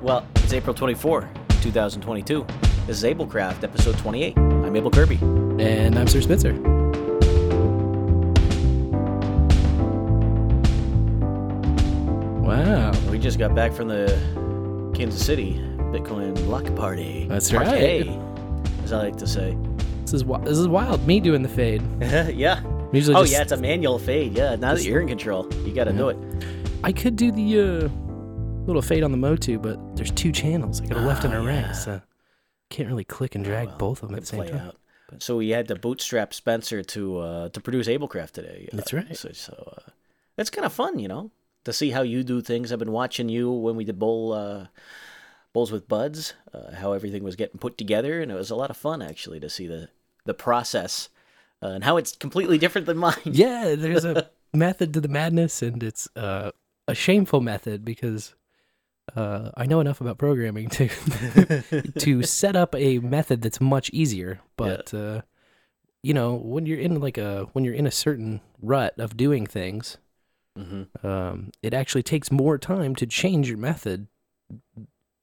Well, 0.00 0.26
it's 0.36 0.52
April 0.52 0.74
24, 0.74 1.28
2022. 1.62 2.46
This 2.86 3.02
is 3.02 3.04
AbleKraft, 3.04 3.64
episode 3.64 3.98
28. 3.98 4.36
I'm 4.38 4.76
Able 4.76 4.90
Kirby. 4.90 5.16
And 5.62 5.98
I'm 5.98 6.06
Sir 6.06 6.20
Spencer. 6.20 6.54
Wow. 12.42 12.92
We 13.10 13.18
just 13.18 13.38
got 13.38 13.54
back 13.54 13.72
from 13.72 13.88
the 13.88 14.06
Kansas 14.94 15.24
City 15.24 15.54
Bitcoin 15.92 16.34
block 16.46 16.74
party. 16.76 17.26
That's 17.28 17.50
Party, 17.50 18.08
right. 18.08 18.20
As 18.84 18.92
I 18.92 19.02
like 19.02 19.16
to 19.18 19.26
say. 19.26 19.56
This 20.02 20.14
is 20.14 20.22
wi- 20.22 20.42
this 20.44 20.56
is 20.58 20.66
wild. 20.68 21.06
Me 21.06 21.20
doing 21.20 21.42
the 21.42 21.48
fade. 21.48 21.82
yeah. 22.34 22.62
Usually 22.92 23.16
Oh, 23.16 23.20
just- 23.20 23.32
yeah, 23.32 23.42
it's 23.42 23.52
a 23.52 23.56
manual 23.56 23.98
fade. 23.98 24.32
Yeah, 24.32 24.56
now 24.56 24.74
that 24.74 24.82
you're 24.84 25.00
in 25.00 25.08
control, 25.08 25.46
you 25.66 25.72
got 25.74 25.84
to 25.84 25.92
do 25.92 26.08
it. 26.08 26.16
I 26.82 26.92
could 26.92 27.16
do 27.16 27.30
the 27.32 27.60
uh, 27.60 27.88
little 28.68 28.82
fade 28.82 29.02
on 29.02 29.10
the 29.10 29.16
Motu, 29.16 29.58
but 29.58 29.78
there's 29.96 30.10
two 30.12 30.30
channels. 30.30 30.80
I 30.80 30.86
got 30.86 30.98
a 30.98 31.00
left 31.00 31.24
and 31.24 31.34
a 31.34 31.38
Oh, 31.38 31.44
right, 31.44 31.54
yeah. 31.54 31.72
so 31.72 32.02
can't 32.70 32.88
really 32.88 33.04
click 33.04 33.34
and 33.34 33.44
drag 33.44 33.68
Well, 33.68 33.78
both 33.78 34.02
of 34.02 34.10
them 34.10 34.16
at 34.16 34.20
the 34.22 34.26
same 34.26 34.46
time. 34.48 34.72
So 35.18 35.38
we 35.38 35.48
had 35.50 35.68
to 35.68 35.74
bootstrap 35.74 36.34
Spencer 36.34 36.82
to 36.82 37.18
uh, 37.18 37.48
to 37.48 37.60
produce 37.62 37.88
AbleKraft 37.88 38.32
today. 38.32 38.68
Uh, 38.70 38.76
That's 38.76 38.92
right. 38.92 39.16
So, 39.16 39.30
so 39.32 39.72
uh, 39.78 39.90
it's 40.36 40.50
kind 40.50 40.66
of 40.66 40.72
fun, 40.72 40.98
you 40.98 41.08
know, 41.08 41.30
to 41.64 41.72
see 41.72 41.90
how 41.90 42.02
you 42.02 42.22
do 42.22 42.42
things. 42.42 42.70
I've 42.70 42.78
been 42.78 42.92
watching 42.92 43.30
you 43.30 43.50
when 43.50 43.74
we 43.74 43.84
did 43.84 43.98
bowl 43.98 44.34
uh, 44.34 44.66
bowls 45.54 45.72
with 45.72 45.88
buds, 45.88 46.34
uh, 46.52 46.74
how 46.74 46.92
everything 46.92 47.24
was 47.24 47.36
getting 47.36 47.58
put 47.58 47.78
together, 47.78 48.20
and 48.20 48.30
it 48.30 48.34
was 48.34 48.50
a 48.50 48.54
lot 48.54 48.68
of 48.70 48.76
fun 48.76 49.00
actually 49.00 49.40
to 49.40 49.48
see 49.48 49.66
the 49.66 49.88
the 50.26 50.34
process 50.34 51.08
uh, 51.62 51.68
and 51.68 51.84
how 51.84 51.96
it's 51.96 52.14
completely 52.14 52.58
different 52.58 52.86
than 52.86 52.98
mine. 53.06 53.14
Yeah, 53.24 53.74
there's 53.76 54.04
a 54.04 54.28
method 54.52 54.92
to 54.92 55.00
the 55.00 55.08
madness, 55.08 55.62
and 55.62 55.82
it's 55.82 56.06
uh, 56.16 56.50
a 56.86 56.94
shameful 56.94 57.40
method 57.40 57.82
because 57.82 58.34
uh, 59.16 59.50
I 59.56 59.66
know 59.66 59.80
enough 59.80 60.00
about 60.00 60.18
programming 60.18 60.68
to 60.70 60.88
to 61.98 62.22
set 62.22 62.56
up 62.56 62.74
a 62.74 62.98
method 62.98 63.42
that's 63.42 63.60
much 63.60 63.90
easier. 63.90 64.40
But 64.56 64.92
uh, 64.94 65.22
you 66.02 66.14
know, 66.14 66.34
when 66.34 66.66
you're 66.66 66.78
in 66.78 67.00
like 67.00 67.18
a 67.18 67.46
when 67.52 67.64
you're 67.64 67.74
in 67.74 67.86
a 67.86 67.90
certain 67.90 68.40
rut 68.62 68.94
of 68.98 69.16
doing 69.16 69.46
things, 69.46 69.98
hmm 70.56 70.82
um, 71.02 71.50
it 71.62 71.74
actually 71.74 72.02
takes 72.02 72.30
more 72.30 72.58
time 72.58 72.94
to 72.96 73.06
change 73.06 73.48
your 73.48 73.58
method, 73.58 74.06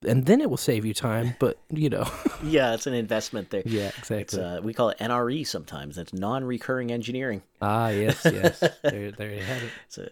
and 0.08 0.26
then 0.26 0.40
it 0.42 0.50
will 0.50 0.58
save 0.58 0.86
you 0.86 0.94
time. 0.94 1.36
But 1.40 1.58
you 1.70 1.90
know, 1.90 2.06
Yeah, 2.44 2.74
it's 2.74 2.88
an 2.88 2.94
investment 2.94 3.50
there. 3.50 3.64
yeah, 3.66 3.88
It's 3.88 4.00
exactly. 4.00 4.42
uh, 4.44 4.62
we 4.62 4.74
call 4.74 4.90
it 4.90 4.98
NRE 5.00 5.46
sometimes. 5.46 5.96
That's 5.96 6.14
non-recurring 6.14 6.92
engineering. 6.92 7.42
ah, 7.62 7.90
yes, 7.90 8.26
yes. 8.26 8.60
there, 8.84 9.12
there 9.12 9.34
you 9.34 9.42
have 9.42 9.64
it. 9.64 9.72
It's 9.88 9.98
a, 9.98 10.12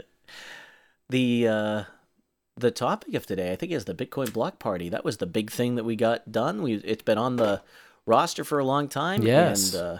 the 1.09 1.47
uh, 1.47 1.83
the 2.55 2.71
topic 2.71 3.13
of 3.15 3.25
today, 3.25 3.51
I 3.51 3.55
think, 3.55 3.71
is 3.71 3.85
the 3.85 3.95
Bitcoin 3.95 4.31
block 4.31 4.59
party. 4.59 4.89
That 4.89 5.05
was 5.05 5.17
the 5.17 5.25
big 5.25 5.51
thing 5.51 5.75
that 5.75 5.83
we 5.83 5.95
got 5.95 6.31
done. 6.31 6.61
We 6.61 6.75
it's 6.75 7.03
been 7.03 7.17
on 7.17 7.35
the 7.35 7.61
roster 8.05 8.43
for 8.43 8.59
a 8.59 8.65
long 8.65 8.87
time. 8.87 9.23
Yes. 9.23 9.73
And 9.73 9.83
uh, 9.83 9.97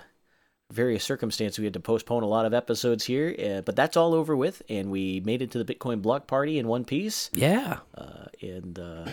various 0.72 1.04
circumstances, 1.04 1.60
we 1.60 1.66
had 1.66 1.74
to 1.74 1.80
postpone 1.80 2.24
a 2.24 2.28
lot 2.28 2.46
of 2.46 2.54
episodes 2.54 3.06
here, 3.06 3.36
uh, 3.40 3.62
but 3.62 3.76
that's 3.76 3.96
all 3.96 4.14
over 4.14 4.36
with, 4.36 4.62
and 4.70 4.90
we 4.92 5.22
made 5.22 5.42
it 5.42 5.52
to 5.52 5.64
the 5.64 5.74
Bitcoin 5.74 6.02
block 6.02 6.28
party 6.28 6.58
in 6.58 6.68
one 6.68 6.84
piece, 6.84 7.30
Yeah, 7.34 7.80
uh, 7.96 8.26
and 8.42 8.80
uh, 8.80 9.06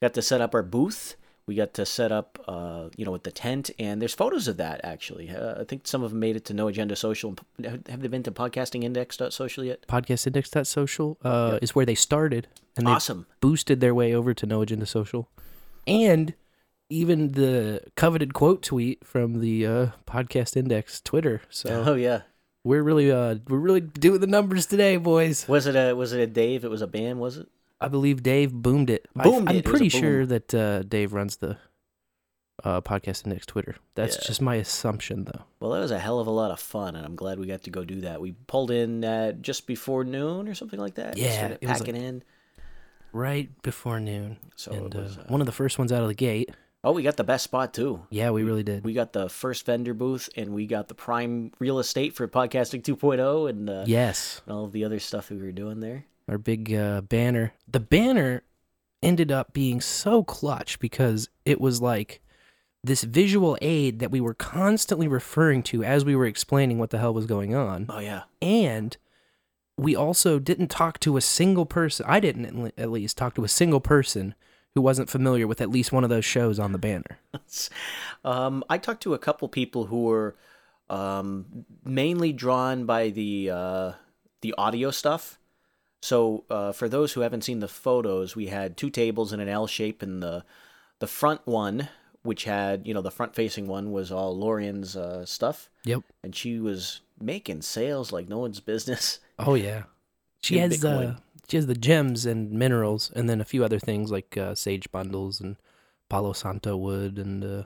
got 0.00 0.14
to 0.14 0.22
set 0.22 0.40
up 0.40 0.54
our 0.54 0.62
booth. 0.64 1.16
We 1.46 1.54
got 1.54 1.74
to 1.74 1.86
set 1.86 2.10
up, 2.10 2.42
uh, 2.48 2.88
you 2.96 3.04
know, 3.04 3.12
with 3.12 3.22
the 3.22 3.30
tent, 3.30 3.70
and 3.78 4.02
there's 4.02 4.14
photos 4.14 4.48
of 4.48 4.56
that 4.56 4.80
actually. 4.82 5.30
Uh, 5.30 5.60
I 5.60 5.64
think 5.64 5.86
some 5.86 6.02
of 6.02 6.10
them 6.10 6.18
made 6.18 6.34
it 6.34 6.44
to 6.46 6.54
No 6.54 6.66
Agenda 6.66 6.96
Social. 6.96 7.36
Have 7.62 8.00
they 8.02 8.08
been 8.08 8.24
to 8.24 8.32
podcastingindex.social 8.32 9.62
yet? 9.64 9.86
podcastindex.social 9.86 11.18
uh, 11.22 11.58
is 11.62 11.74
where 11.74 11.86
they 11.86 11.94
started, 11.94 12.48
and 12.76 12.86
they 12.86 12.90
Awesome. 12.90 13.26
boosted 13.40 13.80
their 13.80 13.94
way 13.94 14.12
over 14.12 14.34
to 14.34 14.44
No 14.46 14.60
Agenda 14.62 14.86
Social, 14.86 15.28
and 15.86 16.34
even 16.90 17.32
the 17.32 17.80
coveted 17.96 18.34
quote 18.34 18.62
tweet 18.62 19.04
from 19.06 19.40
the 19.40 19.66
uh, 19.66 19.86
Podcast 20.06 20.56
Index 20.56 21.00
Twitter. 21.00 21.42
So 21.48 21.84
Oh 21.86 21.94
yeah. 21.94 22.22
we're 22.64 22.82
really 22.82 23.10
uh, 23.12 23.36
we're 23.48 23.58
really 23.58 23.80
doing 23.82 24.20
the 24.20 24.26
numbers 24.26 24.66
today, 24.66 24.96
boys. 24.96 25.46
Was 25.46 25.66
it 25.68 25.76
a 25.76 25.94
was 25.94 26.12
it 26.12 26.20
a 26.20 26.26
Dave? 26.26 26.64
It 26.64 26.70
was 26.70 26.82
a 26.82 26.86
band, 26.88 27.20
was 27.20 27.36
it? 27.38 27.46
I 27.80 27.88
believe 27.88 28.22
Dave 28.22 28.52
boomed 28.52 28.90
it. 28.90 29.06
I- 29.16 29.22
Boomed. 29.24 29.50
It 29.50 29.64
was 29.66 29.70
pretty 29.70 29.88
sure 29.88 30.24
that 30.26 30.54
uh, 30.54 30.82
Dave 30.82 31.12
runs 31.12 31.36
the 31.36 31.58
uh, 32.64 32.80
Podcast 32.80 33.26
Index 33.26 33.44
Twitter. 33.46 33.76
That's 33.94 34.16
Yeah. 34.16 34.26
just 34.26 34.40
my 34.40 34.54
assumption, 34.54 35.24
though. 35.24 35.42
Well, 35.60 35.72
that 35.72 35.80
was 35.80 35.90
a 35.90 35.98
hell 35.98 36.18
of 36.18 36.26
a 36.26 36.30
lot 36.30 36.50
of 36.50 36.58
fun, 36.58 36.96
and 36.96 37.04
I'm 37.04 37.14
glad 37.16 37.38
we 37.38 37.46
got 37.46 37.62
to 37.64 37.70
go 37.70 37.84
do 37.84 38.00
that. 38.00 38.20
We 38.20 38.32
pulled 38.46 38.70
in 38.70 39.04
at 39.04 39.42
just 39.42 39.66
before 39.66 40.04
noon 40.04 40.48
or 40.48 40.54
something 40.54 40.80
like 40.80 40.94
that. 40.94 41.18
Yeah, 41.18 41.48
it 41.60 41.68
was 41.68 41.78
packing 41.80 41.96
in. 41.96 42.22
Right 43.12 43.50
before 43.62 44.00
noon, 44.00 44.38
So 44.56 44.72
and 44.72 44.94
it 44.94 44.98
was, 44.98 45.18
uh, 45.18 45.22
uh, 45.22 45.24
one 45.28 45.40
of 45.40 45.46
the 45.46 45.52
first 45.52 45.78
ones 45.78 45.92
out 45.92 46.02
of 46.02 46.08
the 46.08 46.14
gate. 46.14 46.50
Oh, 46.84 46.92
we 46.92 47.02
got 47.02 47.16
the 47.16 47.24
best 47.24 47.44
spot 47.44 47.72
too. 47.74 48.02
Yeah, 48.10 48.30
we 48.30 48.42
really 48.42 48.62
did. 48.62 48.84
We 48.84 48.92
got 48.94 49.12
the 49.12 49.28
first 49.28 49.66
vendor 49.66 49.92
booth, 49.94 50.28
and 50.36 50.50
we 50.54 50.66
got 50.66 50.88
the 50.88 50.94
prime 50.94 51.52
real 51.58 51.78
estate 51.78 52.14
for 52.14 52.26
podcasting 52.28 52.82
2.0, 52.82 53.48
and, 53.50 53.68
uh, 53.70 53.84
yes. 53.86 54.40
and 54.46 54.54
all 54.56 54.64
of 54.64 54.72
the 54.72 54.84
other 54.84 54.98
stuff 54.98 55.30
we 55.30 55.38
were 55.38 55.52
doing 55.52 55.80
there. 55.80 56.04
Our 56.28 56.38
big 56.38 56.72
uh, 56.74 57.02
banner. 57.02 57.52
The 57.66 57.80
banner 57.80 58.42
ended 59.02 59.30
up 59.30 59.52
being 59.52 59.80
so 59.80 60.24
clutch 60.24 60.78
because 60.78 61.28
it 61.44 61.60
was 61.60 61.80
like 61.80 62.20
this 62.82 63.02
visual 63.02 63.58
aid 63.60 63.98
that 63.98 64.10
we 64.10 64.20
were 64.20 64.34
constantly 64.34 65.08
referring 65.08 65.62
to 65.64 65.82
as 65.84 66.04
we 66.04 66.16
were 66.16 66.26
explaining 66.26 66.78
what 66.78 66.90
the 66.90 66.98
hell 66.98 67.14
was 67.14 67.26
going 67.26 67.54
on. 67.54 67.86
Oh 67.88 67.98
yeah, 67.98 68.22
And 68.40 68.96
we 69.76 69.94
also 69.94 70.38
didn't 70.38 70.68
talk 70.68 70.98
to 71.00 71.16
a 71.16 71.20
single 71.20 71.66
person. 71.66 72.06
I 72.08 72.20
didn't, 72.20 72.72
at 72.78 72.90
least, 72.90 73.18
talk 73.18 73.34
to 73.34 73.44
a 73.44 73.48
single 73.48 73.80
person 73.80 74.34
who 74.74 74.80
wasn't 74.80 75.10
familiar 75.10 75.46
with 75.46 75.60
at 75.60 75.70
least 75.70 75.92
one 75.92 76.04
of 76.04 76.10
those 76.10 76.24
shows 76.24 76.58
on 76.58 76.72
the 76.72 76.78
banner. 76.78 77.18
um, 78.24 78.64
I 78.68 78.78
talked 78.78 79.02
to 79.02 79.14
a 79.14 79.18
couple 79.18 79.48
people 79.48 79.86
who 79.86 80.04
were 80.04 80.36
um, 80.88 81.64
mainly 81.84 82.32
drawn 82.32 82.86
by 82.86 83.10
the 83.10 83.50
uh, 83.50 83.92
the 84.42 84.54
audio 84.56 84.90
stuff. 84.90 85.38
So 86.06 86.44
uh, 86.48 86.70
for 86.72 86.88
those 86.88 87.14
who 87.14 87.22
haven't 87.22 87.42
seen 87.42 87.58
the 87.58 87.66
photos, 87.68 88.36
we 88.36 88.46
had 88.46 88.76
two 88.76 88.90
tables 88.90 89.32
in 89.32 89.40
an 89.40 89.48
L 89.48 89.66
shape, 89.66 90.02
and 90.02 90.22
the 90.22 90.44
the 91.00 91.06
front 91.08 91.40
one, 91.46 91.88
which 92.22 92.44
had 92.44 92.86
you 92.86 92.94
know 92.94 93.02
the 93.02 93.10
front 93.10 93.34
facing 93.34 93.66
one, 93.66 93.90
was 93.90 94.12
all 94.12 94.36
Lorian's 94.38 94.96
uh, 94.96 95.26
stuff, 95.26 95.68
Yep. 95.84 96.02
and 96.22 96.34
she 96.36 96.60
was 96.60 97.00
making 97.20 97.62
sales 97.62 98.12
like 98.12 98.28
no 98.28 98.38
one's 98.38 98.60
business. 98.60 99.18
Oh 99.38 99.54
yeah. 99.54 99.82
She 100.40 100.58
has 100.58 100.82
uh, 100.84 100.88
Bitcoin. 100.88 101.20
she 101.48 101.56
has 101.58 101.66
the 101.66 101.74
gems 101.74 102.24
and 102.24 102.52
minerals, 102.52 103.10
and 103.16 103.28
then 103.28 103.40
a 103.40 103.44
few 103.44 103.64
other 103.64 103.78
things 103.80 104.10
like 104.10 104.36
uh, 104.38 104.54
sage 104.54 104.90
bundles 104.92 105.40
and 105.40 105.56
Palo 106.08 106.32
Santo 106.32 106.76
wood 106.76 107.18
and 107.18 107.44
uh, 107.44 107.62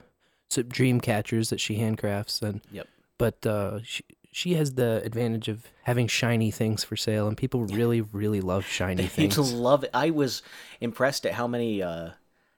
some 0.49 0.67
dream 0.67 0.99
catchers 0.99 1.49
that 1.51 1.61
she 1.61 1.77
handcrafts. 1.77 2.41
And 2.41 2.59
Yep. 2.71 2.87
but 3.17 3.45
uh, 3.45 3.79
she 3.83 4.03
she 4.31 4.53
has 4.55 4.73
the 4.75 5.01
advantage 5.03 5.47
of 5.47 5.67
having 5.83 6.07
shiny 6.07 6.51
things 6.51 6.83
for 6.83 6.95
sale, 6.95 7.27
and 7.27 7.35
people 7.37 7.65
really 7.65 8.01
really 8.01 8.41
love 8.41 8.65
shiny 8.65 9.07
things. 9.07 9.37
love 9.53 9.83
it. 9.83 9.89
I 9.93 10.09
was 10.11 10.41
impressed 10.79 11.25
at 11.25 11.33
how 11.33 11.47
many. 11.47 11.81
Uh, 11.83 12.11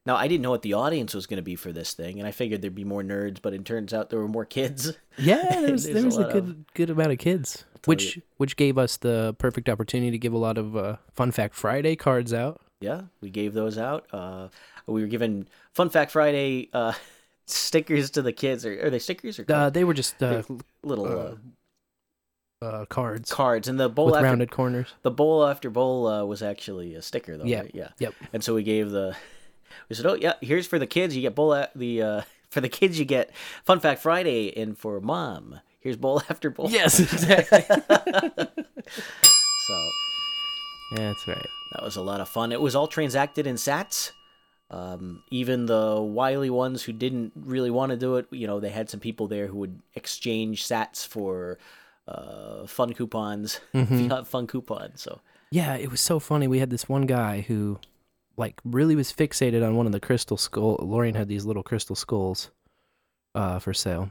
now 0.05 0.15
I 0.17 0.27
didn't 0.27 0.41
know 0.41 0.49
what 0.51 0.63
the 0.63 0.73
audience 0.73 1.13
was 1.13 1.25
going 1.27 1.37
to 1.37 1.43
be 1.43 1.55
for 1.55 1.71
this 1.71 1.93
thing, 1.93 2.19
and 2.19 2.27
I 2.27 2.31
figured 2.31 2.61
there'd 2.61 2.75
be 2.75 2.83
more 2.83 3.03
nerds, 3.03 3.37
but 3.41 3.53
it 3.53 3.63
turns 3.65 3.93
out 3.93 4.09
there 4.09 4.19
were 4.19 4.27
more 4.27 4.45
kids. 4.45 4.93
Yeah, 5.17 5.61
there 5.61 5.71
was, 5.71 5.85
there 5.87 6.01
a 6.01 6.05
was 6.05 6.17
a, 6.17 6.21
lot 6.21 6.29
of- 6.29 6.45
good 6.45 6.65
good 6.73 6.89
amount 6.89 7.11
of 7.11 7.19
kids, 7.19 7.65
which 7.85 8.15
you. 8.17 8.21
which 8.37 8.55
gave 8.57 8.77
us 8.79 8.97
the 8.97 9.35
perfect 9.37 9.69
opportunity 9.69 10.11
to 10.11 10.17
give 10.17 10.33
a 10.33 10.37
lot 10.37 10.57
of 10.57 10.75
uh, 10.75 10.97
Fun 11.13 11.31
Fact 11.31 11.53
Friday 11.55 11.95
cards 11.95 12.33
out. 12.33 12.59
Yeah, 12.81 13.03
we 13.21 13.29
gave 13.29 13.53
those 13.53 13.77
out. 13.77 14.07
Uh, 14.11 14.49
we 14.87 15.01
were 15.01 15.07
giving 15.07 15.47
Fun 15.71 15.89
Fact 15.89 16.11
Friday 16.11 16.69
uh, 16.73 16.91
stickers 17.45 18.09
to 18.11 18.21
the 18.21 18.33
kids. 18.33 18.65
Or 18.65 18.87
are 18.87 18.89
they 18.89 18.99
stickers 18.99 19.39
or 19.39 19.45
Uh, 19.47 19.69
they 19.69 19.83
were 19.85 19.93
just 19.93 20.21
uh, 20.21 20.41
little 20.83 21.37
uh, 22.63 22.85
cards 22.85 23.31
cards? 23.31 23.67
And 23.67 23.79
the 23.79 23.89
bowl 23.89 24.07
with 24.07 24.15
after 24.15 24.25
rounded 24.25 24.51
corners. 24.51 24.87
the 25.01 25.11
bowl 25.11 25.45
after 25.45 25.69
bowl 25.69 26.07
uh, 26.07 26.23
was 26.25 26.41
actually 26.41 26.95
a 26.95 27.01
sticker, 27.01 27.37
though. 27.37 27.45
Yeah. 27.45 27.61
right? 27.61 27.71
yeah. 27.73 27.89
Yep. 27.99 28.13
And 28.33 28.43
so 28.43 28.55
we 28.55 28.63
gave 28.63 28.91
the. 28.91 29.15
We 29.89 29.95
said, 29.95 30.05
"Oh 30.05 30.13
yeah, 30.13 30.33
here's 30.39 30.67
for 30.67 30.77
the 30.77 30.85
kids. 30.85 31.15
You 31.15 31.23
get 31.23 31.33
bowl 31.33 31.51
at 31.55 31.71
the 31.75 32.01
uh, 32.01 32.21
for 32.51 32.61
the 32.61 32.69
kids. 32.69 32.99
You 32.99 33.05
get 33.05 33.31
Fun 33.65 33.79
Fact 33.79 34.01
Friday, 34.01 34.55
and 34.55 34.77
for 34.77 35.01
mom, 35.01 35.59
here's 35.79 35.97
bowl 35.97 36.21
after 36.29 36.51
bowl." 36.51 36.69
Yes, 36.69 36.99
exactly. 36.99 37.65
So 39.67 39.89
yeah, 40.91 41.07
that's 41.07 41.27
right. 41.27 41.47
that 41.73 41.83
was 41.83 41.95
a 41.95 42.01
lot 42.01 42.21
of 42.21 42.29
fun. 42.29 42.51
It 42.51 42.61
was 42.61 42.75
all 42.75 42.87
transacted 42.87 43.47
in 43.47 43.55
Sats. 43.55 44.11
Um, 44.69 45.23
even 45.29 45.65
the 45.65 46.01
wily 46.01 46.49
ones 46.49 46.83
who 46.83 46.93
didn't 46.93 47.31
really 47.35 47.71
want 47.71 47.91
to 47.91 47.97
do 47.97 48.17
it, 48.17 48.27
you 48.31 48.47
know, 48.47 48.59
they 48.59 48.69
had 48.71 48.89
some 48.89 48.99
people 48.99 49.27
there 49.27 49.47
who 49.47 49.57
would 49.57 49.79
exchange 49.95 50.63
Sats 50.67 51.05
for 51.05 51.57
uh, 52.07 52.65
fun 52.67 52.93
coupons, 52.93 53.59
fiat 53.73 54.27
fun 54.27 54.47
coupons. 54.47 55.01
So 55.01 55.21
Yeah, 55.51 55.75
it 55.75 55.91
was 55.91 56.01
so 56.01 56.19
funny. 56.19 56.47
We 56.47 56.59
had 56.59 56.69
this 56.69 56.89
one 56.89 57.05
guy 57.05 57.41
who, 57.41 57.79
like, 58.37 58.59
really 58.63 58.95
was 58.95 59.13
fixated 59.13 59.65
on 59.65 59.75
one 59.75 59.85
of 59.85 59.91
the 59.91 59.99
crystal 59.99 60.37
skull. 60.37 60.77
Lorian 60.81 61.15
had 61.15 61.27
these 61.27 61.45
little 61.45 61.63
crystal 61.63 61.95
skulls, 61.95 62.51
uh, 63.35 63.59
for 63.59 63.73
sale, 63.73 64.09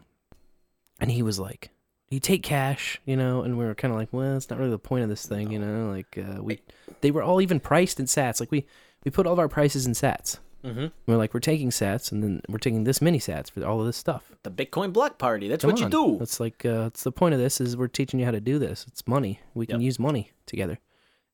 and 1.00 1.10
he 1.10 1.22
was 1.22 1.38
like, 1.38 1.70
"You 2.10 2.20
take 2.20 2.42
cash, 2.42 3.00
you 3.04 3.16
know?" 3.16 3.42
And 3.42 3.58
we 3.58 3.64
were 3.64 3.74
kind 3.74 3.92
of 3.92 3.98
like, 3.98 4.12
"Well, 4.12 4.36
it's 4.36 4.50
not 4.50 4.58
really 4.58 4.70
the 4.70 4.78
point 4.78 5.04
of 5.04 5.08
this 5.08 5.26
thing, 5.26 5.50
you 5.52 5.58
know?" 5.58 5.90
Like, 5.90 6.18
uh, 6.18 6.42
we, 6.42 6.60
they 7.00 7.10
were 7.10 7.22
all 7.22 7.40
even 7.40 7.60
priced 7.60 8.00
in 8.00 8.06
Sats. 8.06 8.40
Like, 8.40 8.50
we 8.50 8.66
we 9.04 9.10
put 9.10 9.26
all 9.26 9.32
of 9.32 9.38
our 9.38 9.48
prices 9.48 9.86
in 9.86 9.92
Sats. 9.92 10.38
Mm-hmm. 10.64 10.86
We're 11.06 11.16
like, 11.16 11.34
we're 11.34 11.40
taking 11.40 11.70
sats, 11.70 12.12
and 12.12 12.22
then 12.22 12.40
we're 12.48 12.58
taking 12.58 12.84
this 12.84 13.02
many 13.02 13.18
sats 13.18 13.50
for 13.50 13.64
all 13.64 13.80
of 13.80 13.86
this 13.86 13.96
stuff. 13.96 14.30
The 14.44 14.50
Bitcoin 14.50 14.92
block 14.92 15.18
party. 15.18 15.48
That's 15.48 15.62
Come 15.64 15.72
what 15.72 15.80
you 15.80 15.88
do. 15.88 16.16
That's 16.18 16.38
like, 16.40 16.64
uh, 16.64 16.84
it's 16.86 17.02
the 17.02 17.12
point 17.12 17.34
of 17.34 17.40
this 17.40 17.60
is 17.60 17.76
we're 17.76 17.88
teaching 17.88 18.20
you 18.20 18.26
how 18.26 18.32
to 18.32 18.40
do 18.40 18.58
this. 18.58 18.84
It's 18.88 19.06
money. 19.06 19.40
We 19.54 19.66
can 19.66 19.80
Yep. 19.80 19.84
use 19.86 19.98
money 19.98 20.30
together. 20.46 20.78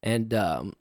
And 0.02 0.32
um, 0.32 0.72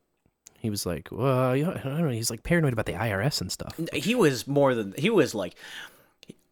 he 0.59 0.69
was 0.69 0.85
like, 0.85 1.09
well, 1.11 1.51
I 1.51 1.59
don't 1.61 1.83
know. 2.01 2.09
He's 2.09 2.29
like 2.29 2.43
paranoid 2.43 2.73
about 2.73 2.85
the 2.85 2.93
IRS 2.93 3.41
and 3.41 3.51
stuff. 3.51 3.79
He 3.93 4.15
was 4.15 4.47
more 4.47 4.73
than 4.75 4.93
he 4.97 5.09
was 5.09 5.35
like. 5.35 5.55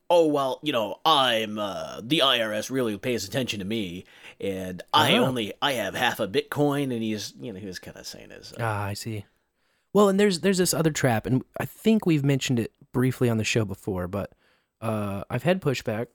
Oh 0.08 0.28
well, 0.28 0.60
you 0.62 0.72
know, 0.72 1.00
I'm 1.04 1.58
uh, 1.58 2.00
the 2.04 2.20
IRS 2.20 2.70
really 2.70 2.96
pays 2.96 3.28
attention 3.28 3.58
to 3.58 3.66
me, 3.66 4.06
and 4.40 4.84
I 4.94 5.18
Oh. 5.18 5.26
only 5.26 5.52
I 5.64 5.72
have 5.74 5.96
half 5.96 6.20
a 6.20 6.28
Bitcoin, 6.28 6.94
and 6.94 7.02
he's 7.02 7.34
you 7.42 7.52
know 7.52 7.60
he 7.60 7.66
was 7.66 7.80
kind 7.80 7.98
of 7.98 8.06
saying 8.06 8.30
his 8.30 8.54
uh, 8.54 8.58
Ah, 8.60 8.84
I 8.84 8.94
see. 8.94 9.26
Well, 9.96 10.10
and 10.10 10.20
there's 10.20 10.42
there's 10.42 10.58
this 10.58 10.74
other 10.74 10.92
trap, 10.92 11.26
and 11.26 11.42
I 11.58 11.64
think 11.64 12.06
we've 12.06 12.22
mentioned 12.26 12.60
it 12.60 12.74
briefly 12.92 13.30
on 13.30 13.38
the 13.38 13.46
show 13.46 13.64
before, 13.64 14.10
but 14.10 14.34
uh, 14.82 15.24
I've 15.30 15.44
had 15.44 15.62
pushback 15.62 16.08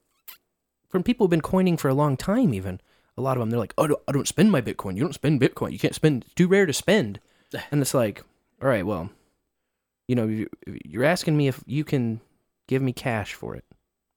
from 0.90 1.02
people 1.02 1.24
who've 1.24 1.30
been 1.30 1.40
coining 1.40 1.78
for 1.78 1.88
a 1.88 1.94
long 1.94 2.18
time. 2.18 2.52
Even 2.52 2.78
a 3.16 3.22
lot 3.22 3.38
of 3.38 3.40
them, 3.40 3.48
they're 3.48 3.58
like, 3.58 3.72
"Oh, 3.78 3.84
I 3.84 3.86
don't, 3.86 4.02
I 4.08 4.12
don't 4.12 4.28
spend 4.28 4.52
my 4.52 4.60
Bitcoin. 4.60 4.96
You 4.96 5.02
don't 5.02 5.14
spend 5.14 5.40
Bitcoin. 5.40 5.72
You 5.72 5.78
can't 5.78 5.94
spend. 5.94 6.24
It's 6.24 6.34
too 6.34 6.46
rare 6.46 6.66
to 6.66 6.74
spend." 6.74 7.20
And 7.72 7.80
it's 7.80 7.94
like, 7.94 8.22
all 8.60 8.68
right, 8.68 8.84
well, 8.84 9.08
you 10.06 10.14
know, 10.14 10.26
you- 10.26 10.50
you're 10.84 11.04
asking 11.04 11.38
me 11.38 11.48
if 11.48 11.64
you 11.66 11.82
can 11.82 12.20
give 12.68 12.82
me 12.82 12.92
cash 12.92 13.32
for 13.32 13.56
it. 13.56 13.64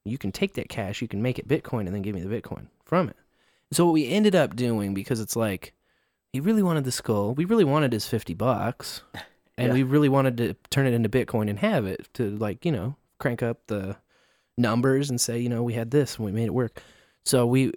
You 0.04 0.18
can 0.18 0.34
take 0.34 0.56
that 0.56 0.68
cash, 0.68 1.02
you 1.02 1.08
can 1.08 1.22
make 1.22 1.40
it 1.40 1.48
Bitcoin, 1.48 1.86
and 1.86 1.96
then 1.96 2.02
give 2.02 2.16
me 2.16 2.22
the 2.22 2.42
Bitcoin 2.42 2.68
from 2.84 3.08
it. 3.08 3.16
So 3.72 3.86
what 3.86 3.94
we 3.94 4.10
ended 4.10 4.36
up 4.36 4.58
doing, 4.58 4.94
because 4.94 5.22
it's 5.22 5.38
like, 5.38 5.74
he 6.34 6.42
really 6.42 6.62
wanted 6.64 6.84
the 6.84 6.92
skull. 6.92 7.34
We 7.34 7.46
really 7.46 7.64
wanted 7.64 7.94
his 7.94 8.08
fifty 8.08 8.34
bucks, 8.34 9.04
and 9.58 9.68
Yeah. 9.68 9.74
we 9.74 9.84
really 9.84 10.10
wanted 10.10 10.38
to 10.38 10.54
turn 10.70 10.86
it 10.88 10.94
into 10.94 11.10
Bitcoin 11.10 11.50
and 11.50 11.60
have 11.60 11.86
it 11.86 12.08
to 12.14 12.30
like 12.38 12.66
you 12.66 12.72
know 12.72 12.96
crank 13.20 13.42
up 13.44 13.68
the 13.68 13.98
numbers 14.58 15.10
and 15.10 15.20
say 15.20 15.40
you 15.40 15.50
know 15.50 15.64
we 15.64 15.74
had 15.74 15.92
this 15.92 16.18
and 16.18 16.26
we 16.26 16.32
made 16.32 16.46
it 16.46 16.54
work. 16.54 16.82
So 17.26 17.46
we, 17.48 17.70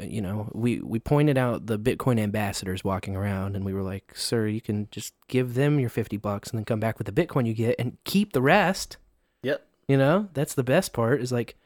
uh, 0.00 0.04
you 0.04 0.20
know, 0.20 0.50
we 0.52 0.80
we 0.80 0.98
pointed 0.98 1.38
out 1.38 1.66
the 1.66 1.78
Bitcoin 1.78 2.18
ambassadors 2.18 2.82
walking 2.82 3.14
around, 3.16 3.54
and 3.56 3.64
we 3.64 3.72
were 3.72 3.82
like, 3.82 4.12
"Sir, 4.16 4.46
you 4.48 4.60
can 4.60 4.88
just 4.90 5.14
give 5.28 5.54
them 5.54 5.78
your 5.78 5.88
fifty 5.90 6.16
bucks 6.16 6.50
and 6.50 6.58
then 6.58 6.64
come 6.64 6.80
back 6.80 6.98
with 6.98 7.06
the 7.06 7.12
Bitcoin 7.26 7.46
you 7.46 7.54
get 7.54 7.76
and 7.78 7.96
keep 8.04 8.32
the 8.32 8.42
rest." 8.42 8.96
Yep. 9.42 9.64
You 9.86 9.96
know, 9.96 10.28
that's 10.34 10.54
the 10.54 10.64
best 10.64 10.92
part. 10.92 11.20
Is 11.22 11.30
like, 11.30 11.56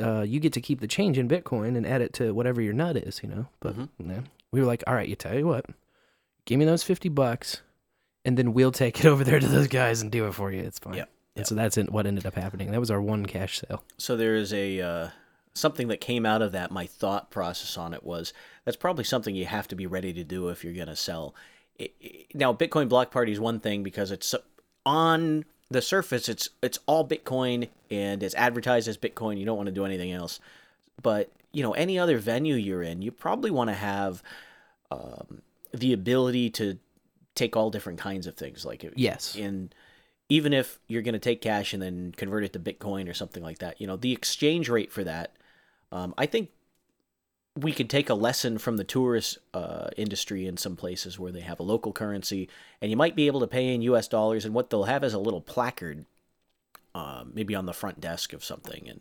uh, 0.00 0.22
you 0.22 0.38
get 0.38 0.52
to 0.52 0.60
keep 0.60 0.80
the 0.80 0.86
change 0.86 1.18
in 1.18 1.28
Bitcoin 1.28 1.76
and 1.76 1.84
add 1.86 2.00
it 2.00 2.12
to 2.14 2.32
whatever 2.32 2.62
your 2.62 2.72
nut 2.74 2.96
is. 2.96 3.20
You 3.24 3.28
know, 3.28 3.46
but 3.60 3.76
Mhm. 3.76 3.88
yeah, 4.06 4.20
we 4.52 4.60
were 4.60 4.66
like, 4.66 4.84
all 4.86 4.94
right, 4.94 5.08
you 5.08 5.16
tell 5.16 5.36
you 5.36 5.46
what, 5.46 5.66
give 6.44 6.58
me 6.60 6.64
those 6.64 6.84
fifty 6.84 7.08
bucks, 7.08 7.62
and 8.28 8.36
then 8.36 8.52
we'll 8.52 8.70
take 8.72 9.00
it 9.00 9.06
over 9.12 9.24
there 9.24 9.40
to 9.40 9.48
those 9.48 9.66
guys 9.68 10.02
and 10.02 10.12
do 10.12 10.26
it 10.26 10.32
for 10.34 10.52
you. 10.52 10.62
It's 10.62 10.78
fine. 10.78 10.94
Yep, 10.94 11.10
And 11.36 11.46
so 11.46 11.54
that's 11.54 11.76
what 11.76 12.06
ended 12.06 12.26
up 12.26 12.34
happening. 12.34 12.70
That 12.70 12.80
was 12.80 12.90
our 12.90 13.00
one 13.00 13.26
cash 13.26 13.60
sale. 13.60 13.82
So 13.96 14.16
there 14.16 14.34
is 14.36 14.52
a 14.52 14.80
uh, 14.80 15.08
something 15.54 15.88
that 15.88 16.00
came 16.00 16.24
out 16.26 16.42
of 16.42 16.52
that. 16.52 16.70
My 16.70 16.86
thought 16.86 17.30
process 17.30 17.76
on 17.78 17.94
it 17.94 18.04
was 18.04 18.32
that's 18.64 18.76
probably 18.76 19.04
something 19.04 19.34
you 19.34 19.46
have 19.46 19.66
to 19.68 19.74
be 19.76 19.86
ready 19.86 20.12
to 20.12 20.22
do 20.24 20.48
if 20.50 20.62
you're 20.62 20.74
going 20.74 20.88
to 20.88 20.96
sell. 20.96 21.34
It, 21.78 21.94
it- 22.00 22.26
now, 22.34 22.52
Bitcoin 22.52 22.88
block 22.88 23.10
party 23.10 23.32
is 23.32 23.40
one 23.40 23.58
thing 23.60 23.82
because 23.82 24.10
it's 24.10 24.34
on 24.84 25.44
the 25.70 25.82
surface, 25.82 26.28
it's 26.28 26.48
it's 26.62 26.78
all 26.86 27.06
Bitcoin 27.06 27.68
and 27.90 28.22
it's 28.22 28.34
advertised 28.34 28.88
as 28.88 28.96
Bitcoin. 28.98 29.38
You 29.38 29.46
don't 29.46 29.56
want 29.56 29.66
to 29.68 29.74
do 29.74 29.84
anything 29.84 30.12
else. 30.12 30.40
But 31.02 31.30
you 31.52 31.62
know, 31.62 31.72
any 31.72 31.98
other 31.98 32.18
venue 32.18 32.54
you're 32.56 32.82
in, 32.82 33.00
you 33.02 33.10
probably 33.10 33.50
want 33.50 33.68
to 33.70 33.74
have 33.74 34.22
um, 34.90 35.42
the 35.72 35.92
ability 35.92 36.50
to 36.50 36.78
take 37.38 37.56
all 37.56 37.70
different 37.70 37.98
kinds 37.98 38.26
of 38.26 38.36
things. 38.36 38.64
Like 38.64 38.84
Yes. 38.96 39.34
and 39.36 39.74
even 40.28 40.52
if 40.52 40.78
you're 40.88 41.02
going 41.02 41.14
to 41.14 41.18
take 41.18 41.40
cash 41.40 41.72
and 41.72 41.82
then 41.82 42.12
convert 42.16 42.44
it 42.44 42.52
to 42.52 42.58
Bitcoin 42.58 43.08
or 43.08 43.14
something 43.14 43.42
like 43.42 43.58
that, 43.58 43.80
you 43.80 43.86
know, 43.86 43.96
the 43.96 44.12
exchange 44.12 44.68
rate 44.68 44.92
for 44.92 45.02
that, 45.04 45.34
um, 45.90 46.12
I 46.18 46.26
think 46.26 46.50
we 47.56 47.72
could 47.72 47.88
take 47.90 48.10
a 48.10 48.14
lesson 48.14 48.58
from 48.58 48.76
the 48.76 48.84
tourist 48.84 49.38
uh, 49.54 49.88
industry 49.96 50.46
in 50.46 50.56
some 50.56 50.76
places 50.76 51.18
where 51.18 51.32
they 51.32 51.40
have 51.40 51.58
a 51.58 51.64
local 51.64 51.92
currency, 51.92 52.48
and 52.80 52.90
you 52.90 52.96
might 52.96 53.16
be 53.16 53.26
able 53.26 53.40
to 53.40 53.46
pay 53.46 53.74
in 53.74 53.82
U.S. 53.82 54.06
dollars. 54.06 54.44
And 54.44 54.54
what 54.54 54.70
they'll 54.70 54.84
have 54.84 55.02
is 55.02 55.14
a 55.14 55.18
little 55.18 55.40
placard, 55.40 56.04
uh, 56.98 57.24
maybe 57.32 57.54
on 57.54 57.66
the 57.66 57.72
front 57.72 58.00
desk 58.00 58.32
of 58.32 58.42
something. 58.44 58.88
And 58.88 59.00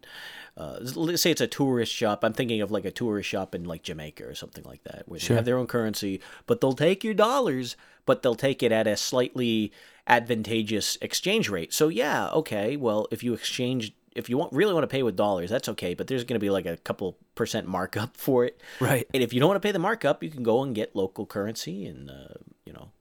uh, 0.55 0.77
let's 0.95 1.21
say 1.21 1.31
it's 1.31 1.41
a 1.41 1.47
tourist 1.47 1.91
shop. 1.93 2.23
I'm 2.23 2.33
thinking 2.33 2.61
of 2.61 2.69
like 2.71 2.85
a 2.85 2.91
tourist 2.91 3.27
shop 3.29 3.55
in 3.55 3.63
like 3.65 3.83
Jamaica 3.83 4.23
or 4.25 4.35
something 4.35 4.63
like 4.65 4.83
that, 4.83 5.03
where 5.07 5.19
Sure. 5.19 5.33
they 5.33 5.37
have 5.39 5.45
their 5.45 5.57
own 5.57 5.67
currency, 5.67 6.21
but 6.45 6.61
they'll 6.61 6.73
take 6.73 7.03
your 7.03 7.13
dollars, 7.13 7.75
but 8.05 8.21
they'll 8.21 8.35
take 8.35 8.61
it 8.61 8.71
at 8.71 8.85
a 8.87 8.95
slightly 8.97 9.71
advantageous 10.07 10.97
exchange 11.01 11.49
rate. 11.49 11.73
So 11.73 11.87
yeah, 11.89 12.29
okay. 12.29 12.77
Well, 12.77 13.07
if 13.11 13.23
you 13.23 13.33
exchange, 13.33 13.93
if 14.15 14.29
you 14.29 14.37
want 14.37 14.53
really 14.53 14.73
want 14.73 14.83
to 14.83 14.87
pay 14.87 15.03
with 15.03 15.15
dollars, 15.15 15.49
that's 15.49 15.69
okay. 15.69 15.93
But 15.93 16.07
there's 16.07 16.23
going 16.23 16.39
to 16.39 16.43
be 16.43 16.49
like 16.49 16.65
a 16.65 16.77
couple 16.77 17.17
percent 17.35 17.67
markup 17.67 18.15
for 18.25 18.45
it. 18.45 18.59
Right. 18.79 19.07
And 19.13 19.21
if 19.23 19.33
you 19.33 19.39
don't 19.39 19.49
want 19.49 19.61
to 19.61 19.67
pay 19.67 19.71
the 19.73 19.79
markup, 19.79 20.23
you 20.23 20.29
can 20.31 20.43
go 20.43 20.63
and 20.63 20.73
get 20.75 20.95
local 20.95 21.25
currency 21.25 21.85
and 21.85 22.09
uh, 22.09 22.35
you 22.65 22.73
know 22.73 22.91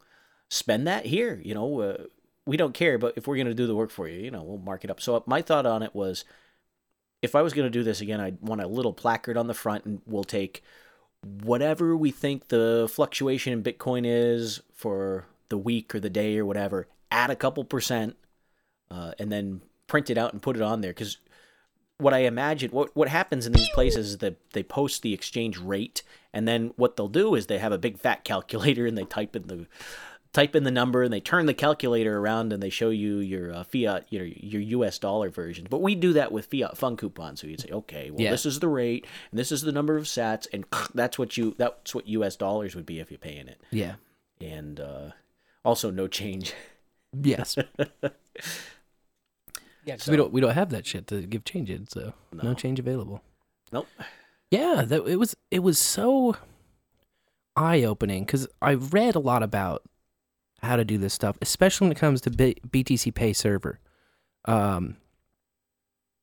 spend 0.51 0.87
that 0.87 1.07
here. 1.07 1.41
You 1.43 1.55
know, 1.55 1.81
uh, 1.81 1.97
we 2.47 2.57
don't 2.57 2.75
care, 2.75 2.97
but 2.97 3.15
if 3.17 3.27
we're 3.27 3.37
going 3.37 3.49
to 3.49 3.55
do 3.55 3.67
the 3.67 3.75
work 3.75 3.91
for 3.91 4.09
you, 4.09 4.21
you 4.21 4.31
know, 4.31 4.43
we'll 4.43 4.59
mark 4.59 4.85
it 4.85 4.91
up. 4.91 5.01
So 5.01 5.23
my 5.27 5.43
thought 5.43 5.67
on 5.67 5.83
it 5.83 5.95
was, 5.95 6.25
if 7.21 7.35
I 7.35 7.43
was 7.43 7.53
going 7.53 7.67
to 7.67 7.71
do 7.71 7.83
this 7.83 8.01
again, 8.01 8.21
I'd 8.21 8.41
want 8.41 8.61
a 8.61 8.69
little 8.69 8.93
placard 8.93 9.37
on 9.37 9.49
the 9.49 9.55
front, 9.55 9.85
and 9.85 10.01
we'll 10.07 10.25
take 10.25 10.63
whatever 11.43 11.97
we 11.97 12.11
think 12.11 12.49
the 12.49 12.89
fluctuation 12.91 13.53
in 13.53 13.63
Bitcoin 13.63 14.03
is 14.05 14.63
for 14.73 15.27
the 15.49 15.59
week 15.59 15.95
or 15.95 16.01
the 16.01 16.11
day 16.11 16.39
or 16.39 16.47
whatever. 16.47 16.87
Add 17.11 17.31
a 17.31 17.37
couple 17.37 17.65
percent, 17.65 18.17
uh, 18.91 19.13
and 19.19 19.33
then 19.33 19.63
print 19.87 20.11
it 20.11 20.19
out 20.19 20.33
and 20.33 20.43
put 20.43 20.57
it 20.57 20.63
on 20.63 20.81
there 20.81 20.93
because 20.93 21.19
what 21.99 22.13
I 22.13 22.19
imagine 22.21 22.71
what 22.71 22.95
what 22.95 23.09
happens 23.09 23.47
in 23.47 23.53
these 23.53 23.69
places 23.71 24.11
is 24.11 24.19
that 24.19 24.37
they 24.53 24.63
post 24.63 25.03
the 25.03 25.15
exchange 25.15 25.59
rate 25.59 26.03
and 26.33 26.47
then 26.47 26.73
what 26.77 26.97
they'll 26.97 27.09
do 27.09 27.35
is 27.35 27.47
they 27.47 27.59
have 27.59 27.73
a 27.73 27.79
big 27.79 27.99
fat 27.99 28.25
calculator 28.25 28.87
and 28.87 28.97
they 28.99 29.05
type 29.05 29.35
in 29.37 29.47
the 29.47 29.67
type 30.37 30.55
in 30.55 30.65
the 30.65 30.71
number 30.71 31.03
and 31.03 31.13
they 31.13 31.21
turn 31.21 31.47
the 31.47 31.55
calculator 31.55 32.19
around 32.19 32.53
and 32.53 32.63
they 32.63 32.69
show 32.71 32.91
you 32.91 33.19
your 33.19 33.53
uh, 33.55 33.65
fiat 33.65 34.07
your 34.11 34.25
your 34.25 34.61
US 34.81 34.99
dollar 34.99 35.31
version. 35.31 35.67
But 35.71 35.81
we 35.83 35.95
do 35.95 36.13
that 36.13 36.31
with 36.33 36.47
fiat 36.47 36.77
fun 36.77 36.97
coupons. 36.97 37.41
So 37.41 37.47
you'd 37.47 37.61
say, 37.61 37.71
okay, 37.71 38.11
well 38.11 38.21
Yeah. 38.21 38.31
this 38.31 38.45
is 38.47 38.61
the 38.61 38.69
rate 38.69 39.07
and 39.31 39.39
this 39.41 39.51
is 39.51 39.63
the 39.63 39.73
number 39.73 39.97
of 39.97 40.05
sats 40.05 40.47
and 40.53 40.65
that's 40.95 41.19
what 41.19 41.37
you 41.37 41.55
that's 41.59 41.95
what 41.95 42.07
US 42.09 42.37
dollars 42.37 42.75
would 42.77 42.87
be 42.87 43.01
if 43.01 43.11
you're 43.11 43.19
paying 43.19 43.49
it. 43.49 43.61
Yeah. 43.71 43.95
And 44.41 44.79
uh, 44.81 45.11
also 45.65 45.91
no 45.91 46.07
change. 46.09 46.53
Yes. 47.23 47.57
yeah, 49.87 49.95
because 49.95 50.09
we 50.09 50.17
don't 50.17 50.33
we 50.33 50.41
don't 50.41 50.53
have 50.55 50.71
that 50.71 50.87
shit 50.87 51.07
to 51.07 51.23
give 51.23 51.45
change 51.45 51.71
in, 51.71 51.87
so 51.89 52.13
no, 52.33 52.43
No. 52.51 52.55
change 52.55 52.79
available. 52.79 53.23
Nope. 53.73 53.87
Yeah, 54.51 54.85
that 54.87 55.07
it 55.07 55.17
was 55.17 55.35
it 55.51 55.61
was 55.61 55.79
so 55.79 56.37
eye 57.57 57.83
opening 57.85 58.25
because 58.25 58.47
I've 58.61 58.93
read 58.93 59.15
a 59.15 59.19
lot 59.21 59.43
about 59.43 59.83
how 60.67 60.77
to 60.77 60.85
do 60.85 60.99
this 60.99 61.15
stuff, 61.15 61.37
especially 61.43 61.87
when 61.87 61.93
it 61.93 61.99
comes 61.99 62.21
to 62.23 62.31
B- 62.31 62.57
BTC 62.69 63.15
Pay 63.15 63.33
server. 63.33 63.79
Um, 64.45 64.97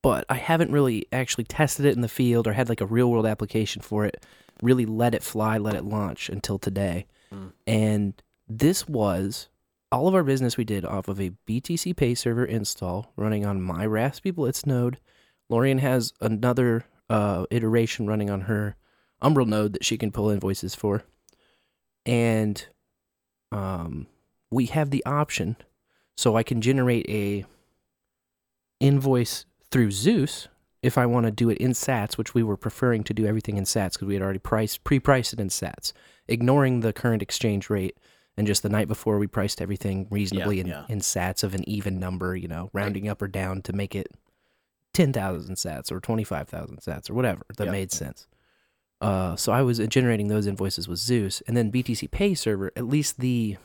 but 0.01 0.25
I 0.29 0.35
haven't 0.35 0.71
really 0.71 1.05
actually 1.11 1.45
tested 1.45 1.85
it 1.85 1.95
in 1.95 2.01
the 2.01 2.09
field 2.09 2.47
or 2.47 2.53
had 2.53 2.69
like 2.69 2.81
a 2.81 2.85
real 2.85 3.09
world 3.09 3.25
application 3.25 3.81
for 3.81 4.05
it. 4.05 4.23
Really 4.61 4.85
let 4.85 5.15
it 5.15 5.23
fly, 5.23 5.57
let 5.57 5.75
it 5.75 5.85
launch 5.85 6.29
until 6.29 6.59
today. 6.59 7.05
Mm. 7.33 7.53
And 7.65 8.23
this 8.47 8.87
was 8.87 9.49
all 9.91 10.07
of 10.07 10.15
our 10.15 10.23
business 10.23 10.57
we 10.57 10.65
did 10.65 10.85
off 10.85 11.07
of 11.07 11.21
a 11.21 11.31
BTC 11.47 11.95
Pay 11.95 12.15
server 12.15 12.45
install 12.45 13.11
running 13.15 13.45
on 13.45 13.61
my 13.61 13.85
RaspiBlitz 13.85 14.65
node. 14.65 14.99
Lorian 15.49 15.77
has 15.77 16.13
another 16.19 16.85
uh, 17.09 17.45
iteration 17.51 18.07
running 18.07 18.29
on 18.29 18.41
her 18.41 18.75
Umbrel 19.21 19.47
node 19.47 19.73
that 19.73 19.85
she 19.85 19.97
can 19.97 20.11
pull 20.11 20.29
invoices 20.29 20.75
for. 20.75 21.03
And 22.05 22.65
um, 23.51 24.07
we 24.53 24.67
have 24.67 24.89
the 24.91 25.03
option 25.05 25.55
so 26.15 26.37
I 26.37 26.43
can 26.43 26.61
generate 26.61 27.07
a 27.09 27.45
invoice 28.79 29.45
through 29.71 29.91
Zeus 29.91 30.47
if 30.81 30.97
I 30.97 31.05
want 31.05 31.25
to 31.25 31.31
do 31.31 31.49
it 31.49 31.57
in 31.59 31.71
Sats, 31.71 32.17
which 32.17 32.33
we 32.33 32.43
were 32.43 32.57
preferring 32.57 33.03
to 33.05 33.13
do 33.13 33.25
everything 33.25 33.57
in 33.57 33.63
Sats 33.63 33.93
because 33.93 34.07
we 34.07 34.15
had 34.15 34.23
already 34.23 34.39
priced 34.39 34.83
pre-priced 34.83 35.33
it 35.33 35.39
in 35.39 35.47
Sats, 35.47 35.93
ignoring 36.27 36.81
the 36.81 36.93
current 36.93 37.21
exchange 37.21 37.69
rate. 37.69 37.97
And 38.35 38.47
just 38.47 38.63
the 38.63 38.69
night 38.69 38.87
before, 38.87 39.19
we 39.19 39.27
priced 39.27 39.61
everything 39.61 40.07
reasonably 40.09 40.59
in, 40.59 40.67
yeah. 40.67 40.85
in 40.89 40.99
Sats 40.99 41.43
of 41.43 41.53
an 41.53 41.67
even 41.69 41.99
number, 41.99 42.35
you 42.35 42.47
know, 42.47 42.69
rounding 42.73 43.07
up 43.07 43.21
or 43.21 43.27
down 43.27 43.61
to 43.61 43.73
make 43.73 43.95
it 43.95 44.07
ten 44.93 45.13
thousand 45.13 45.55
Sats 45.55 45.91
or 45.91 45.99
twenty 45.99 46.23
five 46.23 46.49
thousand 46.49 46.81
Sats 46.81 47.09
or 47.09 47.13
whatever 47.13 47.43
that 47.57 47.65
Yeah. 47.65 47.71
made 47.71 47.91
sense. 47.91 48.27
Uh, 48.99 49.35
so 49.35 49.51
I 49.51 49.61
was 49.61 49.79
generating 49.87 50.29
those 50.29 50.47
invoices 50.47 50.87
with 50.87 50.97
Zeus, 50.99 51.41
and 51.47 51.55
then 51.55 51.71
BTC 51.71 52.09
Pay 52.09 52.33
server. 52.35 52.71
At 52.75 52.87
least 52.87 53.19
the 53.19 53.57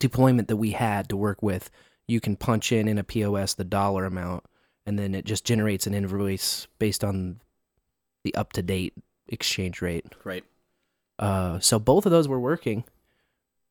deployment 0.00 0.48
that 0.48 0.56
we 0.56 0.72
had 0.72 1.08
to 1.08 1.16
work 1.16 1.42
with, 1.42 1.70
you 2.06 2.20
can 2.20 2.36
punch 2.36 2.72
in 2.72 2.88
in 2.88 2.98
a 2.98 3.04
POS 3.04 3.54
the 3.54 3.64
dollar 3.64 4.04
amount, 4.04 4.44
and 4.86 4.98
then 4.98 5.14
it 5.14 5.24
just 5.24 5.44
generates 5.44 5.86
an 5.86 5.94
invoice 5.94 6.66
based 6.78 7.04
on 7.04 7.40
the 8.22 8.34
up 8.34 8.52
to 8.54 8.62
date 8.62 8.94
exchange 9.28 9.80
rate. 9.80 10.06
Right. 10.24 10.44
Uh, 11.18 11.58
so 11.60 11.78
both 11.78 12.06
of 12.06 12.12
those 12.12 12.28
were 12.28 12.40
working 12.40 12.84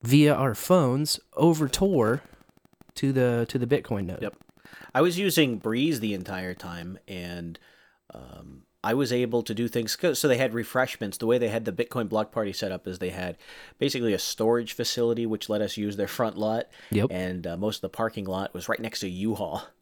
via 0.02 0.34
our 0.34 0.56
phones 0.56 1.20
over 1.36 1.68
Tor 1.68 2.22
to 2.96 3.12
the 3.12 3.46
to 3.50 3.58
the 3.58 3.68
Bitcoin 3.68 4.06
node. 4.06 4.22
Yep. 4.22 4.36
I 4.94 5.02
was 5.02 5.18
using 5.18 5.58
Breeze 5.58 6.00
the 6.00 6.14
entire 6.14 6.54
time, 6.54 7.00
and 7.08 7.60
um, 8.14 8.64
I 8.84 8.94
was 8.94 9.14
able 9.14 9.44
to 9.44 9.54
do 9.54 9.68
things. 9.68 9.98
So 10.14 10.28
they 10.28 10.38
had 10.38 10.54
refreshments. 10.54 11.18
The 11.18 11.26
way 11.26 11.38
they 11.38 11.48
had 11.48 11.66
the 11.66 11.72
Bitcoin 11.72 12.10
block 12.10 12.32
party 12.32 12.52
set 12.52 12.72
up 12.72 12.86
is 12.86 13.00
they 13.00 13.12
had 13.12 13.38
basically 13.80 14.14
a 14.14 14.20
storage 14.20 14.74
facility 14.74 15.26
which 15.26 15.50
let 15.50 15.62
us 15.62 15.78
use 15.78 15.96
their 15.96 16.08
front 16.08 16.38
lot. 16.38 16.68
Yep. 16.92 17.08
And 17.12 17.48
uh, 17.48 17.58
most 17.58 17.78
of 17.78 17.82
the 17.82 17.90
parking 17.90 18.26
lot 18.26 18.54
was 18.54 18.68
right 18.68 18.80
next 18.80 19.00
to 19.02 19.10
U-Haul. 19.10 19.64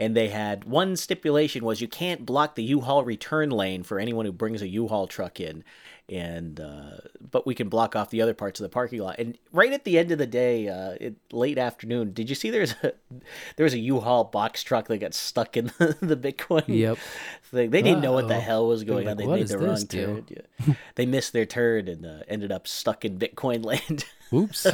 And 0.00 0.16
they 0.16 0.30
had 0.30 0.64
one 0.64 0.96
stipulation 0.96 1.64
was 1.64 1.80
you 1.80 1.86
can't 1.86 2.26
block 2.26 2.56
the 2.56 2.64
U-Haul 2.64 3.04
return 3.04 3.50
lane 3.50 3.84
for 3.84 4.00
anyone 4.00 4.26
who 4.26 4.32
brings 4.32 4.62
a 4.62 4.66
U-Haul 4.66 5.06
truck 5.06 5.38
in 5.38 5.62
and 6.10 6.58
uh, 6.60 6.96
but 7.30 7.46
we 7.46 7.54
can 7.54 7.68
block 7.68 7.94
off 7.94 8.10
the 8.10 8.20
other 8.20 8.34
parts 8.34 8.58
of 8.58 8.64
the 8.64 8.68
parking 8.68 9.00
lot. 9.00 9.18
And 9.18 9.38
right 9.52 9.72
at 9.72 9.84
the 9.84 9.96
end 9.98 10.10
of 10.10 10.18
the 10.18 10.26
day, 10.26 10.68
uh, 10.68 10.96
it, 11.00 11.14
late 11.32 11.56
afternoon, 11.58 12.12
did 12.12 12.28
you 12.28 12.34
see 12.34 12.50
there's 12.50 12.72
a 12.82 12.92
there 13.56 13.64
was 13.64 13.74
a 13.74 13.78
U-Haul 13.78 14.24
box 14.24 14.62
truck 14.62 14.88
that 14.88 14.98
got 14.98 15.14
stuck 15.14 15.56
in 15.56 15.66
the, 15.78 15.96
the 16.02 16.16
Bitcoin 16.16 16.64
Yep. 16.66 16.98
thing? 17.44 17.70
They 17.70 17.82
didn't 17.82 18.00
know 18.02 18.12
what 18.12 18.28
the 18.28 18.40
hell 18.40 18.66
was 18.66 18.82
going 18.84 19.06
on. 19.08 19.16
They 19.16 19.26
made 19.26 19.46
the 19.48 19.58
wrong 19.58 19.84
do?" 19.84 20.06
turn. 20.06 20.26
Yeah. 20.66 20.74
they 20.96 21.06
missed 21.06 21.32
their 21.32 21.46
turn 21.46 21.86
and 21.88 22.04
uh, 22.04 22.18
ended 22.28 22.50
up 22.52 22.66
stuck 22.66 23.04
in 23.04 23.18
Bitcoin 23.18 23.64
land. 23.70 24.04
Oops. 24.32 24.66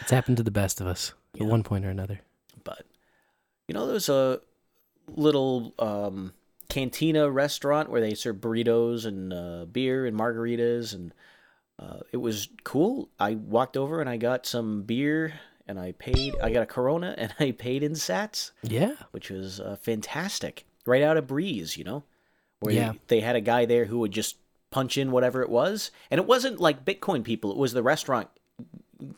it's 0.00 0.10
happened 0.10 0.38
to 0.38 0.42
the 0.42 0.50
best 0.50 0.80
of 0.80 0.86
us 0.86 1.12
at 1.38 1.46
one 1.46 1.62
point 1.62 1.84
or 1.84 1.90
another. 1.90 2.20
but 2.64 2.84
you 3.68 3.74
know, 3.74 3.86
there's 3.86 4.08
a 4.08 4.40
little 5.08 5.72
um, 5.78 6.32
cantina 6.72 7.30
restaurant 7.30 7.90
where 7.90 8.00
they 8.00 8.14
serve 8.14 8.36
burritos 8.36 9.04
and 9.04 9.30
uh, 9.32 9.66
beer 9.66 10.06
and 10.06 10.18
margaritas, 10.18 10.94
and 10.94 11.12
uh, 11.78 11.98
it 12.12 12.16
was 12.16 12.48
cool. 12.64 13.10
I 13.20 13.34
walked 13.34 13.76
over 13.76 14.00
and 14.00 14.08
I 14.08 14.16
got 14.16 14.46
some 14.46 14.82
beer, 14.82 15.34
and 15.68 15.78
I 15.78 15.92
paid. 15.92 16.34
I 16.42 16.50
got 16.50 16.62
a 16.62 16.66
Corona, 16.66 17.14
and 17.18 17.34
I 17.38 17.50
paid 17.50 17.82
in 17.82 17.92
Sats, 17.92 18.52
Yeah. 18.62 18.94
which 19.10 19.28
was 19.30 19.60
uh, 19.60 19.76
fantastic. 19.82 20.64
Right 20.86 21.02
out 21.02 21.18
of 21.18 21.26
Breeze, 21.26 21.76
you 21.76 21.84
know, 21.84 22.04
where 22.60 22.74
Yeah. 22.74 22.92
they 23.08 23.20
had 23.20 23.36
a 23.36 23.40
guy 23.42 23.66
there 23.66 23.84
who 23.84 23.98
would 23.98 24.12
just 24.12 24.36
punch 24.70 24.96
in 24.96 25.10
whatever 25.10 25.42
it 25.42 25.50
was, 25.50 25.90
and 26.10 26.18
it 26.18 26.26
wasn't 26.26 26.58
like 26.58 26.86
Bitcoin 26.86 27.22
people. 27.22 27.50
It 27.50 27.58
was 27.58 27.74
the 27.74 27.82
restaurant 27.82 28.28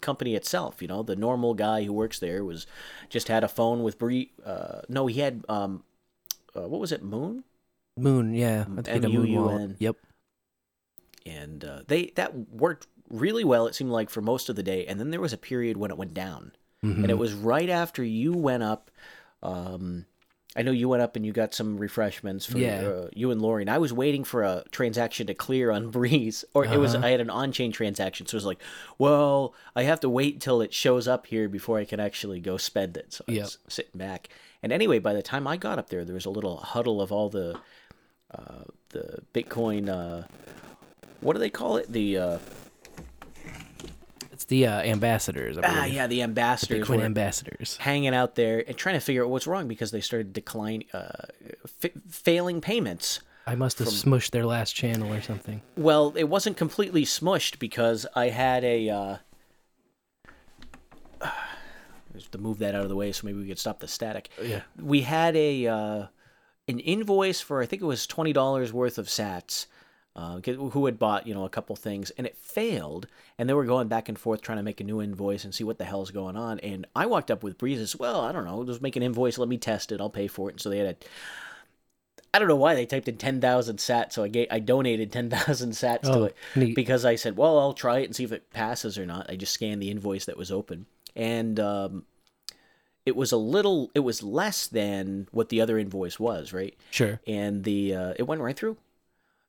company 0.00 0.34
itself. 0.34 0.82
You 0.82 0.88
know, 0.88 1.04
the 1.04 1.14
normal 1.14 1.54
guy 1.54 1.84
who 1.84 1.92
works 1.92 2.18
there 2.18 2.44
was 2.44 2.66
just 3.08 3.28
had 3.28 3.44
a 3.44 3.48
phone 3.48 3.84
with 3.84 3.96
Bree. 3.98 4.32
Uh, 4.44 4.80
no, 4.88 5.06
he 5.06 5.20
had 5.20 5.44
um, 5.48 5.84
uh, 6.56 6.68
what 6.68 6.80
was 6.80 6.92
it, 6.92 7.02
Muun? 7.04 7.42
Muun, 7.98 8.36
yeah. 8.36 8.62
I 8.62 8.82
think 8.82 8.88
it 8.88 8.92
had 8.94 9.04
a 9.04 9.08
Muun 9.08 9.34
wallet. 9.34 9.52
M-U-U-N. 9.54 9.76
Yep. 9.78 9.96
And 11.26 11.64
uh, 11.64 11.80
they 11.86 12.12
that 12.16 12.34
worked 12.50 12.86
really 13.08 13.44
well. 13.44 13.66
It 13.66 13.74
seemed 13.74 13.90
like 13.90 14.10
for 14.10 14.20
most 14.20 14.48
of 14.48 14.56
the 14.56 14.62
day, 14.62 14.84
and 14.86 15.00
then 15.00 15.10
there 15.10 15.20
was 15.20 15.32
a 15.32 15.38
period 15.38 15.76
when 15.76 15.90
it 15.90 15.96
went 15.96 16.12
down, 16.14 16.52
Mhm. 16.84 16.96
and 17.02 17.10
it 17.10 17.18
was 17.18 17.32
right 17.32 17.70
after 17.70 18.04
you 18.04 18.32
went 18.34 18.62
up. 18.62 18.90
Um, 19.42 20.06
I 20.56 20.62
know 20.62 20.70
you 20.70 20.88
went 20.88 21.02
up 21.02 21.16
and 21.16 21.26
you 21.26 21.32
got 21.32 21.52
some 21.54 21.78
refreshments 21.78 22.46
for 22.46 22.58
Yeah. 22.58 22.82
uh, 22.82 23.08
you 23.12 23.30
and 23.32 23.40
Lori, 23.42 23.62
and 23.62 23.70
I 23.70 23.78
was 23.78 23.92
waiting 23.92 24.22
for 24.22 24.42
a 24.44 24.64
transaction 24.70 25.26
to 25.26 25.34
clear 25.34 25.70
on 25.72 25.90
Breeze, 25.90 26.44
or 26.54 26.64
it 26.64 26.78
was 26.78 26.94
Uh-huh. 26.94 27.06
I 27.06 27.10
had 27.10 27.20
an 27.20 27.30
on-chain 27.30 27.72
transaction, 27.72 28.26
so 28.26 28.34
it 28.36 28.38
was 28.38 28.44
like, 28.44 28.60
well, 28.98 29.54
I 29.74 29.82
have 29.84 29.98
to 30.00 30.08
wait 30.08 30.40
till 30.40 30.60
it 30.60 30.72
shows 30.74 31.08
up 31.08 31.26
here 31.26 31.48
before 31.48 31.78
I 31.78 31.84
can 31.84 31.98
actually 32.00 32.38
go 32.40 32.56
spend 32.58 32.96
it. 32.96 33.14
So 33.14 33.24
I 33.28 33.38
was 33.38 33.58
sitting 33.68 33.98
back, 33.98 34.28
and 34.64 34.72
anyway, 34.72 34.98
by 34.98 35.12
the 35.12 35.20
time 35.20 35.46
I 35.46 35.58
got 35.58 35.78
up 35.78 35.90
there, 35.90 36.06
there 36.06 36.14
was 36.14 36.24
a 36.24 36.30
little 36.30 36.56
huddle 36.56 37.02
of 37.02 37.12
all 37.12 37.28
the 37.28 37.60
uh, 38.30 38.64
the 38.88 39.18
Bitcoin. 39.34 39.90
Uh, 39.90 40.26
what 41.20 41.34
do 41.34 41.38
they 41.38 41.50
call 41.50 41.76
it? 41.76 41.92
The 41.92 42.16
uh, 42.16 42.38
It's 44.32 44.46
the 44.46 44.66
uh, 44.66 44.80
ambassadors. 44.80 45.58
I 45.58 45.62
ah, 45.64 45.84
yeah, 45.84 46.06
the 46.06 46.22
ambassadors. 46.22 46.88
Bitcoin 46.88 47.02
ambassadors. 47.02 47.76
hanging 47.76 48.14
out 48.14 48.36
there 48.36 48.64
and 48.66 48.74
trying 48.74 48.94
to 48.94 49.00
figure 49.00 49.22
out 49.22 49.28
what's 49.28 49.46
wrong 49.46 49.68
because 49.68 49.90
they 49.90 50.00
started 50.00 50.32
declining, 50.32 50.86
uh, 50.94 51.26
f- 51.82 51.92
failing 52.08 52.62
payments. 52.62 53.20
I 53.46 53.56
must 53.56 53.78
have 53.80 53.88
smushed 53.88 54.30
their 54.30 54.46
last 54.46 54.74
channel 54.74 55.12
or 55.12 55.20
something. 55.20 55.60
Well, 55.76 56.14
it 56.16 56.24
wasn't 56.24 56.56
completely 56.56 57.04
smushed 57.04 57.58
because 57.58 58.06
I 58.16 58.30
had 58.30 58.64
a. 58.64 59.20
Uh, 62.14 62.18
just 62.18 62.32
to 62.32 62.38
move 62.38 62.58
that 62.58 62.74
out 62.74 62.82
of 62.82 62.88
the 62.88 62.96
way 62.96 63.10
so 63.12 63.26
maybe 63.26 63.38
we 63.40 63.48
could 63.48 63.58
stop 63.58 63.80
the 63.80 63.88
static. 63.88 64.28
Yeah. 64.42 64.62
We 64.80 65.02
had 65.02 65.34
a 65.36 65.66
uh, 65.66 66.06
an 66.68 66.78
invoice 66.80 67.40
for 67.40 67.62
I 67.62 67.66
think 67.66 67.82
it 67.82 67.86
was 67.86 68.06
twenty 68.06 68.32
dollars 68.32 68.72
worth 68.72 68.98
of 68.98 69.06
Sats. 69.06 69.66
Uh, 70.16 70.38
who 70.38 70.86
had 70.86 70.96
bought 70.96 71.26
you 71.26 71.34
know 71.34 71.44
a 71.44 71.48
couple 71.48 71.74
things 71.74 72.10
and 72.10 72.24
it 72.24 72.36
failed 72.36 73.08
and 73.36 73.48
they 73.48 73.52
were 73.52 73.64
going 73.64 73.88
back 73.88 74.08
and 74.08 74.16
forth 74.16 74.40
trying 74.40 74.58
to 74.58 74.62
make 74.62 74.80
a 74.80 74.84
new 74.84 75.02
invoice 75.02 75.42
and 75.42 75.52
see 75.52 75.64
what 75.64 75.76
the 75.76 75.84
hell's 75.84 76.12
going 76.12 76.36
on 76.36 76.60
and 76.60 76.86
I 76.94 77.06
walked 77.06 77.32
up 77.32 77.42
with 77.42 77.58
Breezes 77.58 77.96
well 77.98 78.20
I 78.20 78.30
don't 78.30 78.44
know 78.44 78.62
just 78.64 78.80
make 78.80 78.94
an 78.94 79.02
invoice 79.02 79.38
let 79.38 79.48
me 79.48 79.58
test 79.58 79.90
it 79.90 80.00
I'll 80.00 80.08
pay 80.08 80.28
for 80.28 80.48
it 80.48 80.52
and 80.52 80.60
so 80.60 80.70
they 80.70 80.78
had 80.78 80.86
a 80.86 80.96
I 82.32 82.38
don't 82.38 82.46
know 82.46 82.54
why 82.54 82.76
they 82.76 82.86
typed 82.86 83.08
in 83.08 83.16
10,000 83.16 83.76
sats, 83.78 84.12
so 84.14 84.24
I 84.24 84.28
gave, 84.28 84.48
I 84.52 84.58
donated 84.60 85.10
10,000 85.12 85.70
sats 85.72 86.02
to 86.02 86.12
Oh, 86.12 86.24
it 86.24 86.36
neat. 86.56 86.74
because 86.74 87.04
I 87.04 87.14
said, 87.14 87.36
well, 87.36 87.60
I'll 87.60 87.74
try 87.74 87.98
it 87.98 88.04
and 88.06 88.14
see 88.16 88.24
if 88.24 88.32
it 88.32 88.50
passes 88.52 88.98
or 88.98 89.06
not. 89.06 89.30
I 89.30 89.36
just 89.36 89.52
scanned 89.52 89.80
the 89.80 89.90
invoice 89.90 90.24
that 90.24 90.36
was 90.36 90.50
open, 90.50 90.86
and 91.16 91.58
um, 91.60 92.04
it 93.06 93.16
was 93.16 93.32
a 93.32 93.36
little, 93.36 93.90
it 93.94 94.00
was 94.00 94.22
less 94.22 94.66
than 94.66 95.28
what 95.30 95.48
the 95.48 95.60
other 95.60 95.78
invoice 95.78 96.18
was, 96.18 96.52
right? 96.52 96.76
Sure. 96.90 97.20
And 97.26 97.64
the 97.64 97.94
uh, 97.94 98.14
it 98.18 98.24
went 98.24 98.40
right 98.40 98.56
through. 98.56 98.76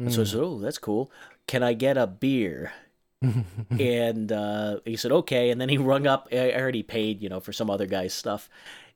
So 0.10 0.22
I 0.22 0.25
said, 0.25 0.41
oh, 0.41 0.60
that's 0.60 0.77
cool. 0.77 1.10
Can 1.48 1.63
I 1.63 1.72
get 1.72 1.95
a 1.98 2.05
beer? 2.05 2.74
and 3.79 4.31
uh, 4.31 4.79
he 4.86 4.95
said 4.95 5.12
okay 5.12 5.50
and 5.50 5.60
then 5.60 5.69
he 5.69 5.77
rung 5.77 6.05
up 6.05 6.27
i 6.31 6.51
already 6.53 6.84
paid 6.84 7.22
you 7.22 7.29
know 7.29 7.39
for 7.39 7.53
some 7.53 7.69
other 7.69 7.86
guy's 7.88 8.13
stuff 8.13 8.50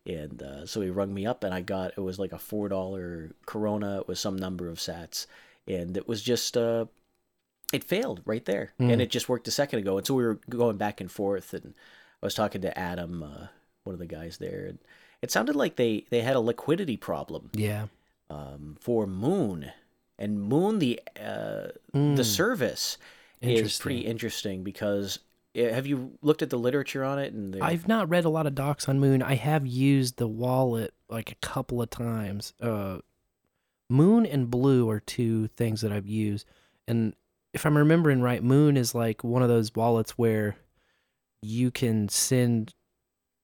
and 0.06 0.44
uh, 0.44 0.66
so 0.66 0.82
he 0.82 0.90
rung 0.90 1.14
me 1.14 1.26
up 1.26 1.44
and 1.44 1.54
i 1.54 1.62
got 1.62 1.92
it 1.98 2.02
was 2.02 2.20
like 2.20 2.32
a 2.34 2.38
four 2.38 2.70
dollar 2.70 3.32
corona 3.46 4.00
it 4.00 4.08
was 4.08 4.20
some 4.20 4.36
number 4.36 4.70
of 4.70 4.78
sats 4.78 5.26
and 5.68 5.98
it 5.98 6.08
was 6.08 6.22
just 6.22 6.58
uh 6.58 6.86
it 7.72 7.84
failed 7.84 8.22
right 8.26 8.46
there 8.46 8.74
and 8.80 9.02
it 9.02 9.10
just 9.10 9.30
worked 9.30 9.48
a 9.48 9.52
second 9.52 9.80
ago 9.80 9.98
and 9.98 10.06
so 10.06 10.14
we 10.14 10.24
were 10.24 10.40
going 10.50 10.78
back 10.78 11.00
and 11.00 11.12
forth 11.12 11.54
and 11.54 11.74
i 12.22 12.26
was 12.26 12.34
talking 12.36 12.62
to 12.62 12.78
adam 12.78 13.24
uh, 13.24 13.48
one 13.84 13.94
of 13.94 14.00
the 14.00 14.06
guys 14.08 14.38
there 14.38 14.66
and 14.68 14.80
it 15.22 15.32
sounded 15.32 15.56
like 15.56 15.76
they 15.76 16.06
they 16.10 16.22
had 16.22 16.36
a 16.36 16.40
liquidity 16.40 16.98
problem 16.98 17.50
Yeah. 17.54 17.88
um, 18.30 18.78
for 18.80 19.06
Muun 19.06 19.72
and 20.18 20.38
Muun 20.52 20.80
the 20.80 21.00
uh, 21.22 21.68
the 21.94 22.24
service 22.24 22.98
is 23.42 23.80
pretty 23.80 24.02
interesting 24.02 24.64
because 24.64 25.20
uh, 25.58 25.62
have 25.74 25.88
you 25.88 26.12
looked 26.22 26.42
at 26.42 26.50
the 26.50 26.60
literature 26.60 27.04
on 27.04 27.20
it 27.20 27.34
and 27.34 27.54
the, 27.54 27.64
I've 27.64 27.88
not 27.88 28.10
read 28.10 28.26
a 28.26 28.30
lot 28.30 28.46
of 28.48 28.54
docs 28.56 28.88
on 28.90 29.00
Muun. 29.00 29.24
I 29.24 29.36
have 29.36 29.66
used 29.66 30.18
the 30.18 30.28
wallet 30.28 30.94
like 31.10 31.32
a 31.32 31.36
couple 31.36 31.82
of 31.82 31.90
times. 31.90 32.54
Uh, 32.62 33.00
Muun 33.92 34.32
and 34.32 34.52
Blue 34.52 34.90
are 34.90 35.00
two 35.00 35.48
things 35.48 35.82
that 35.82 35.92
I've 35.92 36.06
used, 36.08 36.46
and 36.88 37.16
if 37.54 37.66
I'm 37.66 37.78
remembering 37.78 38.22
right, 38.22 38.44
Muun 38.44 38.78
is 38.78 38.94
like 38.94 39.24
one 39.24 39.42
of 39.42 39.50
those 39.50 39.74
wallets 39.76 40.12
where 40.18 40.56
you 41.42 41.72
can 41.72 42.10
send 42.10 42.74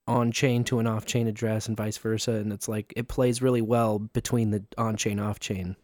on 0.07 0.31
chain 0.31 0.63
to 0.65 0.79
an 0.79 0.87
off 0.87 1.05
chain 1.05 1.27
address 1.27 1.67
and 1.67 1.75
vice 1.75 1.97
versa, 1.97 2.33
and 2.33 2.53
it's 2.53 2.67
like 2.67 2.93
it 2.95 3.07
plays 3.07 3.41
really 3.41 3.61
well 3.61 3.99
between 3.99 4.51
the 4.51 4.63
on 4.77 4.95
chain 4.95 5.19
off 5.19 5.39
chain 5.39 5.75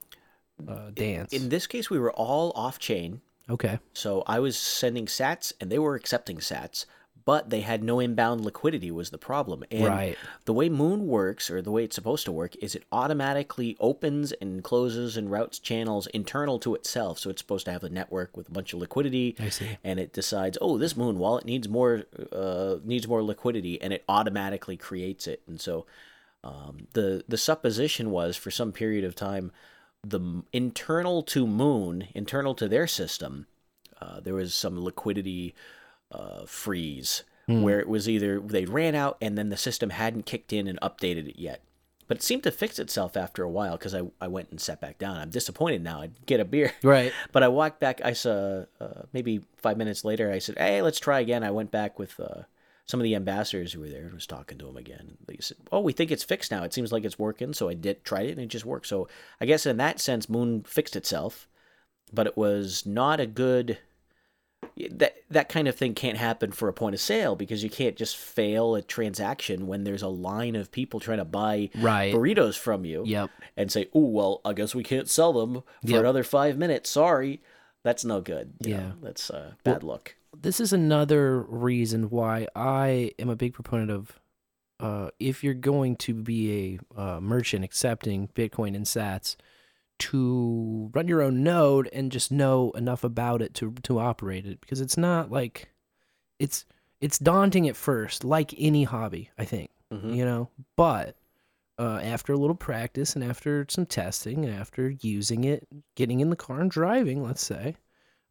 uh, 0.68 0.92
dance. 0.94 1.34
in 1.34 1.50
this 1.50 1.68
case 1.68 1.90
we 1.90 2.00
were 2.00 2.12
all 2.14 2.52
off 2.56 2.80
chain 2.80 3.22
okay, 3.50 3.80
so 3.94 4.24
i 4.28 4.40
was 4.40 4.58
sending 4.58 5.06
sats 5.06 5.54
and 5.60 5.72
they 5.72 5.80
were 5.80 5.96
accepting 5.96 6.38
sats 6.38 6.86
but 7.26 7.50
they 7.50 7.62
had 7.62 7.84
no 7.84 8.00
inbound 8.00 8.42
liquidity 8.44 8.90
was 8.92 9.10
the 9.10 9.18
problem 9.18 9.64
and 9.70 9.86
Right. 9.86 10.18
the 10.46 10.54
way 10.54 10.70
Muun 10.70 11.00
works 11.02 11.50
or 11.52 11.62
the 11.62 11.72
way 11.72 11.84
it's 11.84 11.96
supposed 11.96 12.26
to 12.26 12.32
work 12.32 12.56
is 12.62 12.74
it 12.76 12.84
automatically 12.92 13.76
opens 13.80 14.32
and 14.34 14.64
closes 14.64 15.18
and 15.18 15.30
routes 15.30 15.60
channels 15.60 16.08
internal 16.08 16.58
to 16.60 16.74
itself 16.76 17.20
so 17.20 17.30
it's 17.30 17.42
supposed 17.42 17.66
to 17.66 17.72
have 17.72 17.84
a 17.84 17.90
network 17.90 18.36
with 18.36 18.48
a 18.50 18.52
bunch 18.52 18.74
of 18.74 18.80
liquidity 18.80 19.36
I 19.40 19.50
see. 19.50 19.78
and 19.84 20.00
it 20.00 20.14
decides 20.14 20.58
oh 20.62 20.78
this 20.78 20.94
Muun 20.94 21.16
wallet 21.16 21.46
needs 21.46 21.68
more 21.70 22.04
uh, 22.32 22.78
needs 22.84 23.08
more 23.08 23.24
liquidity 23.24 23.82
and 23.82 23.94
it 23.94 24.04
automatically 24.10 24.78
creates 24.78 25.28
it 25.28 25.42
and 25.48 25.60
so 25.62 25.86
um, 26.44 26.88
the 26.94 27.24
the 27.28 27.38
supposition 27.38 28.10
was 28.10 28.36
for 28.36 28.50
some 28.52 28.72
period 28.72 29.04
of 29.06 29.16
time 29.16 29.52
the 30.04 30.42
internal 30.52 31.22
to 31.22 31.46
Muun 31.46 32.08
internal 32.16 32.56
to 32.56 32.68
their 32.68 32.88
system 32.88 33.46
uh, 34.02 34.20
there 34.20 34.34
was 34.34 34.56
some 34.56 34.84
liquidity 34.84 35.54
uh, 36.12 36.46
freeze 36.46 37.24
where 37.48 37.82
it 37.82 37.88
was 37.90 38.08
either 38.08 38.40
they 38.40 38.64
ran 38.64 38.96
out 38.96 39.18
and 39.22 39.38
then 39.38 39.50
the 39.50 39.58
system 39.58 39.90
hadn't 39.90 40.26
kicked 40.26 40.54
in 40.54 40.68
and 40.68 40.80
updated 40.80 41.28
it 41.28 41.38
yet 41.38 41.62
but 42.08 42.16
it 42.18 42.24
seemed 42.24 42.44
to 42.44 42.52
fix 42.52 42.80
itself 42.80 43.18
after 43.18 43.44
a 43.44 43.50
while 43.50 43.74
because 43.78 43.94
I, 43.94 44.04
I 44.22 44.28
went 44.30 44.52
and 44.52 44.62
sat 44.62 44.80
back 44.80 44.98
down 44.98 45.18
i'm 45.18 45.30
disappointed 45.32 45.84
now 45.84 46.00
i'd 46.02 46.26
get 46.26 46.40
a 46.40 46.46
beer 46.46 46.72
Right. 46.84 47.12
but 47.34 47.44
I 47.44 47.50
walked 47.50 47.82
back. 47.82 48.00
I 48.06 48.14
saw 48.14 48.64
uh, 48.80 49.02
maybe 49.12 49.42
five 49.58 49.76
minutes 49.76 50.06
later. 50.06 50.32
I 50.32 50.40
said, 50.40 50.58
"Hey, 50.58 50.82
let's 50.82 51.00
try 51.00 51.20
again." 51.20 51.44
I 51.44 51.52
went 51.52 51.72
back 51.72 52.00
with 52.00 52.18
uh, 52.22 52.44
some 52.86 53.00
of 53.02 53.04
the 53.04 53.16
ambassadors 53.16 53.74
who 53.74 53.82
were 53.82 53.90
there 53.90 54.04
and 54.06 54.14
was 54.14 54.28
talking 54.28 54.58
to 54.60 54.66
them 54.66 54.78
again. 54.78 55.18
They 55.28 55.38
said, 55.42 55.58
"Oh, 55.74 55.82
we 55.82 55.92
think 55.94 56.10
it's 56.12 56.24
fixed 56.24 56.52
now. 56.52 56.64
It 56.64 56.74
seems 56.74 56.92
like 56.94 57.04
it's 57.04 57.20
working." 57.20 57.54
So 57.54 57.68
I 57.70 57.74
did 57.74 58.04
tried 58.06 58.28
it 58.28 58.32
and 58.34 58.40
it 58.42 58.48
just 58.48 58.66
worked. 58.66 58.88
So 58.88 59.08
I 59.42 59.46
guess 59.46 59.66
in 59.66 59.76
that 59.78 60.00
sense, 60.00 60.28
Muun 60.28 60.66
fixed 60.66 60.96
itself, 60.96 61.48
but 62.14 62.28
it 62.28 62.38
was 62.38 62.86
not 62.86 63.20
a 63.20 63.28
good 63.28 63.78
that 64.92 65.16
that 65.30 65.50
kind 65.50 65.68
of 65.68 65.76
thing 65.76 65.94
can't 65.94 66.18
happen 66.18 66.52
for 66.52 66.68
a 66.68 66.74
point 66.74 66.96
of 66.96 67.02
sale 67.02 67.36
because 67.36 67.64
you 67.64 67.70
can't 67.70 67.96
just 67.96 68.16
fail 68.18 68.76
a 68.76 68.82
transaction 68.82 69.68
when 69.68 69.84
there's 69.84 70.02
a 70.02 70.08
line 70.08 70.56
of 70.56 70.72
people 70.72 71.00
trying 71.00 71.18
to 71.20 71.26
buy 71.26 71.70
Right. 71.78 72.14
burritos 72.14 72.58
from 72.58 72.86
you 72.86 73.04
Yep. 73.06 73.30
and 73.58 73.72
say, 73.72 73.88
"Oh, 73.94 74.08
well, 74.08 74.42
I 74.46 74.54
guess 74.54 74.74
we 74.76 74.84
can't 74.84 75.10
sell 75.10 75.34
them 75.34 75.62
for 75.84 75.92
Yep. 75.92 76.00
another 76.00 76.24
5 76.24 76.58
minutes. 76.58 76.90
Sorry." 76.90 77.42
That's 77.84 78.06
no 78.06 78.22
good. 78.22 78.54
you 78.64 78.72
Yeah. 78.76 78.80
know? 78.80 78.94
That's 79.02 79.30
uh, 79.32 79.54
bad 79.64 79.84
luck. 79.84 80.16
this 80.40 80.60
is 80.62 80.72
another 80.72 81.42
reason 81.42 82.10
why 82.10 82.48
I 82.56 83.12
am 83.20 83.30
a 83.30 83.36
big 83.36 83.54
proponent 83.54 83.92
of 83.92 84.20
uh, 84.80 85.10
if 85.20 85.44
you're 85.44 85.54
going 85.54 85.96
to 85.96 86.14
be 86.14 86.80
a 86.96 87.00
uh, 87.00 87.20
merchant 87.20 87.64
accepting 87.64 88.30
Bitcoin 88.30 88.76
and 88.76 88.86
Sats, 88.86 89.36
to 90.02 90.90
run 90.94 91.08
your 91.08 91.22
own 91.22 91.44
node 91.44 91.88
and 91.94 92.12
just 92.12 92.32
know 92.32 92.72
enough 92.72 93.04
about 93.04 93.42
it 93.42 93.54
to 93.56 93.74
to 93.84 94.00
operate 94.00 94.46
it 94.46 94.60
because 94.62 94.82
it's 94.82 94.98
not 94.98 95.32
like 95.32 95.70
it's 96.40 96.66
it's 97.00 97.18
daunting 97.20 97.68
at 97.68 97.76
first, 97.76 98.24
like 98.24 98.54
any 98.58 98.84
hobby. 98.84 99.30
I 99.38 99.46
think 99.46 99.70
Mhm. 99.94 100.16
you 100.16 100.26
know, 100.26 100.50
but 100.76 101.16
uh, 101.80 102.00
after 102.04 102.34
a 102.34 102.38
little 102.38 102.56
practice 102.56 103.16
and 103.16 103.24
after 103.24 103.66
some 103.70 103.86
testing 103.86 104.46
and 104.46 104.54
after 104.54 104.90
using 105.02 105.44
it, 105.46 105.68
getting 105.96 106.20
in 106.20 106.30
the 106.30 106.36
car 106.36 106.62
and 106.62 106.70
driving, 106.70 107.24
let's 107.24 107.44
say, 107.44 107.76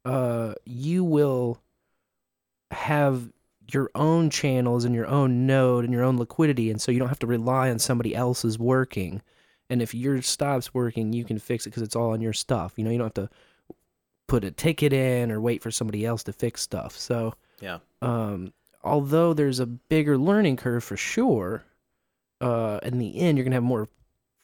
uh, 0.05 0.53
you 0.65 1.03
will 1.03 1.61
have 2.71 3.31
your 3.71 3.89
own 3.95 4.29
channels 4.29 4.85
and 4.85 4.95
your 4.95 5.07
own 5.07 5.45
node 5.45 5.83
and 5.85 5.93
your 5.93 6.03
own 6.03 6.17
liquidity, 6.17 6.69
and 6.71 6.81
so 6.81 6.91
you 6.91 6.99
don't 6.99 7.09
have 7.09 7.19
to 7.19 7.27
rely 7.27 7.69
on 7.69 7.79
somebody 7.79 8.15
else's 8.15 8.57
working. 8.57 9.21
And 9.71 9.81
if 9.81 9.95
yours 9.95 10.27
stops 10.27 10.73
working, 10.73 11.13
you 11.13 11.23
can 11.23 11.39
fix 11.39 11.65
it 11.65 11.69
because 11.69 11.81
it's 11.81 11.95
all 11.95 12.11
on 12.11 12.19
your 12.19 12.33
stuff. 12.33 12.73
You 12.75 12.83
know, 12.83 12.91
you 12.91 12.97
don't 12.97 13.15
have 13.15 13.29
to 13.29 13.75
put 14.27 14.43
a 14.43 14.51
ticket 14.51 14.91
in 14.91 15.31
or 15.31 15.39
wait 15.39 15.63
for 15.63 15.71
somebody 15.71 16.05
else 16.05 16.23
to 16.23 16.33
fix 16.33 16.61
stuff. 16.61 16.97
So, 16.97 17.33
Yeah. 17.61 17.79
um, 18.01 18.51
although 18.83 19.33
there's 19.33 19.59
a 19.61 19.65
bigger 19.65 20.17
learning 20.17 20.57
curve 20.57 20.83
for 20.83 20.97
sure, 20.97 21.63
uh, 22.41 22.79
in 22.83 22.97
the 22.97 23.17
end, 23.17 23.37
you're 23.37 23.45
gonna 23.45 23.55
have 23.55 23.63
more 23.63 23.87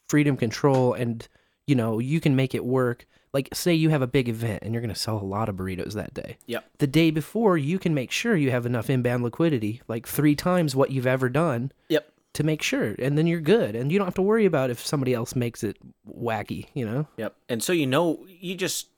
freedom, 0.07 0.37
control, 0.37 0.93
and 0.93 1.27
you 1.65 1.75
know 1.75 1.99
you 1.99 2.21
can 2.21 2.35
make 2.35 2.55
it 2.55 2.63
work. 2.63 3.05
Like, 3.33 3.49
say 3.53 3.73
you 3.73 3.89
have 3.89 4.01
a 4.01 4.07
big 4.07 4.29
event 4.29 4.63
and 4.63 4.73
you're 4.73 4.81
gonna 4.81 4.95
sell 4.95 5.17
a 5.17 5.25
lot 5.25 5.49
of 5.49 5.55
burritos 5.57 5.93
that 5.93 6.13
day. 6.13 6.37
Yep. 6.45 6.69
The 6.77 6.87
day 6.87 7.11
before, 7.11 7.57
you 7.57 7.77
can 7.79 7.93
make 7.93 8.11
sure 8.11 8.35
you 8.37 8.51
have 8.51 8.65
enough 8.65 8.89
inbound 8.89 9.23
liquidity, 9.23 9.81
like 9.89 10.07
three 10.07 10.35
times 10.35 10.73
what 10.75 10.91
you've 10.91 11.05
ever 11.07 11.27
done, 11.27 11.71
Yep. 11.89 12.09
To 12.37 12.43
make 12.43 12.61
sure, 12.61 12.93
and 12.99 13.17
then 13.17 13.25
you're 13.25 13.41
good, 13.41 13.75
and 13.75 13.91
you 13.91 13.97
don't 13.97 14.05
have 14.05 14.13
to 14.13 14.21
worry 14.21 14.45
about 14.45 14.69
if 14.69 14.85
somebody 14.85 15.11
else 15.11 15.35
makes 15.35 15.63
it 15.63 15.77
wacky. 16.07 16.67
You 16.75 16.85
know? 16.85 17.07
Yep. 17.17 17.35
And 17.49 17.63
so 17.63 17.73
you 17.73 17.87
know, 17.87 18.25
you 18.27 18.53
just 18.53 18.89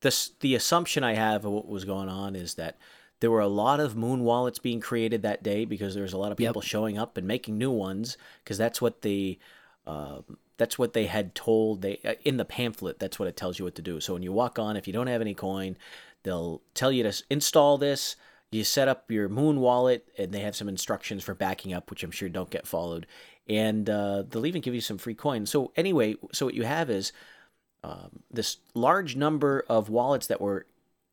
this 0.00 0.32
the 0.40 0.56
assumption 0.56 1.04
I 1.04 1.14
have 1.14 1.44
of 1.44 1.52
what 1.52 1.68
was 1.68 1.84
going 1.84 2.08
on 2.08 2.34
is 2.34 2.54
that 2.54 2.78
there 3.20 3.30
were 3.30 3.40
a 3.40 3.46
lot 3.46 3.78
of 3.80 3.94
Muun 3.94 4.22
wallets 4.22 4.58
being 4.58 4.80
created 4.80 5.22
that 5.22 5.42
day 5.42 5.64
because 5.64 5.94
there 5.94 6.02
was 6.02 6.12
a 6.12 6.18
lot 6.18 6.32
of 6.32 6.40
Yep. 6.40 6.48
people 6.50 6.62
showing 6.62 6.98
up 6.98 7.16
and 7.16 7.28
making 7.28 7.58
new 7.58 7.70
ones 7.70 8.16
because 8.42 8.58
that's 8.58 8.80
what 8.82 9.02
they 9.02 9.38
uh, 9.86 10.22
that's 10.56 10.78
what 10.78 10.92
they 10.92 11.06
had 11.06 11.34
told 11.34 11.82
they 11.82 12.00
uh, 12.04 12.14
in 12.24 12.38
the 12.38 12.44
pamphlet 12.44 12.98
that's 12.98 13.18
what 13.18 13.28
it 13.28 13.36
tells 13.36 13.58
you 13.58 13.64
what 13.64 13.74
to 13.76 13.82
do 13.82 14.00
so 14.00 14.14
when 14.14 14.22
you 14.22 14.32
walk 14.32 14.58
on 14.58 14.76
if 14.76 14.86
you 14.86 14.92
don't 14.92 15.06
have 15.06 15.20
any 15.20 15.34
coin 15.34 15.76
they'll 16.22 16.60
tell 16.74 16.90
you 16.90 17.02
to 17.02 17.08
s- 17.10 17.22
install 17.30 17.78
this 17.78 18.16
you 18.52 18.64
set 18.64 18.88
up 18.88 19.10
your 19.10 19.28
Muun 19.28 19.56
wallet 19.56 20.08
and 20.18 20.32
they 20.32 20.40
have 20.40 20.56
some 20.56 20.68
instructions 20.68 21.22
for 21.22 21.34
backing 21.34 21.72
up 21.72 21.90
which 21.90 22.02
i'm 22.02 22.10
sure 22.10 22.28
don't 22.28 22.50
get 22.50 22.66
followed. 22.66 23.06
And 23.48 23.90
uh, 23.90 24.22
they'll 24.28 24.46
even 24.46 24.60
give 24.60 24.74
you 24.74 24.80
some 24.80 24.98
free 24.98 25.14
coins 25.14 25.50
so 25.50 25.72
anyway 25.76 26.16
so 26.32 26.46
what 26.46 26.54
you 26.54 26.64
have 26.64 26.90
is 26.90 27.12
um, 27.82 28.20
this 28.30 28.58
large 28.74 29.16
number 29.16 29.64
of 29.68 29.88
wallets 29.88 30.26
that 30.26 30.40
were 30.40 30.66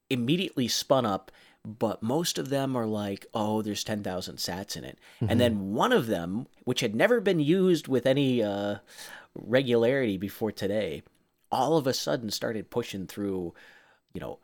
immediately 0.10 0.67
spun 0.67 1.06
up, 1.06 1.32
but 1.65 2.01
most 2.03 2.38
of 2.38 2.50
them 2.50 2.75
are 2.75 2.86
like, 2.86 3.25
oh, 3.34 3.62
there's 3.62 3.84
10,000 3.84 4.36
sats 4.38 4.77
in 4.77 4.84
it. 4.84 5.00
And 5.27 5.39
then 5.39 5.74
one 5.74 5.91
of 5.91 6.08
them, 6.08 6.48
which 6.63 6.82
had 6.82 6.96
never 6.96 7.20
been 7.20 7.39
used 7.39 7.88
with 7.88 8.06
any 8.06 8.41
uh, 8.41 8.77
regularity 9.36 10.17
before 10.17 10.51
today, 10.51 11.03
all 11.51 11.77
of 11.77 11.88
a 11.88 11.94
sudden 11.94 12.29
started 12.29 12.70
pushing 12.70 13.07
through, 13.07 13.53
you 14.14 14.22
know, 14.22 14.40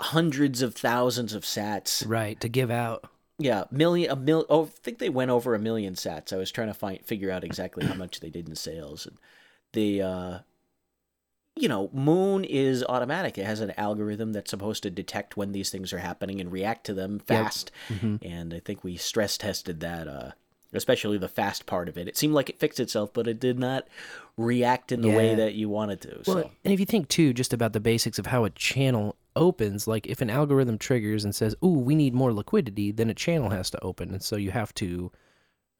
hundreds 0.00 0.62
of 0.62 0.74
thousands 0.74 1.34
of 1.34 1.42
sats. 1.42 2.04
Right. 2.06 2.40
To 2.40 2.48
give 2.48 2.70
out. 2.70 3.10
Yeah, 3.40 3.64
million, 3.70 4.10
a 4.10 4.16
mil. 4.16 4.44
Oh, 4.48 4.64
I 4.64 4.68
think 4.82 4.98
they 4.98 5.08
went 5.08 5.30
over 5.30 5.54
a 5.54 5.60
million 5.60 5.94
sats. 5.94 6.32
I 6.32 6.36
was 6.36 6.50
trying 6.50 6.68
to 6.68 6.74
find 6.74 7.04
figure 7.04 7.30
out 7.30 7.44
exactly 7.44 7.86
how 7.86 7.94
much 7.94 8.18
they 8.18 8.30
did 8.30 8.48
in 8.48 8.56
sales. 8.56 9.06
And 9.06 9.16
the, 9.74 10.02
uh, 10.02 10.38
you 11.54 11.68
know, 11.68 11.88
Muun 11.88 12.44
is 12.44 12.82
automatic. 12.88 13.38
It 13.38 13.46
has 13.46 13.60
an 13.60 13.72
algorithm 13.76 14.32
that's 14.32 14.50
supposed 14.50 14.82
to 14.82 14.90
detect 14.90 15.36
when 15.36 15.52
these 15.52 15.70
things 15.70 15.92
are 15.92 15.98
happening 15.98 16.40
and 16.40 16.50
react 16.50 16.84
to 16.86 16.94
them 16.94 17.20
fast. 17.20 17.70
And 18.22 18.52
I 18.52 18.58
think 18.58 18.82
we 18.82 18.96
stress 18.96 19.36
tested 19.38 19.78
that, 19.80 20.08
uh, 20.08 20.30
especially 20.72 21.18
the 21.18 21.28
fast 21.28 21.64
part 21.64 21.88
of 21.88 21.96
it. 21.96 22.08
It 22.08 22.16
seemed 22.16 22.34
like 22.34 22.50
it 22.50 22.58
fixed 22.58 22.80
itself, 22.80 23.12
but 23.12 23.28
it 23.28 23.38
did 23.38 23.58
not 23.58 23.86
react 24.36 24.90
in 24.90 25.00
the 25.00 25.10
way 25.10 25.36
that 25.36 25.54
you 25.54 25.68
wanted 25.68 26.00
to. 26.02 26.22
Well, 26.26 26.50
and 26.64 26.74
if 26.74 26.80
you 26.80 26.86
think 26.86 27.08
too, 27.08 27.32
just 27.32 27.52
about 27.52 27.72
the 27.72 27.80
basics 27.80 28.18
of 28.18 28.26
how 28.26 28.44
a 28.44 28.50
channel 28.50 29.14
opens, 29.38 29.86
like 29.86 30.06
if 30.06 30.20
an 30.20 30.28
algorithm 30.30 30.76
triggers 30.76 31.24
and 31.24 31.34
says, 31.34 31.54
"Ooh, 31.64 31.78
we 31.78 31.94
need 31.94 32.14
more 32.14 32.32
liquidity," 32.32 32.92
then 32.92 33.08
a 33.08 33.14
channel 33.14 33.50
has 33.50 33.70
to 33.70 33.82
open, 33.82 34.10
and 34.10 34.22
so 34.22 34.36
you 34.36 34.50
have 34.50 34.74
to 34.74 35.10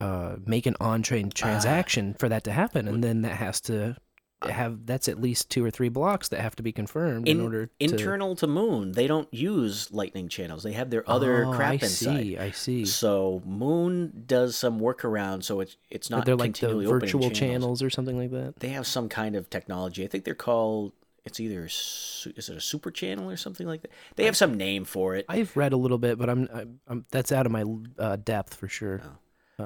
uh, 0.00 0.36
make 0.46 0.64
an 0.66 0.76
on-chain 0.80 1.30
transaction 1.30 2.14
for 2.14 2.28
that 2.28 2.44
to 2.44 2.52
happen, 2.52 2.86
and 2.88 3.02
then 3.02 3.22
that 3.22 3.36
has 3.36 3.60
to 3.62 3.96
have 4.42 4.86
that's 4.86 5.08
at 5.08 5.20
least 5.20 5.50
two 5.50 5.64
or 5.64 5.70
three 5.70 5.88
blocks 5.88 6.28
that 6.28 6.40
have 6.40 6.54
to 6.54 6.62
be 6.62 6.70
confirmed 6.70 7.26
in, 7.26 7.38
in, 7.38 7.44
order 7.44 7.66
to 7.66 7.72
internal 7.80 8.36
to 8.36 8.46
Muun, 8.46 8.94
they 8.94 9.08
don't 9.08 9.32
use 9.34 9.90
Lightning 9.90 10.28
channels. 10.28 10.62
They 10.62 10.72
have 10.72 10.90
their 10.90 11.08
other 11.10 11.46
Oh, 11.46 11.52
crap 11.52 11.70
I 11.70 11.74
inside. 11.74 11.88
see, 12.22 12.38
I 12.38 12.50
see. 12.52 12.84
So 12.84 13.42
Muun 13.46 14.26
does 14.26 14.56
some 14.56 14.78
workaround, 14.78 15.42
so 15.42 15.60
it's 15.60 15.76
it's 15.90 16.08
not 16.08 16.24
they're 16.24 16.36
like 16.36 16.56
the 16.56 16.68
virtual 16.68 17.22
channels. 17.22 17.38
channels 17.38 17.82
or 17.82 17.90
something 17.90 18.16
like 18.16 18.30
that. 18.30 18.60
They 18.60 18.68
have 18.68 18.86
some 18.86 19.08
kind 19.08 19.34
of 19.34 19.50
technology. 19.50 20.04
I 20.04 20.06
think 20.06 20.24
they're 20.24 20.34
called. 20.34 20.92
It's 21.28 21.38
either 21.40 21.64
is 21.66 22.26
it 22.26 22.48
a 22.48 22.60
super 22.60 22.90
channel 22.90 23.30
or 23.30 23.36
something 23.36 23.66
like 23.66 23.82
that. 23.82 23.90
They 24.16 24.24
have 24.24 24.36
some 24.36 24.56
name 24.56 24.84
for 24.84 25.14
it. 25.14 25.24
I've 25.28 25.56
read 25.56 25.72
a 25.72 25.76
little 25.76 25.98
bit, 25.98 26.18
but 26.18 26.28
I'm, 26.28 26.48
I'm, 26.52 26.80
I'm 26.88 27.04
that's 27.10 27.30
out 27.32 27.46
of 27.46 27.52
my 27.52 27.64
uh, 27.98 28.16
depth 28.16 28.54
for 28.54 28.66
sure. 28.68 29.00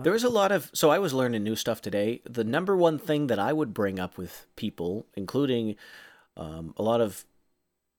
There 0.02 0.12
was 0.12 0.24
a 0.24 0.30
lot 0.30 0.52
of 0.52 0.70
so 0.72 0.90
I 0.90 0.98
was 0.98 1.12
learning 1.12 1.42
new 1.44 1.56
stuff 1.56 1.80
today. 1.82 2.22
The 2.28 2.44
number 2.44 2.76
one 2.76 2.98
thing 2.98 3.26
that 3.28 3.38
I 3.38 3.52
would 3.52 3.72
bring 3.74 3.98
up 4.00 4.16
with 4.18 4.46
people, 4.56 5.06
including 5.14 5.76
um, 6.36 6.74
a 6.78 6.82
lot 6.82 7.00
of 7.00 7.24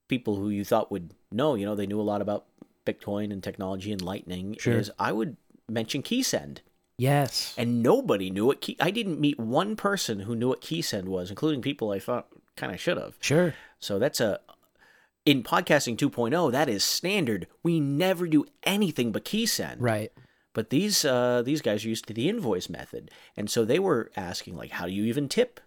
people 0.08 0.36
who 0.36 0.48
you 0.50 0.64
thought 0.64 0.90
would 0.90 1.14
know, 1.30 1.54
you 1.54 1.64
know, 1.64 1.74
they 1.74 1.86
knew 1.86 2.00
a 2.00 2.02
lot 2.02 2.20
about 2.20 2.46
Bitcoin 2.84 3.32
and 3.32 3.42
technology 3.42 3.92
and 3.92 4.02
Lightning, 4.02 4.56
Sure. 4.58 4.74
is 4.78 4.90
I 4.98 5.12
would 5.12 5.36
mention 5.68 6.02
KeySend. 6.02 6.58
Yes. 6.96 7.54
and 7.58 7.82
nobody 7.82 8.30
knew 8.30 8.46
what 8.46 8.60
key. 8.60 8.76
I 8.78 8.92
didn't 8.92 9.18
meet 9.20 9.38
one 9.40 9.74
person 9.74 10.20
who 10.20 10.36
knew 10.36 10.48
what 10.48 10.60
KeySend 10.60 11.04
was, 11.06 11.28
including 11.30 11.60
people 11.62 11.90
I 11.90 11.98
thought 11.98 12.28
kind 12.56 12.72
of 12.72 12.80
should 12.80 12.96
have. 12.98 13.16
Sure. 13.20 13.54
So 13.80 13.98
that's 13.98 14.20
a 14.20 14.40
in 15.26 15.42
podcasting 15.42 15.96
2.0. 15.96 16.52
That 16.52 16.68
is 16.68 16.84
standard. 16.84 17.46
We 17.62 17.80
never 17.80 18.26
do 18.26 18.44
anything 18.64 19.10
but 19.12 19.24
KeySend. 19.24 19.76
Right. 19.78 20.12
But 20.52 20.70
these 20.70 21.04
uh, 21.04 21.42
these 21.44 21.62
guys 21.62 21.84
are 21.84 21.88
used 21.88 22.06
to 22.08 22.14
the 22.14 22.28
invoice 22.28 22.68
method, 22.68 23.10
and 23.36 23.50
so 23.50 23.64
they 23.64 23.78
were 23.80 24.10
asking 24.16 24.56
like, 24.56 24.70
how 24.70 24.86
do 24.86 24.92
you 24.92 25.04
even 25.04 25.28
tip? 25.28 25.60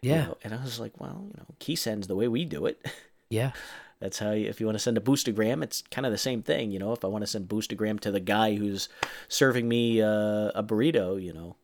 You 0.00 0.10
Yeah. 0.10 0.24
know, 0.24 0.38
and 0.42 0.52
I 0.52 0.62
was 0.62 0.80
like, 0.80 1.00
well, 1.00 1.26
you 1.28 1.34
know, 1.38 1.54
KeySend's 1.60 2.08
the 2.08 2.16
way 2.16 2.28
we 2.28 2.44
do 2.44 2.66
it. 2.66 2.84
Yeah. 3.30 3.52
That's 3.98 4.18
how 4.18 4.32
you, 4.32 4.46
if 4.48 4.60
you 4.60 4.66
want 4.66 4.74
to 4.76 4.82
send 4.82 4.98
a 4.98 5.00
boostagram, 5.00 5.62
it's 5.62 5.80
kind 5.90 6.04
of 6.04 6.12
the 6.12 6.18
same 6.18 6.42
thing, 6.42 6.70
you 6.70 6.78
know. 6.78 6.92
If 6.92 7.02
I 7.02 7.08
want 7.08 7.22
to 7.22 7.26
send 7.26 7.48
boostagram 7.48 7.98
to 8.00 8.10
the 8.10 8.20
guy 8.20 8.56
who's 8.56 8.90
serving 9.28 9.66
me 9.66 10.02
uh, 10.02 10.50
a 10.54 10.62
burrito, 10.62 11.22
you 11.22 11.32
know, 11.32 11.56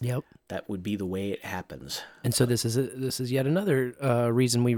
Yep. 0.00 0.24
that 0.48 0.68
would 0.68 0.82
be 0.82 0.96
the 0.96 1.06
way 1.06 1.30
it 1.30 1.44
happens. 1.44 2.02
And 2.24 2.34
so 2.34 2.44
this 2.44 2.64
is 2.64 2.76
a, 2.76 2.82
this 2.82 3.20
is 3.20 3.30
yet 3.30 3.46
another 3.46 3.94
uh, 4.02 4.32
reason 4.32 4.64
we 4.64 4.76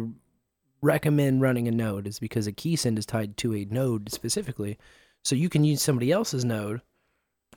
recommend 0.82 1.40
running 1.40 1.66
a 1.66 1.70
node 1.70 2.06
is 2.06 2.18
because 2.18 2.46
a 2.46 2.52
key 2.52 2.76
send 2.76 2.98
is 2.98 3.06
tied 3.06 3.36
to 3.38 3.54
a 3.54 3.64
node 3.64 4.12
specifically, 4.12 4.78
so 5.24 5.34
you 5.34 5.48
can 5.48 5.64
use 5.64 5.82
somebody 5.82 6.12
else's 6.12 6.44
node 6.44 6.82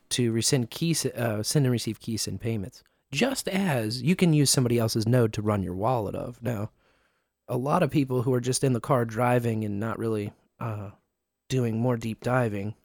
to 0.09 0.31
resend 0.31 0.69
key 0.69 0.95
uh, 1.15 1.43
send 1.43 1.65
and 1.65 1.71
receive 1.71 1.99
key 1.99 2.15
send 2.15 2.39
payments, 2.39 2.83
just 3.11 3.49
as 3.49 4.01
you 4.01 4.15
can 4.15 4.31
use 4.33 4.49
somebody 4.49 4.79
else's 4.79 5.05
node 5.05 5.33
to 5.33 5.41
run 5.41 5.61
your 5.61 5.75
wallet 5.75 6.15
of. 6.15 6.41
Now, 6.41 6.71
a 7.49 7.57
lot 7.57 7.83
of 7.83 7.91
people 7.91 8.21
who 8.21 8.33
are 8.33 8.41
just 8.41 8.63
in 8.63 8.73
the 8.73 8.79
car 8.79 9.03
driving 9.03 9.65
and 9.65 9.79
not 9.79 9.99
really 9.99 10.31
uh, 10.59 10.91
doing 11.49 11.77
more 11.79 11.97
deep 11.97 12.23
diving 12.23 12.75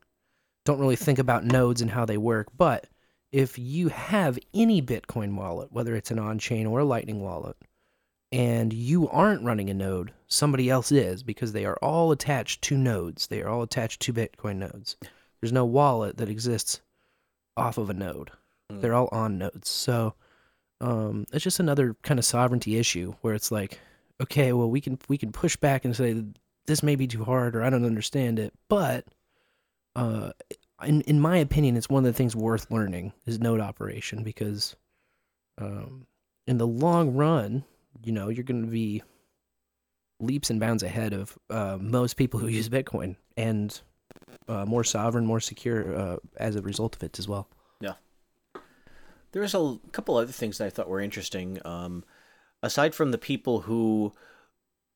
don't 0.64 0.80
really 0.80 0.96
think 0.96 1.18
about 1.18 1.44
nodes 1.44 1.80
and 1.80 1.90
how 1.90 2.04
they 2.04 2.16
work, 2.16 2.48
but 2.56 2.86
if 3.32 3.58
you 3.58 3.88
have 3.88 4.38
any 4.52 4.82
Bitcoin 4.82 5.34
wallet, 5.34 5.72
whether 5.72 5.96
it's 5.96 6.10
an 6.10 6.18
on 6.18 6.38
chain 6.38 6.66
or 6.66 6.80
a 6.80 6.84
Lightning 6.84 7.22
wallet, 7.22 7.56
and 8.30 8.72
you 8.72 9.08
aren't 9.08 9.42
running 9.42 9.70
a 9.70 9.74
node, 9.74 10.12
somebody 10.26 10.70
else 10.70 10.92
is 10.92 11.22
because 11.22 11.52
they 11.52 11.64
are 11.64 11.78
all 11.82 12.12
attached 12.12 12.62
to 12.62 12.76
nodes. 12.76 13.26
They 13.26 13.42
are 13.42 13.48
all 13.48 13.62
attached 13.62 14.00
to 14.02 14.12
Bitcoin 14.12 14.56
nodes. 14.56 14.96
There's 15.40 15.52
no 15.52 15.64
wallet 15.64 16.18
that 16.18 16.28
exists 16.28 16.80
off 17.56 17.78
of 17.78 17.90
a 17.90 17.94
node. 17.94 18.30
Mm. 18.70 18.80
They're 18.80 18.94
all 18.94 19.08
on 19.12 19.38
nodes. 19.38 19.68
So 19.68 20.14
um, 20.80 21.26
it's 21.32 21.44
just 21.44 21.60
another 21.60 21.96
kind 22.02 22.18
of 22.18 22.24
sovereignty 22.24 22.76
issue 22.76 23.14
where 23.22 23.34
it's 23.34 23.50
like, 23.50 23.78
okay, 24.20 24.52
well 24.52 24.70
we 24.70 24.80
can 24.80 24.98
we 25.08 25.18
can 25.18 25.32
push 25.32 25.56
back 25.56 25.84
and 25.84 25.96
say 25.96 26.22
this 26.66 26.82
may 26.82 26.96
be 26.96 27.06
too 27.06 27.24
hard 27.24 27.56
or 27.56 27.62
I 27.62 27.70
don't 27.70 27.84
understand 27.84 28.38
it, 28.38 28.52
but 28.68 29.04
uh, 29.94 30.32
in 30.84 31.00
in 31.02 31.20
my 31.20 31.36
opinion, 31.38 31.76
it's 31.76 31.88
one 31.88 32.04
of 32.04 32.12
the 32.12 32.16
things 32.16 32.36
worth 32.36 32.70
learning 32.70 33.12
is 33.26 33.40
node 33.40 33.60
operation 33.60 34.22
because, 34.22 34.76
um, 35.58 36.06
in 36.46 36.58
the 36.58 36.66
long 36.66 37.14
run, 37.14 37.64
you 38.04 38.12
know, 38.12 38.28
you're 38.28 38.44
going 38.44 38.64
to 38.64 38.70
be 38.70 39.02
leaps 40.20 40.50
and 40.50 40.60
bounds 40.60 40.82
ahead 40.82 41.12
of 41.12 41.38
uh, 41.50 41.78
most 41.80 42.14
people 42.14 42.40
who 42.40 42.46
use 42.48 42.68
Bitcoin 42.68 43.16
and 43.36 43.80
uh, 44.48 44.64
more 44.64 44.84
sovereign, 44.84 45.26
more 45.26 45.40
secure 45.40 45.96
uh, 45.96 46.16
as 46.36 46.56
a 46.56 46.62
result 46.62 46.96
of 46.96 47.02
it 47.02 47.18
as 47.18 47.28
well. 47.28 47.48
Yeah. 47.80 47.94
There's 49.32 49.54
a 49.54 49.78
couple 49.92 50.16
other 50.16 50.32
things 50.32 50.58
that 50.58 50.66
I 50.66 50.70
thought 50.70 50.88
were 50.88 51.00
interesting. 51.00 51.58
Um, 51.64 52.04
aside 52.62 52.94
from 52.94 53.10
the 53.10 53.18
people 53.18 53.62
who 53.62 54.12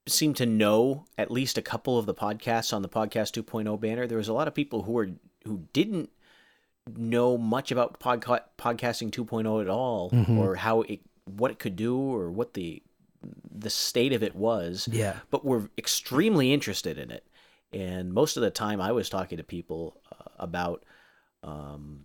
seem 0.09 0.35
to 0.35 0.47
know 0.47 1.05
at 1.19 1.31
least 1.31 1.59
a 1.59 1.63
couple 1.63 1.99
of 1.99 2.07
the 2.07 2.15
podcasts 2.15 2.73
on 2.73 2.83
the 2.83 2.89
podcast 2.89 3.43
2.0 3.43 3.81
banner, 3.81 4.07
there 4.07 4.19
was 4.19 4.29
a 4.29 4.33
lot 4.33 4.49
of 4.49 4.55
people 4.55 4.83
who 4.83 4.93
were 4.93 5.11
who 5.47 5.63
didn't 5.73 6.11
know 6.97 7.37
much 7.37 7.73
about 7.73 7.99
podca- 7.99 8.45
podcasting 8.59 9.11
2.0 9.11 9.61
at 9.61 9.69
all, 9.69 10.11
Mhm. 10.11 10.37
or 10.39 10.57
how 10.57 10.83
it 10.83 11.01
what 11.25 11.51
it 11.51 11.59
could 11.59 11.75
do, 11.75 11.99
or 11.99 12.31
what 12.31 12.55
the 12.55 12.83
the 13.51 13.71
state 13.71 14.13
of 14.13 14.23
it 14.23 14.37
was. 14.37 14.89
Yeah. 14.93 15.21
but 15.31 15.45
were 15.45 15.69
extremely 15.77 16.53
interested 16.53 16.97
in 16.99 17.11
it. 17.11 17.27
And 17.73 18.13
most 18.13 18.37
of 18.37 18.43
the 18.43 18.51
time, 18.51 18.81
I 18.81 18.93
was 18.93 19.09
talking 19.09 19.39
to 19.39 19.43
people 19.45 20.01
uh, 20.13 20.25
about, 20.39 20.85
um, 21.43 22.05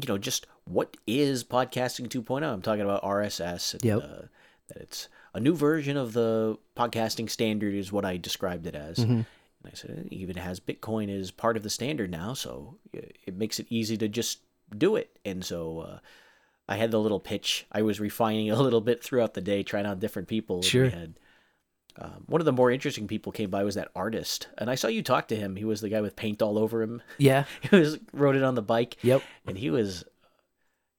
you 0.00 0.08
know, 0.08 0.18
just 0.18 0.46
what 0.64 0.96
is 1.06 1.44
podcasting 1.44 2.08
2.0. 2.08 2.42
I'm 2.52 2.62
talking 2.62 2.82
about 2.82 3.02
RSS. 3.04 3.74
And, 3.74 3.84
Yep. 3.84 4.02
uh, 4.02 4.22
that 4.68 4.76
it's 4.78 5.08
a 5.34 5.38
new 5.40 5.54
version 5.54 5.96
of 5.96 6.12
the 6.14 6.58
podcasting 6.76 7.30
standard, 7.30 7.74
is 7.74 7.92
what 7.92 8.04
I 8.04 8.16
described 8.16 8.66
it 8.66 8.74
as. 8.74 8.98
Mhm. 8.98 9.26
And 9.62 9.72
I 9.72 9.74
said 9.76 9.90
it 9.90 10.12
even 10.12 10.36
has 10.36 10.60
Bitcoin 10.60 11.08
as 11.14 11.30
part 11.30 11.56
of 11.56 11.62
the 11.62 11.70
standard 11.70 12.10
now, 12.10 12.34
so 12.34 12.78
it 12.92 13.36
makes 13.36 13.58
it 13.60 13.66
easy 13.68 13.96
to 13.98 14.08
just 14.08 14.38
do 14.76 14.96
it. 14.96 15.18
And 15.24 15.44
so 15.44 15.80
uh, 15.80 15.98
I 16.68 16.76
had 16.76 16.90
the 16.90 17.00
little 17.00 17.20
pitch. 17.20 17.66
I 17.72 17.82
was 17.82 18.00
refining 18.00 18.50
a 18.52 18.60
little 18.62 18.80
bit 18.80 19.02
throughout 19.02 19.34
the 19.34 19.40
day, 19.40 19.62
trying 19.62 19.86
on 19.86 19.98
different 19.98 20.28
people. 20.28 20.62
Sure. 20.62 20.84
We 20.84 20.90
had 20.90 21.14
um, 22.00 22.24
one 22.26 22.40
of 22.40 22.44
the 22.46 22.52
more 22.52 22.70
interesting 22.70 23.06
people 23.08 23.32
came 23.32 23.50
by 23.50 23.64
was 23.64 23.74
that 23.74 23.90
artist, 23.94 24.48
and 24.56 24.70
I 24.70 24.76
saw 24.76 24.88
you 24.88 25.02
talk 25.02 25.28
to 25.28 25.36
him. 25.36 25.56
He 25.56 25.64
was 25.64 25.80
the 25.80 25.88
guy 25.88 26.00
with 26.00 26.16
paint 26.16 26.40
all 26.40 26.56
over 26.58 26.82
him. 26.82 27.02
Yeah. 27.18 27.44
He 27.60 27.76
was 27.76 27.98
rode 28.12 28.36
it 28.36 28.44
on 28.44 28.54
the 28.54 28.62
bike, 28.62 28.96
Yep. 29.02 29.22
and 29.46 29.58
he 29.58 29.70
was 29.70 30.04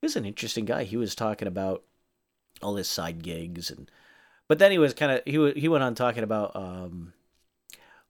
he 0.02 0.06
was 0.06 0.16
an 0.16 0.26
interesting 0.26 0.66
guy. 0.66 0.84
He 0.84 0.98
was 0.98 1.16
talking 1.16 1.48
about 1.48 1.84
all 2.62 2.76
his 2.76 2.88
side 2.90 3.24
gigs, 3.24 3.72
and 3.72 3.90
but 4.48 4.60
then 4.60 4.70
he 4.72 4.78
was 4.78 4.94
kind 4.94 5.12
of 5.14 5.22
he 5.26 5.60
he 5.60 5.68
went 5.68 5.84
on 5.84 5.96
talking 5.96 6.24
about 6.24 6.56
um 6.56 7.14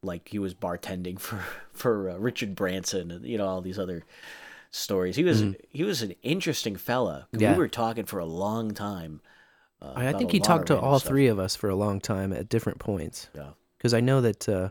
like 0.03 0.29
he 0.29 0.39
was 0.39 0.53
bartending 0.53 1.19
for 1.19 1.43
for 1.73 2.09
uh, 2.09 2.17
Richard 2.17 2.55
Branson 2.55 3.11
and 3.11 3.25
you 3.25 3.37
know 3.37 3.47
all 3.47 3.61
these 3.61 3.79
other 3.79 4.03
stories. 4.71 5.15
He 5.15 5.23
was 5.23 5.43
he 5.69 5.83
was 5.83 6.01
an 6.01 6.15
interesting 6.23 6.75
fella. 6.75 7.27
Yeah. 7.31 7.53
We 7.53 7.59
were 7.59 7.67
talking 7.67 8.05
for 8.05 8.19
a 8.19 8.25
long 8.25 8.71
time. 8.71 9.21
Uh, 9.81 9.93
I 9.95 10.13
think 10.13 10.31
he 10.31 10.39
talked 10.39 10.67
to 10.67 10.79
all 10.79 10.99
stuff. 10.99 11.09
three 11.09 11.27
of 11.27 11.39
us 11.39 11.55
for 11.55 11.69
a 11.69 11.75
long 11.75 11.99
time 11.99 12.33
at 12.33 12.49
different 12.49 12.79
points. 12.79 13.29
Yeah. 13.35 13.49
Because 13.77 13.95
I 13.95 13.99
know 13.99 14.21
that 14.21 14.47
uh, 14.47 14.69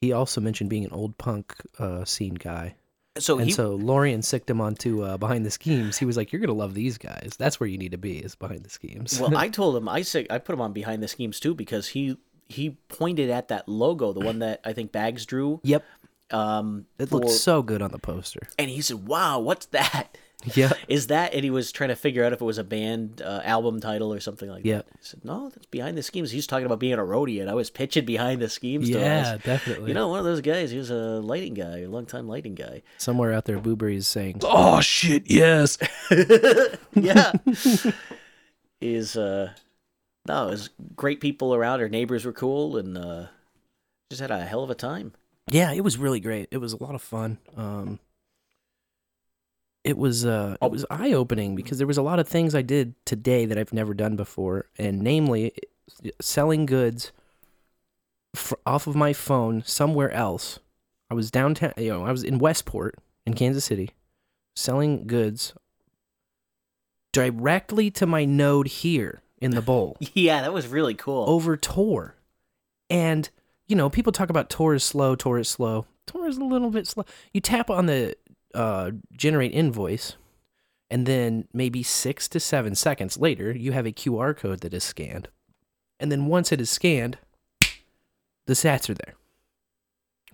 he 0.00 0.12
also 0.12 0.40
mentioned 0.40 0.70
being 0.70 0.84
an 0.84 0.92
old 0.92 1.16
punk 1.18 1.54
uh, 1.78 2.04
scene 2.04 2.34
guy. 2.34 2.74
So 3.18 3.38
and 3.38 3.46
he 3.46 3.52
so 3.52 3.74
Lorian 3.74 4.22
sicked 4.22 4.48
him 4.48 4.60
onto 4.60 5.02
uh, 5.02 5.16
Behind 5.16 5.44
the 5.44 5.50
Schemes. 5.50 5.98
He 5.98 6.04
was 6.04 6.16
like, 6.16 6.32
"You're 6.32 6.40
gonna 6.40 6.52
love 6.52 6.74
these 6.74 6.96
guys. 6.96 7.34
That's 7.38 7.58
where 7.58 7.68
you 7.68 7.76
need 7.76 7.90
to 7.90 7.98
be. 7.98 8.18
Is 8.18 8.34
Behind 8.34 8.62
the 8.62 8.70
Schemes." 8.70 9.20
well, 9.20 9.36
I 9.36 9.48
told 9.50 9.76
him 9.76 9.88
I 9.88 10.02
said 10.02 10.28
I 10.30 10.38
put 10.38 10.52
him 10.52 10.60
on 10.60 10.72
behind 10.72 11.02
the 11.02 11.08
schemes 11.08 11.40
too 11.40 11.54
because 11.54 11.88
he 11.88 12.16
he 12.50 12.70
pointed 12.88 13.30
at 13.30 13.48
that 13.48 13.68
logo, 13.68 14.12
the 14.12 14.20
one 14.20 14.40
that 14.40 14.60
I 14.64 14.72
think 14.74 14.92
Bags 14.92 15.24
drew. 15.24 15.60
yep, 15.62 15.84
Um, 16.30 16.86
it 16.98 17.10
looks 17.12 17.28
for- 17.28 17.32
so 17.38 17.62
good 17.62 17.80
on 17.82 17.90
the 17.92 17.98
poster. 17.98 18.40
and 18.58 18.68
he 18.70 18.80
said, 18.82 19.06
"Wow, 19.06 19.38
what's 19.40 19.66
that? 19.66 20.16
Yeah, 20.54 20.72
Is 20.88 21.08
that?" 21.08 21.34
And 21.34 21.44
he 21.44 21.50
was 21.50 21.70
trying 21.70 21.90
to 21.90 21.94
figure 21.96 22.24
out 22.24 22.32
if 22.32 22.40
it 22.40 22.44
was 22.44 22.56
a 22.56 22.64
band 22.64 23.20
uh, 23.20 23.42
album 23.44 23.78
title 23.78 24.10
or 24.10 24.20
something 24.20 24.48
like 24.48 24.64
Yep. 24.64 24.86
that. 24.86 24.92
I 24.94 24.98
said, 25.02 25.22
"No, 25.22 25.50
that's 25.50 25.66
behind 25.66 25.98
the 25.98 26.02
schemes." 26.02 26.30
He's 26.30 26.46
talking 26.46 26.64
about 26.64 26.78
being 26.80 26.94
a 26.94 26.98
roadie, 26.98 27.42
and 27.42 27.50
I 27.50 27.52
was 27.54 27.68
pitching 27.68 28.06
behind 28.06 28.40
the 28.40 28.48
schemes. 28.48 28.88
to 28.88 28.94
him. 28.96 29.02
Yeah, 29.02 29.36
definitely. 29.44 29.88
you 29.88 29.94
know, 29.94 30.08
one 30.08 30.18
of 30.18 30.24
those 30.24 30.40
guys. 30.40 30.70
He 30.70 30.78
was 30.78 30.88
a 30.90 31.20
lighting 31.20 31.52
guy, 31.52 31.80
a 31.80 31.88
long 31.90 32.06
time 32.06 32.26
lighting 32.26 32.54
guy. 32.54 32.80
somewhere 32.96 33.34
out 33.34 33.44
there, 33.44 33.58
Booberry 33.58 33.96
is 33.96 34.06
saying, 34.06 34.40
"Oh 34.42 34.80
shit, 34.80 35.30
yes." 35.30 35.76
yeah. 36.94 37.32
is 38.80 39.16
uh 39.16 39.52
no, 40.30 40.46
it 40.46 40.52
was 40.52 40.70
great 40.94 41.20
people 41.20 41.54
around. 41.54 41.80
Our 41.80 41.88
neighbors 41.88 42.24
were 42.24 42.32
cool 42.32 42.76
and 42.76 42.96
uh 42.96 43.26
just 44.10 44.20
had 44.20 44.30
a 44.30 44.44
hell 44.44 44.62
of 44.62 44.70
a 44.70 44.74
time. 44.74 45.12
Yeah, 45.50 45.72
it 45.72 45.82
was 45.82 45.98
really 45.98 46.20
great. 46.20 46.48
It 46.50 46.58
was 46.58 46.72
a 46.72 46.82
lot 46.82 46.94
of 46.94 47.02
fun. 47.02 47.38
Um, 47.56 47.98
it 49.82 49.96
was 49.96 50.24
uh, 50.24 50.56
it 50.62 50.70
was 50.70 50.86
eye 50.90 51.12
opening 51.12 51.56
because 51.56 51.78
there 51.78 51.86
was 51.86 51.96
a 51.96 52.02
lot 52.02 52.18
of 52.18 52.28
things 52.28 52.54
I 52.54 52.62
did 52.62 52.94
today 53.04 53.46
that 53.46 53.58
I've 53.58 53.72
never 53.72 53.94
done 53.94 54.14
before, 54.14 54.66
and 54.78 55.00
namely, 55.00 55.52
selling 56.20 56.66
goods 56.66 57.12
off 58.64 58.86
of 58.86 58.94
my 58.94 59.12
phone 59.12 59.62
somewhere 59.64 60.10
else. 60.12 60.60
I 61.10 61.14
was 61.14 61.30
downtown, 61.30 61.72
you 61.76 61.88
know, 61.88 62.04
I 62.04 62.12
was 62.12 62.22
in 62.22 62.38
Westport 62.38 62.96
in 63.26 63.34
Kansas 63.34 63.64
City, 63.64 63.90
selling 64.54 65.06
goods 65.08 65.54
directly 67.12 67.90
to 67.90 68.06
my 68.06 68.24
node 68.24 68.68
here 68.68 69.22
in 69.40 69.52
the 69.52 69.62
bowl 69.62 69.96
Yeah, 70.14 70.42
that 70.42 70.52
was 70.52 70.66
really 70.66 70.94
cool. 70.94 71.24
over 71.28 71.56
Tor. 71.56 72.16
And, 72.88 73.28
you 73.68 73.76
know, 73.76 73.88
people 73.88 74.12
talk 74.12 74.30
about 74.30 74.50
Tor 74.50 74.74
is 74.74 74.84
slow, 74.84 75.14
Tor 75.14 75.38
is 75.38 75.48
slow. 75.48 75.86
Tor 76.06 76.26
is 76.26 76.38
a 76.38 76.44
little 76.44 76.70
bit 76.70 76.86
slow. 76.86 77.04
You 77.32 77.40
tap 77.40 77.70
on 77.70 77.86
the 77.86 78.16
uh, 78.54 78.90
generate 79.12 79.52
invoice, 79.52 80.16
and 80.90 81.06
then 81.06 81.46
maybe 81.52 81.84
six 81.84 82.28
to 82.28 82.40
seven 82.40 82.74
seconds 82.74 83.16
later, 83.16 83.52
you 83.52 83.70
have 83.72 83.86
a 83.86 83.92
QR 83.92 84.36
code 84.36 84.60
that 84.60 84.74
is 84.74 84.82
scanned. 84.82 85.28
And 86.00 86.10
then 86.10 86.26
once 86.26 86.50
it 86.50 86.60
is 86.60 86.68
scanned, 86.68 87.18
the 88.46 88.54
sats 88.54 88.90
are 88.90 88.94
there. 88.94 89.14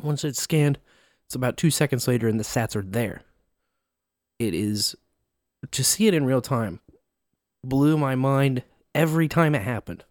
Once 0.02 0.24
it's 0.24 0.40
scanned, 0.40 0.78
it's 1.26 1.34
about 1.34 1.58
two 1.58 1.70
seconds 1.70 2.08
later, 2.08 2.28
and 2.28 2.40
the 2.40 2.44
sats 2.44 2.74
are 2.74 2.82
there. 2.82 3.22
It 4.38 4.54
is 4.54 4.96
to 5.70 5.84
see 5.84 6.06
it 6.06 6.14
in 6.14 6.24
real 6.24 6.40
time 6.40 6.80
blew 7.64 7.98
my 7.98 8.14
mind 8.14 8.62
every 8.96 9.28
time 9.28 9.54
it 9.54 9.62
happened. 9.62 10.04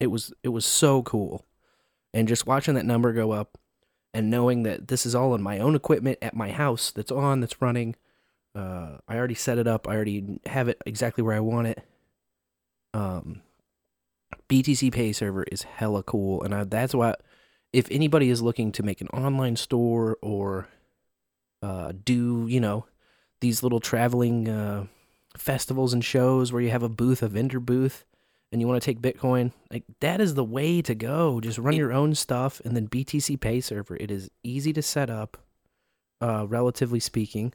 It 0.00 0.08
was 0.08 0.32
it 0.42 0.48
was 0.48 0.64
so 0.64 1.02
cool. 1.02 1.46
And 2.12 2.26
just 2.26 2.46
watching 2.46 2.74
that 2.74 2.86
number 2.86 3.12
go 3.12 3.30
up 3.30 3.58
and 4.12 4.30
knowing 4.30 4.64
that 4.64 4.88
this 4.88 5.06
is 5.06 5.14
all 5.14 5.32
on 5.32 5.42
my 5.42 5.58
own 5.60 5.76
equipment 5.76 6.18
at 6.20 6.34
my 6.34 6.50
house 6.50 6.90
that's 6.90 7.12
on, 7.12 7.40
that's 7.40 7.62
running. 7.62 7.94
Uh, 8.54 8.96
I 9.06 9.16
already 9.16 9.36
set 9.36 9.58
it 9.58 9.68
up. 9.68 9.86
I 9.86 9.94
already 9.94 10.40
have 10.46 10.68
it 10.68 10.82
exactly 10.84 11.22
where 11.22 11.36
I 11.36 11.40
want 11.40 11.68
it. 11.68 11.84
Um, 12.92 13.42
BTC 14.48 14.92
Pay 14.92 15.12
server 15.12 15.44
is 15.44 15.62
hella 15.62 16.02
cool, 16.02 16.42
and 16.42 16.52
I, 16.52 16.64
that's 16.64 16.94
why 16.94 17.14
if 17.72 17.86
anybody 17.90 18.30
is 18.30 18.42
looking 18.42 18.72
to 18.72 18.82
make 18.82 19.00
an 19.00 19.08
online 19.08 19.54
store 19.54 20.18
or 20.20 20.66
uh, 21.62 21.92
do 22.04 22.46
you 22.48 22.58
know 22.58 22.86
these 23.40 23.62
little 23.62 23.78
traveling 23.78 24.48
uh, 24.48 24.86
festivals 25.36 25.92
and 25.92 26.04
shows 26.04 26.52
where 26.52 26.62
you 26.62 26.70
have 26.70 26.82
a 26.82 26.88
booth, 26.88 27.22
a 27.22 27.28
vendor 27.28 27.60
booth, 27.60 28.04
and 28.52 28.60
you 28.60 28.66
want 28.66 28.82
to 28.82 28.84
take 28.84 29.00
Bitcoin, 29.00 29.52
like 29.70 29.84
that 30.00 30.20
is 30.20 30.34
the 30.34 30.44
way 30.44 30.82
to 30.82 30.94
go. 30.94 31.40
Just 31.40 31.58
run 31.58 31.76
your 31.76 31.92
own 31.92 32.14
stuff 32.14 32.60
and 32.64 32.76
then 32.76 32.88
BTC 32.88 33.40
Pay 33.40 33.60
server. 33.60 33.96
It 33.96 34.10
is 34.10 34.30
easy 34.42 34.72
to 34.72 34.82
set 34.82 35.08
up, 35.08 35.36
uh, 36.20 36.46
relatively 36.48 37.00
speaking. 37.00 37.52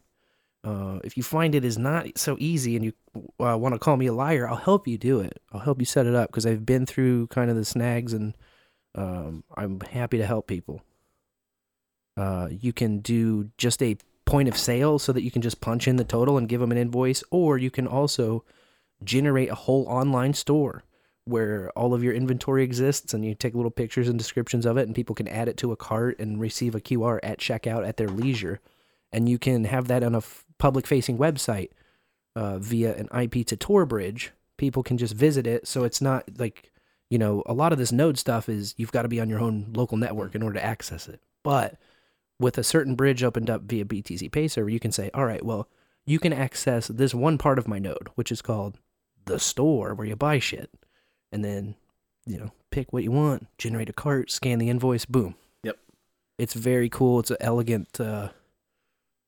Uh, 0.64 1.00
if 1.04 1.16
you 1.16 1.22
find 1.22 1.54
it 1.54 1.64
is 1.64 1.78
not 1.78 2.18
so 2.18 2.38
easy 2.40 2.76
and 2.76 2.86
you 2.86 2.94
uh, 3.40 3.58
want 3.58 3.76
to 3.76 3.80
call 3.80 3.98
me 3.98 4.08
a 4.08 4.14
liar, 4.14 4.48
I'll 4.48 4.56
help 4.56 4.88
you 4.88 4.98
do 4.98 5.20
it. 5.20 5.40
I'll 5.52 5.60
help 5.60 5.80
you 5.80 5.86
set 5.86 6.08
it 6.08 6.16
up 6.16 6.30
because 6.30 6.46
I've 6.46 6.66
been 6.66 6.86
through 6.86 7.28
kind 7.28 7.52
of 7.52 7.56
the 7.56 7.66
snags 7.66 8.14
and 8.14 8.34
um, 8.96 9.44
I'm 9.56 9.80
happy 9.82 10.18
to 10.18 10.26
help 10.26 10.48
people. 10.48 10.82
Uh, 12.18 12.48
you 12.50 12.72
can 12.72 13.00
do 13.00 13.52
just 13.58 13.84
a 13.84 13.98
point 14.26 14.48
of 14.48 14.58
sale 14.58 15.00
so 15.00 15.14
that 15.14 15.24
you 15.24 15.32
can 15.32 15.42
just 15.42 15.62
punch 15.62 15.88
in 15.88 15.98
the 15.98 16.04
total 16.04 16.38
and 16.38 16.50
give 16.50 16.62
them 16.62 16.72
an 16.72 16.78
invoice, 16.78 17.24
or 17.32 17.58
you 17.58 17.72
can 17.72 17.88
also 17.88 18.44
generate 19.04 19.50
a 19.50 19.56
whole 19.56 19.86
online 19.88 20.34
store 20.34 20.84
where 21.26 21.72
all 21.72 21.94
of 21.94 22.04
your 22.04 22.14
inventory 22.14 22.64
exists 22.64 23.14
and 23.14 23.26
you 23.26 23.34
take 23.34 23.56
little 23.56 23.72
pictures 23.72 24.08
and 24.08 24.18
descriptions 24.18 24.66
of 24.66 24.78
it 24.78 24.86
and 24.86 24.96
people 24.96 25.16
can 25.16 25.28
add 25.28 25.48
it 25.48 25.58
to 25.58 25.72
a 25.72 25.76
cart 25.76 26.18
and 26.20 26.40
receive 26.40 26.76
a 26.76 26.80
QR 26.80 27.20
at 27.24 27.40
checkout 27.40 27.88
at 27.88 27.98
their 27.98 28.08
leisure. 28.08 28.60
And 29.12 29.28
you 29.28 29.40
can 29.40 29.64
have 29.66 29.88
that 29.88 30.04
on 30.04 30.14
a 30.14 30.20
f- 30.20 30.46
public 30.60 30.86
facing 30.86 31.18
website 31.18 31.72
uh, 32.36 32.60
via 32.60 32.96
an 32.96 33.10
IP 33.20 33.46
to 33.48 33.58
Tor 33.58 33.86
bridge. 33.86 34.32
People 34.58 34.84
can 34.84 34.98
just 34.98 35.16
visit 35.16 35.48
it. 35.48 35.68
So 35.68 35.84
it's 35.84 36.02
not 36.02 36.26
like 36.38 36.72
you 37.10 37.18
know 37.18 37.44
a 37.46 37.54
lot 37.54 37.72
of 37.72 37.80
this 37.80 37.92
node 37.92 38.18
stuff 38.18 38.48
is 38.50 38.76
you've 38.78 38.92
got 38.92 39.04
to 39.04 39.08
be 39.08 39.20
on 39.20 39.30
your 39.30 39.40
own 39.40 39.72
local 39.74 39.98
network 39.98 40.36
in 40.36 40.44
order 40.44 40.60
to 40.60 40.66
access 40.66 41.08
it. 41.08 41.22
But 41.44 41.76
with 42.40 42.58
a 42.58 42.64
certain 42.64 42.96
bridge 42.96 43.24
opened 43.24 43.50
up 43.50 43.64
via 43.64 43.86
BTC 43.86 44.32
Pay 44.32 44.48
server 44.48 44.70
you 44.70 44.80
can 44.80 44.92
say 44.92 45.10
all 45.14 45.26
right 45.26 45.44
well 45.46 45.68
you 46.06 46.20
can 46.20 46.34
access 46.34 46.88
this 46.88 47.14
one 47.14 47.38
part 47.38 47.58
of 47.58 47.68
my 47.68 47.80
node 47.80 48.10
which 48.16 48.32
is 48.32 48.42
called 48.42 48.78
the 49.26 49.40
store 49.40 49.94
where 49.94 50.08
you 50.08 50.16
buy 50.16 50.40
shit. 50.40 50.70
And 51.32 51.44
then 51.44 51.76
you 52.26 52.38
know 52.38 52.52
pick 52.72 52.92
what 52.92 53.04
you 53.04 53.12
want 53.12 53.48
generate 53.58 53.90
a 53.90 53.94
cart 53.94 54.32
scan 54.32 54.60
the 54.60 54.70
invoice 54.70 55.06
boom. 55.06 55.36
Yep. 55.64 55.78
it's 56.38 56.54
very 56.54 56.90
cool. 56.90 57.20
It's 57.20 57.32
an 57.32 57.38
elegant 57.40 58.00
uh 58.00 58.30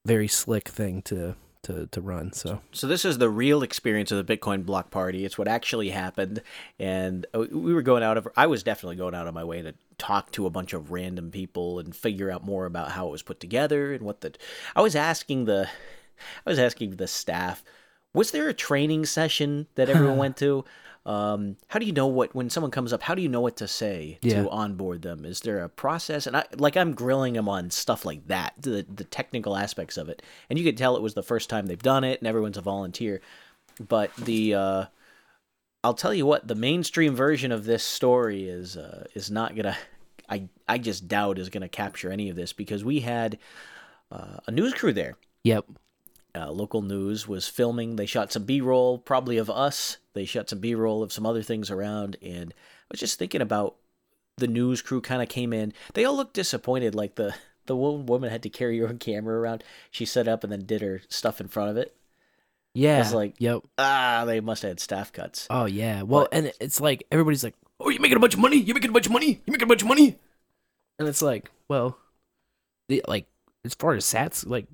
very 0.05 0.27
slick 0.27 0.69
thing 0.69 1.01
to 1.03 1.35
to 1.67 1.87
to 1.87 2.01
run. 2.01 2.33
So 2.33 2.61
So 2.71 2.87
this 2.87 3.05
is 3.05 3.17
the 3.17 3.29
real 3.29 3.61
experience 3.61 4.11
of 4.11 4.25
the 4.25 4.37
Bitcoin 4.37 4.65
block 4.65 4.89
party. 4.89 5.25
It's 5.25 5.37
what 5.37 5.47
actually 5.47 5.89
happened, 5.89 6.41
and 6.79 7.25
uh, 7.33 7.45
we 7.51 7.73
were 7.73 7.81
going 7.81 8.03
out 8.03 8.17
of. 8.17 8.27
I 8.35 8.47
was 8.47 8.63
definitely 8.63 8.95
going 8.95 9.13
out 9.13 9.27
of 9.27 9.33
my 9.33 9.43
way 9.43 9.61
to 9.61 9.73
talk 9.97 10.31
to 10.31 10.45
a 10.45 10.49
bunch 10.49 10.73
of 10.73 10.91
random 10.91 11.31
people 11.31 11.79
and 11.79 11.95
figure 11.95 12.31
out 12.31 12.43
more 12.43 12.65
about 12.65 12.91
how 12.91 13.07
it 13.07 13.11
was 13.11 13.21
put 13.21 13.39
together 13.39 13.93
and 13.93 14.03
what 14.03 14.21
the. 14.21 14.33
I 14.75 14.81
was 14.81 14.95
asking 14.95 15.45
the, 15.45 15.69
I 16.45 16.49
was 16.49 16.59
asking 16.59 16.95
the 16.95 17.07
staff, 17.07 17.63
was 18.13 18.31
there 18.31 18.49
a 18.49 18.53
training 18.53 19.05
session 19.05 19.67
that 19.75 19.89
everyone 19.89 20.17
went 20.25 20.37
to? 20.37 20.65
Um, 21.07 21.55
how 21.69 21.79
do 21.79 21.85
you 21.85 21.93
know 21.93 22.07
what 22.07 22.35
when 22.35 22.49
someone 22.49 22.69
comes 22.69 22.91
up? 22.91 23.01
How 23.01 23.15
do 23.15 23.21
you 23.21 23.29
know 23.29 23.39
what 23.39 23.55
to 23.57 23.67
say 23.67 24.19
Yeah. 24.21 24.41
to 24.43 24.49
onboard 24.49 25.01
them? 25.03 25.23
Is 25.23 25.39
there 25.39 25.63
a 25.63 25.69
process? 25.69 26.27
And 26.27 26.35
I 26.35 26.43
like 26.57 26.75
I'm 26.75 26.93
grilling 26.93 27.33
them 27.33 27.47
on 27.47 27.71
stuff 27.71 28.03
like 28.03 28.27
that, 28.27 28.53
the 28.59 28.85
the 28.93 29.05
technical 29.05 29.55
aspects 29.55 29.95
of 29.95 30.09
it, 30.09 30.21
and 30.49 30.59
you 30.59 30.65
could 30.65 30.77
tell 30.77 30.97
it 30.97 31.01
was 31.01 31.13
the 31.13 31.23
first 31.23 31.49
time 31.49 31.67
they've 31.67 31.81
done 31.81 32.03
it, 32.03 32.19
and 32.19 32.27
everyone's 32.27 32.57
a 32.57 32.61
volunteer. 32.61 33.21
But 33.79 34.13
the 34.17 34.53
uh, 34.53 34.85
I'll 35.83 35.93
tell 35.93 36.13
you 36.13 36.25
what, 36.25 36.45
the 36.47 36.55
mainstream 36.55 37.15
version 37.15 37.53
of 37.53 37.63
this 37.63 37.83
story 37.85 38.49
is 38.49 38.75
uh, 38.75 39.05
is 39.15 39.31
not 39.31 39.55
gonna. 39.55 39.77
I 40.29 40.49
I 40.67 40.77
just 40.77 41.07
doubt 41.07 41.39
is 41.39 41.47
gonna 41.49 41.69
capture 41.69 42.11
any 42.11 42.29
of 42.29 42.35
this 42.35 42.51
because 42.51 42.83
we 42.83 42.99
had 42.99 43.39
uh, 44.11 44.39
a 44.45 44.51
news 44.51 44.73
crew 44.73 44.91
there 44.91 45.15
yep, 45.45 45.63
uh, 46.37 46.51
local 46.51 46.81
news 46.81 47.27
was 47.27 47.47
filming. 47.47 47.95
They 47.95 48.05
shot 48.05 48.31
some 48.31 48.43
B 48.45 48.61
roll, 48.61 48.97
probably 48.99 49.37
of 49.37 49.49
us. 49.49 49.97
They 50.13 50.25
shot 50.25 50.49
some 50.49 50.59
B 50.59 50.75
roll 50.75 51.03
of 51.03 51.11
some 51.11 51.25
other 51.25 51.41
things 51.41 51.69
around. 51.71 52.15
And 52.21 52.53
I 52.53 52.85
was 52.91 52.99
just 52.99 53.17
thinking 53.19 53.41
about 53.41 53.75
the 54.37 54.47
news 54.47 54.81
crew 54.81 55.01
kind 55.01 55.21
of 55.21 55.29
came 55.29 55.51
in. 55.51 55.73
They 55.93 56.05
all 56.05 56.15
looked 56.15 56.33
disappointed. 56.35 56.93
Like 56.95 57.15
the, 57.15 57.33
the 57.65 57.75
woman 57.75 58.29
had 58.29 58.43
to 58.43 58.49
carry 58.49 58.77
her 58.79 58.87
own 58.87 58.99
camera 58.99 59.37
around. 59.39 59.63
She 59.91 60.05
set 60.05 60.27
up 60.27 60.43
and 60.43 60.53
then 60.53 60.65
did 60.65 60.81
her 60.81 61.01
stuff 61.09 61.41
in 61.41 61.47
front 61.47 61.71
of 61.71 61.77
it. 61.77 61.95
yeah, 62.73 62.99
was 62.99 63.13
like- 63.13 63.35
yep. 63.39 63.63
Ah, 63.77 64.23
they 64.25 64.39
must 64.39 64.61
have 64.61 64.69
had 64.69 64.79
staff 64.79 65.11
cuts. 65.11 65.47
Oh 65.49 65.65
yeah. 65.65 66.03
Well, 66.03 66.27
But- 66.29 66.33
and 66.37 66.53
it's 66.61 66.79
like 66.79 67.03
everybody's 67.11 67.43
like, 67.43 67.55
"Oh, 67.79 67.89
you're 67.89 68.01
making 68.01 68.17
a 68.17 68.19
bunch 68.21 68.35
of 68.35 68.39
money. 68.39 68.57
You're 68.57 68.75
making 68.75 68.91
a 68.91 68.93
bunch 68.93 69.07
of 69.07 69.11
money. 69.11 69.41
You're 69.45 69.51
making 69.53 69.63
a 69.63 69.67
bunch 69.67 69.81
of 69.81 69.87
money." 69.87 70.17
And 70.99 71.07
it's 71.07 71.21
like, 71.21 71.51
well, 71.67 71.97
the 72.89 73.03
like 73.07 73.25
as 73.65 73.73
far 73.73 73.93
as 73.95 74.05
sats, 74.05 74.47
like 74.47 74.65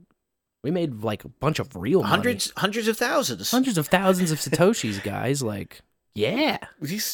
we 0.64 0.72
made 0.72 1.04
like 1.04 1.24
a 1.26 1.30
bunch 1.30 1.60
of 1.60 1.76
real 1.76 2.02
money. 2.02 2.10
Hundreds, 2.12 2.52
hundreds 2.58 2.88
of 2.88 2.98
thousands. 2.98 3.52
hundreds 3.52 3.78
of 3.78 3.88
thousands 3.88 4.32
of 4.32 4.40
satoshis, 4.40 5.04
guys. 5.04 5.44
Like, 5.44 5.82
yeah, 6.16 6.58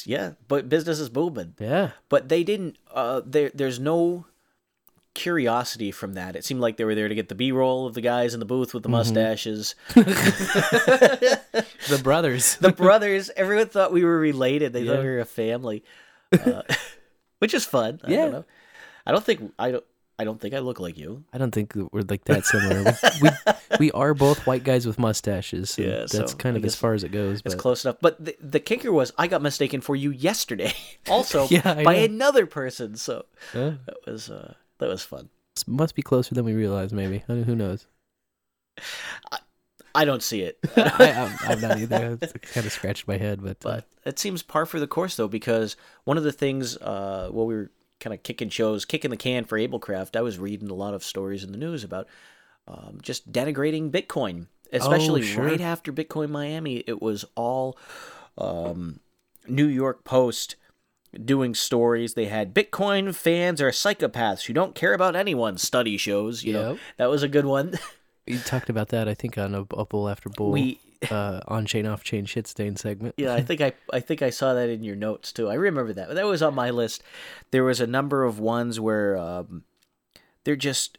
Yeah, 0.06 0.34
but 0.48 0.70
business 0.70 1.00
is 1.00 1.10
booming. 1.10 1.56
yeah, 1.60 1.92
but 2.10 2.30
they 2.30 2.44
didn't 2.44 2.78
uh 2.94 3.22
there 3.26 3.52
there's 3.54 3.80
no 3.80 4.26
curiosity 5.16 5.92
from 5.92 6.14
that 6.14 6.36
it 6.36 6.46
seemed 6.46 6.62
like 6.62 6.78
they 6.78 6.86
were 6.86 6.96
there 6.96 7.10
to 7.10 7.16
get 7.16 7.28
the 7.28 7.36
b-roll 7.36 7.86
of 7.88 7.94
the 7.94 8.00
guys 8.00 8.34
in 8.34 8.40
the 8.40 8.46
booth 8.46 8.74
with 8.74 8.84
the 8.84 8.90
mustaches 8.90 9.76
the 9.96 12.00
brothers. 12.02 12.56
the 12.58 12.72
brothers 12.72 13.30
everyone 13.36 13.68
thought 13.68 13.92
we 13.92 14.04
were 14.04 14.18
related 14.20 14.72
they 14.72 14.84
Yeah. 14.84 14.94
thought 14.94 15.02
we 15.04 15.10
were 15.10 15.20
a 15.20 15.26
family 15.26 15.84
uh, 16.32 16.62
which 17.40 17.54
is 17.54 17.66
fun 17.66 18.00
I 18.04 18.12
Yeah. 18.12 18.18
don't 18.18 18.32
know. 18.32 18.46
i 19.06 19.12
don't 19.12 19.24
think 19.24 19.52
i 19.60 19.72
don't 19.72 19.84
i 20.20 20.24
don't 20.24 20.40
think 20.40 20.54
i 20.54 20.60
look 20.60 20.80
like 20.80 20.98
you 20.98 21.24
I 21.34 21.38
don't 21.38 21.52
think 21.52 21.74
we're 21.76 22.02
like 22.08 22.26
that 22.26 22.46
similar. 22.46 22.84
we, 22.84 23.30
we 23.30 23.30
we 23.80 23.92
are 23.92 24.14
both 24.14 24.46
white 24.46 24.64
guys 24.66 24.86
with 24.86 25.00
mustaches. 25.00 25.78
Yeah, 25.78 26.00
that's 26.12 26.32
so 26.32 26.38
kind 26.38 26.58
of 26.58 26.66
as 26.66 26.76
far 26.76 26.94
as 26.94 27.04
it 27.04 27.10
goes. 27.12 27.40
it's 27.46 27.56
But 27.56 27.62
close 27.62 27.86
enough 27.86 27.98
but 28.02 28.24
the, 28.24 28.36
the 28.42 28.60
kicker 28.60 28.92
was 28.92 29.14
i 29.18 29.26
got 29.28 29.42
mistaken 29.42 29.80
for 29.82 29.96
you 29.96 30.12
yesterday 30.12 30.74
also 31.10 31.48
Yeah, 31.50 31.82
by 31.84 31.96
know. 31.96 32.04
another 32.04 32.46
person 32.46 32.96
so 32.96 33.26
uh, 33.56 33.72
that 33.88 33.98
was 34.06 34.30
uh 34.30 34.54
that 34.80 34.90
was 34.90 35.02
fun 35.04 35.30
it 35.58 35.64
must 35.68 35.96
be 35.96 36.02
closer 36.02 36.36
than 36.36 36.46
we 36.46 36.54
realize. 36.54 36.94
Maybe 36.94 37.24
I 37.28 37.34
mean, 37.34 37.44
who 37.44 37.56
knows? 37.56 37.88
i 39.96 40.06
don't 40.06 40.24
see 40.24 40.42
it 40.42 40.58
I, 40.78 41.12
I'm, 41.12 41.52
I'm 41.52 41.62
not 41.62 41.78
either. 41.80 42.18
I 42.22 42.28
kind 42.28 42.66
of 42.66 42.72
scratched 42.72 43.08
my 43.08 43.18
head, 43.18 43.42
but, 43.42 43.58
uh, 43.66 43.82
But 43.82 43.86
it 44.06 44.20
seems 44.20 44.44
par 44.44 44.66
for 44.66 44.80
the 44.80 44.88
course 44.88 45.16
though, 45.16 45.28
because 45.28 45.76
one 46.06 46.18
of 46.18 46.24
the 46.24 46.32
things 46.32 46.78
uh, 46.78 47.30
while 47.32 47.46
we 47.48 47.56
were 47.56 47.72
kind 48.00 48.14
of 48.14 48.24
kicking 48.24 48.50
shows, 48.50 48.86
kicking 48.86 49.12
the 49.12 49.18
can 49.18 49.44
for 49.44 49.58
AbleKraft, 49.58 50.16
I 50.16 50.22
was 50.22 50.40
reading 50.40 50.70
a 50.70 50.76
lot 50.76 50.94
of 50.94 51.04
stories 51.04 51.44
in 51.44 51.52
the 51.52 51.58
news 51.58 51.84
about 51.84 52.08
um, 52.68 53.00
just 53.02 53.32
denigrating 53.32 53.92
Bitcoin, 53.92 54.48
especially 54.72 55.24
sure. 55.24 55.46
right 55.46 55.62
after 55.62 55.92
Bitcoin 55.92 56.30
Miami. 56.30 56.84
It 56.88 57.02
was 57.02 57.26
all 57.36 57.78
um, 58.38 59.00
New 59.48 59.68
York 59.68 60.04
Post 60.04 60.56
doing 61.26 61.56
stories. 61.56 62.14
They 62.14 62.26
had 62.26 62.54
Bitcoin 62.54 63.14
fans 63.16 63.62
are 63.62 63.72
psychopaths 63.72 64.46
who 64.46 64.54
don't 64.54 64.76
care 64.76 64.94
about 64.94 65.16
anyone. 65.16 65.58
Study 65.58 65.98
shows, 65.98 66.44
you 66.44 66.54
know, 66.54 66.80
that 66.98 67.10
was 67.10 67.24
a 67.24 67.28
good 67.28 67.46
one. 67.46 67.74
you 68.28 68.40
talked 68.40 68.70
about 68.70 68.90
that. 68.90 69.08
I 69.08 69.14
think 69.14 69.38
on 69.38 69.56
a, 69.56 69.62
a 69.76 69.86
bull 69.86 70.08
after 70.08 70.30
bull. 70.30 70.52
we 70.52 70.80
uh, 71.12 71.40
on 71.48 71.66
chain 71.66 71.86
off 71.86 72.04
chain 72.04 72.26
shit 72.26 72.48
stain 72.48 72.76
segment. 72.76 73.16
Yeah, 73.18 73.34
I 73.34 73.42
think 73.44 73.62
I 73.62 73.74
I 73.92 74.00
think 74.00 74.22
I 74.22 74.30
saw 74.30 74.54
that 74.54 74.70
in 74.70 74.84
your 74.84 74.96
notes 74.96 75.32
too. 75.32 75.50
I 75.50 75.56
remember 75.56 75.94
that. 75.94 76.14
That 76.14 76.26
was 76.26 76.42
on 76.42 76.56
my 76.56 76.70
list. 76.70 77.04
There 77.52 77.64
was 77.64 77.80
a 77.80 77.88
number 77.88 78.24
of 78.24 78.40
ones 78.40 78.80
where 78.80 79.18
um, 79.18 79.64
they're 80.44 80.56
just 80.56 80.98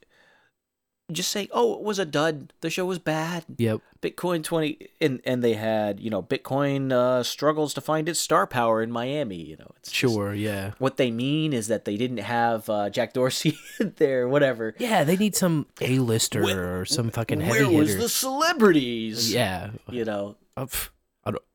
just 1.15 1.31
say, 1.31 1.49
"Oh, 1.53 1.75
it 1.75 1.83
was 1.83 1.99
a 1.99 2.05
dud. 2.05 2.53
The 2.61 2.71
show 2.71 2.85
was 2.87 2.99
bad. 2.99 3.45
Yep. 3.57 3.81
Bitcoin 4.03 4.43
20 4.43 4.79
and 5.01 5.21
and 5.25 5.45
they 5.45 5.55
had, 5.55 6.01
you 6.01 6.09
know, 6.09 6.23
Bitcoin 6.23 6.91
uh, 6.93 7.23
struggles 7.23 7.75
to 7.75 7.81
find 7.83 8.09
its 8.09 8.19
star 8.19 8.47
power 8.47 8.83
in 8.83 8.91
Miami, 8.91 9.37
you 9.37 9.57
know. 9.59 9.73
It's 9.77 9.91
just- 9.91 10.15
Sure. 10.15 10.33
Yeah. 10.35 10.73
what 10.79 10.97
they 10.97 11.11
mean 11.11 11.53
is 11.53 11.67
that 11.69 11.85
they 11.85 11.97
didn't 11.99 12.19
have 12.19 12.69
uh, 12.71 12.89
Jack 12.89 13.13
Dorsey 13.13 13.59
there, 13.81 14.27
whatever. 14.27 14.75
Yeah. 14.79 15.05
They 15.05 15.17
need 15.19 15.37
some 15.37 15.67
a 15.83 15.99
lister 15.99 16.43
or 16.81 16.85
some 16.87 17.11
fucking 17.11 17.41
heavy 17.41 17.65
Where 17.67 17.79
was 17.79 17.89
hitter. 17.91 18.03
the 18.03 18.09
celebrities? 18.09 19.33
Yeah. 19.33 19.71
You 19.91 20.05
know, 20.05 20.37
don't- 20.57 20.91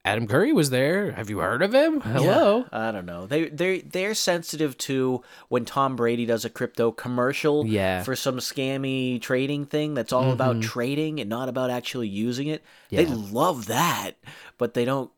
Adam 0.04 0.28
Curry 0.28 0.54
was 0.54 0.70
there. 0.70 1.12
Have 1.14 1.32
you 1.32 1.40
heard 1.40 1.64
of 1.64 1.74
him? 1.74 2.00
Hello. 2.02 2.66
Yeah, 2.72 2.88
I 2.88 2.92
don't 2.92 3.08
know. 3.08 3.26
They 3.26 3.50
they 3.50 3.82
they're 3.82 4.14
sensitive 4.14 4.78
to 4.80 5.24
when 5.50 5.66
Tom 5.66 5.96
Brady 5.96 6.28
does 6.28 6.46
a 6.46 6.50
crypto 6.50 6.92
commercial 6.92 7.66
Yeah. 7.66 8.04
for 8.04 8.16
some 8.16 8.38
scammy 8.38 9.20
trading 9.20 9.66
thing 9.66 9.96
that's 9.96 10.14
all 10.14 10.32
about 10.32 10.62
trading 10.62 11.20
and 11.20 11.28
not 11.30 11.50
about 11.50 11.72
actually 11.72 12.08
using 12.08 12.48
it. 12.48 12.64
They 12.92 13.08
love 13.08 13.66
that, 13.66 14.12
but 14.60 14.76
they 14.76 14.86
don't 14.86 15.10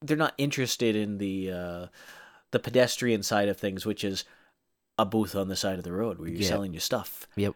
they're 0.00 0.16
not 0.16 0.34
interested 0.38 0.96
in 0.96 1.18
the 1.18 1.52
uh 1.52 1.86
the 2.52 2.58
pedestrian 2.58 3.22
side 3.22 3.50
of 3.50 3.58
things, 3.58 3.84
which 3.84 4.02
is 4.02 4.24
a 4.96 5.04
booth 5.04 5.34
on 5.36 5.48
the 5.48 5.56
side 5.56 5.76
of 5.76 5.84
the 5.84 5.92
road 5.92 6.18
where 6.18 6.28
you're 6.28 6.40
Yeah. 6.40 6.48
selling 6.48 6.72
your 6.72 6.80
stuff 6.80 7.28
Yep. 7.36 7.54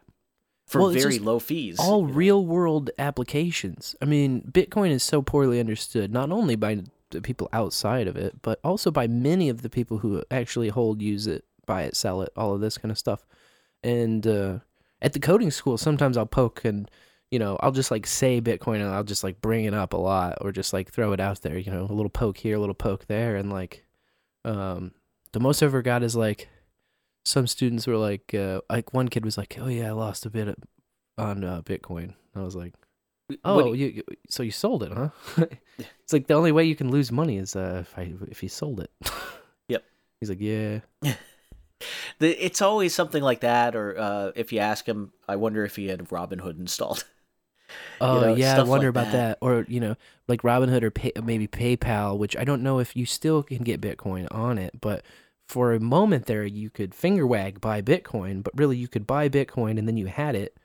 For 0.71 0.81
Well, 0.83 0.91
very 0.91 1.19
low 1.19 1.41
fees. 1.41 1.81
all 1.81 2.03
you 2.03 2.07
know? 2.07 2.13
real 2.15 2.47
world 2.47 2.91
applications. 2.97 3.97
I 4.01 4.05
mean, 4.05 4.43
Bitcoin 4.43 4.91
is 4.91 5.03
so 5.03 5.21
poorly 5.21 5.59
understood, 5.59 6.13
not 6.13 6.31
only 6.31 6.55
by 6.55 6.83
the 7.11 7.21
people 7.21 7.49
outside 7.53 8.07
of 8.07 8.17
it, 8.17 8.41
but 8.41 8.61
also 8.63 8.93
by 8.93 9.09
many 9.09 9.49
of 9.49 9.63
the 9.63 9.69
people 9.69 9.99
who 9.99 10.23
actually 10.31 10.69
hold, 10.69 11.03
use 11.03 11.27
it, 11.27 11.45
buy 11.67 11.83
it, 11.83 11.97
sell 11.97 12.23
it, 12.23 12.33
all 12.37 12.55
of 12.55 12.61
this 12.61 12.79
kind 12.79 12.93
of 12.93 12.99
stuff. 12.99 13.27
And 13.83 14.25
uh, 14.25 14.61
at 15.03 15.13
the 15.13 15.19
coding 15.19 15.51
school, 15.51 15.77
sometimes 15.77 16.17
I'll 16.17 16.25
poke 16.25 16.65
and, 16.65 16.89
you 17.33 17.41
know, 17.41 17.59
I'll 17.59 17.73
just 17.73 17.91
like 17.91 18.07
say 18.07 18.41
Bitcoin 18.41 18.77
and 18.77 18.91
I'll 18.91 19.03
just 19.03 19.25
like 19.25 19.41
bring 19.41 19.65
it 19.65 19.75
up 19.75 19.93
a 19.93 19.97
lot 19.97 20.39
or 20.41 20.53
just 20.53 20.73
like 20.73 20.93
throw 20.93 21.13
it 21.13 21.19
out 21.19 21.43
there, 21.43 21.59
you 21.59 21.73
know, 21.73 21.83
a 21.83 21.93
little 21.93 22.11
poke 22.11 22.37
here, 22.39 22.55
a 22.55 22.61
little 22.61 22.75
poke 22.77 23.07
there. 23.09 23.35
And 23.35 23.51
like, 23.51 23.85
um, 24.45 24.93
the 25.33 25.41
most 25.41 25.65
I 25.65 25.67
ever 25.67 25.83
got 25.83 26.05
is 26.05 26.15
like, 26.15 26.49
some 27.25 27.47
students 27.47 27.87
were 27.87 27.97
like, 27.97 28.35
uh, 28.35 28.61
like 28.71 28.93
one 28.95 29.09
kid 29.09 29.25
was 29.25 29.39
like, 29.39 29.57
"Oh 29.61 29.69
yeah, 29.69 29.89
I 29.89 29.93
lost 29.93 30.27
a 30.27 30.31
bit 30.31 30.57
on 31.19 31.45
uh, 31.45 31.63
Bitcoin." 31.63 32.15
I 32.35 32.43
was 32.43 32.57
like, 32.57 32.75
"Oh, 33.45 33.73
you, 33.73 33.87
you 33.87 34.03
so 34.29 34.43
you 34.43 34.51
sold 34.51 34.83
it, 34.83 34.93
huh?" 34.93 35.11
it's 35.79 36.13
like 36.13 36.27
the 36.27 36.35
only 36.35 36.53
way 36.53 36.65
you 36.65 36.77
can 36.77 36.91
lose 36.91 37.13
money 37.13 37.39
is 37.39 37.57
uh, 37.57 37.79
if 37.83 37.99
I 37.99 38.13
if 38.29 38.43
you 38.43 38.49
sold 38.49 38.81
it. 38.81 38.91
Yep. 39.69 39.85
He's 40.19 40.29
like, 40.29 40.41
"Yeah, 40.41 40.81
the, 42.19 42.45
it's 42.45 42.61
always 42.61 42.93
something 42.93 43.23
like 43.23 43.41
that, 43.41 43.77
or 43.77 43.97
uh, 43.97 44.33
if 44.35 44.53
you 44.53 44.59
ask 44.59 44.85
him, 44.85 45.13
I 45.29 45.37
wonder 45.37 45.65
if 45.65 45.77
he 45.77 45.87
had 45.87 46.01
Robinhood 46.09 46.59
installed. 46.59 47.05
oh 48.01 48.21
know, 48.21 48.35
yeah, 48.35 48.59
I 48.59 48.65
wonder 48.65 48.89
like 48.89 48.91
about 48.91 49.13
that. 49.13 49.13
that. 49.13 49.39
Or 49.41 49.65
you 49.69 49.79
know, 49.79 49.95
like 50.27 50.43
Robinhood 50.43 50.83
or 50.83 50.91
pay, 50.91 51.13
maybe 51.23 51.47
PayPal, 51.47 52.19
which 52.19 52.37
I 52.37 52.43
don't 52.43 52.65
know 52.65 52.81
if 52.81 52.97
you 52.97 53.07
still 53.07 53.45
can 53.45 53.63
get 53.63 53.81
Bitcoin 53.81 54.27
on 54.35 54.59
it, 54.59 54.81
but 54.81 55.05
for 55.51 55.73
a 55.73 55.81
moment 55.81 56.27
there, 56.27 56.45
you 56.45 56.71
could 56.71 56.95
finger 56.95 57.27
wag 57.27 57.61
buy 57.61 57.83
Bitcoin, 57.83 58.43
but 58.43 58.57
really 58.57 58.77
you 58.77 58.87
could 58.87 59.07
buy 59.07 59.29
Bitcoin 59.29 59.79
and 59.79 59.89
then 59.89 59.97
you 59.97 60.07
had 60.07 60.37
it 60.37 60.57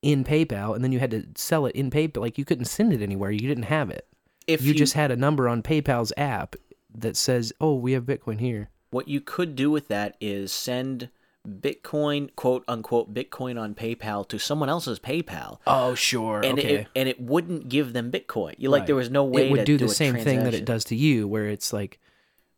in 0.00 0.22
PayPal, 0.24 0.74
and 0.74 0.82
then 0.84 0.92
you 0.92 0.98
had 1.00 1.10
to 1.10 1.26
sell 1.34 1.66
it 1.66 1.74
in 1.74 1.90
PayPal. 1.90 2.18
Like 2.20 2.38
you 2.38 2.44
couldn't 2.44 2.64
send 2.66 2.92
it 2.92 3.02
anywhere; 3.02 3.30
you 3.30 3.48
didn't 3.48 3.64
have 3.64 3.90
it. 3.90 4.06
If 4.46 4.62
you, 4.62 4.74
just 4.74 4.94
had 4.94 5.10
a 5.10 5.16
number 5.16 5.48
on 5.48 5.62
PayPal's 5.62 6.12
app 6.16 6.56
that 6.94 7.16
says, 7.16 7.52
"Oh, 7.60 7.74
we 7.74 7.92
have 7.92 8.04
Bitcoin 8.04 8.38
here." 8.40 8.70
what 8.90 9.08
you 9.08 9.22
could 9.22 9.56
do 9.56 9.70
with 9.70 9.88
that 9.88 10.16
is 10.20 10.52
send 10.52 11.08
Bitcoin, 11.48 12.28
quote 12.36 12.62
unquote, 12.68 13.12
Bitcoin 13.14 13.58
on 13.60 13.74
PayPal 13.74 14.28
to 14.28 14.38
someone 14.38 14.68
else's 14.68 14.98
PayPal, 15.00 15.58
Oh, 15.66 15.94
sure. 15.94 16.42
and 16.44 16.58
it 16.58 16.88
and 16.94 17.08
it 17.08 17.20
wouldn't 17.20 17.68
give 17.68 17.94
them 17.94 18.12
Bitcoin. 18.12 18.54
You 18.58 18.68
like 18.68 18.80
Right. 18.80 18.86
there 18.88 18.96
was 18.96 19.10
no 19.10 19.24
way 19.24 19.48
it 19.48 19.50
would 19.50 19.64
do 19.64 19.78
do 19.78 19.86
the 19.86 19.94
same 19.94 20.16
thing 20.16 20.44
that 20.44 20.54
it 20.54 20.64
does 20.64 20.84
to 20.84 20.96
you, 20.96 21.26
where 21.26 21.48
it's 21.48 21.72
like 21.72 21.98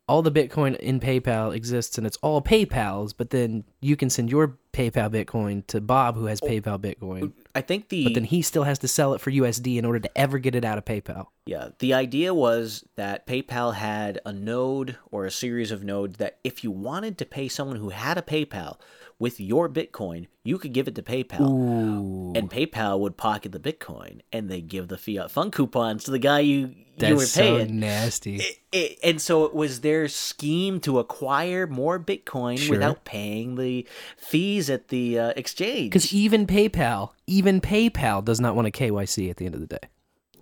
all 0.07 0.21
the 0.21 0.31
Bitcoin 0.31 0.75
in 0.77 0.99
PayPal 0.99 1.55
exists 1.55 1.97
and 1.97 2.05
it's 2.05 2.17
all 2.17 2.41
PayPal's, 2.41 3.13
but 3.13 3.31
then 3.31 3.63
you 3.81 3.95
can 3.95 4.09
send 4.09 4.29
your 4.29 4.57
PayPal 4.71 5.09
Bitcoin 5.09 5.65
to 5.67 5.81
Bob 5.81 6.15
who 6.15 6.25
has 6.25 6.39
oh, 6.43 6.47
PayPal 6.47 6.77
Bitcoin. 6.79 7.33
I 7.55 7.61
think 7.61 7.89
the 7.89 8.03
but 8.03 8.13
then 8.13 8.25
he 8.25 8.41
still 8.41 8.63
has 8.63 8.77
to 8.79 8.87
sell 8.87 9.13
it 9.13 9.21
for 9.21 9.31
USD 9.31 9.77
in 9.77 9.85
order 9.85 9.99
to 9.99 10.17
ever 10.17 10.37
get 10.37 10.53
it 10.53 10.63
out 10.63 10.77
of 10.77 10.85
PayPal. 10.85 11.27
Yeah, 11.47 11.69
the 11.79 11.93
idea 11.93 12.33
was 12.33 12.85
that 12.95 13.25
PayPal 13.25 13.73
had 13.73 14.19
a 14.25 14.33
node 14.33 14.97
or 15.11 15.25
a 15.25 15.31
series 15.31 15.71
of 15.71 15.83
nodes 15.83 16.17
that 16.17 16.37
if 16.43 16.63
you 16.63 16.69
wanted 16.69 17.17
to 17.19 17.25
pay 17.25 17.47
someone 17.47 17.77
who 17.77 17.89
had 17.89 18.17
a 18.17 18.21
PayPal 18.21 18.77
with 19.17 19.39
your 19.39 19.69
Bitcoin, 19.69 20.27
you 20.43 20.57
could 20.57 20.73
give 20.73 20.87
it 20.87 20.95
to 20.95 21.01
PayPal. 21.01 21.49
Ooh, 21.49 22.33
And 22.35 22.51
PayPal 22.51 22.99
would 22.99 23.17
pocket 23.17 23.53
the 23.53 23.59
Bitcoin 23.59 24.21
and 24.31 24.49
they 24.49 24.61
give 24.61 24.89
the 24.89 24.97
fiat 24.97 25.31
fund 25.31 25.53
coupons 25.53 26.03
to 26.03 26.11
the 26.11 26.19
guy 26.19 26.41
you 26.41 26.75
that's 26.97 27.09
you 27.09 27.15
were 27.15 27.25
so 27.25 27.57
paying. 27.57 27.79
nasty. 27.79 28.35
It- 28.37 28.57
it- 28.71 28.99
and 29.03 29.21
so 29.21 29.45
it 29.45 29.53
was 29.53 29.81
their 29.81 30.07
scheme 30.07 30.79
to 30.81 30.99
acquire 30.99 31.67
more 31.67 31.99
Bitcoin 31.99 32.57
Sure. 32.57 32.71
without 32.75 33.03
paying 33.05 33.55
the 33.55 33.85
fees 34.17 34.69
at 34.69 34.87
the 34.89 35.17
uh, 35.19 35.33
exchange. 35.35 35.91
Because 35.91 36.13
even 36.13 36.45
PayPal, 36.47 37.11
even 37.27 37.61
PayPal 37.61 38.23
does 38.23 38.39
not 38.39 38.55
want 38.55 38.67
a 38.67 38.71
KYC 38.71 39.29
at 39.29 39.37
the 39.37 39.45
end 39.45 39.55
of 39.55 39.61
the 39.61 39.67
day. 39.67 39.87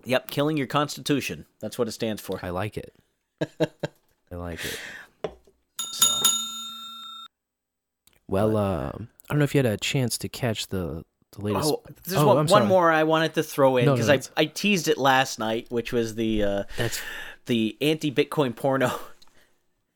Yep, 0.04 0.30
killing 0.30 0.56
your 0.56 0.66
constitution. 0.66 1.46
That's 1.60 1.78
what 1.78 1.88
it 1.88 1.92
stands 1.92 2.20
for. 2.20 2.38
I 2.42 2.50
like 2.50 2.76
it. 2.76 2.94
I 3.60 4.34
like 4.36 4.60
it. 4.64 4.78
So. 5.92 6.20
Well, 8.28 8.56
um, 8.56 9.08
I 9.28 9.34
don't 9.34 9.38
know 9.38 9.44
if 9.44 9.54
you 9.54 9.58
had 9.58 9.66
a 9.66 9.76
chance 9.76 10.18
to 10.18 10.28
catch 10.28 10.68
the 10.68 11.04
the 11.34 11.42
latest. 11.44 11.70
Oh, 11.72 11.82
there's 12.06 12.20
Oh, 12.20 12.42
one, 12.44 12.66
more 12.66 12.90
I 12.90 13.04
wanted 13.04 13.34
to 13.34 13.42
throw 13.42 13.76
in 13.76 13.84
No, 13.86 13.92
no, 13.92 14.02
because 14.02 14.28
I, 14.36 14.42
I 14.42 14.44
teased 14.46 14.88
it 14.88 14.98
last 14.98 15.38
night, 15.38 15.66
which 15.70 15.92
was 15.92 16.14
the 16.14 16.42
uh, 16.42 16.62
That's 16.76 17.00
the 17.46 17.76
anti-Bitcoin 17.80 18.56
porno. 18.56 18.90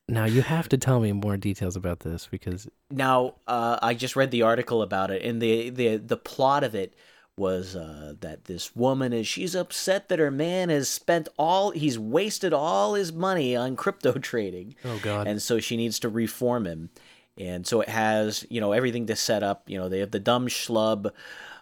now 0.08 0.24
you 0.24 0.42
have 0.42 0.68
to 0.70 0.78
tell 0.78 1.00
me 1.00 1.12
more 1.12 1.36
details 1.36 1.76
about 1.76 2.00
this 2.00 2.28
because 2.30 2.68
Now, 2.90 3.34
uh, 3.46 3.78
I 3.82 3.94
just 3.94 4.16
read 4.16 4.30
the 4.30 4.42
article 4.42 4.82
about 4.82 5.10
it, 5.10 5.22
and 5.22 5.40
the 5.40 5.70
the 5.70 5.96
the 5.96 6.16
plot 6.16 6.64
of 6.64 6.74
it 6.74 6.94
was 7.36 7.76
uh, 7.76 8.14
that 8.20 8.46
this 8.46 8.74
woman 8.74 9.12
is 9.12 9.24
she's 9.26 9.54
upset 9.54 10.08
that 10.08 10.18
her 10.18 10.30
man 10.30 10.70
has 10.70 10.88
spent 10.88 11.28
all 11.38 11.70
he's 11.70 11.96
wasted 11.98 12.52
all 12.52 12.94
his 12.94 13.12
money 13.12 13.54
on 13.54 13.76
crypto 13.76 14.12
trading, 14.14 14.74
oh 14.84 14.98
god, 15.02 15.26
and 15.28 15.40
so 15.40 15.60
she 15.60 15.76
needs 15.76 15.98
to 16.00 16.08
reform 16.08 16.66
him. 16.66 16.90
And 17.38 17.66
so 17.66 17.80
it 17.80 17.88
has 17.88 18.44
you 18.50 18.60
know 18.60 18.72
everything 18.72 19.06
to 19.06 19.16
set 19.16 19.42
up. 19.42 19.64
You 19.68 19.78
know 19.78 19.88
they 19.88 20.00
have 20.00 20.10
the 20.10 20.20
dumb 20.20 20.48
schlub, 20.48 21.12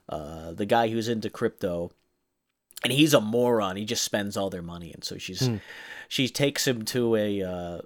uh, 0.09 0.53
the 0.53 0.67
guy 0.67 0.89
who's 0.89 1.09
into 1.09 1.29
crypto, 1.31 1.91
and 2.83 2.93
he's 2.93 3.15
a 3.15 3.21
moron. 3.21 3.77
He 3.77 3.85
just 3.85 4.05
spends 4.05 4.37
all 4.37 4.51
their 4.51 4.63
money, 4.63 4.93
and 4.93 5.05
so 5.05 5.19
she's 5.19 5.47
Hmm. 5.47 5.57
she 6.09 6.29
takes 6.29 6.67
him 6.67 6.85
to 6.87 7.17
a. 7.17 7.43
Uh, 7.43 7.79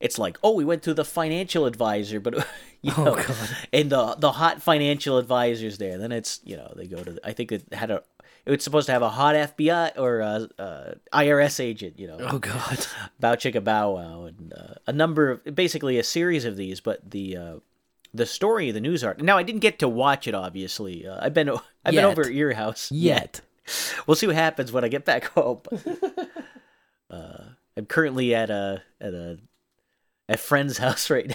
it's 0.00 0.18
like 0.18 0.38
oh 0.44 0.54
we 0.54 0.64
went 0.64 0.82
to 0.84 0.94
the 0.94 1.04
financial 1.04 1.66
advisor, 1.66 2.20
but 2.20 2.34
you 2.82 2.92
Oh, 2.96 3.04
know, 3.04 3.14
God. 3.16 3.36
and 3.72 3.90
the 3.90 4.14
the 4.18 4.32
hot 4.32 4.62
financial 4.62 5.18
advisors 5.18 5.78
there. 5.78 5.98
Then 5.98 6.12
it's 6.12 6.40
you 6.44 6.56
know 6.56 6.72
they 6.76 6.86
go 6.86 7.02
to 7.02 7.18
I 7.24 7.32
think 7.32 7.52
it 7.52 7.72
had 7.72 7.90
a 7.90 8.02
it 8.48 8.52
was 8.56 8.64
supposed 8.64 8.86
to 8.86 8.92
have 8.92 9.02
a 9.02 9.10
hot 9.10 9.34
FBI 9.36 9.98
or 9.98 10.20
a, 10.20 10.48
uh 10.58 10.94
IRS 11.12 11.60
agent. 11.60 11.98
You 11.98 12.06
know 12.08 12.16
oh 12.20 12.38
god, 12.38 12.86
Bow 13.20 13.34
Chicka 13.34 13.62
Bow 13.62 13.92
Wow, 13.96 14.24
and 14.24 14.52
uh, 14.52 14.74
a 14.86 14.92
number 14.92 15.30
of 15.30 15.54
basically 15.54 15.98
a 15.98 16.02
series 16.02 16.44
of 16.46 16.56
these. 16.56 16.80
But 16.80 17.10
the 17.10 17.36
uh, 17.36 17.54
the 18.14 18.24
story 18.26 18.68
of 18.70 18.74
the 18.74 18.80
news 18.80 19.04
art. 19.04 19.20
Now 19.20 19.36
I 19.36 19.42
didn't 19.42 19.60
get 19.60 19.78
to 19.80 19.88
watch 19.88 20.26
it. 20.26 20.34
Obviously, 20.34 21.06
uh, 21.06 21.18
I've 21.20 21.34
been 21.34 21.50
I've 21.84 21.94
been 21.94 22.04
over 22.04 22.22
at 22.22 22.32
your 22.32 22.54
house. 22.54 22.90
yet. 22.90 23.42
We'll 24.06 24.16
see 24.16 24.26
what 24.26 24.34
happens 24.36 24.72
when 24.72 24.82
I 24.82 24.88
get 24.88 25.04
back 25.04 25.24
home. 25.34 25.60
uh, 27.10 27.44
I'm 27.76 27.86
currently 27.86 28.34
at 28.34 28.50
a 28.50 28.82
at 29.00 29.14
a 29.14 29.38
at 30.28 30.40
friend's 30.40 30.78
house 30.78 31.10
right 31.10 31.28
now. 31.28 31.34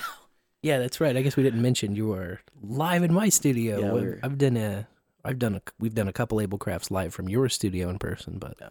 Yeah, 0.61 0.79
that's 0.79 1.01
right. 1.01 1.15
I 1.15 1.21
guess 1.21 1.35
we 1.35 1.43
didn't 1.43 1.61
mention 1.61 1.95
you 1.95 2.13
are 2.13 2.39
live 2.63 3.03
in 3.03 3.13
my 3.13 3.29
studio. 3.29 3.79
Yeah, 3.79 3.91
we're- 3.91 4.19
I've 4.23 4.37
done 4.37 4.55
a, 4.57 4.87
I've 5.23 5.39
done 5.39 5.55
a, 5.55 5.61
we've 5.79 5.95
done 5.95 6.07
a 6.07 6.13
couple 6.13 6.37
AbleKrafts 6.39 6.91
live 6.91 7.13
from 7.13 7.29
your 7.29 7.47
studio 7.49 7.89
in 7.89 7.97
person, 7.99 8.37
but 8.39 8.57
Yeah. 8.59 8.69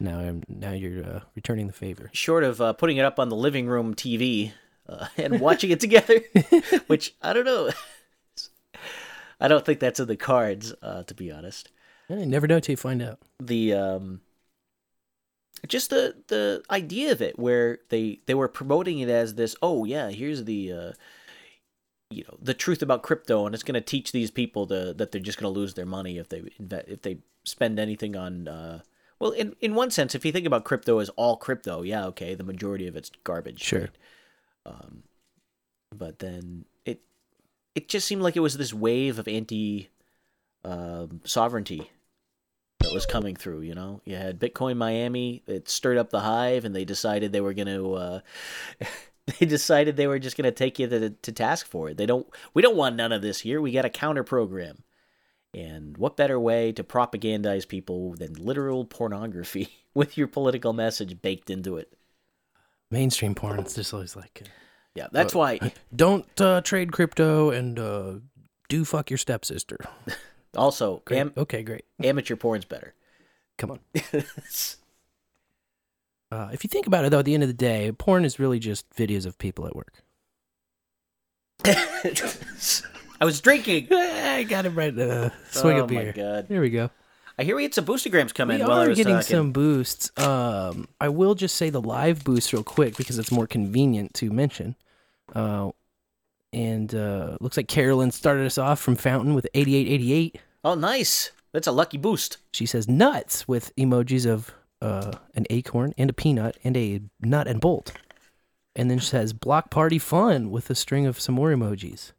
now 0.00 0.18
I'm 0.20 0.42
now 0.48 0.72
you're 0.72 1.04
uh, 1.04 1.20
returning 1.34 1.66
the 1.66 1.72
favor. 1.72 2.10
Short 2.12 2.44
of 2.44 2.60
uh, 2.60 2.72
putting 2.72 2.96
it 2.98 3.04
up 3.04 3.18
on 3.18 3.28
the 3.28 3.36
living 3.36 3.66
room 3.66 3.94
TV 3.94 4.52
uh, 4.88 5.06
and 5.16 5.40
watching 5.40 5.70
it 5.70 5.80
together, 5.80 6.20
which 6.86 7.14
I 7.22 7.32
don't 7.32 7.44
know. 7.44 7.70
I 9.40 9.48
don't 9.48 9.64
think 9.66 9.80
that's 9.80 9.98
in 9.98 10.06
the 10.06 10.16
cards, 10.16 10.72
uh, 10.82 11.02
to 11.04 11.14
be 11.14 11.32
honest. 11.32 11.70
Yeah, 12.08 12.18
you 12.18 12.26
never 12.26 12.46
know 12.46 12.60
till 12.60 12.74
you 12.74 12.76
find 12.76 13.02
out. 13.02 13.18
the 13.40 13.72
um 13.74 14.20
just 15.68 15.90
the 15.90 16.14
the 16.28 16.62
idea 16.70 17.12
of 17.12 17.22
it 17.22 17.38
where 17.38 17.78
they 17.88 18.20
they 18.26 18.34
were 18.34 18.48
promoting 18.48 18.98
it 18.98 19.08
as 19.08 19.34
this 19.36 19.54
oh 19.62 19.84
yeah 19.84 20.10
here's 20.10 20.44
the 20.44 20.72
uh 20.72 20.92
you 22.12 22.24
know 22.28 22.36
the 22.40 22.54
truth 22.54 22.82
about 22.82 23.02
crypto 23.02 23.46
and 23.46 23.54
it's 23.54 23.64
going 23.64 23.74
to 23.74 23.80
teach 23.80 24.12
these 24.12 24.30
people 24.30 24.66
to, 24.66 24.92
that 24.94 25.12
they're 25.12 25.20
just 25.20 25.38
going 25.38 25.52
to 25.52 25.58
lose 25.60 25.74
their 25.74 25.86
money 25.86 26.18
if 26.18 26.28
they 26.28 26.42
invest 26.58 26.88
if 26.88 27.02
they 27.02 27.18
spend 27.44 27.78
anything 27.78 28.14
on 28.16 28.46
uh 28.48 28.80
well 29.18 29.30
in 29.32 29.54
in 29.60 29.74
one 29.74 29.90
sense 29.90 30.14
if 30.14 30.24
you 30.24 30.32
think 30.32 30.46
about 30.46 30.64
crypto 30.64 30.98
as 30.98 31.08
all 31.10 31.36
crypto 31.36 31.82
yeah 31.82 32.06
okay 32.06 32.34
the 32.34 32.44
majority 32.44 32.86
of 32.86 32.96
it's 32.96 33.10
garbage 33.24 33.62
Sure. 33.62 33.80
right? 33.80 33.90
um 34.66 35.02
but 35.96 36.18
then 36.20 36.64
it 36.84 37.02
it 37.74 37.88
just 37.88 38.06
seemed 38.06 38.22
like 38.22 38.36
it 38.36 38.40
was 38.40 38.56
this 38.56 38.72
wave 38.74 39.18
of 39.18 39.28
anti 39.28 39.88
um, 40.64 41.20
sovereignty 41.24 41.90
that 42.80 42.92
was 42.92 43.06
coming 43.06 43.36
through. 43.36 43.60
You 43.62 43.74
know, 43.74 44.00
you 44.04 44.16
had 44.16 44.40
Bitcoin 44.40 44.76
Miami. 44.76 45.42
It 45.46 45.68
stirred 45.68 45.98
up 45.98 46.10
the 46.10 46.20
hive, 46.20 46.64
and 46.64 46.74
they 46.74 46.84
decided 46.84 47.32
they 47.32 47.40
were 47.40 47.54
going 47.54 47.68
to. 47.68 47.94
Uh, 47.94 48.20
they 49.38 49.46
decided 49.46 49.96
they 49.96 50.06
were 50.06 50.18
just 50.18 50.36
going 50.36 50.44
to 50.44 50.50
take 50.50 50.78
you 50.78 50.86
to, 50.88 51.10
to 51.10 51.32
task 51.32 51.66
for 51.66 51.88
it. 51.90 51.96
They 51.96 52.06
don't. 52.06 52.26
We 52.54 52.62
don't 52.62 52.76
want 52.76 52.96
none 52.96 53.12
of 53.12 53.22
this 53.22 53.40
here. 53.40 53.60
We 53.60 53.72
got 53.72 53.84
a 53.84 53.90
counter 53.90 54.24
program. 54.24 54.84
And 55.54 55.96
what 55.98 56.16
better 56.16 56.40
way 56.40 56.72
to 56.72 56.82
propagandize 56.82 57.68
people 57.68 58.14
than 58.14 58.32
literal 58.34 58.84
pornography 58.86 59.68
with 59.94 60.16
your 60.16 60.26
political 60.26 60.72
message 60.72 61.20
baked 61.20 61.50
into 61.50 61.76
it? 61.76 61.92
Mainstream 62.90 63.34
porn. 63.34 63.58
It's 63.60 63.74
just 63.74 63.92
always 63.92 64.16
like, 64.16 64.42
uh, 64.44 64.48
Yeah, 64.94 65.08
that's 65.12 65.34
why. 65.34 65.72
don't 65.94 66.26
uh, 66.40 66.60
trade 66.62 66.92
crypto 66.92 67.50
and 67.50 67.78
uh, 67.78 68.14
do 68.68 68.84
fuck 68.84 69.10
your 69.10 69.18
stepsister. 69.18 69.78
Also, 70.54 71.00
Great. 71.06 71.18
am- 71.20 71.32
okay, 71.34 71.62
great. 71.62 71.86
amateur 72.04 72.36
porn's 72.36 72.66
better. 72.66 72.92
Come 73.56 73.70
on. 73.70 73.78
Uh, 76.32 76.48
if 76.50 76.64
you 76.64 76.68
think 76.68 76.86
about 76.86 77.04
it, 77.04 77.10
though, 77.10 77.18
at 77.18 77.26
the 77.26 77.34
end 77.34 77.42
of 77.42 77.48
the 77.50 77.52
day, 77.52 77.92
porn 77.92 78.24
is 78.24 78.38
really 78.38 78.58
just 78.58 78.88
videos 78.96 79.26
of 79.26 79.36
people 79.36 79.66
at 79.66 79.76
work. 79.76 79.92
I 81.66 83.24
was 83.24 83.40
drinking. 83.42 83.88
I 83.92 84.44
got 84.44 84.64
it 84.64 84.70
right. 84.70 84.98
Uh, 84.98 85.28
swing 85.50 85.78
oh 85.78 85.82
of 85.82 85.88
beer. 85.88 86.06
my 86.06 86.12
god! 86.12 86.48
There 86.48 86.62
we 86.62 86.70
go. 86.70 86.88
I 87.38 87.44
hear 87.44 87.54
we 87.54 87.64
had 87.64 87.74
some 87.74 87.84
boostagrams 87.84 88.34
come 88.34 88.48
We 88.48 88.54
in 88.54 88.62
while 88.62 88.78
I 88.80 88.86
are 88.86 88.94
getting 88.94 89.16
talking. 89.16 89.36
some 89.36 89.52
boosts. 89.52 90.10
Um, 90.18 90.88
I 90.98 91.10
will 91.10 91.34
just 91.34 91.56
say 91.56 91.68
the 91.68 91.82
live 91.82 92.24
boost 92.24 92.52
real 92.54 92.64
quick 92.64 92.96
because 92.96 93.18
it's 93.18 93.30
more 93.30 93.46
convenient 93.46 94.14
to 94.14 94.30
mention. 94.30 94.74
Uh, 95.34 95.72
and 96.54 96.94
uh, 96.94 97.36
looks 97.40 97.58
like 97.58 97.68
Carolyn 97.68 98.10
started 98.10 98.46
us 98.46 98.56
off 98.56 98.80
from 98.80 98.96
Fountain 98.96 99.34
with 99.34 99.46
8888. 99.52 100.38
Oh, 100.64 100.74
nice. 100.74 101.30
That's 101.52 101.66
a 101.66 101.72
lucky 101.72 101.98
boost. 101.98 102.38
She 102.52 102.64
says 102.64 102.88
nuts 102.88 103.46
with 103.46 103.74
emojis 103.76 104.26
of 104.26 104.52
uh, 104.82 105.12
an 105.34 105.46
acorn 105.48 105.94
and 105.96 106.10
a 106.10 106.12
peanut 106.12 106.58
and 106.64 106.76
a 106.76 107.00
nut 107.20 107.46
and 107.46 107.60
bolt. 107.60 107.92
And 108.74 108.90
then 108.90 108.98
she 108.98 109.06
says 109.06 109.32
block 109.32 109.70
party 109.70 109.98
fun 109.98 110.50
with 110.50 110.68
a 110.70 110.74
string 110.74 111.06
of 111.06 111.20
some 111.20 111.34
more 111.34 111.50
emojis. 111.50 112.12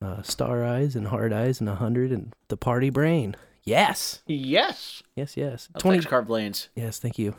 Uh, 0.00 0.22
star 0.22 0.64
eyes 0.64 0.94
and 0.94 1.08
hard 1.08 1.32
eyes 1.32 1.60
and 1.60 1.68
a 1.68 1.74
hundred 1.74 2.12
and 2.12 2.34
the 2.48 2.56
party 2.56 2.90
brain. 2.90 3.34
Yes. 3.64 4.22
Yes. 4.26 5.02
Yes, 5.16 5.36
yes. 5.36 5.68
Oh, 5.74 5.80
20 5.80 5.98
Thanks, 5.98 6.10
Carb 6.10 6.28
Lanes. 6.28 6.68
Yes, 6.76 6.98
thank 6.98 7.18
you. 7.18 7.34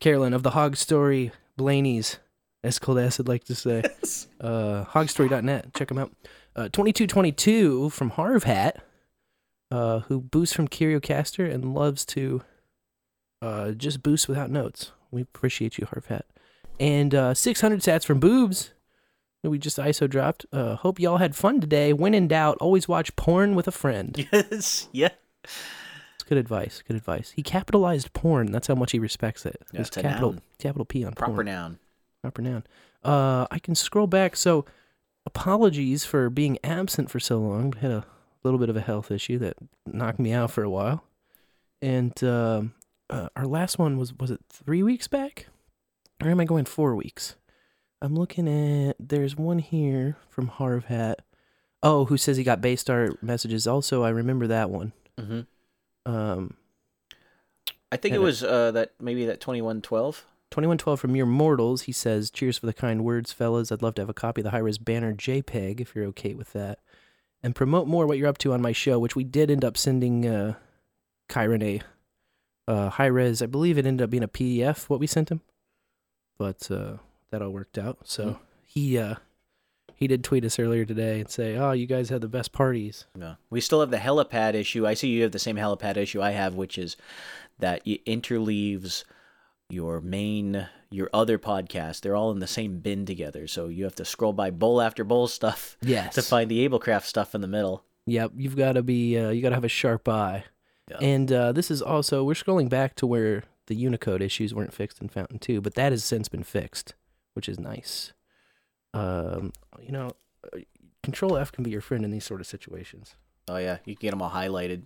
Carolyn 0.00 0.34
of 0.34 0.42
the 0.42 0.50
Hog 0.50 0.76
Story 0.76 1.32
Blaney's, 1.56 2.18
as 2.62 2.78
Cold 2.78 2.98
Acid 2.98 3.26
like 3.26 3.44
to 3.44 3.54
say. 3.54 3.82
uh, 4.40 4.84
hogstory.net. 4.84 5.74
Check 5.74 5.88
them 5.88 5.98
out. 5.98 6.12
Uh, 6.54 6.64
2222 6.64 7.90
from 7.90 8.10
Harv 8.10 8.44
Hat, 8.44 8.82
uh, 9.70 10.00
who 10.00 10.20
boosts 10.20 10.54
from 10.54 10.68
CurioCaster 10.68 11.52
and 11.52 11.74
loves 11.74 12.04
to 12.06 12.42
uh, 13.42 13.72
just 13.72 14.02
boost 14.02 14.28
without 14.28 14.50
notes. 14.50 14.92
We 15.10 15.22
appreciate 15.22 15.78
you, 15.78 15.86
Harfhat, 15.86 16.22
And 16.80 17.14
uh, 17.14 17.34
600 17.34 17.80
sats 17.80 18.04
from 18.04 18.18
Boobs, 18.20 18.72
we 19.42 19.58
just 19.58 19.78
ISO 19.78 20.10
dropped. 20.10 20.44
Uh, 20.52 20.74
hope 20.74 20.98
y'all 20.98 21.18
had 21.18 21.36
fun 21.36 21.60
today. 21.60 21.92
When 21.92 22.14
in 22.14 22.26
doubt, 22.26 22.58
always 22.60 22.88
watch 22.88 23.14
porn 23.14 23.54
with 23.54 23.68
a 23.68 23.72
friend. 23.72 24.26
Yes. 24.32 24.88
Yeah. 24.90 25.10
It's 25.44 26.24
good 26.28 26.36
advice. 26.38 26.82
Good 26.86 26.96
advice. 26.96 27.30
He 27.36 27.42
capitalized 27.44 28.12
porn. 28.12 28.50
That's 28.50 28.66
how 28.66 28.74
much 28.74 28.90
he 28.92 28.98
respects 28.98 29.46
it. 29.46 29.62
Yeah, 29.72 29.80
It's 29.80 29.88
it's 29.90 29.98
a 29.98 30.02
capital 30.02 30.32
noun. 30.32 30.42
capital 30.58 30.84
P 30.84 31.04
on 31.04 31.12
Proper 31.12 31.34
porn. 31.34 31.46
noun. 31.46 31.78
Proper 32.22 32.42
noun. 32.42 32.64
Uh, 33.04 33.46
I 33.52 33.60
can 33.60 33.76
scroll 33.76 34.08
back. 34.08 34.34
So, 34.34 34.64
apologies 35.24 36.04
for 36.04 36.28
being 36.28 36.58
absent 36.64 37.10
for 37.10 37.20
so 37.20 37.38
long. 37.38 37.72
Had 37.74 37.92
a 37.92 38.04
little 38.42 38.58
bit 38.58 38.68
of 38.68 38.76
a 38.76 38.80
health 38.80 39.10
issue 39.12 39.38
that 39.38 39.54
knocked 39.86 40.18
me 40.18 40.32
out 40.32 40.50
for 40.50 40.64
a 40.64 40.70
while. 40.70 41.04
And 41.82 42.22
um 42.24 42.74
uh, 43.10 43.28
our 43.36 43.46
last 43.46 43.78
one 43.78 43.98
was 43.98 44.12
was 44.14 44.30
it 44.30 44.40
three 44.48 44.82
weeks 44.82 45.08
back, 45.08 45.46
or 46.22 46.30
am 46.30 46.40
I 46.40 46.44
going 46.44 46.64
four 46.64 46.94
weeks? 46.94 47.36
I'm 48.02 48.14
looking 48.14 48.48
at. 48.48 48.96
There's 48.98 49.36
one 49.36 49.58
here 49.58 50.16
from 50.28 50.48
Harv 50.48 50.86
Hat. 50.86 51.22
Oh, 51.82 52.06
who 52.06 52.16
says 52.16 52.36
he 52.36 52.44
got 52.44 52.60
Baystar 52.60 53.20
messages? 53.22 53.66
Also, 53.66 54.02
I 54.02 54.10
remember 54.10 54.46
that 54.46 54.70
one. 54.70 54.92
Mm-hmm. 55.18 56.12
Um, 56.12 56.54
I 57.92 57.96
think 57.96 58.14
it 58.14 58.20
was 58.20 58.42
uh, 58.42 58.72
that 58.72 58.92
maybe 59.00 59.26
that 59.26 59.40
twenty 59.40 59.62
one 59.62 59.82
twelve. 59.82 60.24
2112 60.52 61.00
from 61.00 61.12
Mere 61.12 61.26
Mortals. 61.26 61.82
He 61.82 61.92
says, 61.92 62.30
Cheers 62.30 62.58
for 62.58 62.66
the 62.66 62.72
kind 62.72 63.04
words, 63.04 63.32
fellas. 63.32 63.72
I'd 63.72 63.82
love 63.82 63.96
to 63.96 64.02
have 64.02 64.08
a 64.08 64.14
copy 64.14 64.40
of 64.40 64.44
the 64.44 64.52
high 64.52 64.58
res 64.58 64.78
banner 64.78 65.12
JPEG 65.12 65.80
if 65.80 65.94
you're 65.94 66.06
okay 66.06 66.34
with 66.34 66.52
that. 66.52 66.78
And 67.42 67.54
promote 67.54 67.88
more 67.88 68.06
what 68.06 68.16
you're 68.16 68.28
up 68.28 68.38
to 68.38 68.52
on 68.52 68.62
my 68.62 68.72
show, 68.72 68.98
which 68.98 69.16
we 69.16 69.24
did 69.24 69.50
end 69.50 69.64
up 69.64 69.76
sending 69.76 70.24
uh, 70.24 70.54
Kyron 71.28 71.64
a 71.64 71.82
uh, 72.68 72.90
high 72.90 73.06
res. 73.06 73.42
I 73.42 73.46
believe 73.46 73.78
it 73.78 73.86
ended 73.86 74.04
up 74.04 74.10
being 74.10 74.22
a 74.22 74.28
PDF, 74.28 74.88
what 74.88 75.00
we 75.00 75.06
sent 75.06 75.30
him. 75.30 75.40
But 76.38 76.70
uh, 76.70 76.94
that 77.30 77.42
all 77.42 77.50
worked 77.50 77.78
out. 77.78 77.98
So 78.04 78.24
Hmm. 78.24 78.36
he 78.66 78.98
uh, 78.98 79.14
he 79.94 80.06
did 80.06 80.22
tweet 80.22 80.44
us 80.44 80.58
earlier 80.58 80.84
today 80.84 81.20
and 81.20 81.30
say, 81.30 81.56
Oh, 81.56 81.72
you 81.72 81.86
guys 81.86 82.10
had 82.10 82.20
the 82.20 82.28
best 82.28 82.52
parties. 82.52 83.06
No, 83.14 83.36
we 83.50 83.60
still 83.60 83.80
have 83.80 83.90
the 83.90 83.96
helipad 83.98 84.54
issue. 84.54 84.86
I 84.86 84.94
see 84.94 85.08
you 85.08 85.22
have 85.22 85.32
the 85.32 85.38
same 85.38 85.56
helipad 85.56 85.96
issue 85.96 86.20
I 86.20 86.32
have, 86.32 86.54
which 86.54 86.76
is 86.76 86.96
that 87.58 87.80
it 87.86 88.04
interleaves 88.04 89.04
your 89.70 90.00
main, 90.00 90.68
your 90.90 91.08
other 91.14 91.38
podcast. 91.38 92.02
They're 92.02 92.14
all 92.14 92.30
in 92.30 92.38
the 92.40 92.46
same 92.46 92.78
bin 92.80 93.06
together, 93.06 93.46
so 93.48 93.68
you 93.68 93.84
have 93.84 93.94
to 93.96 94.04
scroll 94.04 94.32
by 94.34 94.50
bowl 94.50 94.80
after 94.82 95.02
bowl 95.02 95.26
stuff 95.26 95.76
Yes. 95.82 96.14
to 96.16 96.22
find 96.22 96.50
the 96.50 96.68
AbleKraft 96.68 97.02
stuff 97.04 97.34
in 97.34 97.40
the 97.40 97.48
middle. 97.48 97.82
Yep, 98.06 98.32
you've 98.36 98.54
got 98.56 98.72
to 98.74 98.82
be 98.82 99.18
uh, 99.18 99.30
you 99.30 99.40
got 99.42 99.48
to 99.48 99.54
have 99.56 99.64
a 99.64 99.68
sharp 99.68 100.06
eye. 100.08 100.44
Yeah. 100.90 100.98
And 101.00 101.32
uh, 101.32 101.52
this 101.52 101.70
is 101.70 101.82
also 101.82 102.22
we're 102.24 102.34
scrolling 102.34 102.68
back 102.68 102.94
to 102.96 103.06
where 103.06 103.42
the 103.66 103.74
Unicode 103.74 104.22
issues 104.22 104.54
weren't 104.54 104.72
fixed 104.72 105.00
in 105.02 105.08
Fountain 105.08 105.38
2, 105.40 105.60
but 105.60 105.74
that 105.74 105.90
has 105.92 106.04
since 106.04 106.28
been 106.28 106.44
fixed, 106.44 106.94
which 107.34 107.48
is 107.48 107.58
nice. 107.58 108.12
Um, 108.94 109.52
you 109.80 109.90
know, 109.92 110.12
uh, 110.54 110.58
Control 111.02 111.36
F 111.36 111.50
can 111.52 111.64
be 111.64 111.70
your 111.70 111.80
friend 111.80 112.04
in 112.04 112.10
these 112.10 112.24
sort 112.24 112.40
of 112.40 112.46
situations 112.46 113.14
Oh 113.48 113.56
yeah, 113.58 113.78
you 113.84 113.94
can 113.96 114.00
get 114.06 114.10
them 114.10 114.22
all 114.22 114.30
highlighted. 114.30 114.82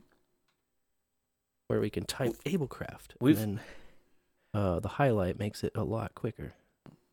where 1.68 1.80
we 1.80 1.88
can 1.90 2.04
type 2.04 2.32
AbleKraft 2.44 3.14
We've- 3.20 3.40
and 3.40 3.58
then 3.58 3.64
uh, 4.52 4.80
the 4.80 4.88
highlight 4.88 5.38
makes 5.38 5.62
it 5.62 5.72
a 5.76 5.84
lot 5.84 6.14
quicker. 6.14 6.54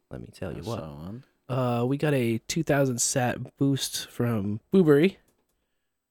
Let 0.09 0.21
me 0.21 0.29
tell 0.33 0.51
you 0.53 0.63
So 0.63 0.69
what. 0.69 0.79
on. 0.83 1.23
Uh, 1.47 1.85
we 1.85 1.95
got 1.97 2.13
a 2.13 2.39
2000 2.47 2.99
sat 2.99 3.57
boost 3.57 4.09
from 4.09 4.59
Boobery 4.73 5.17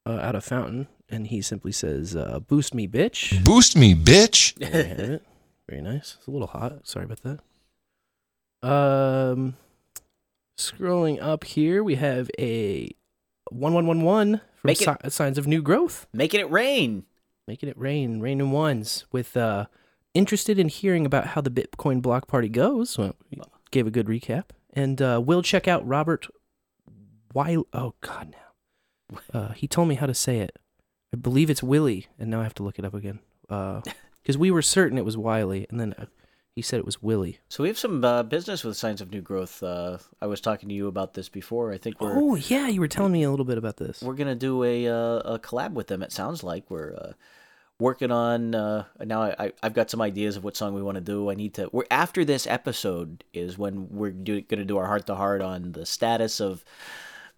uh, 0.07 0.13
out 0.23 0.35
of 0.37 0.45
Fountain, 0.45 0.87
and 1.09 1.27
he 1.29 1.41
simply 1.43 1.73
says, 1.73 2.15
uh, 2.17 2.41
"Boost 2.41 2.75
me, 2.75 2.87
bitch." 2.89 3.45
Boost 3.45 3.77
me, 3.77 3.95
bitch. 3.95 4.55
There 4.59 4.71
we 4.83 4.89
have 4.89 4.99
it. 5.01 5.23
Very 5.69 5.83
nice. 5.83 6.17
It's 6.19 6.27
a 6.27 6.31
little 6.31 6.47
hot. 6.49 6.87
Sorry 6.87 7.05
about 7.05 7.23
that. 7.23 7.41
Um, 8.69 9.57
scrolling 10.59 11.21
up 11.23 11.45
here, 11.45 11.83
we 11.85 11.97
have 11.97 12.31
a 12.39 12.91
one 13.51 13.75
one 13.75 13.87
one 13.87 14.03
one 14.03 14.41
from 14.57 14.71
it- 14.71 14.79
Si- 14.79 15.09
Signs 15.11 15.39
of 15.39 15.47
New 15.47 15.63
Growth, 15.63 16.07
Making 16.13 16.41
it 16.41 16.51
rain. 16.51 17.05
making 17.47 17.69
it 17.69 17.79
rain, 17.79 18.21
rain 18.21 18.41
in 18.41 18.51
ones. 18.51 19.05
With 19.13 19.37
uh, 19.37 19.67
interested 20.15 20.59
in 20.59 20.69
hearing 20.69 21.07
about 21.07 21.29
how 21.29 21.41
the 21.41 21.51
Bitcoin 21.51 22.01
block 22.03 22.27
party 22.27 22.49
goes. 22.49 22.97
Well, 22.99 23.15
we 23.31 23.39
gave 23.71 23.87
a 23.87 23.91
good 23.91 24.07
recap, 24.07 24.47
and 24.73 25.01
uh, 25.03 25.21
we'll 25.25 25.43
check 25.43 25.69
out 25.69 25.87
Robert. 25.87 26.27
Why? 27.33 27.57
Oh 27.73 27.95
God, 28.01 28.33
now. 28.33 29.19
Uh, 29.33 29.53
he 29.53 29.69
told 29.69 29.89
me 29.89 29.95
how 29.97 30.07
to 30.07 30.15
say 30.15 30.39
it. 30.41 30.59
I 31.13 31.17
believe 31.17 31.51
it's 31.51 31.63
Willie, 31.63 32.07
and 32.19 32.31
now 32.31 32.41
I 32.41 32.43
have 32.45 32.55
to 32.55 32.63
look 32.63 32.79
it 32.79 32.85
up 32.85 32.95
again. 32.95 33.21
Because 34.23 34.37
we 34.39 34.51
were 34.51 34.61
certain 34.61 34.99
it 34.99 35.05
was 35.05 35.17
Wiley, 35.17 35.69
and 35.71 35.79
then 35.79 35.95
uh, 35.97 36.07
he 36.57 36.61
said 36.61 36.81
it 36.81 36.85
was 36.85 37.01
Willie. 37.01 37.39
So 37.49 37.63
we 37.63 37.69
have 37.69 37.79
some 37.79 38.05
uh, 38.05 38.25
business 38.25 38.65
with 38.65 38.77
Signs 38.77 39.01
of 39.01 39.13
New 39.13 39.21
Growth. 39.21 39.63
Uh, 39.63 39.99
I 40.21 40.27
was 40.27 40.41
talking 40.41 40.69
to 40.69 40.75
you 40.75 40.89
about 40.89 41.15
this 41.15 41.29
before. 41.29 41.73
I 41.73 41.79
think 41.79 42.01
we're 42.01 42.19
Oh 42.19 42.35
yeah, 42.35 42.67
you 42.67 42.81
were 42.81 42.89
telling 42.89 43.13
me 43.13 43.23
a 43.23 43.31
little 43.31 43.45
bit 43.45 43.57
about 43.57 43.77
this. 43.77 44.03
we're 44.03 44.15
gonna 44.15 44.35
do 44.35 44.65
a 44.65 44.89
uh, 44.89 45.19
a 45.35 45.39
collab 45.39 45.75
with 45.75 45.87
them. 45.87 46.03
It 46.03 46.11
sounds 46.11 46.43
like 46.43 46.69
we're 46.69 46.97
uh, 46.97 47.13
working 47.79 48.11
on. 48.11 48.57
Uh, 48.57 48.87
now 49.05 49.23
I, 49.23 49.37
I 49.39 49.53
I've 49.63 49.75
got 49.75 49.91
some 49.91 50.03
ideas 50.03 50.37
of 50.37 50.43
what 50.43 50.57
song 50.57 50.75
we 50.75 50.83
want 50.83 50.97
to 50.97 51.01
do. 51.03 51.31
I 51.31 51.35
need 51.37 51.55
to. 51.55 51.69
We're 51.71 51.85
after 51.89 52.25
this 52.25 52.49
episode 52.49 53.23
is 53.33 53.57
when 53.57 53.89
we're 53.91 54.11
do, 54.11 54.41
gonna 54.41 54.65
do 54.65 54.79
our 54.79 54.87
heart 54.87 55.07
to 55.07 55.15
heart 55.15 55.41
on 55.41 55.71
the 55.71 55.87
status 55.87 56.41
of 56.41 56.65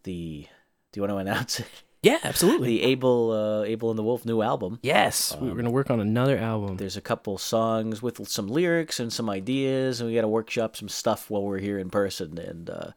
the. 0.04 0.46
Do 0.92 1.00
you 1.00 1.02
want 1.02 1.12
to 1.12 1.18
announce 1.18 1.60
it? 1.60 1.66
Yeah, 2.02 2.18
absolutely. 2.22 2.68
The 2.68 2.82
Able 2.84 3.32
uh, 3.32 3.64
Able 3.64 3.90
and 3.90 3.98
the 3.98 4.02
Wolf 4.04 4.24
new 4.24 4.40
album. 4.40 4.78
yes, 4.82 5.36
we 5.40 5.50
are 5.50 5.54
gonna 5.54 5.70
work 5.70 5.90
on 5.90 6.00
another 6.00 6.38
album. 6.38 6.76
There's 6.76 6.96
a 6.96 7.00
couple 7.00 7.38
songs 7.38 8.00
with 8.00 8.28
some 8.28 8.46
lyrics 8.48 9.00
and 9.00 9.12
some 9.12 9.28
ideas, 9.28 10.00
and 10.00 10.08
we 10.08 10.14
got 10.14 10.22
to 10.22 10.28
workshop 10.28 10.76
some 10.76 10.88
stuff 10.88 11.28
while 11.30 11.42
we're 11.42 11.58
here 11.58 11.78
in 11.78 11.90
person 11.90 12.38
and 12.38 12.70
uh, 12.70 12.90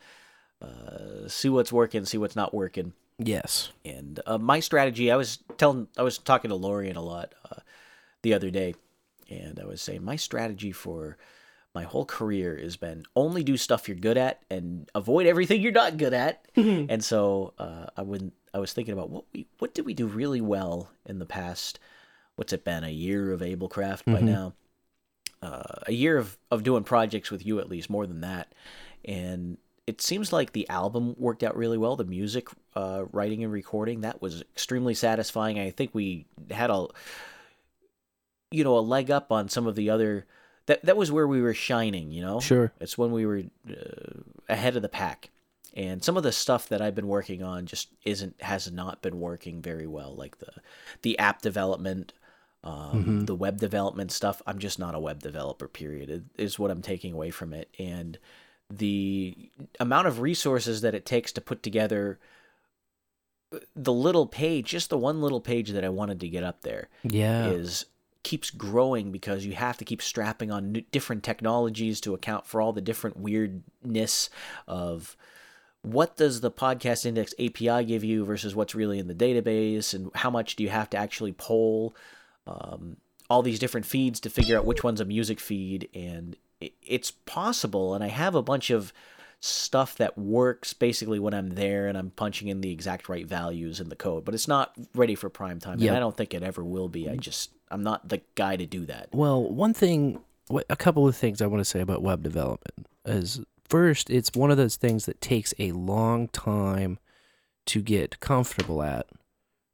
uh, 0.62 1.28
see 1.28 1.49
what's 1.49 1.72
working, 1.72 2.06
see 2.06 2.18
what's 2.18 2.36
not 2.36 2.54
working. 2.54 2.93
Yes. 3.18 3.72
And 3.86 4.20
uh, 4.26 4.38
my 4.38 4.60
strategy, 4.60 5.12
I 5.12 5.16
was 5.16 5.39
telling, 5.58 5.88
I 5.97 6.04
was 6.04 6.18
talking 6.18 6.49
to 6.49 6.56
Lorian 6.56 6.95
a 6.95 7.02
lot 7.02 7.34
uh, 7.52 7.62
the 8.22 8.34
other 8.34 8.49
day, 8.49 8.76
and 9.30 9.60
I 9.60 9.66
was 9.66 9.82
saying 9.82 10.04
my 10.04 10.16
strategy 10.16 10.72
for 10.72 11.18
my 11.74 11.84
whole 11.84 12.06
career 12.06 12.58
has 12.62 12.78
been 12.78 13.06
only 13.16 13.43
do 13.43 13.58
stuff 13.58 13.88
you're 13.88 13.97
good 13.97 14.18
at 14.18 14.41
and 14.49 14.89
avoid 14.93 15.26
everything 15.26 15.62
you're 15.62 15.72
not 15.72 15.97
good 15.97 16.14
at. 16.14 16.45
and 16.56 17.04
so 17.04 17.54
uh, 17.58 17.88
I 17.97 18.02
wouldn't. 18.04 18.34
I 18.54 18.60
was 18.60 18.74
thinking 18.74 18.93
about 18.93 19.10
what 19.10 19.24
we, 19.34 19.47
what 19.60 19.74
did 19.74 19.86
we 19.86 19.93
do 19.93 20.08
really 20.08 20.41
well 20.41 20.89
in 21.06 21.20
the 21.20 21.26
past? 21.26 21.80
What's 22.36 22.54
it 22.54 22.64
been? 22.64 22.84
A 22.84 22.89
year 22.89 23.32
of 23.32 23.41
AbleKraft 23.41 24.06
by 24.06 24.22
Mhm. 24.22 24.24
now. 24.24 24.54
Uh, 25.41 25.64
a 25.88 25.91
year 25.91 26.18
of, 26.18 26.38
of 26.52 26.62
doing 26.64 26.84
projects 26.84 27.32
with 27.32 27.43
you 27.45 27.60
at 27.60 27.68
least 27.70 27.89
more 27.89 28.06
than 28.06 28.22
that 28.22 28.54
and 29.04 29.58
it 29.88 29.99
seems 29.99 30.32
like 30.32 30.52
the 30.52 30.70
album 30.70 31.16
worked 31.18 31.41
out 31.41 31.58
really 31.58 31.80
well 31.80 31.95
the 31.95 32.04
music 32.04 32.47
uh, 32.76 33.06
writing 33.12 33.43
and 33.43 33.52
recording 33.52 34.02
that 34.02 34.22
was 34.22 34.41
extremely 34.41 34.93
satisfying 34.93 35.58
i 35.58 35.72
think 35.72 35.89
we 35.95 36.28
had 36.52 36.70
a 36.70 36.86
you 38.52 38.64
know 38.64 38.78
a 38.78 38.82
leg 38.82 39.10
up 39.10 39.32
on 39.32 39.49
some 39.49 39.66
of 39.66 39.76
the 39.76 39.89
other 39.89 40.28
that 40.68 40.84
that 40.86 40.95
was 40.95 41.12
where 41.12 41.28
we 41.28 41.41
were 41.41 41.56
shining 41.56 42.12
you 42.12 42.22
know 42.22 42.39
Sure. 42.39 42.72
it's 42.80 42.95
when 42.95 43.12
we 43.12 43.26
were 43.26 43.41
uh, 43.68 43.74
ahead 44.47 44.76
of 44.76 44.84
the 44.84 44.89
pack 44.89 45.32
and 45.74 46.03
some 46.03 46.17
of 46.17 46.24
the 46.24 46.32
stuff 46.32 46.67
that 46.69 46.82
I've 46.82 46.95
been 46.95 47.07
working 47.07 47.41
on 47.43 47.65
just 47.65 47.89
isn't 48.05 48.41
has 48.41 48.72
not 48.72 49.01
been 49.01 49.19
working 49.19 49.61
very 49.61 49.88
well 49.88 50.13
like 50.15 50.38
the 50.39 50.51
the 51.01 51.17
app 51.19 51.41
development 51.41 52.13
um, 52.63 53.03
Mhm. 53.03 53.26
the 53.26 53.36
web 53.36 53.57
development 53.59 54.11
stuff 54.11 54.41
I'm 54.45 54.59
just 54.59 54.78
not 54.80 54.95
a 54.95 54.99
web 54.99 55.19
developer 55.22 55.67
period 55.67 56.09
it 56.09 56.24
is 56.38 56.59
what 56.59 56.72
I'm 56.72 56.82
taking 56.82 57.13
away 57.13 57.32
from 57.32 57.53
it 57.53 57.69
and 57.80 58.17
the 58.69 59.49
amount 59.80 60.07
of 60.07 60.19
resources 60.19 60.82
that 60.82 60.95
it 60.95 61.05
takes 61.05 61.32
to 61.34 61.41
put 61.41 61.63
together 61.63 62.19
uh, 63.53 63.59
the 63.76 63.93
little 63.93 64.28
page 64.28 64.67
just 64.69 64.89
the 64.89 64.97
one 64.97 65.22
little 65.22 65.41
page 65.41 65.72
that 65.72 65.84
I 65.84 65.89
wanted 65.89 66.19
to 66.22 66.30
get 66.30 66.43
up 66.43 66.61
there 66.61 66.89
Yeah. 67.03 67.47
is 67.47 67.86
keeps 68.24 68.51
growing 68.51 69.11
because 69.11 69.45
you 69.45 69.53
have 69.53 69.78
to 69.78 69.86
keep 69.86 69.99
strapping 70.01 70.51
on 70.51 70.72
new, 70.74 70.82
different 70.91 71.24
technologies 71.24 71.99
to 72.01 72.13
account 72.13 72.45
for 72.45 72.61
all 72.61 72.72
the 72.72 72.80
different 72.82 73.17
weirdness 73.17 74.30
of 74.67 75.17
what 75.84 76.15
does 76.17 76.41
the 76.41 76.51
podcast 76.51 77.05
index 77.05 77.34
API 77.39 77.84
give 77.86 78.03
you 78.03 78.23
versus 78.25 78.55
what's 78.55 78.75
really 78.75 78.99
in 78.99 79.07
the 79.07 79.15
database? 79.15 79.93
And 79.93 80.11
how 80.15 80.29
much 80.29 80.55
do 80.55 80.63
you 80.63 80.69
have 80.69 80.89
to 80.91 80.97
actually 80.97 81.32
poll 81.34 81.95
um, 82.47 82.97
all 83.29 83.41
these 83.41 83.59
different 83.59 83.86
feeds 83.86 84.19
to 84.21 84.29
figure 84.29 84.57
out 84.57 84.65
which 84.65 84.84
one's 84.84 85.01
a 85.01 85.05
music 85.05 85.39
feed? 85.39 85.89
And 85.93 86.36
it's 86.84 87.09
possible 87.11 87.95
and 87.95 88.03
I 88.03 88.07
have 88.09 88.36
a 88.36 88.41
bunch 88.43 88.69
of 88.69 88.93
stuff 89.39 89.95
that 89.97 90.15
works 90.15 90.73
basically 90.73 91.17
when 91.17 91.34
I'm 91.34 91.55
there 91.55 91.88
and 91.88 91.97
I'm 91.97 92.11
punching 92.11 92.47
in 92.47 92.61
the 92.61 92.71
exact 92.71 93.09
right 93.09 93.25
values 93.25 93.79
in 93.79 93.89
the 93.89 93.95
code 93.95 94.23
but 94.23 94.36
it's 94.36 94.47
not 94.47 94.75
ready 94.93 95.15
for 95.15 95.27
prime 95.32 95.59
time 95.59 95.79
Yep. 95.79 95.88
and 95.88 95.97
I 95.97 95.99
don't 95.99 96.15
think 96.15 96.36
it 96.36 96.43
ever 96.43 96.63
will 96.63 96.88
be. 96.89 97.09
I 97.09 97.15
just 97.15 97.49
I'm 97.71 97.82
not 97.82 98.07
the 98.07 98.21
guy 98.36 98.55
to 98.57 98.67
do 98.67 98.86
that. 98.86 99.07
Well, 99.11 99.41
one 99.41 99.73
thing, 99.73 100.19
a 100.69 100.75
couple 100.75 101.07
of 101.07 101.15
things 101.15 101.41
I 101.41 101.47
want 101.47 101.61
to 101.61 101.65
say 101.65 101.79
about 101.82 102.03
web 102.03 102.21
development 102.21 102.86
is 103.05 103.41
first, 103.72 104.09
it's 104.09 104.36
one 104.36 104.51
of 104.51 104.57
those 104.57 104.76
things 104.76 105.05
that 105.05 105.22
takes 105.22 105.53
a 105.57 105.72
long 105.72 106.28
time 106.28 106.99
to 107.65 107.82
get 107.82 108.19
comfortable 108.19 108.84
at. 108.84 109.07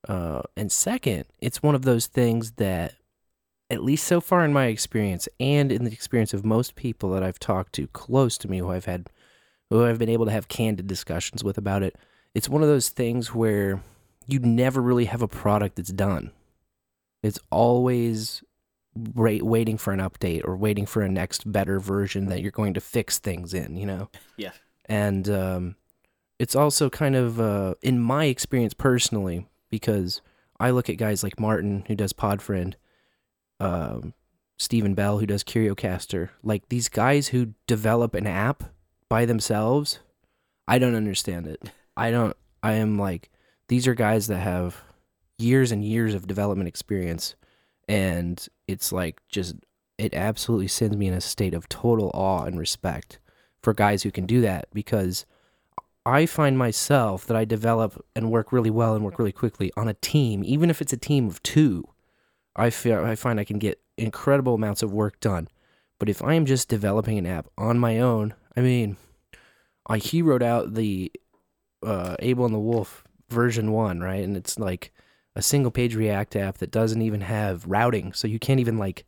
Uh, 0.08 0.44
and 0.56 0.72
second, 0.72 1.26
it's 1.40 1.64
one 1.64 1.74
of 1.74 1.82
those 1.82 2.06
things 2.06 2.52
that, 2.52 2.94
at 3.72 3.84
least 3.84 4.06
so 4.06 4.22
far 4.22 4.46
in 4.46 4.54
my 4.54 4.68
experience, 4.68 5.28
and 5.40 5.72
in 5.72 5.84
the 5.84 5.92
experience 5.92 6.32
of 6.32 6.46
most 6.46 6.76
people 6.76 7.10
that 7.10 7.24
I've 7.24 7.40
talked 7.40 7.74
to 7.74 7.88
close 7.88 8.38
to 8.38 8.48
me 8.48 8.60
who 8.60 8.70
I've 8.72 8.86
had, 8.86 9.10
who 9.72 9.84
I've 9.84 10.00
been 10.00 10.10
able 10.10 10.26
to 10.26 10.32
have 10.32 10.48
candid 10.48 10.86
discussions 10.86 11.44
with 11.44 11.58
about 11.58 11.82
it, 11.82 11.96
it's 12.36 12.48
one 12.48 12.62
of 12.62 12.70
those 12.70 12.90
things 12.90 13.34
where 13.34 13.82
you 14.28 14.40
never 14.40 14.80
really 14.80 15.06
have 15.06 15.24
a 15.24 15.28
product 15.28 15.76
that's 15.76 15.92
done. 15.92 16.32
It's 17.24 17.40
always 17.50 18.44
waiting 19.14 19.78
for 19.78 19.94
an 19.94 20.00
update 20.00 20.46
or 20.46 20.56
waiting 20.56 20.86
for 20.86 21.02
a 21.02 21.10
next 21.10 21.52
better 21.52 21.80
version 21.80 22.28
that 22.28 22.42
you're 22.42 22.52
going 22.52 22.74
to 22.74 22.82
fix 22.82 23.20
things 23.20 23.54
in, 23.54 23.78
you 23.78 23.86
know? 23.86 24.10
Yeah. 24.38 24.52
And 24.86 25.28
um, 25.30 25.76
it's 26.40 26.56
also 26.56 26.90
kind 26.90 27.16
of, 27.16 27.42
uh, 27.42 27.74
in 27.82 28.00
my 28.00 28.26
experience 28.26 28.74
personally, 28.74 29.48
because 29.70 30.22
I 30.60 30.70
look 30.70 30.90
at 30.90 30.98
guys 30.98 31.24
like 31.24 31.40
Martin, 31.40 31.84
who 31.88 31.96
does 31.96 32.14
Podfriend, 32.14 32.76
um, 33.60 34.14
Stephen 34.58 34.94
Bell, 34.94 35.20
who 35.20 35.26
does 35.26 35.44
CurioCaster, 35.44 36.30
like 36.44 36.70
these 36.70 36.90
guys 36.90 37.30
who 37.30 37.54
develop 37.68 38.16
an 38.16 38.28
app 38.28 38.64
by 39.10 39.26
themselves, 39.26 40.00
I 40.68 40.80
don't 40.80 40.96
understand 40.96 41.48
it. 41.48 41.72
I 41.96 42.12
don't, 42.12 42.36
I 42.64 42.74
am 42.74 42.98
like, 42.98 43.30
these 43.68 43.88
are 43.88 43.96
guys 43.96 44.28
that 44.28 44.40
have 44.40 44.84
years 45.38 45.72
and 45.72 45.84
years 45.84 46.14
of 46.14 46.28
development 46.28 46.68
experience, 46.68 47.36
and 47.88 48.48
it's 48.68 48.92
like 48.92 49.22
just 49.30 49.56
it 49.98 50.14
absolutely 50.14 50.68
sends 50.68 50.96
me 50.96 51.08
in 51.08 51.14
a 51.14 51.22
state 51.22 51.54
of 51.54 51.68
total 51.70 52.12
awe 52.14 52.44
and 52.44 52.60
respect 52.60 53.20
for 53.62 53.74
guys 53.74 54.04
who 54.04 54.12
can 54.12 54.26
do 54.26 54.42
that 54.42 54.68
because 54.74 55.26
I 56.06 56.26
find 56.26 56.58
myself 56.58 57.26
that 57.26 57.36
I 57.36 57.44
develop 57.44 58.06
and 58.16 58.32
work 58.32 58.54
really 58.54 58.70
well 58.70 58.96
and 58.96 59.04
work 59.04 59.20
really 59.20 59.32
quickly 59.32 59.74
on 59.76 59.88
a 59.88 59.94
team, 59.96 60.44
even 60.46 60.70
if 60.70 60.82
it's 60.82 60.94
a 60.94 60.98
team 60.98 61.28
of 61.28 61.44
two. 61.44 61.84
I 62.56 62.70
feel 62.70 63.04
I 63.04 63.16
find 63.16 63.40
I 63.40 63.44
can 63.44 63.60
get 63.60 63.82
incredible 63.98 64.54
amounts 64.54 64.82
of 64.82 64.94
work 64.94 65.20
done. 65.20 65.48
But 66.00 66.10
if 66.10 66.24
I 66.24 66.36
am 66.36 66.46
just 66.46 66.70
developing 66.70 67.18
an 67.18 67.26
app 67.26 67.48
on 67.58 67.78
my 67.78 68.00
own, 68.00 68.36
I 68.56 68.62
mean, 68.62 68.98
I 69.88 69.98
he 69.98 70.22
wrote 70.22 70.44
out 70.44 70.76
the 70.76 71.12
uh, 71.84 72.16
Able 72.20 72.46
and 72.46 72.54
the 72.54 72.60
Wolf 72.60 73.04
version 73.30 73.72
one, 73.72 74.00
right? 74.00 74.24
And 74.24 74.38
it's 74.38 74.58
like 74.58 74.94
a 75.38 75.42
single 75.42 75.72
page 75.72 75.96
React 75.96 76.36
app 76.36 76.58
that 76.58 76.72
doesn't 76.72 77.02
even 77.02 77.22
have 77.22 77.66
routing, 77.66 78.12
so 78.14 78.28
you 78.28 78.40
can't 78.40 78.60
even 78.60 78.78
like 78.78 79.06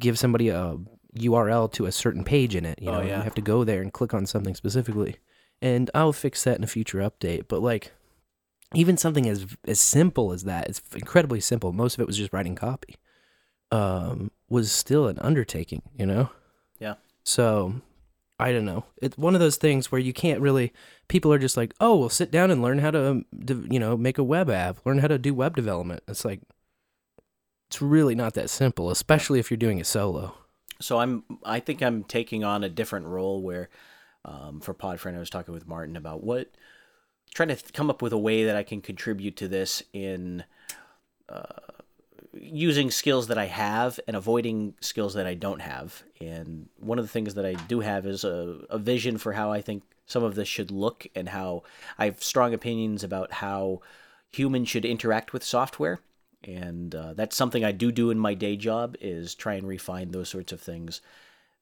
give 0.00 0.18
somebody 0.18 0.48
a 0.48 0.76
URL 1.16 1.70
to 1.72 1.86
a 1.86 1.92
certain 1.92 2.24
page 2.24 2.54
in 2.54 2.64
it. 2.64 2.80
You 2.82 2.90
Oh, 2.90 2.92
know, 2.94 3.00
yeah. 3.02 3.18
you 3.18 3.22
have 3.22 3.34
to 3.36 3.40
go 3.42 3.64
there 3.64 3.80
and 3.80 3.92
click 3.92 4.12
on 4.12 4.26
something 4.26 4.54
specifically. 4.54 5.16
And 5.62 5.90
I'll 5.94 6.12
fix 6.12 6.44
that 6.44 6.56
in 6.58 6.64
a 6.64 6.66
future 6.66 6.98
update. 6.98 7.44
But 7.48 7.62
like, 7.62 7.92
even 8.74 8.96
something 8.96 9.28
as 9.28 9.46
as 9.66 9.80
simple 9.80 10.32
as 10.32 10.44
that, 10.44 10.68
it's 10.68 10.82
incredibly 10.94 11.40
simple. 11.40 11.72
Most 11.72 11.94
of 11.94 12.00
it 12.00 12.06
was 12.06 12.16
just 12.16 12.32
writing 12.32 12.54
copy. 12.54 12.96
Um, 13.72 14.30
was 14.48 14.72
still 14.72 15.06
an 15.06 15.18
undertaking, 15.20 15.82
you 15.96 16.06
know. 16.06 16.30
Yeah. 16.80 16.94
So, 17.22 17.74
I 18.40 18.52
don't 18.52 18.64
know. 18.64 18.84
It's 19.00 19.18
one 19.18 19.34
of 19.34 19.40
those 19.40 19.56
things 19.56 19.92
where 19.92 20.00
you 20.00 20.12
can't 20.12 20.40
really. 20.40 20.72
People 21.08 21.32
are 21.32 21.38
just 21.38 21.56
like, 21.56 21.74
oh, 21.80 21.96
well, 21.96 22.08
sit 22.08 22.30
down 22.30 22.50
and 22.50 22.62
learn 22.62 22.78
how 22.78 22.90
to, 22.90 23.10
um, 23.10 23.24
you 23.70 23.78
know, 23.78 23.96
make 23.96 24.18
a 24.18 24.24
web 24.24 24.48
app, 24.48 24.84
learn 24.84 24.98
how 24.98 25.08
to 25.08 25.18
do 25.18 25.34
web 25.34 25.56
development. 25.56 26.02
It's 26.08 26.24
like, 26.24 26.40
it's 27.68 27.80
really 27.80 28.14
not 28.14 28.34
that 28.34 28.50
simple, 28.50 28.90
especially 28.90 29.38
if 29.38 29.50
you're 29.50 29.58
doing 29.58 29.78
it 29.78 29.86
solo. 29.86 30.34
So 30.80 30.98
I'm 30.98 31.24
I 31.44 31.60
think 31.60 31.82
I'm 31.82 32.04
taking 32.04 32.42
on 32.42 32.64
a 32.64 32.68
different 32.68 33.06
role 33.06 33.42
where 33.42 33.68
um, 34.24 34.60
for 34.60 34.74
Podfriend 34.74 35.16
I 35.16 35.20
was 35.20 35.30
talking 35.30 35.54
with 35.54 35.68
Martin 35.68 35.96
about 35.96 36.24
what 36.24 36.50
trying 37.34 37.48
to 37.48 37.56
th- 37.56 37.72
come 37.72 37.90
up 37.90 38.02
with 38.02 38.12
a 38.12 38.18
way 38.18 38.44
that 38.44 38.56
I 38.56 38.62
can 38.62 38.80
contribute 38.80 39.36
to 39.36 39.48
this 39.48 39.82
in 39.92 40.44
uh, 41.28 41.69
using 42.32 42.90
skills 42.90 43.26
that 43.28 43.38
I 43.38 43.46
have 43.46 43.98
and 44.06 44.16
avoiding 44.16 44.74
skills 44.80 45.14
that 45.14 45.26
I 45.26 45.34
don't 45.34 45.60
have. 45.60 46.02
And 46.20 46.68
one 46.78 46.98
of 46.98 47.04
the 47.04 47.10
things 47.10 47.34
that 47.34 47.46
I 47.46 47.54
do 47.54 47.80
have 47.80 48.06
is 48.06 48.24
a, 48.24 48.60
a 48.70 48.78
vision 48.78 49.18
for 49.18 49.32
how 49.32 49.52
I 49.52 49.60
think 49.60 49.82
some 50.06 50.22
of 50.22 50.34
this 50.34 50.48
should 50.48 50.70
look 50.70 51.06
and 51.14 51.28
how 51.28 51.62
I 51.98 52.06
have 52.06 52.22
strong 52.22 52.54
opinions 52.54 53.04
about 53.04 53.32
how 53.32 53.80
humans 54.30 54.68
should 54.68 54.84
interact 54.84 55.32
with 55.32 55.44
software 55.44 56.00
and 56.44 56.94
uh, 56.94 57.12
that's 57.14 57.36
something 57.36 57.64
I 57.64 57.72
do 57.72 57.92
do 57.92 58.10
in 58.10 58.18
my 58.18 58.34
day 58.34 58.56
job 58.56 58.96
is 59.00 59.34
try 59.34 59.54
and 59.54 59.68
refine 59.68 60.10
those 60.10 60.28
sorts 60.28 60.52
of 60.52 60.60
things. 60.60 61.00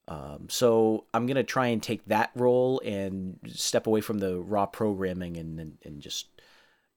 Um, 0.07 0.47
so 0.49 1.05
I'm 1.13 1.27
gonna 1.27 1.43
try 1.43 1.67
and 1.67 1.83
take 1.83 2.05
that 2.05 2.31
role 2.33 2.81
and 2.85 3.37
step 3.47 3.87
away 3.87 4.01
from 4.01 4.19
the 4.19 4.39
raw 4.39 4.65
programming 4.65 5.37
and, 5.37 5.59
and 5.59 5.77
and 5.83 6.01
just 6.01 6.27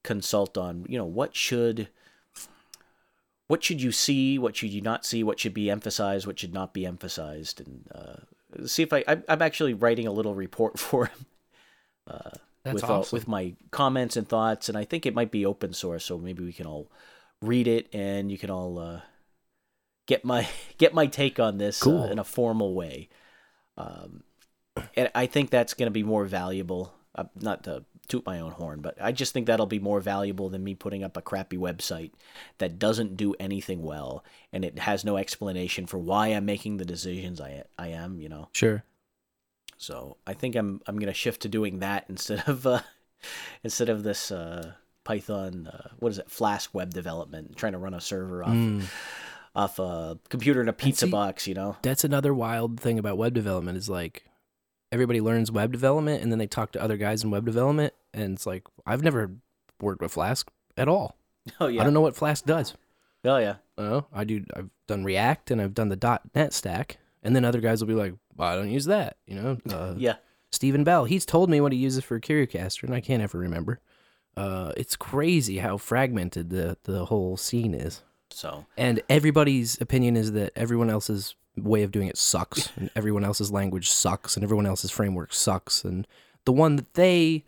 consult 0.03 0.57
on 0.57 0.87
you 0.89 0.97
know 0.99 1.05
what 1.05 1.37
should 1.37 1.89
what 3.53 3.63
should 3.63 3.83
you 3.83 3.93
see, 3.93 4.39
what 4.39 4.57
should 4.57 4.71
you 4.71 4.81
not 4.81 5.05
see, 5.05 5.23
what 5.23 5.39
should 5.39 5.53
be 5.53 5.69
emphasized, 5.69 6.27
what 6.27 6.39
should 6.39 6.55
not 6.55 6.73
be 6.73 6.87
emphasized, 6.87 7.61
and 7.61 7.87
uh, 7.95 8.67
see 8.67 8.83
if 8.83 8.95
I 8.95 9.05
I'm, 9.07 9.23
I'm 9.29 9.43
actually 9.43 9.75
writing 9.75 10.07
a 10.07 10.11
little 10.11 10.35
report 10.35 10.79
for 10.79 11.05
him. 11.07 11.27
Uh, 12.07 12.31
with 12.65 12.83
all, 12.83 13.01
awesome. 13.01 13.15
with 13.15 13.29
my 13.29 13.55
comments 13.71 14.17
and 14.17 14.27
thoughts, 14.27 14.71
and 14.71 14.79
I 14.79 14.85
think 14.85 15.05
it 15.05 15.15
might 15.15 15.31
be 15.31 15.45
open 15.45 15.75
source, 15.75 16.07
so 16.07 16.17
maybe 16.17 16.43
we 16.43 16.55
can 16.55 16.67
all 16.67 16.91
read 17.43 17.69
it 17.69 17.93
and 17.93 18.33
you 18.33 18.39
can 18.39 18.49
all 18.49 18.79
uh, 18.79 19.01
get 20.07 20.25
my 20.25 20.49
get 20.79 20.95
my 20.95 21.07
take 21.07 21.39
on 21.39 21.59
this 21.59 21.83
Cool. 21.83 22.05
uh, 22.05 22.07
in 22.07 22.19
a 22.19 22.25
formal 22.25 22.73
way. 22.73 23.11
Um, 23.77 24.23
and 24.97 25.11
I 25.15 25.27
think 25.27 25.51
that's 25.51 25.75
going 25.75 25.89
to 25.89 25.93
be 25.93 26.03
more 26.03 26.25
valuable. 26.25 26.95
Uh, 27.15 27.25
not 27.39 27.65
to 27.65 27.85
toot 28.09 28.27
my 28.27 28.41
own 28.41 28.53
horn, 28.53 28.81
but 28.81 28.97
I 29.01 29.13
just 29.13 29.33
think 29.33 29.47
that'll 29.47 29.67
be 29.67 29.79
more 29.79 30.01
valuable 30.01 30.49
than 30.49 30.63
me 30.65 30.75
putting 30.75 31.03
up 31.05 31.17
a 31.17 31.23
crappy 31.23 31.57
website 31.57 32.11
that 32.59 32.79
doesn't 32.79 33.17
do 33.17 33.35
anything 33.41 33.83
well 33.83 34.25
and 34.53 34.65
it 34.65 34.79
has 34.81 35.05
no 35.05 35.17
explanation 35.17 35.87
for 35.87 35.99
why 35.99 36.29
I'm 36.29 36.45
making 36.45 36.77
the 36.79 36.85
decisions 36.85 37.41
I 37.41 37.63
I 37.79 37.89
am. 37.89 38.21
You 38.21 38.29
know. 38.29 38.49
Sure. 38.53 38.83
So 39.79 40.17
I 40.27 40.35
think 40.35 40.55
I'm 40.57 40.81
I'm 40.87 40.99
gonna 40.99 41.15
shift 41.15 41.43
to 41.43 41.49
doing 41.49 41.79
that 41.81 42.05
instead 42.09 42.43
of 42.49 42.67
uh, 42.67 42.81
instead 43.65 43.89
of 43.89 44.03
this 44.03 44.31
uh, 44.31 44.73
Python 45.05 45.67
uh, 45.69 45.89
what 45.99 46.11
is 46.13 46.19
it 46.19 46.31
Flask 46.31 46.73
web 46.75 46.93
development 46.93 47.57
trying 47.57 47.73
to 47.73 47.79
run 47.79 47.95
a 47.95 48.01
server 48.01 48.43
off 48.45 48.51
Mm. 48.51 48.85
off 49.55 49.79
a 49.79 50.19
computer 50.29 50.61
in 50.61 50.69
a 50.69 50.73
pizza 50.73 51.07
see- 51.07 51.11
box 51.11 51.47
you 51.47 51.55
know 51.55 51.77
That's 51.83 52.05
another 52.05 52.33
wild 52.35 52.79
thing 52.81 52.99
about 52.99 53.17
web 53.19 53.35
development 53.35 53.77
is 53.79 53.89
like 53.89 54.25
everybody 54.93 55.21
learns 55.21 55.51
web 55.51 55.73
development 55.73 56.23
and 56.23 56.31
then 56.31 56.39
they 56.39 56.47
talk 56.47 56.71
to 56.73 56.81
other 56.83 56.97
guys 56.97 57.25
in 57.25 57.31
web 57.31 57.45
development 57.45 57.93
and 58.15 58.35
it's 58.35 58.47
like 58.47 58.63
I've 58.87 59.03
never 59.03 59.33
worked 59.81 60.01
with 60.03 60.13
Flask 60.13 60.49
at 60.77 60.87
all. 60.87 61.17
oh 61.59 61.67
yeah 61.67 61.81
I 61.81 61.85
don't 61.85 61.95
know 61.95 62.01
what 62.03 62.15
Flask 62.15 62.45
does. 62.45 62.75
oh 63.25 63.39
yeah 63.39 63.57
Oh, 63.79 64.05
I 64.13 64.23
do. 64.25 64.45
I've 64.55 64.69
done 64.87 65.03
React 65.03 65.51
and 65.51 65.61
I've 65.61 65.75
done 65.75 65.89
the 65.89 66.21
.NET 66.35 66.53
stack, 66.53 66.99
and 67.23 67.35
then 67.35 67.45
other 67.45 67.59
guys 67.61 67.81
will 67.81 67.89
be 67.89 67.95
like, 67.95 68.15
well, 68.37 68.49
"I 68.51 68.55
don't 68.55 68.71
use 68.71 68.85
that." 68.85 69.17
You 69.27 69.35
know, 69.35 69.59
uh, 69.75 69.95
yeah 69.97 70.17
Stephen 70.53 70.85
Bell. 70.85 71.07
He's 71.07 71.25
told 71.25 71.49
me 71.49 71.61
what 71.61 71.73
he 71.73 71.79
uses 71.79 72.05
for 72.05 72.21
CurioCaster, 72.21 72.83
and 72.85 72.95
I 72.95 73.01
can't 73.01 73.23
ever 73.23 73.39
remember. 73.39 73.81
Uh, 74.37 74.73
it's 74.77 74.95
crazy 74.95 75.59
how 75.59 75.79
fragmented 75.79 76.51
the 76.51 76.77
the 76.85 77.07
whole 77.07 77.37
scene 77.39 77.75
is, 77.75 78.03
so 78.31 78.67
and 78.77 79.01
everybody's 79.09 79.81
opinion 79.81 80.17
is 80.17 80.33
that 80.33 80.53
everyone 80.55 80.91
else's 80.91 81.35
way 81.57 81.83
of 81.83 81.93
doing 81.93 82.09
it 82.09 82.17
sucks, 82.17 82.71
and 82.77 82.91
everyone 82.97 83.25
else's 83.25 83.51
language 83.51 83.91
sucks, 83.91 84.37
and 84.37 84.45
everyone 84.45 84.67
else's 84.67 84.91
framework 84.91 85.33
sucks, 85.33 85.85
and 85.85 86.07
the 86.45 86.53
one 86.53 86.77
that 86.77 86.95
they, 86.95 87.45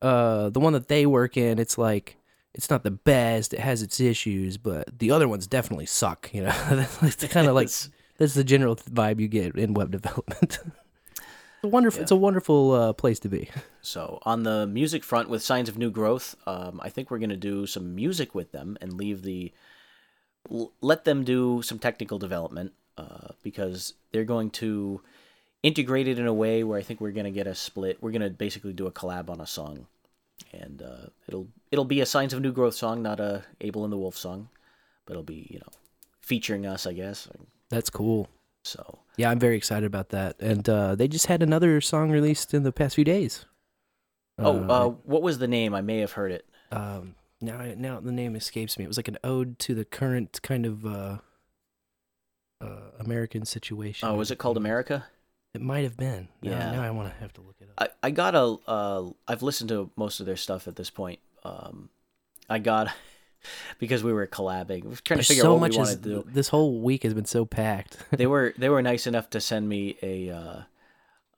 uh, 0.00 0.50
the 0.50 0.60
one 0.60 0.72
that 0.72 0.88
they 0.88 1.06
work 1.06 1.36
in, 1.36 1.58
it's 1.58 1.78
like 1.78 2.16
it's 2.54 2.70
not 2.70 2.82
the 2.82 2.90
best. 2.90 3.54
It 3.54 3.60
has 3.60 3.82
its 3.82 4.00
issues, 4.00 4.56
but 4.58 4.98
the 4.98 5.10
other 5.10 5.28
ones 5.28 5.46
definitely 5.46 5.86
suck. 5.86 6.30
You 6.32 6.44
know, 6.44 6.86
it's 7.02 7.26
kind 7.28 7.46
of 7.46 7.54
like 7.54 7.70
that's 8.18 8.34
the 8.34 8.44
general 8.44 8.76
vibe 8.76 9.20
you 9.20 9.28
get 9.28 9.56
in 9.56 9.74
web 9.74 9.90
development. 9.90 10.58
it's 11.10 11.64
a 11.64 11.68
wonderful. 11.68 11.98
Yeah. 11.98 12.02
It's 12.02 12.10
a 12.10 12.16
wonderful 12.16 12.72
uh, 12.72 12.92
place 12.92 13.18
to 13.20 13.28
be. 13.28 13.50
so 13.82 14.18
on 14.22 14.44
the 14.44 14.66
music 14.66 15.04
front 15.04 15.28
with 15.28 15.42
signs 15.42 15.68
of 15.68 15.76
new 15.76 15.90
growth 15.90 16.36
um, 16.46 16.80
I 16.82 16.88
think 16.88 17.10
we're 17.10 17.18
gonna 17.18 17.36
do 17.36 17.66
some 17.66 17.94
music 17.94 18.34
with 18.34 18.52
them 18.52 18.78
and 18.80 18.92
leave 18.92 19.22
the 19.22 19.52
let 20.80 21.04
them 21.04 21.24
do 21.24 21.62
some 21.62 21.78
technical 21.78 22.18
development 22.18 22.72
uh, 22.96 23.28
because 23.42 23.94
they're 24.12 24.24
going 24.24 24.50
to 24.50 25.00
integrate 25.62 26.08
it 26.08 26.18
in 26.18 26.26
a 26.26 26.34
way 26.34 26.64
where 26.64 26.78
I 26.78 26.82
think 26.82 27.00
we're 27.00 27.12
gonna 27.12 27.30
get 27.30 27.46
a 27.46 27.54
split. 27.54 27.98
We're 28.00 28.12
gonna 28.12 28.30
basically 28.30 28.72
do 28.72 28.86
a 28.86 28.92
collab 28.92 29.30
on 29.30 29.40
a 29.40 29.46
song, 29.46 29.86
and 30.52 30.82
uh, 30.82 31.06
it'll 31.28 31.48
it'll 31.70 31.84
be 31.84 32.00
a 32.00 32.06
Signs 32.06 32.32
of 32.32 32.40
New 32.40 32.52
Growth 32.52 32.74
song, 32.74 33.02
not 33.02 33.20
a 33.20 33.44
Able 33.60 33.84
and 33.84 33.92
the 33.92 33.96
Wolf 33.98 34.16
song, 34.16 34.48
but 35.06 35.12
it'll 35.12 35.22
be 35.22 35.46
you 35.50 35.58
know 35.58 35.72
featuring 36.20 36.66
us, 36.66 36.86
I 36.86 36.92
guess. 36.92 37.28
That's 37.70 37.90
cool. 37.90 38.28
So 38.64 38.98
Yeah, 39.16 39.30
I'm 39.30 39.40
very 39.40 39.56
excited 39.56 39.86
about 39.86 40.10
that. 40.10 40.36
And 40.38 40.68
uh, 40.68 40.94
they 40.94 41.08
just 41.08 41.26
had 41.26 41.42
another 41.42 41.80
song 41.80 42.10
released 42.10 42.54
in 42.54 42.62
the 42.62 42.72
past 42.72 42.94
few 42.94 43.04
days. 43.04 43.44
oh, 44.38 44.60
uh, 44.68 44.88
what 45.04 45.22
was 45.22 45.38
the 45.38 45.48
name? 45.48 45.74
I 45.74 45.80
may 45.80 45.98
have 45.98 46.12
heard 46.12 46.32
it. 46.32 46.46
um, 46.70 47.14
now 47.40 47.60
now 47.76 47.98
the 47.98 48.12
name 48.12 48.36
escapes 48.36 48.78
me. 48.78 48.84
It 48.84 48.88
was 48.88 48.96
like 48.96 49.08
an 49.08 49.18
ode 49.24 49.58
to 49.60 49.74
the 49.74 49.84
current 49.84 50.40
kind 50.42 50.64
of 50.64 50.86
uh, 52.62 52.76
American 53.00 53.44
situation. 53.44 54.08
Oh, 54.08 54.14
was 54.14 54.30
it 54.30 54.38
called 54.38 54.56
America? 54.56 55.04
It 55.54 55.60
might 55.60 55.84
have 55.84 55.96
been. 55.96 56.28
Now- 56.42 56.50
Yeah. 56.50 56.72
Now, 56.72 56.82
I 56.82 56.90
want 56.90 57.12
to 57.12 57.20
have 57.20 57.32
to 57.34 57.40
look 57.42 57.56
it 57.60 57.68
up. 57.76 57.90
I, 58.02 58.06
I 58.08 58.10
got 58.10 58.34
a 58.34 58.56
uh, 58.66 59.10
I've 59.28 59.42
listened 59.42 59.68
to 59.68 59.90
most 59.96 60.20
of 60.20 60.26
their 60.26 60.36
stuff 60.36 60.66
at 60.68 60.76
this 60.76 60.90
point. 60.90 61.18
Um, 61.44 61.90
I 62.48 62.58
got 62.58 62.88
because 63.78 64.02
we 64.04 64.12
were 64.12 64.26
collabing, 64.26 64.84
we 64.84 64.90
were 64.90 64.96
trying 64.96 65.18
There's 65.18 65.26
to 65.28 65.32
figure 65.34 65.42
so 65.42 65.50
out 65.50 65.52
what 65.54 65.60
much 65.60 65.72
we 65.72 65.78
wanted 65.78 66.02
to 66.02 66.08
do. 66.08 66.24
This 66.26 66.48
whole 66.48 66.80
week 66.80 67.02
has 67.02 67.12
been 67.14 67.24
so 67.26 67.44
packed. 67.44 67.98
they 68.10 68.26
were 68.26 68.54
they 68.56 68.68
were 68.68 68.80
nice 68.82 69.06
enough 69.06 69.28
to 69.30 69.40
send 69.40 69.68
me 69.68 69.96
a 70.02 70.30
uh, 70.30 70.62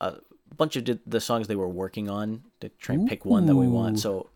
a 0.00 0.14
bunch 0.56 0.76
of 0.76 0.88
the 1.06 1.20
songs 1.20 1.48
they 1.48 1.56
were 1.56 1.68
working 1.68 2.08
on 2.08 2.44
to 2.60 2.68
try 2.68 2.94
and 2.94 3.08
pick 3.08 3.24
one 3.24 3.46
that 3.46 3.56
we 3.56 3.66
want. 3.66 3.98
So 3.98 4.28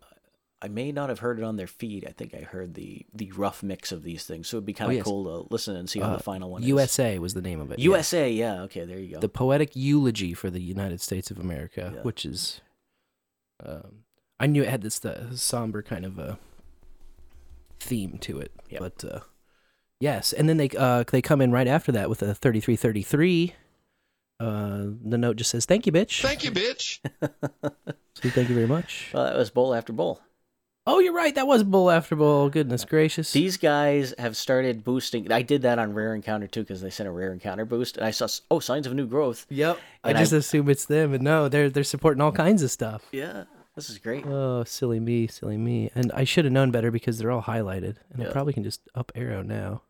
I 0.61 0.67
may 0.67 0.91
not 0.91 1.07
have 1.09 1.19
heard 1.19 1.39
it 1.39 1.43
on 1.45 1.55
their 1.55 1.67
feed. 1.67 2.05
I 2.05 2.11
think 2.11 2.33
I 2.33 2.39
heard 2.41 2.73
the 2.73 3.05
the 3.13 3.31
rough 3.31 3.63
mix 3.63 3.91
of 3.93 4.03
these 4.03 4.25
things. 4.25 4.47
So 4.49 4.57
it'd 4.57 4.65
be 4.65 4.73
kind 4.73 4.91
of 4.91 4.97
yes. 4.97 5.05
cool 5.05 5.23
to 5.45 5.53
listen 5.53 5.75
and 5.75 5.89
see 5.89 5.99
how 5.99 6.11
Uh, 6.11 6.17
the 6.17 6.23
final 6.23 6.49
one 6.51 6.61
is. 6.63 6.67
USA 6.67 7.17
was 7.19 7.33
the 7.33 7.41
name 7.41 7.61
of 7.61 7.71
it. 7.71 7.79
USA, 7.79 8.29
yeah. 8.29 8.55
yeah. 8.55 8.61
Okay, 8.63 8.83
there 8.85 8.99
you 8.99 9.13
go. 9.15 9.19
the 9.19 9.29
poetic 9.29 9.75
eulogy 9.75 10.33
for 10.33 10.49
the 10.49 10.61
United 10.61 10.99
States 11.01 11.31
of 11.31 11.39
America, 11.39 11.91
Yeah. 11.95 12.01
which 12.01 12.25
is, 12.25 12.59
um, 13.65 14.03
I 14.39 14.47
knew 14.47 14.61
it 14.63 14.69
had 14.69 14.81
this 14.81 15.03
uh, 15.05 15.33
somber 15.35 15.81
kind 15.81 16.05
of 16.05 16.19
a 16.19 16.37
theme 17.79 18.17
to 18.19 18.39
it, 18.39 18.51
Yep. 18.69 18.79
but 18.81 19.05
uh, 19.05 19.19
yes, 19.99 20.33
and 20.33 20.49
then 20.49 20.57
they 20.57 20.69
uh, 20.77 21.03
they 21.09 21.21
come 21.21 21.41
in 21.41 21.51
right 21.51 21.67
after 21.67 21.91
that 21.93 22.09
with 22.09 22.21
a 22.21 22.33
thirty 22.35 22.59
three 22.59 22.75
thirty 22.75 23.01
three. 23.01 23.53
Uh, 24.41 24.87
the 25.03 25.17
note 25.17 25.35
just 25.37 25.51
says, 25.51 25.65
"Thank 25.65 25.85
you, 25.85 25.91
bitch." 25.91 26.21
Thank 26.21 26.43
you, 26.43 26.51
bitch. 26.51 26.99
So 28.21 28.27
thank 28.31 28.49
you 28.49 28.55
very 28.55 28.67
much. 28.67 29.11
well, 29.13 29.23
that 29.23 29.37
was 29.37 29.49
bowl 29.49 29.73
after 29.73 29.93
bowl. 29.93 30.19
Oh, 30.91 30.97
you're 30.97 31.13
right. 31.13 31.35
That 31.35 31.45
was 31.45 31.63
bull 31.63 31.91
after 31.91 32.15
bull. 32.15 32.49
Goodness 32.49 32.83
gracious. 32.83 33.31
These 33.31 33.57
guys 33.57 34.15
have 34.17 34.35
started 34.35 34.83
boosting. 34.83 35.31
I 35.31 35.43
did 35.43 35.61
that 35.61 35.77
on 35.77 35.93
Rare 35.93 36.15
Encounter 36.15 36.47
too 36.47 36.61
because 36.61 36.81
they 36.81 36.89
sent 36.89 37.07
a 37.07 37.11
Rare 37.11 37.31
Encounter 37.31 37.63
boost, 37.63 37.97
and 37.97 38.05
I 38.07 38.09
saw 38.11 38.27
oh 38.49 38.59
signs 38.59 38.87
of 38.87 38.95
new 38.95 39.05
growth. 39.05 39.45
Yep. 39.49 39.79
I 40.03 40.13
just 40.13 40.33
I- 40.33 40.37
assume 40.37 40.67
it's 40.67 40.85
them, 40.85 41.13
and 41.13 41.23
no, 41.23 41.47
they're 41.47 41.69
they're 41.69 41.83
supporting 41.83 42.21
all 42.21 42.31
kinds 42.31 42.63
of 42.63 42.71
stuff. 42.71 43.05
Yeah, 43.11 43.43
this 43.75 43.91
is 43.91 43.99
great. 43.99 44.25
Oh, 44.25 44.63
silly 44.63 44.99
me, 44.99 45.27
silly 45.27 45.57
me. 45.57 45.91
And 45.93 46.11
I 46.13 46.23
should 46.23 46.45
have 46.45 46.51
known 46.53 46.71
better 46.71 46.89
because 46.89 47.19
they're 47.19 47.31
all 47.31 47.43
highlighted, 47.43 47.97
and 48.11 48.23
I 48.23 48.31
probably 48.31 48.53
can 48.53 48.63
just 48.63 48.81
up 48.95 49.11
arrow 49.13 49.43
now. 49.43 49.83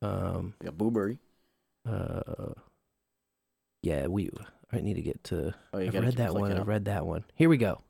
Um. 0.00 0.54
Got 0.64 0.78
Booberry. 0.78 1.18
Uh. 1.86 2.54
Yeah, 3.82 4.06
we. 4.06 4.30
I 4.72 4.80
need 4.80 4.94
to 4.94 5.02
get 5.02 5.22
to. 5.24 5.54
Oh, 5.74 5.78
you 5.78 5.88
I've 5.88 5.94
read 5.94 6.16
that 6.16 6.34
one. 6.34 6.52
I've 6.52 6.66
read 6.66 6.86
that 6.86 7.04
one. 7.04 7.24
Here 7.34 7.48
we 7.50 7.58
go. 7.58 7.82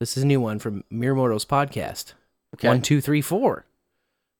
This 0.00 0.16
is 0.16 0.22
a 0.22 0.26
new 0.26 0.40
one 0.40 0.60
from 0.60 0.84
Mere 0.90 1.14
Mortals 1.14 1.44
podcast. 1.44 2.14
Okay. 2.54 2.68
One, 2.68 2.82
two, 2.82 3.00
three, 3.00 3.20
four. 3.20 3.66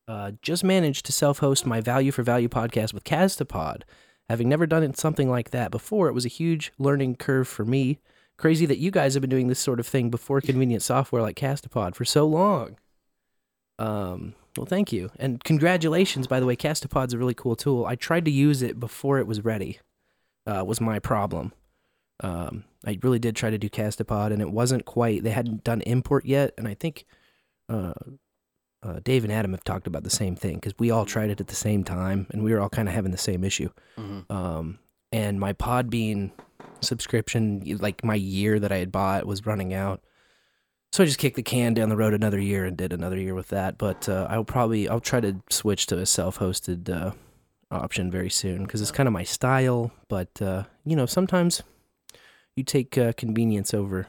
Uh, 0.07 0.33
just 0.41 0.63
managed 0.63 1.05
to 1.07 1.13
self-host 1.13 1.67
my 1.67 1.81
Value 1.81 2.13
for 2.13 2.23
Value 2.23 2.49
podcast 2.49 2.95
with 2.95 3.03
Castopod. 3.05 3.83
Having 4.29 4.49
never 4.49 4.67
done 4.67 4.95
something 4.95 5.29
like 5.29 5.51
that 5.51 5.71
before, 5.71 6.09
it 6.09 6.15
was 6.15 6.25
a 6.25 6.29
huge 6.29 6.73
learning 6.79 7.17
curve 7.17 7.49
for 7.49 7.65
me. 7.65 7.99
Crazy 8.37 8.67
that 8.67 8.79
you 8.79 8.93
guys 8.93 9.15
have 9.15 9.21
been 9.21 9.31
doing 9.31 9.49
this 9.49 9.59
sort 9.59 9.81
of 9.81 9.87
thing 9.87 10.11
before 10.11 10.41
convenient 10.41 10.83
software 10.83 11.23
like 11.23 11.37
Castopod 11.37 11.97
for 11.97 12.05
so 12.05 12.25
long. 12.25 12.77
Um, 13.81 14.35
well, 14.57 14.67
thank 14.67 14.93
you, 14.93 15.11
and 15.19 15.43
congratulations. 15.43 16.29
By 16.29 16.39
the 16.39 16.47
way, 16.47 16.55
Castopod's 16.55 17.09
is 17.09 17.15
a 17.15 17.19
really 17.19 17.35
cool 17.35 17.57
tool. 17.57 17.85
I 17.85 17.97
tried 17.97 18.25
to 18.27 18.31
use 18.31 18.63
it 18.63 18.79
before 18.79 19.19
it 19.19 19.27
was 19.27 19.45
ready. 19.45 19.81
Uh, 20.47 20.65
was 20.65 20.81
my 20.81 21.01
problem. 21.01 21.53
Um, 22.21 22.65
I 22.87 22.99
really 23.03 23.19
did 23.19 23.35
try 23.37 23.51
to 23.51 23.59
do 23.59 23.69
Castopod, 23.69 24.33
and 24.33 24.41
it 24.41 24.51
wasn't 24.51 24.85
quite. 24.85 25.23
They 25.25 25.31
hadn't 25.31 25.65
done 25.65 25.81
import 25.83 26.25
yet, 26.25 26.55
and 26.57 26.69
I 26.69 26.75
think 26.75 27.05
uh, 27.69 27.93
uh, 28.83 29.01
Dave 29.03 29.25
and 29.25 29.33
Adam 29.33 29.51
have 29.53 29.65
talked 29.65 29.87
about 29.87 30.05
the 30.05 30.11
same 30.11 30.37
thing 30.37 30.55
because 30.57 30.75
we 30.79 30.91
all 30.91 31.05
tried 31.05 31.31
it 31.31 31.41
at 31.41 31.49
the 31.49 31.55
same 31.55 31.83
time, 31.85 32.27
and 32.31 32.43
we 32.45 32.53
were 32.53 32.61
all 32.61 32.69
kind 32.69 32.89
of 32.89 32.95
having 32.95 33.11
the 33.13 33.19
same 33.19 33.43
issue. 33.45 33.71
Mhm. 33.97 34.31
Um, 34.31 34.79
and 35.11 35.41
my 35.41 35.53
Podbean 35.53 36.31
subscription, 36.81 37.63
like 37.81 38.05
my 38.05 38.15
year 38.15 38.61
that 38.61 38.71
I 38.73 38.77
had 38.77 38.93
bought, 38.93 39.27
was 39.27 39.45
running 39.47 39.75
out. 39.75 40.03
So 40.93 41.03
I 41.03 41.07
just 41.07 41.19
kicked 41.19 41.37
the 41.37 41.43
can 41.43 41.75
down 41.75 41.89
the 41.91 41.97
road 41.97 42.15
another 42.15 42.41
year 42.41 42.65
and 42.65 42.77
did 42.77 42.93
another 42.93 43.19
year 43.19 43.35
with 43.35 43.49
that. 43.49 43.77
But 43.77 44.09
uh, 44.09 44.27
I'll 44.31 44.45
probably 44.45 44.89
I'll 44.89 45.01
try 45.01 45.21
to 45.21 45.37
switch 45.51 45.87
to 45.87 45.99
a 45.99 46.07
self-hosted 46.07 46.89
uh, 46.89 47.11
option 47.71 48.11
very 48.11 48.31
soon 48.31 48.63
because 48.63 48.81
it's 48.81 48.91
kind 48.93 49.07
of 49.07 49.13
my 49.13 49.25
style. 49.25 49.91
But 50.09 50.41
uh, 50.41 50.65
you 50.85 50.97
know, 50.97 51.05
sometimes 51.07 51.63
you 52.59 52.65
take 52.65 52.99
uh, 52.99 53.13
convenience 53.13 53.73
over 53.73 54.09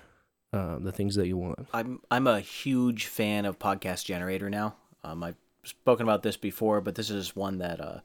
uh, 0.52 0.80
the 0.80 0.92
things 0.92 1.16
that 1.16 1.28
you 1.28 1.38
want. 1.38 1.68
I'm 1.74 2.02
I'm 2.10 2.28
a 2.28 2.40
huge 2.40 3.06
fan 3.06 3.46
of 3.46 3.60
Podcast 3.60 4.06
Generator 4.06 4.50
now. 4.50 4.76
Um, 5.04 5.24
I've 5.24 5.38
spoken 5.64 6.04
about 6.04 6.24
this 6.24 6.36
before, 6.36 6.82
but 6.82 6.96
this 6.96 7.12
is 7.12 7.36
one 7.36 7.60
that 7.60 7.80
uh, 7.80 8.00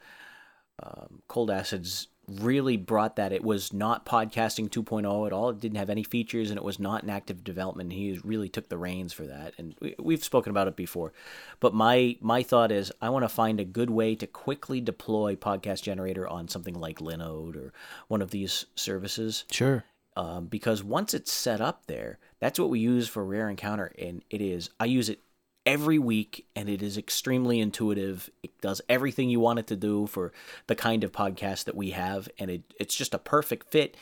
um, 0.83 1.23
Cold 1.27 1.51
Acids 1.51 2.09
really 2.29 2.77
brought 2.77 3.17
that. 3.17 3.33
It 3.33 3.43
was 3.43 3.73
not 3.73 4.07
podcasting 4.07 4.69
2.0 4.69 5.27
at 5.27 5.33
all. 5.33 5.51
It 5.51 5.61
didn't 5.61 5.79
have 5.79 5.91
any 5.91 6.03
features, 6.03 6.51
and 6.51 6.59
it 6.59 6.65
was 6.65 6.79
not 6.79 7.03
in 7.03 7.11
active 7.11 7.43
development. 7.43 7.93
He 7.93 8.21
really 8.23 8.49
took 8.49 8.69
the 8.69 8.79
reins 8.79 9.13
for 9.13 9.27
that, 9.27 9.55
and 9.57 9.75
we, 9.81 9.95
we've 9.99 10.25
spoken 10.25 10.51
about 10.51 10.69
it 10.69 10.77
before. 10.77 11.15
But 11.61 11.73
my 11.73 12.19
my 12.21 12.43
thought 12.43 12.71
is, 12.71 12.93
I 13.01 13.09
want 13.09 13.25
to 13.25 13.31
find 13.31 13.61
a 13.61 13.65
good 13.65 13.91
way 13.91 14.15
to 14.17 14.27
quickly 14.27 14.83
deploy 14.83 15.37
Podcast 15.37 15.83
Generator 15.83 16.29
on 16.29 16.49
something 16.49 16.75
like 16.75 16.99
Linode 16.99 17.57
or 17.57 17.73
one 18.09 18.21
of 18.21 18.31
these 18.31 18.67
services 18.75 19.45
Sure. 19.51 19.85
Um, 20.17 20.47
because 20.47 20.83
once 20.83 21.15
it's 21.15 21.33
set 21.33 21.61
up 21.61 21.87
there, 21.87 22.19
that's 22.41 22.59
what 22.59 22.71
we 22.71 22.79
use 22.79 23.09
for 23.09 23.25
Rare 23.25 23.49
Encounter, 23.49 23.93
and 23.99 24.23
it 24.31 24.41
is. 24.41 24.71
I 24.79 24.85
use 24.85 25.09
it 25.09 25.21
every 25.67 25.99
week, 25.99 26.47
and 26.55 26.69
it 26.69 26.83
is 26.83 26.97
extremely 26.97 27.59
intuitive. 27.61 28.31
It 28.43 28.61
does 28.61 28.81
everything 28.89 29.29
you 29.29 29.41
want 29.41 29.59
it 29.59 29.67
to 29.69 29.77
do 29.77 30.07
for 30.07 30.33
the 30.67 30.77
kind 30.77 31.03
of 31.03 31.12
podcast 31.12 31.65
that 31.65 31.77
we 31.77 31.91
have, 31.91 32.29
and 32.39 32.51
it 32.51 32.62
it's 32.79 32.95
just 32.95 33.15
a 33.15 33.19
perfect 33.19 33.71
fit. 33.71 33.97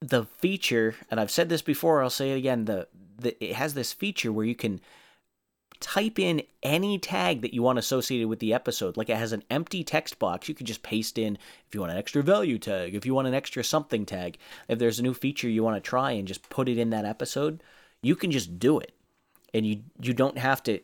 The 0.00 0.24
feature, 0.24 0.94
and 1.10 1.20
I've 1.20 1.30
said 1.30 1.50
this 1.50 1.62
before, 1.62 2.02
I'll 2.02 2.08
say 2.08 2.32
it 2.32 2.38
again. 2.38 2.64
The, 2.64 2.88
the 3.18 3.44
it 3.44 3.56
has 3.56 3.74
this 3.74 3.92
feature 3.92 4.32
where 4.32 4.46
you 4.46 4.54
can 4.54 4.80
type 5.80 6.18
in 6.18 6.42
any 6.62 6.98
tag 6.98 7.40
that 7.42 7.54
you 7.54 7.62
want 7.62 7.78
associated 7.78 8.28
with 8.28 8.38
the 8.38 8.52
episode. 8.52 8.96
Like 8.96 9.08
it 9.08 9.16
has 9.16 9.32
an 9.32 9.42
empty 9.50 9.82
text 9.82 10.18
box. 10.18 10.48
You 10.48 10.54
could 10.54 10.66
just 10.66 10.82
paste 10.82 11.16
in 11.18 11.36
if 11.66 11.74
you 11.74 11.80
want 11.80 11.92
an 11.92 11.98
extra 11.98 12.22
value 12.22 12.58
tag, 12.58 12.94
if 12.94 13.06
you 13.06 13.14
want 13.14 13.28
an 13.28 13.34
extra 13.34 13.64
something 13.64 14.04
tag. 14.06 14.36
If 14.68 14.78
there's 14.78 14.98
a 14.98 15.02
new 15.02 15.14
feature 15.14 15.48
you 15.48 15.62
want 15.62 15.82
to 15.82 15.88
try 15.88 16.12
and 16.12 16.28
just 16.28 16.48
put 16.50 16.68
it 16.68 16.78
in 16.78 16.90
that 16.90 17.04
episode, 17.04 17.62
you 18.02 18.14
can 18.14 18.30
just 18.30 18.58
do 18.58 18.78
it. 18.78 18.92
And 19.54 19.66
you 19.66 19.82
you 20.00 20.12
don't 20.12 20.38
have 20.38 20.62
to 20.64 20.80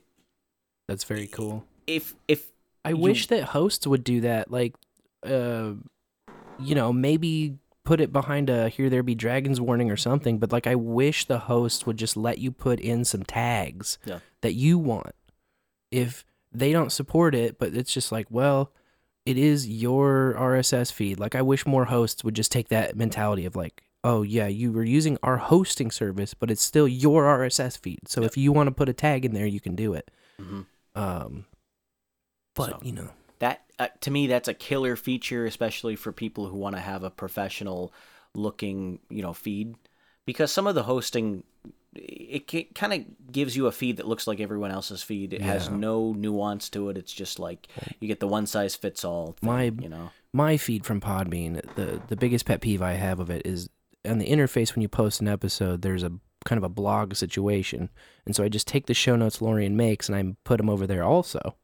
That's 0.89 1.05
very 1.05 1.27
cool. 1.27 1.65
if 1.87 2.15
if 2.27 2.51
I 2.85 2.91
you- 2.91 2.97
wish 2.97 3.27
that 3.29 3.45
hosts 3.45 3.87
would 3.87 4.03
do 4.05 4.21
that. 4.23 4.51
Like, 4.51 4.75
uh, 5.25 5.73
you 6.59 6.75
know, 6.75 6.93
maybe 6.93 7.59
put 7.87 8.01
it 8.03 8.13
behind 8.13 8.51
a 8.51 8.69
"Here 8.69 8.91
There 8.91 9.03
Be 9.03 9.15
Dragons" 9.15 9.61
warning 9.61 9.91
or 9.91 9.97
something. 9.97 10.39
But 10.39 10.53
like, 10.53 10.67
I 10.67 10.75
wish 10.75 11.25
the 11.25 11.39
host 11.39 11.87
would 11.87 11.97
just 11.97 12.17
let 12.17 12.37
you 12.39 12.51
put 12.53 12.79
in 12.81 13.05
some 13.07 13.23
tags 13.23 13.99
Yeah. 14.05 14.19
that 14.43 14.53
you 14.53 14.77
want. 14.79 15.15
If 15.91 16.27
they 16.53 16.73
don't 16.73 16.93
support 16.93 17.35
it, 17.35 17.59
but 17.59 17.75
it's 17.75 17.93
just 17.95 18.13
like, 18.13 18.27
well, 18.29 18.73
it 19.25 19.39
is 19.39 19.67
your 19.69 20.35
RSS 20.39 20.91
feed. 20.93 21.19
Like, 21.19 21.35
I 21.35 21.43
wish 21.43 21.65
more 21.67 21.87
hosts 21.87 22.23
would 22.25 22.35
just 22.35 22.53
take 22.53 22.69
that 22.69 22.97
mentality 22.97 23.47
of 23.47 23.57
like, 23.57 23.83
oh 24.05 24.23
yeah, 24.23 24.47
you 24.47 24.71
were 24.73 24.85
using 24.85 25.17
our 25.23 25.37
hosting 25.39 25.91
service, 25.91 26.33
but 26.35 26.51
it's 26.51 26.63
still 26.63 26.87
your 26.87 27.25
RSS 27.25 27.77
feed. 27.79 28.09
So 28.09 28.21
Yep. 28.21 28.31
if 28.31 28.37
you 28.37 28.53
want 28.53 28.67
to 28.69 28.75
put 28.75 28.89
a 28.89 28.93
tag 28.93 29.25
in 29.25 29.33
there, 29.35 29.47
you 29.47 29.61
can 29.61 29.75
do 29.75 29.95
it. 29.95 30.11
Mhm. 30.41 30.67
Um, 30.95 31.47
but 32.55 32.71
So- 32.71 32.79
you 32.83 32.93
know. 32.93 33.11
That 33.39 33.63
uh, 33.79 33.89
to 34.01 34.11
me 34.11 34.27
that's 34.27 34.49
a 34.49 34.55
killer 34.55 34.97
feature 34.97 35.45
especially 35.47 35.97
for 35.97 36.13
people 36.13 36.49
who 36.49 36.57
want 36.57 36.75
to 36.77 36.81
have 36.81 37.03
a 37.03 37.11
professional 37.11 37.93
looking 38.35 38.99
you 39.11 39.23
know 39.23 39.33
feed. 39.33 39.75
Because 40.25 40.51
some 40.51 40.67
of 40.67 40.75
the 40.75 40.83
hosting 40.85 41.45
it 41.95 42.75
kind 42.75 42.93
of 42.93 43.33
gives 43.33 43.57
you 43.57 43.67
a 43.67 43.73
feed 43.73 43.97
that 43.97 44.07
looks 44.07 44.27
like 44.27 44.41
everyone 44.41 44.71
else's 44.71 45.03
feed. 45.03 45.33
It 45.33 45.41
has 45.41 45.71
no 45.71 46.13
nuance 46.13 46.69
to 46.71 46.91
it. 46.91 46.99
It's 46.99 47.13
just 47.13 47.39
like 47.39 47.69
you 48.01 48.09
get 48.09 48.21
the 48.21 48.29
one 48.29 48.47
size 48.47 48.75
fits 48.77 49.05
all 49.05 49.37
thing, 49.41 49.49
My- 49.49 49.63
you 49.81 49.89
know? 49.89 50.11
my 50.33 50.59
feed 50.59 50.85
from 50.85 51.01
Podbean, 51.01 51.63
the 51.77 52.03
the 52.09 52.17
biggest 52.17 52.45
pet 52.45 52.61
peeve 52.61 52.83
I 52.83 52.93
have 52.95 53.21
of 53.21 53.31
it 53.31 53.47
is 53.47 53.71
on 54.05 54.19
the 54.19 54.27
interface 54.29 54.75
when 54.75 54.83
you 54.83 54.89
post 54.89 55.21
an 55.21 55.29
episode, 55.29 55.81
there's 55.83 56.03
a 56.03 56.13
kind 56.45 56.59
of 56.59 56.65
a 56.65 56.69
blog 56.69 57.15
situation, 57.15 57.89
and 58.27 58.37
so 58.37 58.45
I 58.45 58.49
just 58.49 58.69
take 58.69 58.87
the 58.87 58.95
show 58.95 59.17
notes 59.17 59.41
Lorian 59.41 59.77
makes 59.77 60.09
and 60.09 60.17
I 60.17 60.37
put 60.45 60.59
them 60.59 60.69
over 60.69 60.87
there 60.87 61.03
also. 61.03 61.57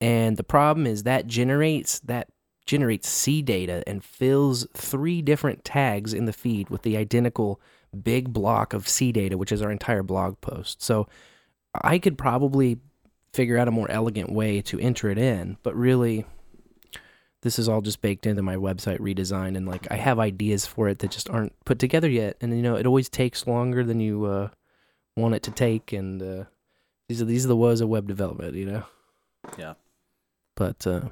And 0.00 0.36
the 0.36 0.44
problem 0.44 0.86
is 0.86 1.02
that 1.02 1.26
generates 1.26 2.00
that 2.00 2.28
generates 2.66 3.08
CDATA 3.08 3.82
and 3.86 4.04
fills 4.04 4.66
three 4.74 5.22
different 5.22 5.64
tags 5.64 6.14
in 6.14 6.26
the 6.26 6.32
feed 6.32 6.70
with 6.70 6.82
the 6.82 6.96
identical 6.96 7.60
big 8.02 8.32
block 8.32 8.72
of 8.72 8.84
CDATA, 8.84 9.34
which 9.34 9.50
is 9.50 9.60
our 9.60 9.72
entire 9.72 10.02
blog 10.02 10.40
post. 10.40 10.80
So 10.80 11.08
I 11.82 11.98
could 11.98 12.16
probably 12.16 12.78
figure 13.32 13.58
out 13.58 13.68
a 13.68 13.72
more 13.72 13.90
elegant 13.90 14.32
way 14.32 14.60
to 14.62 14.78
enter 14.78 15.10
it 15.10 15.18
in, 15.18 15.56
but 15.62 15.74
really 15.74 16.24
this 17.42 17.58
is 17.58 17.68
all 17.68 17.80
just 17.80 18.02
baked 18.02 18.26
into 18.26 18.42
my 18.42 18.56
website 18.56 18.98
redesign 19.00 19.56
and 19.56 19.66
like 19.66 19.90
I 19.90 19.96
have 19.96 20.18
ideas 20.18 20.66
for 20.66 20.88
it 20.88 20.98
that 20.98 21.10
just 21.10 21.30
aren't 21.30 21.52
put 21.64 21.78
together 21.78 22.08
yet 22.08 22.36
and 22.40 22.54
you 22.54 22.62
know 22.62 22.76
it 22.76 22.86
always 22.86 23.08
takes 23.08 23.46
longer 23.46 23.82
than 23.82 24.00
you 24.00 24.24
uh, 24.26 24.48
want 25.16 25.34
it 25.34 25.42
to 25.44 25.50
take 25.50 25.92
and 25.92 26.22
uh, 26.22 26.44
these 27.08 27.22
are 27.22 27.24
these 27.24 27.44
are 27.44 27.48
the 27.48 27.56
woes 27.56 27.80
of 27.80 27.88
web 27.88 28.06
development 28.06 28.54
you 28.54 28.66
know 28.66 28.84
Yeah. 29.58 29.74
But 30.60 30.86
uh, 30.86 31.08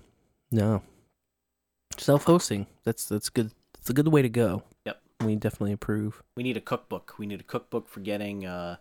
no. 0.53 0.83
Self-hosting 1.97 2.67
that's 2.85 3.07
that's 3.07 3.31
good 3.31 3.51
it's 3.79 3.89
a 3.89 3.95
good 3.95 4.07
way 4.09 4.21
to 4.23 4.29
go. 4.29 4.63
Yep. 4.85 5.01
we 5.25 5.37
definitely 5.37 5.73
approve. 5.73 6.23
We 6.37 6.43
need 6.43 6.57
a 6.59 6.61
cookbook. 6.61 7.15
We 7.19 7.27
need 7.27 7.41
a 7.41 7.45
cookbook 7.45 7.89
for 7.89 8.01
getting 8.01 8.45
uh 8.47 8.77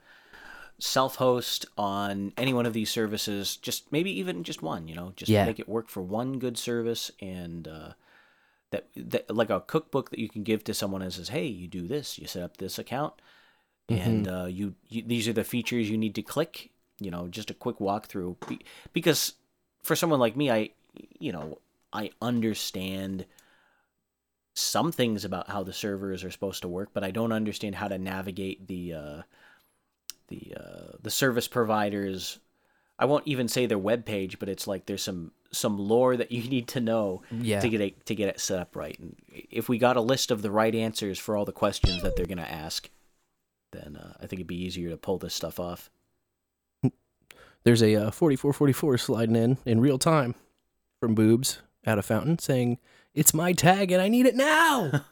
self-host 0.80 1.65
on 1.78 2.34
any 2.38 2.53
one 2.53 2.65
of 2.68 2.74
these 2.74 2.91
services 2.91 3.55
just 3.57 3.91
maybe 3.91 4.11
even 4.20 4.43
just 4.43 4.61
one 4.61 4.88
you 4.88 4.93
know 4.93 5.11
just 5.15 5.30
Yeah. 5.32 5.45
make 5.45 5.57
it 5.59 5.68
work 5.68 5.89
for 5.89 6.03
one 6.03 6.38
good 6.38 6.55
service 6.55 7.09
and 7.20 7.68
uh 7.68 7.93
that, 8.72 8.86
that 8.95 9.34
like 9.36 9.49
a 9.49 9.61
cookbook 9.61 10.11
that 10.11 10.20
you 10.20 10.30
can 10.30 10.43
give 10.43 10.63
to 10.65 10.74
someone 10.76 11.01
and 11.01 11.11
says 11.11 11.30
hey 11.30 11.47
you 11.47 11.68
do 11.68 11.88
this 11.88 12.20
you 12.20 12.28
set 12.28 12.43
up 12.43 12.57
this 12.57 12.78
account 12.78 13.13
and 13.89 14.28
uh, 14.28 14.45
you, 14.45 14.76
you 14.89 15.01
these 15.01 15.28
are 15.30 15.34
the 15.34 15.43
features 15.45 15.89
you 15.89 15.97
need 15.97 16.13
to 16.13 16.22
click 16.22 16.70
you 16.99 17.09
know 17.09 17.28
just 17.28 17.49
a 17.49 17.55
quick 17.55 17.78
walkthrough 17.80 18.36
Be- 18.47 18.59
because 18.93 19.34
for 19.88 19.95
someone 19.95 20.19
like 20.19 20.35
me 20.35 20.51
i 20.51 20.69
you 21.19 21.31
know 21.31 21.57
i 21.93 22.09
understand 22.21 23.25
some 24.53 24.91
things 24.91 25.23
about 25.23 25.49
how 25.49 25.63
the 25.63 25.73
servers 25.73 26.23
are 26.23 26.31
supposed 26.31 26.61
to 26.61 26.67
work 26.67 26.89
but 26.93 27.03
i 27.03 27.11
don't 27.11 27.31
understand 27.31 27.75
how 27.75 27.88
to 27.88 27.97
navigate 27.97 28.67
the 28.67 28.93
uh, 28.93 29.21
the 30.29 30.53
uh, 30.59 30.97
the 31.01 31.09
service 31.09 31.47
providers 31.47 32.39
i 32.99 33.05
won't 33.05 33.27
even 33.27 33.47
say 33.47 33.65
their 33.65 33.77
web 33.77 34.05
page 34.05 34.39
but 34.39 34.49
it's 34.49 34.67
like 34.67 34.85
there's 34.85 35.03
some 35.03 35.31
some 35.51 35.77
lore 35.77 36.17
that 36.17 36.31
you 36.31 36.43
need 36.49 36.67
to 36.67 36.79
know 36.79 37.21
yeah 37.31 37.59
to 37.59 37.69
get 37.69 37.81
it 37.81 38.05
to 38.05 38.15
get 38.15 38.29
it 38.29 38.39
set 38.39 38.59
up 38.59 38.75
right. 38.75 38.97
And 38.99 39.15
if 39.31 39.69
we 39.69 39.77
got 39.77 39.97
a 39.97 40.01
list 40.01 40.31
of 40.31 40.41
the 40.41 40.51
right 40.51 40.73
answers 40.73 41.19
for 41.19 41.35
all 41.35 41.45
the 41.45 41.51
questions 41.51 42.01
that 42.01 42.15
they're 42.15 42.25
gonna 42.25 42.41
ask, 42.43 42.89
then 43.71 43.97
uh, 43.97 44.13
I 44.17 44.21
think 44.21 44.33
it'd 44.33 44.47
be 44.47 44.63
easier 44.63 44.89
to 44.89 44.97
pull 44.97 45.17
this 45.17 45.33
stuff 45.33 45.59
off. 45.59 45.89
There's 47.68 47.84
a 47.84 47.95
uh, 47.95 48.11
4444 48.11 48.97
sliding 48.97 49.36
in 49.36 49.57
in 49.65 49.82
real 49.82 49.97
time 49.97 50.36
from 51.01 51.13
Boobs 51.15 51.61
at 51.84 51.99
a 51.99 52.01
fountain 52.01 52.39
saying, 52.39 52.78
It's 53.13 53.34
my 53.34 53.51
tag 53.51 53.91
and 53.91 54.01
I 54.01 54.07
need 54.07 54.26
it 54.26 54.38
now. 54.38 55.03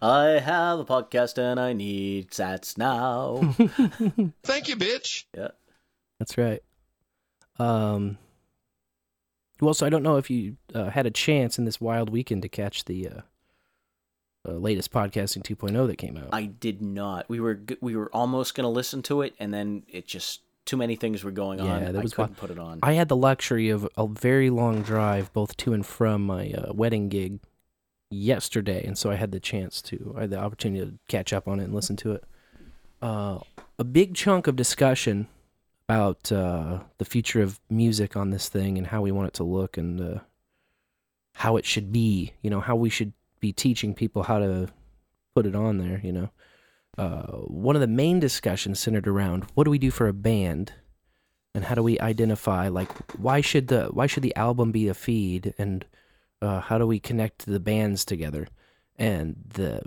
I 0.00 0.24
have 0.38 0.78
a 0.78 0.84
podcast 0.84 1.38
and 1.38 1.58
I 1.58 1.72
need 1.72 2.30
sats 2.30 2.78
now. 2.78 3.40
Thank 4.44 4.68
you, 4.68 4.76
bitch. 4.76 5.24
yeah. 5.36 5.48
That's 6.20 6.38
right. 6.38 6.62
Um, 7.58 8.16
well, 9.60 9.74
so 9.74 9.84
I 9.84 9.90
don't 9.90 10.04
know 10.04 10.18
if 10.18 10.30
you 10.30 10.56
uh, 10.72 10.90
had 10.90 11.06
a 11.06 11.10
chance 11.10 11.58
in 11.58 11.64
this 11.64 11.80
wild 11.80 12.10
weekend 12.10 12.42
to 12.42 12.48
catch 12.48 12.84
the 12.84 13.08
uh, 13.08 13.20
uh, 14.48 14.52
latest 14.52 14.92
podcasting 14.92 15.42
2.0 15.42 15.84
that 15.88 15.98
came 15.98 16.16
out. 16.16 16.28
I 16.30 16.44
did 16.44 16.80
not. 16.80 17.28
We 17.28 17.40
were 17.40 17.60
we 17.80 17.96
were 17.96 18.08
almost 18.12 18.54
going 18.54 18.66
to 18.66 18.68
listen 18.70 19.02
to 19.02 19.22
it, 19.22 19.34
and 19.40 19.52
then 19.52 19.82
it 19.88 20.06
just 20.06 20.42
too 20.64 20.76
many 20.76 20.96
things 20.96 21.24
were 21.24 21.30
going 21.30 21.60
on. 21.60 21.66
Yeah, 21.66 21.92
that 21.92 21.98
I 21.98 22.02
was 22.02 22.14
couldn't 22.14 22.30
wild. 22.30 22.36
put 22.38 22.50
it 22.50 22.58
on. 22.58 22.78
I 22.82 22.92
had 22.92 23.08
the 23.08 23.16
luxury 23.16 23.70
of 23.70 23.88
a 23.96 24.06
very 24.06 24.50
long 24.50 24.82
drive 24.82 25.32
both 25.32 25.56
to 25.58 25.72
and 25.72 25.84
from 25.84 26.24
my 26.24 26.52
uh, 26.52 26.72
wedding 26.72 27.08
gig 27.08 27.40
yesterday, 28.10 28.84
and 28.84 28.96
so 28.96 29.10
I 29.10 29.16
had 29.16 29.32
the 29.32 29.40
chance 29.40 29.82
to, 29.82 30.14
I 30.16 30.22
had 30.22 30.30
the 30.30 30.38
opportunity 30.38 30.84
to 30.84 30.98
catch 31.08 31.32
up 31.32 31.48
on 31.48 31.60
it 31.60 31.64
and 31.64 31.74
listen 31.74 31.96
to 31.96 32.12
it. 32.12 32.24
Uh, 33.00 33.38
a 33.78 33.84
big 33.84 34.14
chunk 34.14 34.46
of 34.46 34.54
discussion 34.54 35.26
about 35.88 36.30
uh, 36.30 36.80
the 36.98 37.04
future 37.04 37.42
of 37.42 37.60
music 37.68 38.16
on 38.16 38.30
this 38.30 38.48
thing 38.48 38.78
and 38.78 38.86
how 38.86 39.00
we 39.02 39.10
want 39.10 39.28
it 39.28 39.34
to 39.34 39.44
look 39.44 39.76
and 39.76 40.00
uh, 40.00 40.20
how 41.34 41.56
it 41.56 41.64
should 41.64 41.92
be, 41.92 42.32
you 42.42 42.50
know, 42.50 42.60
how 42.60 42.76
we 42.76 42.88
should 42.88 43.12
be 43.40 43.52
teaching 43.52 43.92
people 43.94 44.22
how 44.22 44.38
to 44.38 44.68
put 45.34 45.46
it 45.46 45.56
on 45.56 45.78
there, 45.78 46.00
you 46.04 46.12
know. 46.12 46.30
Uh, 46.98 47.22
one 47.46 47.74
of 47.74 47.80
the 47.80 47.86
main 47.86 48.20
discussions 48.20 48.78
centered 48.78 49.08
around 49.08 49.44
what 49.54 49.64
do 49.64 49.70
we 49.70 49.78
do 49.78 49.90
for 49.90 50.08
a 50.08 50.12
band 50.12 50.74
and 51.54 51.64
how 51.64 51.74
do 51.74 51.82
we 51.82 51.98
identify 52.00 52.68
like 52.68 52.90
why 53.16 53.40
should 53.40 53.68
the 53.68 53.86
why 53.86 54.06
should 54.06 54.22
the 54.22 54.36
album 54.36 54.72
be 54.72 54.88
a 54.88 54.94
feed 54.94 55.54
and 55.56 55.86
uh, 56.42 56.60
how 56.60 56.76
do 56.76 56.86
we 56.86 56.98
connect 56.98 57.46
the 57.46 57.60
bands 57.60 58.04
together? 58.04 58.48
And 58.96 59.36
the 59.54 59.80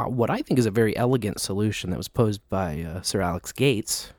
uh, 0.00 0.04
what 0.04 0.30
I 0.30 0.42
think 0.42 0.58
is 0.58 0.66
a 0.66 0.70
very 0.70 0.96
elegant 0.96 1.40
solution 1.40 1.90
that 1.90 1.96
was 1.96 2.08
posed 2.08 2.40
by 2.48 2.82
uh, 2.82 3.02
Sir 3.02 3.20
Alex 3.20 3.52
Gates 3.52 4.12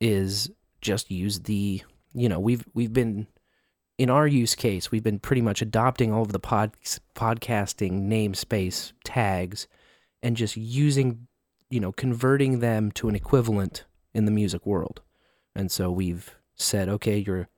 is 0.00 0.50
just 0.80 1.10
use 1.10 1.40
the 1.40 1.82
you 2.14 2.28
know 2.28 2.40
we've 2.40 2.64
we've 2.72 2.92
been 2.92 3.26
in 3.98 4.08
our 4.08 4.26
use 4.26 4.54
case 4.54 4.90
we've 4.90 5.02
been 5.02 5.18
pretty 5.18 5.42
much 5.42 5.60
adopting 5.60 6.12
all 6.12 6.22
of 6.22 6.32
the 6.32 6.38
pod 6.38 6.72
podcasting 7.14 8.08
namespace 8.08 8.92
tags 9.04 9.66
and 10.22 10.36
just 10.36 10.56
using 10.56 11.26
you 11.70 11.80
know 11.80 11.92
converting 11.92 12.60
them 12.60 12.90
to 12.92 13.08
an 13.08 13.14
equivalent 13.14 13.84
in 14.14 14.24
the 14.24 14.30
music 14.30 14.64
world 14.66 15.02
and 15.58 15.72
so 15.72 15.90
we've 15.90 16.36
said, 16.54 16.88
okay, 16.88 17.18
your 17.18 17.48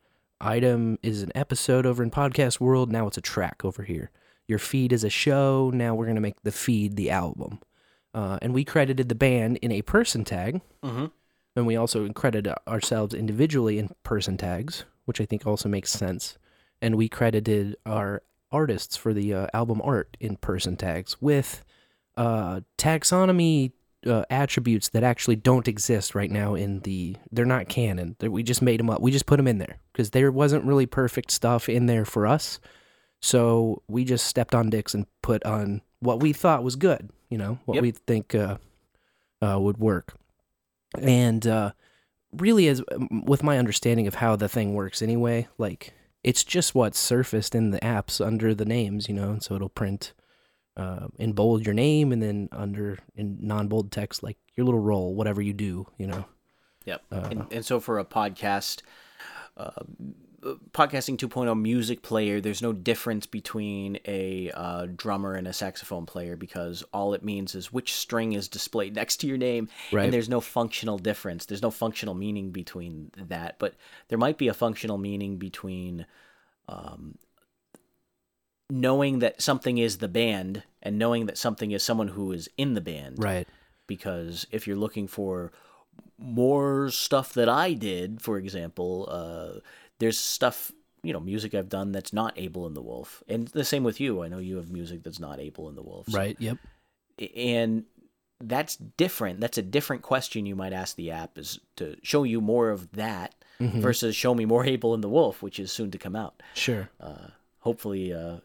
item 0.40 0.98
is 1.02 1.22
an 1.22 1.32
episode 1.34 1.84
over 1.84 2.02
in 2.02 2.11
podcast 2.11 2.58
world. 2.58 2.90
Now 2.90 3.06
it's 3.06 3.18
a 3.18 3.22
track 3.22 3.62
over 3.62 3.82
here. 3.82 4.11
Your 4.48 4.58
feed 4.58 4.90
is 4.90 5.04
a 5.04 5.11
show. 5.11 5.70
Now 5.72 5.94
we're 5.94 6.06
going 6.06 6.14
to 6.14 6.22
make 6.22 6.42
the 6.42 6.50
feed 6.50 6.96
the 6.96 7.11
album. 7.11 7.61
Uh, 8.14 8.38
and 8.40 8.54
we 8.54 8.64
credited 8.64 9.11
the 9.11 9.14
band 9.14 9.58
in 9.58 9.70
a 9.70 9.82
person 9.82 10.24
tag. 10.24 10.62
mm-hmm. 10.82 11.06
And 11.56 11.66
we 11.66 11.76
also 11.76 12.08
credited 12.12 12.54
ourselves 12.66 13.12
individually 13.12 13.78
in 13.78 13.90
person 14.02 14.38
tags, 14.38 14.84
which 15.04 15.20
I 15.20 15.26
think 15.26 15.46
also 15.46 15.68
makes 15.68 15.90
sense. 15.90 16.38
And 16.80 16.94
we 16.94 17.08
credited 17.08 17.76
our 17.84 18.22
artists 18.50 18.96
for 18.96 19.12
the 19.12 19.34
uh, 19.34 19.46
album 19.52 19.82
art 19.84 20.16
in 20.20 20.36
person 20.36 20.76
tags 20.76 21.20
with 21.20 21.64
uh, 22.16 22.61
taxonomy 22.78 23.72
uh, 24.07 24.24
attributes 24.30 24.88
that 24.90 25.03
actually 25.03 25.36
don't 25.36 25.68
exist 25.68 26.14
right 26.14 26.30
now 26.30 26.55
in 26.55 26.80
the 26.80 27.16
they're 27.30 27.44
not 27.44 27.68
canon. 27.68 28.16
That 28.20 28.30
we 28.30 28.42
just 28.42 28.62
made 28.62 28.80
them 28.80 28.90
up. 28.90 29.01
We 29.01 29.11
just 29.11 29.26
put 29.26 29.36
them 29.36 29.48
in 29.48 29.59
there 29.59 29.78
because 29.92 30.11
there 30.11 30.30
wasn't 30.32 30.64
really 30.64 30.86
perfect 30.86 31.30
stuff 31.30 31.68
in 31.68 31.86
there 31.86 32.05
for 32.05 32.26
us. 32.26 32.59
So 33.20 33.82
we 33.88 34.05
just 34.05 34.26
stepped 34.26 34.55
on 34.55 34.70
dicks 34.70 34.94
and 34.94 35.07
put 35.22 35.44
on 35.44 35.82
what 36.01 36.20
we 36.20 36.32
thought 36.32 36.64
was 36.64 36.76
good 36.76 37.11
you 37.28 37.38
know 37.38 37.59
what 37.64 37.74
Yep. 37.76 37.82
we 37.82 37.90
think 37.92 38.34
uh, 38.34 38.57
uh, 39.42 39.59
would 39.61 39.78
work. 39.78 40.14
And 40.98 41.46
uh, 41.46 41.72
really 42.32 42.66
as 42.68 42.82
with 43.11 43.42
my 43.42 43.59
understanding 43.59 44.07
of 44.07 44.16
how 44.16 44.36
the 44.36 44.48
thing 44.48 44.74
works 44.74 45.03
anyway 45.03 45.48
like 45.59 45.92
it's 46.22 46.44
just 46.44 46.74
what's 46.74 46.98
surfaced 46.98 47.55
in 47.55 47.70
the 47.70 47.78
apps 47.80 48.24
under 48.24 48.55
the 48.55 48.64
names 48.64 49.09
you 49.09 49.14
know 49.14 49.30
and 49.30 49.42
so 49.42 49.55
it'll 49.57 49.68
print 49.68 50.12
uh, 50.77 51.09
in 51.18 51.33
bold 51.33 51.64
your 51.66 51.75
name 51.75 52.12
and 52.12 52.23
then 52.23 52.49
under 52.53 52.99
in 53.16 53.39
non-bold 53.41 53.91
text 53.93 54.23
like 54.23 54.39
your 54.57 54.64
little 54.64 54.81
role 54.81 55.14
whatever 55.14 55.43
you 55.43 55.53
do 55.53 55.87
you 55.99 56.07
know 56.07 56.25
Yep. 56.87 57.03
Uh, 57.12 57.29
and, 57.31 57.47
and 57.53 57.64
so 57.64 57.79
for 57.79 57.99
a 57.99 58.05
podcast, 58.07 58.81
uh, 59.59 59.71
podcasting 60.73 61.18
2.0 61.18 61.61
music 61.61 62.03
player, 62.03 62.41
there's 62.41 62.62
no 62.62 62.73
difference 62.73 63.27
between 63.27 63.99
a 64.07 64.51
uh, 64.55 64.87
drummer 64.97 65.35
and 65.35 65.47
a 65.47 65.53
saxophone 65.53 66.07
player 66.07 66.37
because 66.37 66.83
all 66.95 67.12
it 67.12 67.23
means 67.23 67.55
is 67.55 67.71
which 67.71 67.93
string 67.93 68.33
is 68.33 68.49
displayed 68.49 68.95
next 68.97 69.18
to 69.18 69.27
your 69.27 69.37
name, 69.37 69.68
Right. 69.93 70.05
and 70.05 70.12
there's 70.12 70.31
no 70.31 70.41
functional 70.41 70.99
difference. 70.99 71.45
There's 71.45 71.62
no 71.62 71.71
functional 71.71 72.14
meaning 72.14 72.51
between 72.51 73.11
that, 73.18 73.57
but 73.59 73.75
there 74.09 74.18
might 74.18 74.39
be 74.39 74.49
a 74.49 74.55
functional 74.55 74.97
meaning 74.97 75.37
between 75.37 76.07
um, 76.66 77.16
knowing 78.71 79.18
that 79.18 79.43
something 79.43 79.79
is 79.79 79.99
the 79.99 80.09
band 80.09 80.62
and 80.83 80.99
knowing 80.99 81.27
that 81.27 81.37
something 81.37 81.73
is 81.73 81.83
someone 81.83 82.09
who 82.09 82.33
is 82.33 82.49
in 82.57 82.75
the 82.75 82.81
band 82.81 83.16
right 83.23 83.47
because 83.87 84.47
if 84.53 84.66
you're 84.66 84.77
looking 84.77 85.09
for 85.09 85.51
more 86.18 86.91
stuff 86.91 87.33
that 87.35 87.49
I 87.49 87.73
did, 87.73 88.21
for 88.23 88.39
example, 88.39 89.09
uh, 89.11 89.61
there's 89.99 90.18
stuff 90.18 90.71
you 91.03 91.12
know 91.12 91.21
music 91.21 91.55
I've 91.55 91.68
done 91.71 91.93
that's 91.93 92.12
not 92.12 92.35
Able 92.39 92.66
and 92.66 92.77
the 92.77 92.83
Wolf, 92.83 93.23
and 93.29 93.49
the 93.49 93.64
same 93.64 93.83
with 93.85 94.01
you. 94.01 94.23
I 94.23 94.29
know 94.29 94.39
you 94.39 94.57
have 94.57 94.71
music 94.71 95.03
that's 95.03 95.18
not 95.21 95.41
Able 95.41 95.68
and 95.68 95.77
the 95.77 95.83
Wolf, 95.83 96.07
so- 96.09 96.18
right 96.18 96.37
yep 96.39 96.59
and 97.37 97.85
that's 98.43 98.77
different. 98.77 99.41
That's 99.41 99.59
a 99.59 99.62
different 99.62 100.01
question 100.03 100.47
you 100.47 100.57
might 100.57 100.73
ask 100.73 100.97
the 100.97 101.11
app 101.11 101.37
is 101.37 101.61
to 101.77 101.97
show 102.03 102.23
you 102.23 102.41
more 102.41 102.71
of 102.71 102.91
that 102.93 103.35
Mhm. 103.61 103.83
versus 103.83 104.16
show 104.16 104.35
me 104.35 104.47
more 104.47 104.64
Able 104.75 104.95
and 104.95 105.05
the 105.05 105.09
Wolf, 105.11 105.43
which 105.43 105.59
is 105.61 105.71
soon 105.73 105.91
to 105.91 105.99
come 105.99 106.16
out. 106.16 106.43
sure 106.55 106.89
Uh, 107.01 107.29
hopefully, 107.61 108.12
uh, 108.12 108.38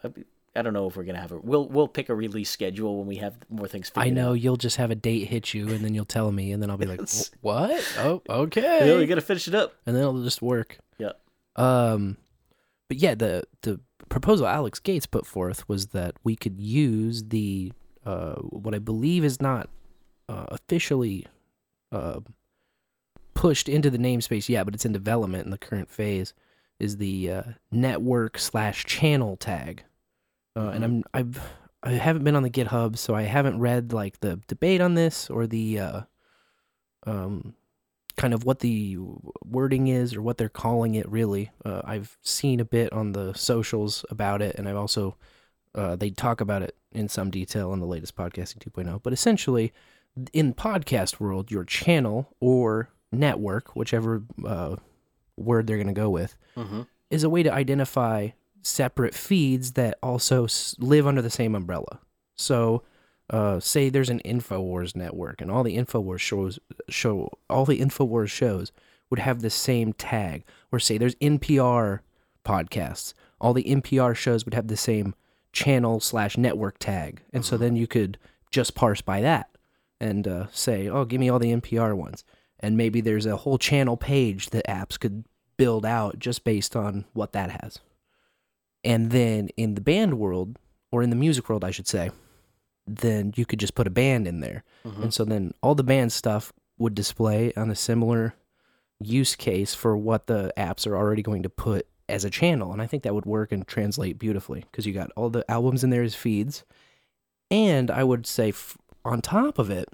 I 0.55 0.61
don't 0.61 0.71
know 0.73 0.87
if 0.87 0.95
we're 0.95 1.03
gonna 1.03 1.19
have 1.19 1.31
a. 1.33 1.37
We'll 1.39 1.67
we'll 1.67 1.87
pick 1.89 2.07
a 2.09 2.15
release 2.15 2.49
schedule 2.49 2.97
when 2.99 3.07
we 3.07 3.17
have 3.17 3.35
more 3.49 3.67
things. 3.67 3.91
i 3.95 4.09
know 4.09 4.29
Out. 4.29 4.33
you'll 4.41 4.55
just 4.55 4.77
have 4.77 4.89
a 4.91 4.95
date 4.95 5.27
hit 5.27 5.53
you 5.53 5.67
and 5.69 5.83
then 5.83 5.93
you'll 5.93 6.05
tell 6.05 6.31
me 6.31 6.51
and 6.53 6.61
then 6.63 6.69
i'll 6.69 6.77
be 6.77 6.85
like 6.85 7.01
what 7.41 7.83
oh 7.99 8.21
okay 8.29 8.87
Yeah, 8.87 8.97
we 8.97 9.05
gotta 9.05 9.19
finish 9.21 9.47
it 9.49 9.55
up. 9.55 9.73
and 9.85 9.95
then 9.95 10.01
it'll 10.03 10.23
just 10.23 10.41
work 10.41 10.77
Yeah. 10.97 11.11
Um, 11.57 12.17
but 12.87 12.97
yeah, 12.97 13.15
the 13.15 13.43
the 13.63 13.79
proposal 14.07 14.47
Alex 14.47 14.79
Gates 14.79 15.05
put 15.07 15.25
forth 15.25 15.67
was 15.67 15.87
that 15.87 16.15
we 16.23 16.35
could 16.37 16.59
use 16.61 17.23
the 17.23 17.73
uh, 18.05 18.35
what 18.35 18.73
I 18.75 18.79
believe 18.79 19.25
is 19.25 19.41
not 19.41 19.69
uh, 20.29 20.45
officially 20.49 21.25
uh, 21.91 22.19
pushed 23.33 23.67
into 23.67 23.89
the 23.89 23.97
namespace 23.97 24.47
yet, 24.47 24.63
but 24.65 24.75
it's 24.75 24.85
in 24.85 24.91
development 24.93 25.45
in 25.45 25.51
the 25.51 25.57
current 25.57 25.89
phase. 25.89 26.33
Is 26.79 26.97
the 26.97 27.31
uh, 27.31 27.43
network 27.71 28.37
slash 28.37 28.85
channel 28.85 29.37
tag, 29.37 29.83
uh, 30.55 30.69
and 30.69 30.83
I'm 30.83 31.03
I've 31.13 31.41
I 31.81 31.91
haven't 31.91 32.23
been 32.23 32.35
on 32.35 32.43
the 32.43 32.49
GitHub, 32.49 32.97
so 32.97 33.15
I 33.15 33.23
haven't 33.23 33.59
read 33.59 33.93
like 33.93 34.19
the 34.19 34.41
debate 34.47 34.81
on 34.81 34.95
this 34.95 35.29
or 35.29 35.47
the 35.47 35.79
uh, 35.79 36.01
um 37.05 37.55
kind 38.15 38.33
of 38.33 38.45
what 38.45 38.59
the 38.59 38.97
wording 39.43 39.87
is 39.87 40.15
or 40.15 40.21
what 40.21 40.37
they're 40.37 40.49
calling 40.49 40.95
it 40.95 41.09
really. 41.09 41.51
Uh, 41.63 41.81
i've 41.85 42.17
seen 42.21 42.59
a 42.59 42.65
bit 42.65 42.91
on 42.93 43.11
the 43.11 43.33
socials 43.33 44.05
about 44.09 44.41
it 44.41 44.55
and 44.55 44.67
i've 44.67 44.75
also 44.77 45.15
uh, 45.73 45.95
they 45.95 46.09
talk 46.09 46.39
about 46.39 46.61
it 46.61 46.77
in 46.93 47.09
some 47.09 47.29
detail 47.29 47.73
in 47.73 47.81
the 47.81 47.85
latest 47.85 48.15
podcasting 48.15 48.59
2.0 48.59 49.01
but 49.03 49.11
essentially 49.11 49.73
in 50.31 50.53
podcast 50.53 51.19
world 51.19 51.51
your 51.51 51.65
channel 51.65 52.33
or 52.39 52.89
network 53.11 53.75
whichever 53.75 54.23
uh, 54.45 54.75
word 55.37 55.67
they're 55.67 55.77
going 55.77 55.87
to 55.87 55.93
go 55.93 56.09
with 56.09 56.37
Mm-hmm. 56.57 56.81
is 57.09 57.23
a 57.23 57.29
way 57.29 57.43
to 57.43 57.53
identify 57.53 58.29
separate 58.61 59.13
feeds 59.13 59.73
that 59.73 59.97
also 60.01 60.45
s- 60.45 60.75
live 60.79 61.05
under 61.05 61.21
the 61.21 61.29
same 61.29 61.53
umbrella. 61.55 61.99
So, 62.35 62.83
uh, 63.29 63.59
say 63.59 63.89
there's 63.89 64.09
an 64.09 64.21
Infowars 64.25 64.95
network, 64.95 65.41
and 65.41 65.49
all 65.51 65.63
the 65.63 65.77
Infowars 65.77 66.19
shows 66.19 66.59
show 66.89 67.29
all 67.49 67.65
the 67.65 67.79
Infowars 67.79 68.29
shows 68.29 68.71
would 69.09 69.19
have 69.19 69.41
the 69.41 69.49
same 69.49 69.93
tag. 69.93 70.43
Or 70.71 70.79
say 70.79 70.97
there's 70.97 71.15
NPR 71.15 71.99
podcasts, 72.43 73.13
all 73.41 73.53
the 73.53 73.63
NPR 73.63 74.15
shows 74.15 74.45
would 74.45 74.53
have 74.53 74.67
the 74.67 74.77
same 74.77 75.15
channel 75.51 75.99
slash 75.99 76.37
network 76.37 76.77
tag, 76.79 77.21
and 77.33 77.43
so 77.45 77.57
then 77.57 77.75
you 77.75 77.87
could 77.87 78.17
just 78.51 78.75
parse 78.75 79.01
by 79.01 79.21
that 79.21 79.49
and 79.99 80.27
uh, 80.27 80.47
say, 80.51 80.87
oh, 80.87 81.05
give 81.05 81.19
me 81.19 81.29
all 81.29 81.39
the 81.39 81.51
NPR 81.53 81.95
ones. 81.95 82.23
And 82.59 82.77
maybe 82.77 83.01
there's 83.01 83.25
a 83.25 83.37
whole 83.37 83.57
channel 83.57 83.97
page 83.97 84.49
that 84.51 84.65
apps 84.67 84.99
could 84.99 85.25
build 85.57 85.85
out 85.85 86.19
just 86.19 86.43
based 86.43 86.75
on 86.75 87.05
what 87.13 87.33
that 87.33 87.49
has. 87.61 87.79
And 88.83 89.11
then 89.11 89.49
in 89.57 89.75
the 89.75 89.81
band 89.81 90.19
world, 90.19 90.57
or 90.91 91.01
in 91.03 91.09
the 91.09 91.15
music 91.15 91.49
world, 91.49 91.63
I 91.63 91.71
should 91.71 91.87
say, 91.87 92.11
then 92.87 93.33
you 93.35 93.45
could 93.45 93.59
just 93.59 93.75
put 93.75 93.87
a 93.87 93.91
band 93.91 94.27
in 94.27 94.39
there. 94.41 94.63
Mhm. 94.85 95.03
And 95.03 95.13
so 95.13 95.25
then 95.25 95.53
all 95.61 95.75
the 95.75 95.83
band 95.83 96.11
stuff 96.13 96.53
would 96.77 96.93
display 96.93 97.51
on 97.55 97.69
a 97.71 97.75
similar 97.75 98.35
use 98.99 99.35
case 99.35 99.73
for 99.73 99.97
what 99.97 100.27
the 100.27 100.53
apps 100.55 100.85
are 100.87 100.95
already 100.95 101.21
going 101.21 101.43
to 101.43 101.49
put 101.49 101.87
as 102.07 102.23
a 102.23 102.29
channel. 102.29 102.71
And 102.71 102.81
I 102.81 102.87
think 102.87 103.03
that 103.03 103.15
would 103.15 103.25
work 103.25 103.51
and 103.51 103.67
translate 103.67 104.19
beautifully 104.19 104.65
because 104.71 104.85
you 104.85 104.93
got 104.93 105.11
all 105.15 105.29
the 105.29 105.49
albums 105.49 105.83
in 105.83 105.89
there 105.89 106.03
as 106.03 106.15
feeds. 106.15 106.63
And 107.49 107.89
I 107.89 108.03
would 108.03 108.25
say 108.27 108.49
f- 108.49 108.77
on 109.03 109.21
top 109.21 109.57
of 109.57 109.69
it, 109.69 109.89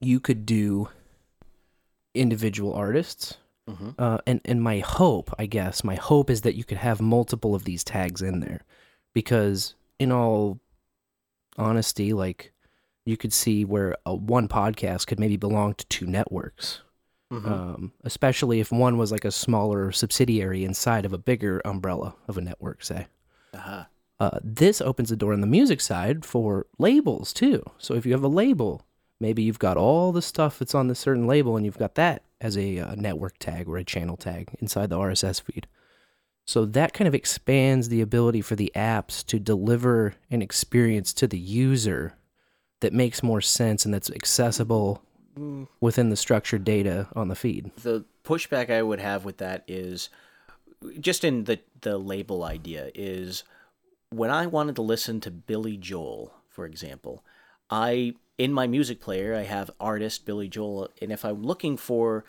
you 0.00 0.20
could 0.20 0.46
do 0.46 0.88
individual 2.16 2.72
artists. 2.72 3.36
Mm-hmm. 3.68 3.90
Uh, 3.98 4.18
and, 4.26 4.40
and 4.44 4.62
my 4.62 4.78
hope, 4.78 5.34
I 5.38 5.46
guess, 5.46 5.82
my 5.82 5.96
hope 5.96 6.30
is 6.30 6.42
that 6.42 6.54
you 6.54 6.64
could 6.64 6.78
have 6.78 7.00
multiple 7.00 7.54
of 7.54 7.64
these 7.64 7.82
tags 7.82 8.22
in 8.22 8.40
there 8.40 8.62
because, 9.12 9.74
in 9.98 10.12
all 10.12 10.60
honesty, 11.56 12.12
like 12.12 12.52
you 13.04 13.16
could 13.16 13.32
see 13.32 13.64
where 13.64 13.96
a 14.06 14.14
one 14.14 14.46
podcast 14.46 15.06
could 15.08 15.18
maybe 15.18 15.36
belong 15.36 15.74
to 15.74 15.86
two 15.86 16.06
networks 16.06 16.82
Mm-hmm. 17.32 17.52
um, 17.52 17.92
especially 18.04 18.60
if 18.60 18.70
one 18.70 18.98
was 18.98 19.10
like 19.10 19.24
a 19.24 19.32
smaller 19.32 19.90
subsidiary 19.90 20.64
inside 20.64 21.04
of 21.04 21.12
a 21.12 21.18
bigger 21.18 21.60
umbrella 21.64 22.14
of 22.28 22.38
a 22.38 22.40
network, 22.40 22.84
say. 22.84 23.08
uh-huh. 23.52 23.84
Uh, 24.20 24.38
this 24.44 24.80
opens 24.80 25.10
the 25.10 25.16
door 25.16 25.32
on 25.32 25.40
the 25.40 25.46
music 25.46 25.80
side 25.80 26.24
for 26.24 26.66
labels 26.78 27.32
too. 27.32 27.62
So 27.78 27.94
if 27.94 28.06
you 28.06 28.12
have 28.12 28.22
a 28.22 28.28
label, 28.28 28.86
maybe 29.20 29.42
you've 29.42 29.58
got 29.58 29.76
all 29.76 30.12
the 30.12 30.22
stuff 30.22 30.58
that's 30.58 30.74
on 30.74 30.88
the 30.88 30.94
certain 30.94 31.26
label 31.26 31.56
and 31.56 31.64
you've 31.64 31.78
got 31.78 31.94
that 31.94 32.22
as 32.40 32.56
a 32.56 32.78
uh, 32.78 32.94
network 32.94 33.38
tag 33.38 33.68
or 33.68 33.78
a 33.78 33.84
channel 33.84 34.16
tag 34.16 34.54
inside 34.60 34.90
the 34.90 34.98
RSS 34.98 35.40
feed. 35.40 35.66
So 36.44 36.64
that 36.64 36.92
kind 36.92 37.08
of 37.08 37.14
expands 37.14 37.88
the 37.88 38.00
ability 38.00 38.40
for 38.40 38.54
the 38.54 38.70
apps 38.76 39.24
to 39.26 39.40
deliver 39.40 40.14
an 40.30 40.42
experience 40.42 41.12
to 41.14 41.26
the 41.26 41.38
user 41.38 42.14
that 42.80 42.92
makes 42.92 43.22
more 43.22 43.40
sense 43.40 43.84
and 43.84 43.92
that's 43.92 44.10
accessible 44.10 45.02
within 45.80 46.08
the 46.08 46.16
structured 46.16 46.64
data 46.64 47.08
on 47.14 47.28
the 47.28 47.34
feed. 47.34 47.70
the 47.82 48.04
pushback 48.24 48.70
I 48.70 48.82
would 48.82 49.00
have 49.00 49.24
with 49.24 49.36
that 49.38 49.64
is 49.68 50.08
just 50.98 51.24
in 51.24 51.44
the 51.44 51.60
the 51.82 51.98
label 51.98 52.42
idea 52.42 52.90
is 52.94 53.44
when 54.10 54.30
I 54.30 54.46
wanted 54.46 54.76
to 54.76 54.82
listen 54.82 55.20
to 55.20 55.30
Billy 55.30 55.76
Joel, 55.76 56.32
for 56.48 56.64
example, 56.64 57.24
I 57.70 58.14
in 58.38 58.52
my 58.52 58.66
music 58.66 59.00
player 59.00 59.34
I 59.34 59.42
have 59.42 59.70
artist 59.80 60.26
Billy 60.26 60.48
Joel, 60.48 60.90
and 61.00 61.10
if 61.12 61.24
I'm 61.24 61.42
looking 61.42 61.76
for 61.76 62.24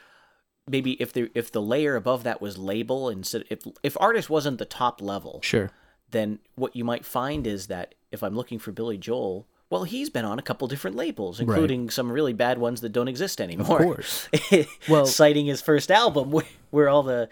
maybe 0.69 0.93
if 1.01 1.13
the 1.13 1.29
if 1.33 1.51
the 1.51 1.61
layer 1.61 1.95
above 1.95 2.23
that 2.23 2.41
was 2.41 2.57
label 2.57 3.09
instead 3.09 3.43
if 3.49 3.59
if 3.83 3.95
artist 3.99 4.29
wasn't 4.29 4.57
the 4.57 4.65
top 4.65 5.01
level, 5.01 5.39
Sure. 5.43 5.71
then 6.11 6.39
what 6.55 6.75
you 6.75 6.83
might 6.83 7.05
find 7.05 7.45
is 7.47 7.67
that 7.67 7.95
if 8.11 8.23
I'm 8.23 8.35
looking 8.35 8.59
for 8.59 8.71
Billy 8.71 8.97
Joel, 8.97 9.47
well, 9.69 9.83
he's 9.83 10.09
been 10.09 10.23
on 10.23 10.39
a 10.39 10.41
couple 10.41 10.65
different 10.69 10.95
labels, 10.95 11.41
including 11.41 11.89
some 11.89 12.09
really 12.09 12.31
bad 12.31 12.57
ones 12.57 12.79
that 12.81 12.93
don't 12.93 13.09
exist 13.09 13.41
anymore. 13.41 13.79
Of 13.79 13.83
course. 13.85 14.29
Well- 14.89 15.05
citing 15.05 15.45
his 15.45 15.61
first 15.61 15.91
album, 15.91 16.31
where, 16.35 16.45
where 16.69 16.87
all 16.89 17.03
the, 17.03 17.27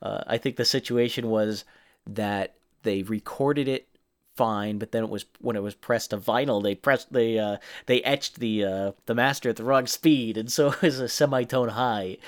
uh, 0.00 0.22
I 0.28 0.38
think 0.38 0.54
the 0.56 0.64
situation 0.64 1.28
was 1.28 1.64
that 2.06 2.54
they 2.84 3.02
recorded 3.02 3.66
it 3.66 3.88
fine, 4.36 4.78
but 4.78 4.92
then 4.92 5.04
it 5.04 5.10
was 5.10 5.24
when 5.40 5.56
it 5.56 5.62
was 5.62 5.74
pressed 5.74 6.10
to 6.10 6.18
vinyl, 6.18 6.62
they 6.62 6.74
pressed 6.74 7.12
they 7.12 7.38
uh, 7.38 7.58
they 7.86 8.02
etched 8.02 8.40
the 8.40 8.64
uh, 8.64 8.92
the 9.06 9.14
master 9.14 9.50
at 9.50 9.56
the 9.56 9.64
wrong 9.64 9.86
speed, 9.86 10.36
and 10.36 10.50
so 10.56 10.68
it 10.68 10.82
was 10.82 11.00
a 11.00 11.08
semitone 11.08 11.70
high, 11.70 12.18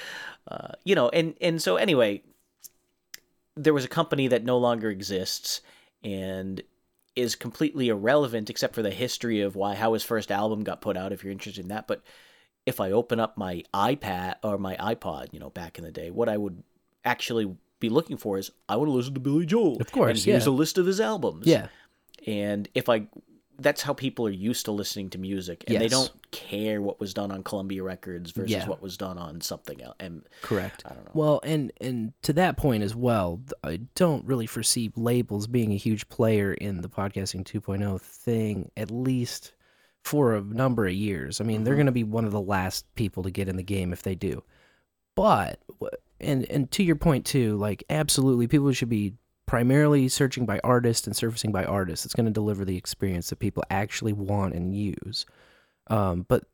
uh, 0.49 0.73
you 0.85 0.95
know, 0.95 1.09
and 1.11 1.35
and 1.41 1.63
so 1.63 1.77
anyway, 1.77 2.23
there 3.57 3.75
was 3.75 3.85
a 3.85 3.89
company 3.89 4.29
that 4.29 4.45
no 4.45 4.59
longer 4.59 4.91
exists 4.91 5.61
and 6.03 6.63
is 7.17 7.37
completely 7.37 7.89
irrelevant 7.89 8.51
except 8.51 8.75
for 8.75 8.83
the 8.83 8.91
history 8.91 9.41
of 9.41 9.55
why 9.55 9.75
how 9.75 9.93
his 9.93 10.03
first 10.03 10.33
album 10.33 10.65
got 10.65 10.81
put 10.81 10.97
out 10.97 11.13
if 11.13 11.23
you're 11.23 11.33
interested 11.33 11.63
in 11.63 11.69
that 11.69 11.87
but 11.87 12.03
if 12.67 12.81
i 12.81 12.91
open 12.91 13.21
up 13.21 13.39
my 13.39 13.63
ipad 13.73 14.35
or 14.43 14.59
my 14.59 14.77
ipod 14.77 15.33
you 15.33 15.39
know 15.39 15.51
back 15.51 15.79
in 15.79 15.85
the 15.85 15.93
day 15.93 16.11
what 16.11 16.29
i 16.29 16.37
would 16.37 16.63
actually 17.05 17.55
be 17.79 17.89
looking 17.89 18.17
for 18.17 18.37
is 18.37 18.51
i 18.69 18.77
want 18.77 18.89
to 18.89 18.93
listen 18.93 19.15
to 19.15 19.21
billy 19.21 19.47
joel 19.47 19.81
Of 19.81 19.93
course, 19.93 20.11
and 20.11 20.19
here's 20.19 20.47
yeah. 20.47 20.53
a 20.53 20.55
list 20.55 20.77
of 20.77 20.87
his 20.87 21.01
albums 21.01 21.47
Yeah. 21.47 21.69
And 22.27 22.69
if 22.75 22.89
i 22.89 23.07
that's 23.61 23.83
how 23.83 23.93
people 23.95 24.27
are 24.27 24.31
used 24.31 24.65
to 24.65 24.73
listening 24.73 25.09
to 25.09 25.17
music 25.19 25.63
and 25.69 25.81
they 25.81 25.87
don't 25.87 26.11
care 26.33 26.83
what 26.83 26.99
was 26.99 27.15
done 27.15 27.31
on 27.31 27.43
columbia 27.45 27.83
records 27.85 28.33
versus 28.33 28.51
Yeah. 28.51 28.67
what 28.67 28.83
was 28.83 28.97
done 28.97 29.17
on 29.17 29.41
something 29.41 29.81
else 29.81 29.95
and 30.01 30.23
Correct. 30.43 30.83
i 30.87 30.89
don't 30.93 31.05
know 31.05 31.11
Well, 31.15 31.41
and 31.45 31.73
and 31.81 32.13
to 32.23 32.33
that 32.33 32.57
point 32.57 32.83
as 32.83 32.97
well, 32.97 33.41
I 33.63 33.81
don't 33.95 34.25
really 34.25 34.47
foresee 34.47 34.91
labels 34.97 35.47
being 35.47 35.73
a 35.73 35.77
huge 35.77 36.09
player 36.09 36.53
in 36.55 36.81
the 36.81 36.89
podcasting 36.89 37.45
2.0 37.45 38.01
thing 38.01 38.71
at 38.77 38.91
least 38.91 39.53
for 40.03 40.35
a 40.35 40.41
number 40.43 40.87
of 40.87 40.93
years. 40.93 41.41
I 41.41 41.45
mean, 41.45 41.63
they're 41.65 41.75
Mhm. 41.75 41.79
going 41.79 41.87
to 41.87 41.93
be 41.93 42.05
one 42.05 42.25
of 42.27 42.33
the 42.33 42.41
last 42.41 42.93
people 42.97 43.23
to 43.23 43.31
get 43.31 43.49
in 43.49 43.57
the 43.57 43.63
game 43.63 43.93
if 43.93 44.03
they 44.03 44.15
do. 44.17 44.43
But 45.15 45.61
and 46.21 46.45
and 46.51 46.71
to 46.73 46.83
your 46.83 46.97
point 46.97 47.25
too, 47.25 47.57
like 47.57 47.85
absolutely 47.89 48.49
people 48.49 48.73
should 48.73 48.89
be 48.89 49.15
primarily 49.47 50.09
searching 50.09 50.47
by 50.47 50.61
artist 50.65 51.07
and 51.07 51.17
surfacing 51.17 51.53
by 51.53 51.65
artist. 51.65 52.05
It's 52.05 52.15
going 52.15 52.27
to 52.27 52.33
deliver 52.33 52.65
the 52.65 52.77
experience 52.77 53.31
that 53.31 53.39
people 53.39 53.63
actually 53.71 54.13
want 54.13 54.55
and 54.55 54.75
use. 54.75 55.27
Um, 55.89 56.25
but 56.29 56.45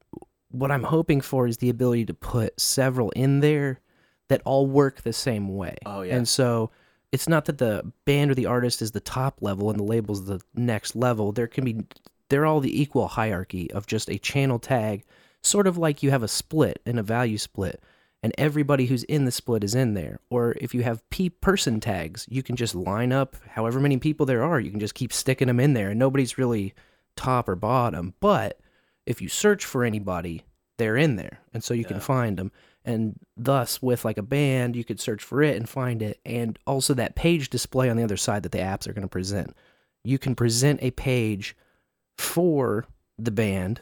what 0.51 0.71
I'm 0.71 0.83
hoping 0.83 1.21
for 1.21 1.47
is 1.47 1.59
the 1.59 1.71
ability 1.71 2.07
to 2.07 2.15
put 2.15 2.61
several 2.61 3.11
in 3.11 3.41
there 3.41 3.81
that 4.29 4.43
all 4.45 4.67
work 4.67 5.03
the 5.03 5.13
same 5.13 5.57
way. 5.57 5.77
Oh, 5.87 6.03
yeah. 6.03 6.17
And 6.17 6.29
so 6.29 6.71
it's 7.13 7.29
not 7.29 7.45
that 7.47 7.59
the 7.59 7.93
band 8.05 8.31
or 8.31 8.35
the 8.35 8.47
artist 8.47 8.83
is 8.83 8.93
the 8.93 9.01
top 9.01 9.39
level 9.41 9.71
and 9.71 9.79
the 9.79 9.85
label's 9.85 10.27
the 10.27 10.41
next 10.55 10.97
level. 10.97 11.33
There 11.33 11.47
can 11.47 11.65
be 11.65 11.85
they're 12.29 12.47
all 12.47 12.61
the 12.61 12.81
equal 12.81 13.09
hierarchy 13.09 13.71
of 13.73 13.87
just 13.87 14.09
a 14.09 14.19
channel 14.19 14.59
tag, 14.59 15.05
sort 15.43 15.67
of 15.67 15.77
like 15.77 16.03
you 16.03 16.11
have 16.11 16.23
a 16.23 16.29
split 16.29 16.81
and 16.87 16.99
a 16.99 17.03
value 17.03 17.39
split. 17.39 17.83
And 18.23 18.35
everybody 18.37 18.87
who's 18.87 19.05
in 19.05 19.25
the 19.25 19.31
split 19.33 19.65
is 19.65 19.75
in 19.75 19.95
there. 19.95 20.21
Or 20.29 20.55
if 20.61 20.75
you 20.75 20.83
have 20.83 21.09
P 21.09 21.31
person 21.31 21.81
tags, 21.81 22.27
you 22.29 22.43
can 22.43 22.55
just 22.55 22.75
line 22.75 23.13
up 23.13 23.37
however 23.49 23.81
many 23.81 23.97
people 23.97 24.27
there 24.27 24.43
are. 24.43 24.61
You 24.61 24.71
can 24.71 24.81
just 24.81 24.95
keep 24.95 25.13
sticking 25.13 25.49
them 25.49 25.59
in 25.61 25.73
there, 25.73 25.91
and 25.91 25.99
nobody's 25.99 26.37
really 26.37 26.75
top 27.17 27.49
or 27.49 27.57
bottom. 27.57 28.13
But 28.21 28.61
if 29.07 29.23
you 29.23 29.29
search 29.29 29.65
for 29.65 29.85
anybody, 29.85 30.45
they're 30.77 30.99
in 30.99 31.17
there, 31.17 31.41
and 31.55 31.65
so 31.65 31.73
you 31.73 31.85
can 31.85 32.01
find 32.01 32.37
them. 32.37 32.53
And 32.85 33.19
thus, 33.37 33.81
with 33.83 34.05
like 34.05 34.19
a 34.19 34.23
band, 34.23 34.77
you 34.77 34.85
could 34.85 35.01
search 35.01 35.23
for 35.23 35.43
it 35.43 35.57
and 35.57 35.69
find 35.69 36.03
it, 36.03 36.21
and 36.27 36.59
also 36.67 36.93
that 36.95 37.15
page 37.15 37.49
display 37.51 37.89
on 37.89 37.97
the 37.97 38.05
other 38.05 38.17
side 38.19 38.43
that 38.43 38.53
the 38.53 38.59
apps 38.59 38.87
are 38.87 38.93
going 38.93 39.03
to 39.03 39.09
present. 39.09 39.55
You 40.05 40.19
can 40.19 40.35
present 40.35 40.83
a 40.83 40.91
page 40.91 41.57
for 42.17 42.87
the 43.19 43.31
band 43.31 43.81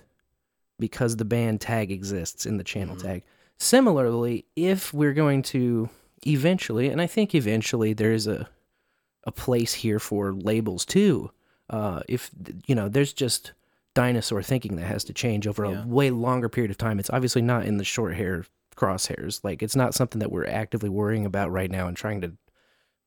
because 0.78 1.16
the 1.16 1.24
band 1.24 1.60
tag 1.60 1.90
exists 1.90 2.46
in 2.46 2.56
the 2.56 2.64
channel 2.64 2.96
Mhm. 2.96 3.02
tag. 3.02 3.22
Similarly, 3.58 4.46
if 4.56 4.92
we're 4.94 5.12
going 5.14 5.42
to 5.44 5.88
eventually, 6.26 6.88
and 6.88 7.00
I 7.00 7.06
think 7.06 7.34
eventually 7.34 7.92
there's 7.92 8.26
a 8.26 8.48
a 9.24 9.32
place 9.32 9.74
here 9.74 9.98
for 9.98 10.32
labels 10.32 10.86
too. 10.86 11.30
Uh, 11.68 12.00
if 12.08 12.30
you 12.66 12.74
know, 12.74 12.88
there's 12.88 13.12
just 13.12 13.52
dinosaur 13.94 14.42
thinking 14.42 14.76
that 14.76 14.86
has 14.86 15.04
to 15.04 15.12
change 15.12 15.46
over 15.46 15.64
Yeah. 15.66 15.82
a 15.82 15.86
way 15.86 16.10
longer 16.10 16.48
period 16.48 16.70
of 16.70 16.78
time. 16.78 16.98
It's 16.98 17.10
obviously 17.10 17.42
not 17.42 17.66
in 17.66 17.76
the 17.78 17.84
short 17.84 18.14
hair 18.16 18.46
crosshairs. 18.76 19.40
Like 19.42 19.62
it's 19.62 19.76
not 19.76 19.92
something 19.92 20.20
that 20.20 20.30
we're 20.30 20.46
actively 20.46 20.88
worrying 20.88 21.26
about 21.26 21.50
right 21.50 21.70
now 21.70 21.88
and 21.88 21.96
trying 21.96 22.20
to 22.22 22.32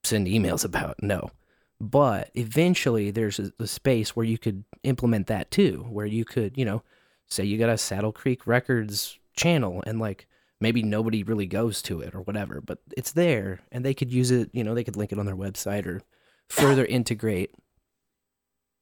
send 0.03 0.27
emails 0.27 0.63
about. 0.71 1.01
No. 1.01 1.31
But 1.79 2.29
eventually 2.35 3.09
there's 3.09 3.39
a, 3.39 3.51
a 3.57 3.65
space 3.65 4.15
where 4.15 4.25
you 4.25 4.37
could 4.37 4.63
implement 4.83 5.25
that 5.27 5.49
too, 5.49 5.87
where 5.89 6.05
you 6.05 6.25
could, 6.25 6.55
you 6.57 6.65
know, 6.65 6.83
say 7.27 7.45
you 7.45 7.57
got 7.57 7.69
a 7.69 7.77
Saddle 7.77 8.11
Creek 8.11 8.45
Records 8.45 9.17
channel 9.35 9.81
and 9.87 9.97
like 9.99 10.27
maybe 10.61 10.83
nobody 10.83 11.23
really 11.23 11.47
goes 11.47 11.81
to 11.81 11.99
it 12.01 12.15
or 12.15 12.21
whatever, 12.21 12.61
but 12.61 12.79
it's 12.95 13.11
there 13.11 13.59
and 13.71 13.83
they 13.83 13.93
could 13.93 14.11
use 14.11 14.31
it, 14.31 14.49
you 14.53 14.63
know, 14.63 14.73
they 14.73 14.83
could 14.83 14.95
link 14.95 15.11
it 15.11 15.19
on 15.19 15.25
their 15.25 15.35
website 15.35 15.85
or 15.85 16.01
further 16.49 16.85
integrate 16.85 17.51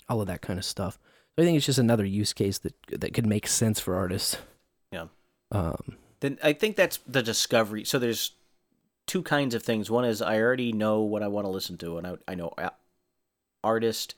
all 0.07 0.21
of 0.21 0.27
that 0.27 0.41
kind 0.41 0.59
of 0.59 0.65
stuff. 0.65 0.99
So 1.35 1.43
I 1.43 1.45
think 1.45 1.57
it's 1.57 1.65
just 1.65 1.79
another 1.79 2.05
use 2.05 2.33
case 2.33 2.57
that 2.59 2.73
that 2.89 3.13
could 3.13 3.25
make 3.25 3.47
sense 3.47 3.79
for 3.79 3.95
artists. 3.95 4.37
Yeah. 4.91 5.07
Um 5.51 5.97
then 6.19 6.37
I 6.43 6.53
think 6.53 6.75
that's 6.75 6.99
the 7.07 7.23
discovery. 7.23 7.85
So 7.85 7.97
there's 7.97 8.33
two 9.07 9.23
kinds 9.23 9.55
of 9.55 9.63
things. 9.63 9.89
One 9.89 10.05
is 10.05 10.21
I 10.21 10.39
already 10.39 10.71
know 10.71 11.01
what 11.01 11.23
I 11.23 11.27
want 11.27 11.45
to 11.45 11.51
listen 11.51 11.77
to, 11.77 11.97
and 11.97 12.05
I, 12.05 12.17
I 12.27 12.35
know 12.35 12.53
artist, 13.63 14.15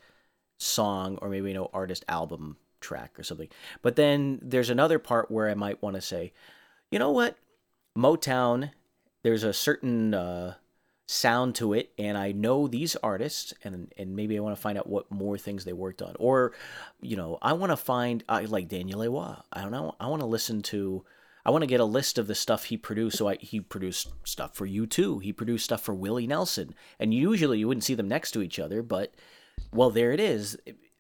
song, 0.60 1.18
or 1.22 1.30
maybe 1.30 1.52
I 1.52 1.54
know 1.54 1.70
artist 1.74 2.04
album 2.10 2.58
track 2.82 3.18
or 3.18 3.24
something. 3.24 3.48
But 3.82 3.96
then 3.96 4.40
there's 4.42 4.70
another 4.70 5.00
part 5.00 5.32
where 5.32 5.50
I 5.50 5.54
might 5.54 5.82
want 5.82 5.96
to 5.96 6.02
say, 6.02 6.34
you 6.92 7.00
know 7.00 7.12
what, 7.12 7.38
Motown. 7.98 8.72
There's 9.24 9.44
a 9.44 9.54
certain 9.54 10.14
uh, 10.14 10.56
sound 11.08 11.56
to 11.56 11.74
it, 11.74 11.92
and 11.98 12.18
I 12.18 12.32
know 12.32 12.68
these 12.68 12.96
artists, 12.98 13.54
and 13.64 13.92
and 13.98 14.16
maybe 14.16 14.38
I 14.38 14.42
want 14.42 14.56
to 14.56 14.62
find 14.62 14.78
out 14.78 14.88
what 14.88 15.12
more 15.12 15.38
things 15.38 15.66
they 15.66 15.74
worked 15.74 16.02
on, 16.02 16.16
or 16.20 16.54
you 17.02 17.16
know, 17.16 17.38
I 17.42 17.54
want 17.54 17.72
to 17.72 17.78
find 17.78 18.24
I 18.30 18.46
like 18.46 18.70
Daniel 18.70 19.00
Lanois. 19.00 19.42
I 19.52 19.62
don't 19.62 19.72
know. 19.72 19.96
I 20.00 20.08
want 20.08 20.22
to 20.22 20.28
listen 20.28 20.62
to. 20.64 21.06
I 21.46 21.50
want 21.50 21.64
to 21.64 21.68
get 21.68 21.80
a 21.80 21.86
list 21.86 22.18
of 22.18 22.28
the 22.28 22.36
stuff 22.36 22.66
he 22.66 22.78
produced. 22.78 23.18
So 23.18 23.28
I, 23.28 23.36
he 23.36 23.60
produced 23.60 24.12
stuff 24.24 24.56
for 24.56 24.68
U2. 24.68 25.24
He 25.24 25.34
produced 25.34 25.66
stuff 25.66 25.82
for 25.82 25.94
Willie 25.94 26.28
Nelson, 26.28 26.74
and 27.00 27.14
usually 27.14 27.60
you 27.60 27.68
wouldn't 27.68 27.84
see 27.84 27.96
them 27.96 28.08
next 28.08 28.32
to 28.32 28.42
each 28.42 28.60
other, 28.60 28.82
but 28.82 29.14
well, 29.74 29.90
there 29.90 30.12
it 30.12 30.20
is. 30.20 30.58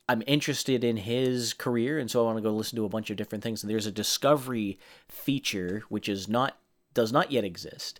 I'm 0.09 0.23
interested 0.27 0.83
in 0.83 0.97
his 0.97 1.53
career, 1.53 1.97
and 1.97 2.11
so 2.11 2.21
I 2.21 2.25
want 2.25 2.37
to 2.37 2.41
go 2.41 2.51
listen 2.51 2.75
to 2.75 2.85
a 2.85 2.89
bunch 2.89 3.09
of 3.09 3.17
different 3.17 3.43
things. 3.43 3.63
And 3.63 3.69
there's 3.69 3.85
a 3.85 3.93
discovery 3.93 4.77
feature 5.07 5.83
which 5.87 6.09
is 6.09 6.27
not 6.27 6.57
does 6.93 7.11
not 7.11 7.31
yet 7.31 7.43
exist, 7.43 7.99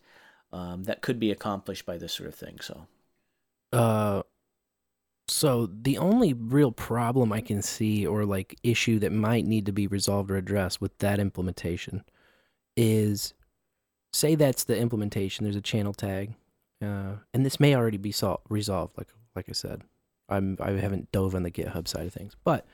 um, 0.52 0.84
that 0.84 1.02
could 1.02 1.20
be 1.20 1.32
accomplished 1.32 1.86
by 1.86 1.98
this 1.98 2.14
sort 2.14 2.30
of 2.30 2.36
thing. 2.36 2.60
So 2.62 2.88
Uh, 3.72 4.24
so 5.28 5.68
the 5.68 5.98
only 5.98 6.34
real 6.34 6.72
problem 6.72 7.32
I 7.32 7.42
can 7.42 7.62
see, 7.62 8.06
or 8.06 8.26
like 8.26 8.58
issue 8.64 9.00
that 9.00 9.12
might 9.14 9.46
need 9.46 9.66
to 9.68 9.72
be 9.72 9.88
resolved 9.88 10.30
or 10.30 10.36
addressed 10.36 10.82
with 10.82 10.98
that 11.00 11.20
implementation, 11.20 12.04
is 12.76 13.34
say 14.14 14.36
that's 14.36 14.66
the 14.66 14.78
implementation. 14.78 15.46
There's 15.46 15.56
a 15.56 15.62
channel 15.62 15.94
tag, 15.94 16.34
uh, 16.84 17.14
and 17.34 17.46
this 17.46 17.60
may 17.60 17.76
already 17.76 17.98
be 17.98 18.12
sol- 18.12 18.42
resolved. 18.50 18.98
Like 18.98 19.08
like 19.36 19.48
I 19.50 19.54
said, 19.54 19.84
I'm 20.28 20.58
I 20.60 20.72
haven't 20.72 21.12
dove 21.14 21.36
on 21.36 21.44
the 21.44 21.52
GitHub 21.52 21.88
side 21.88 22.08
of 22.08 22.14
things, 22.14 22.36
but 22.44 22.66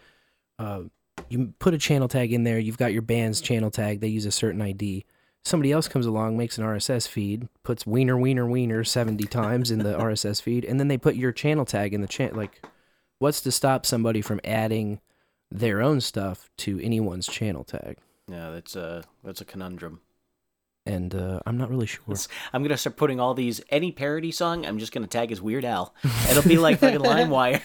uh, 0.57 0.83
you 1.29 1.53
put 1.59 1.75
a 1.75 1.77
channel 1.77 2.07
tag 2.07 2.33
in 2.33 2.43
there. 2.43 2.57
You've 2.59 2.77
got 2.77 2.93
your 2.93 3.01
band's 3.03 3.41
channel 3.41 3.69
tag. 3.69 3.99
They 3.99 4.07
use 4.07 4.25
a 4.25 4.31
certain 4.31 4.61
ID. 4.61 5.05
Somebody 5.47 5.71
else 5.71 5.87
comes 5.87 6.05
along, 6.05 6.35
makes 6.35 6.57
an 6.57 6.65
RSS 6.65 7.07
feed, 7.07 7.47
puts 7.63 7.87
wiener 7.87 8.17
wiener 8.17 8.45
wiener 8.45 8.83
seventy 8.83 9.23
times 9.23 9.71
in 9.71 9.79
the 9.79 9.93
RSS 9.97 10.41
feed, 10.41 10.65
and 10.65 10.77
then 10.77 10.89
they 10.89 10.97
put 10.97 11.15
your 11.15 11.31
channel 11.31 11.63
tag 11.63 11.93
in 11.93 12.01
the 12.01 12.07
chat. 12.07 12.35
Like, 12.35 12.61
what's 13.19 13.39
to 13.41 13.51
stop 13.51 13.85
somebody 13.85 14.21
from 14.21 14.41
adding 14.43 14.99
their 15.49 15.81
own 15.81 16.01
stuff 16.01 16.49
to 16.57 16.81
anyone's 16.81 17.27
channel 17.27 17.63
tag? 17.63 17.97
yeah, 18.29 18.49
that's 18.49 18.75
a 18.75 19.05
that's 19.23 19.39
a 19.39 19.45
conundrum. 19.45 20.01
And 20.85 21.15
uh, 21.15 21.39
I'm 21.45 21.57
not 21.57 21.69
really 21.69 21.85
sure. 21.87 22.03
It's- 22.07 22.27
I'm 22.51 22.61
gonna 22.61 22.75
start 22.77 22.97
putting 22.97 23.21
all 23.21 23.33
these 23.33 23.61
any 23.69 23.93
parody 23.93 24.31
song. 24.31 24.65
I'm 24.65 24.79
just 24.79 24.91
gonna 24.91 25.07
tag 25.07 25.31
as 25.31 25.41
Weird 25.41 25.63
Al. 25.63 25.93
It'll 26.29 26.43
be 26.43 26.57
like 26.57 26.79
fucking 26.79 26.99
LimeWire. 27.13 27.61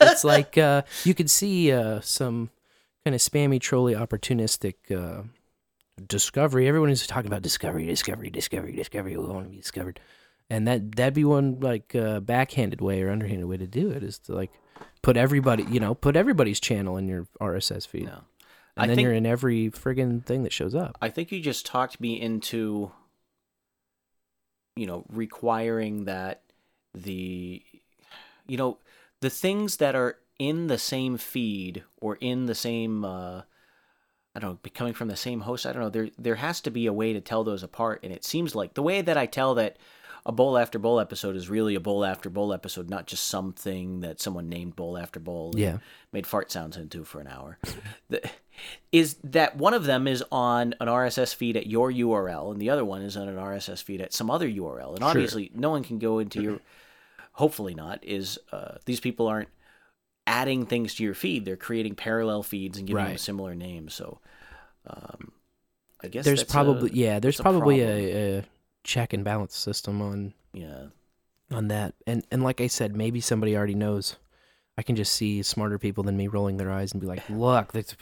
it's 0.00 0.24
like 0.24 0.56
uh, 0.70 0.82
you 1.04 1.12
could 1.12 1.28
see 1.28 1.70
uh, 1.70 2.00
some 2.00 2.48
kind 3.04 3.14
of 3.14 3.20
spammy, 3.20 3.60
trolly, 3.60 3.94
opportunistic 3.94 4.74
uh, 4.90 5.22
discovery. 6.04 6.68
Everyone 6.68 6.90
is 6.90 7.06
talking 7.06 7.26
about 7.26 7.42
discovery, 7.42 7.86
discovery, 7.86 8.30
discovery, 8.30 8.72
discovery. 8.72 9.16
We 9.16 9.24
want 9.26 9.46
to 9.46 9.50
be 9.50 9.56
discovered, 9.56 10.00
and 10.50 10.66
that 10.68 10.96
that'd 10.96 11.14
be 11.14 11.24
one 11.24 11.60
like 11.60 11.94
uh, 11.94 12.20
backhanded 12.20 12.80
way 12.80 13.02
or 13.02 13.10
underhanded 13.10 13.46
way 13.46 13.56
to 13.56 13.66
do 13.66 13.90
it 13.90 14.02
is 14.02 14.18
to 14.20 14.34
like 14.34 14.50
put 15.02 15.16
everybody, 15.16 15.64
you 15.64 15.80
know, 15.80 15.94
put 15.94 16.16
everybody's 16.16 16.60
channel 16.60 16.96
in 16.96 17.08
your 17.08 17.26
RSS 17.40 17.86
feed, 17.86 18.06
No. 18.06 18.12
and 18.12 18.22
I 18.76 18.86
then 18.86 18.96
think 18.96 19.04
you're 19.04 19.14
in 19.14 19.26
every 19.26 19.70
friggin' 19.70 20.24
thing 20.24 20.42
that 20.42 20.52
shows 20.52 20.74
up. 20.74 20.98
I 21.00 21.08
think 21.08 21.32
you 21.32 21.40
just 21.40 21.64
talked 21.64 22.00
me 22.00 22.20
into, 22.20 22.90
you 24.74 24.86
know, 24.86 25.04
requiring 25.08 26.04
that 26.04 26.42
the, 26.94 27.62
you 28.46 28.56
know, 28.56 28.78
the 29.20 29.30
things 29.30 29.76
that 29.78 29.94
are 29.94 30.18
in 30.38 30.66
the 30.66 30.78
same 30.78 31.16
feed 31.16 31.84
or 32.00 32.16
in 32.16 32.46
the 32.46 32.54
same, 32.54 33.04
uh, 33.04 33.42
I 34.36 34.38
don't 34.38 34.50
know, 34.52 34.58
be- 34.62 34.70
coming 34.70 34.92
from 34.92 35.08
the 35.08 35.16
same 35.16 35.40
host. 35.40 35.64
I 35.64 35.72
don't 35.72 35.80
know. 35.82 35.88
There, 35.88 36.10
there 36.18 36.34
has 36.34 36.60
to 36.62 36.70
be 36.70 36.86
a 36.86 36.92
way 36.92 37.14
to 37.14 37.20
tell 37.22 37.42
those 37.42 37.62
apart, 37.62 38.00
and 38.04 38.12
it 38.12 38.22
seems 38.24 38.54
like 38.54 38.74
the 38.74 38.82
way 38.82 39.00
that 39.00 39.16
I 39.16 39.24
tell 39.26 39.54
that 39.54 39.78
a 40.26 40.32
bowl 40.32 40.58
after 40.58 40.78
bowl 40.78 41.00
episode 41.00 41.36
is 41.36 41.48
really 41.48 41.74
a 41.74 41.80
bowl 41.80 42.04
after 42.04 42.28
bowl 42.28 42.52
episode, 42.52 42.90
not 42.90 43.06
just 43.06 43.28
something 43.28 44.00
that 44.00 44.20
someone 44.20 44.48
named 44.50 44.76
bowl 44.76 44.98
after 44.98 45.18
bowl. 45.20 45.52
and 45.52 45.58
Yeah. 45.60 45.78
made 46.12 46.26
fart 46.26 46.50
sounds 46.52 46.76
into 46.76 47.02
for 47.04 47.20
an 47.20 47.28
hour. 47.28 47.58
The- 48.10 48.28
is 48.92 49.16
that 49.24 49.56
one 49.56 49.72
of 49.74 49.84
them 49.84 50.06
is 50.08 50.24
on 50.32 50.74
an 50.80 50.88
RSS 50.88 51.32
feed 51.34 51.56
at 51.56 51.66
your 51.66 51.90
URL, 51.90 52.50
and 52.52 52.60
the 52.60 52.70
other 52.70 52.84
one 52.84 53.02
is 53.02 53.16
on 53.16 53.28
an 53.28 53.36
RSS 53.38 53.82
feed 53.82 54.00
at 54.00 54.12
some 54.12 54.30
other 54.30 54.48
URL. 54.48 54.94
And 54.94 55.04
obviously, 55.04 55.50
no 55.54 55.70
one 55.70 55.82
can 55.84 55.98
go 55.98 56.18
into 56.18 56.42
your. 56.42 56.60
Hopefully 57.32 57.74
not. 57.74 58.02
Is 58.02 58.38
uh, 58.52 58.76
these 58.86 58.98
people 59.00 59.26
aren't 59.26 59.48
adding 60.26 60.66
things 60.66 60.94
to 60.94 61.04
your 61.04 61.14
feed? 61.14 61.44
They're 61.44 61.56
creating 61.56 61.94
parallel 61.94 62.42
feeds 62.42 62.78
and 62.78 62.86
giving 62.86 63.02
them 63.02 63.12
Right. 63.12 63.20
similar 63.20 63.54
names. 63.54 63.94
So, 63.94 64.20
um, 64.86 65.32
I 66.02 66.08
guess 66.08 66.24
There's 66.24 66.44
probably 66.44 66.90
a, 66.90 66.92
yeah, 66.92 67.18
there's 67.20 67.40
a 67.40 67.42
probably 67.42 67.80
a, 67.80 68.38
a 68.38 68.44
check 68.84 69.12
and 69.12 69.24
balance 69.24 69.56
system 69.56 70.00
on 70.02 70.34
yeah. 70.52 70.86
on 71.50 71.68
that. 71.68 71.94
And 72.06 72.24
and 72.30 72.42
like 72.42 72.60
I 72.60 72.66
said, 72.66 72.94
maybe 72.96 73.20
somebody 73.20 73.56
already 73.56 73.74
knows. 73.74 74.16
I 74.78 74.82
can 74.82 74.94
just 74.94 75.14
see 75.14 75.42
smarter 75.42 75.78
people 75.78 76.04
than 76.04 76.16
me 76.16 76.28
rolling 76.28 76.58
their 76.58 76.70
eyes 76.70 76.92
and 76.92 77.00
be 77.00 77.06
like, 77.06 77.22
"Look, 77.30 77.72
that's, 77.72 77.96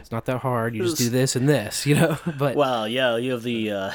it's 0.00 0.12
not 0.12 0.24
that 0.26 0.38
hard. 0.38 0.74
You 0.76 0.84
just 0.84 0.98
do 0.98 1.08
this 1.10 1.34
and 1.34 1.48
this, 1.48 1.84
you 1.86 1.96
know." 1.96 2.16
But 2.38 2.54
Well, 2.56 2.86
yeah, 2.86 3.16
you 3.16 3.32
have 3.32 3.42
the 3.42 3.70
uh, 3.72 3.92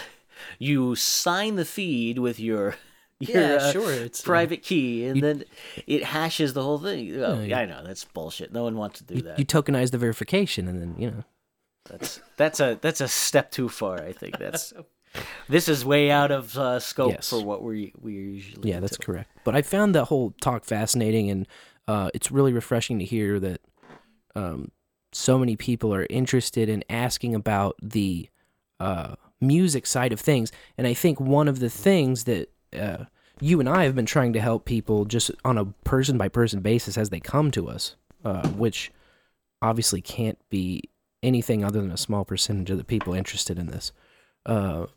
you 0.59 0.95
sign 0.95 1.55
the 1.55 1.65
feed 1.65 2.19
with 2.19 2.39
your 2.39 2.75
your 3.19 3.41
yeah, 3.41 3.55
uh, 3.55 3.71
sure, 3.71 3.91
it's 3.91 4.21
uh, 4.21 4.25
private 4.25 4.61
key, 4.63 5.05
and 5.05 5.15
you- 5.17 5.21
then 5.21 5.43
it 5.87 6.03
hashes 6.03 6.53
the 6.53 6.63
whole 6.63 6.77
thing. 6.79 7.15
Oh, 7.21 7.41
Yeah, 7.41 7.59
I 7.59 7.65
know 7.65 7.83
that's 7.83 8.05
bullshit. 8.05 8.53
No 8.53 8.63
one 8.63 8.75
wants 8.77 8.99
to 8.99 9.05
do 9.05 9.15
you, 9.15 9.21
that. 9.23 9.39
you 9.39 9.45
tokenize 9.45 9.91
the 9.91 9.97
verification, 9.97 10.67
and 10.67 10.81
then 10.81 10.95
you 10.97 11.11
know. 11.11 11.23
That's 11.89 12.19
that's 12.35 12.59
a 12.59 12.77
that's 12.81 12.99
a 13.01 13.07
step 13.07 13.49
too 13.49 13.69
far. 13.69 14.01
I 14.03 14.11
think 14.11 14.37
that's 14.37 14.73
this 15.49 15.69
is 15.69 15.85
way 15.85 16.11
out 16.11 16.31
of 16.31 16.57
uh, 16.57 16.79
scope 16.81 17.13
Yes. 17.13 17.29
for 17.29 17.41
what 17.43 17.63
we 17.63 17.93
we 17.99 18.13
usually. 18.13 18.69
Yeah, 18.69 18.81
that's 18.81 18.97
into. 18.97 19.05
correct. 19.05 19.29
But 19.45 19.55
I 19.55 19.61
found 19.61 19.95
that 19.95 20.05
whole 20.05 20.33
talk 20.41 20.65
fascinating, 20.65 21.29
and 21.31 21.47
uh, 21.87 22.09
it's 22.13 22.29
really 22.29 22.51
refreshing 22.51 22.99
to 22.99 23.05
hear 23.05 23.39
that 23.39 23.61
um, 24.35 24.71
so 25.13 25.39
many 25.39 25.55
people 25.55 25.93
are 25.93 26.05
interested 26.09 26.67
in 26.67 26.83
asking 26.89 27.33
about 27.33 27.77
the 27.81 28.29
uh, 28.81 29.15
music 29.39 29.85
side 29.87 30.11
of 30.11 30.19
things. 30.19 30.51
And 30.77 30.85
I 30.85 30.93
think 30.93 31.19
one 31.21 31.47
of 31.47 31.59
the 31.61 31.69
things 31.69 32.25
that 32.25 32.49
uh, 32.77 33.05
you 33.39 33.59
and 33.59 33.69
I 33.69 33.83
have 33.83 33.95
been 33.95 34.05
trying 34.05 34.33
to 34.33 34.41
help 34.41 34.65
people 34.65 35.05
just 35.05 35.31
on 35.45 35.57
a 35.57 35.65
person 35.83 36.17
by 36.17 36.27
person 36.27 36.61
basis 36.61 36.97
as 36.97 37.09
they 37.09 37.19
come 37.19 37.51
to 37.51 37.67
us, 37.69 37.95
uh, 38.25 38.47
which 38.49 38.91
obviously 39.61 40.01
can't 40.01 40.37
be 40.49 40.83
anything 41.23 41.63
other 41.63 41.81
than 41.81 41.91
a 41.91 41.97
small 41.97 42.25
percentage 42.25 42.69
of 42.69 42.77
the 42.77 42.83
people 42.83 43.13
interested 43.13 43.57
in 43.59 43.67
this. 43.67 43.91
Uh, 44.45 44.87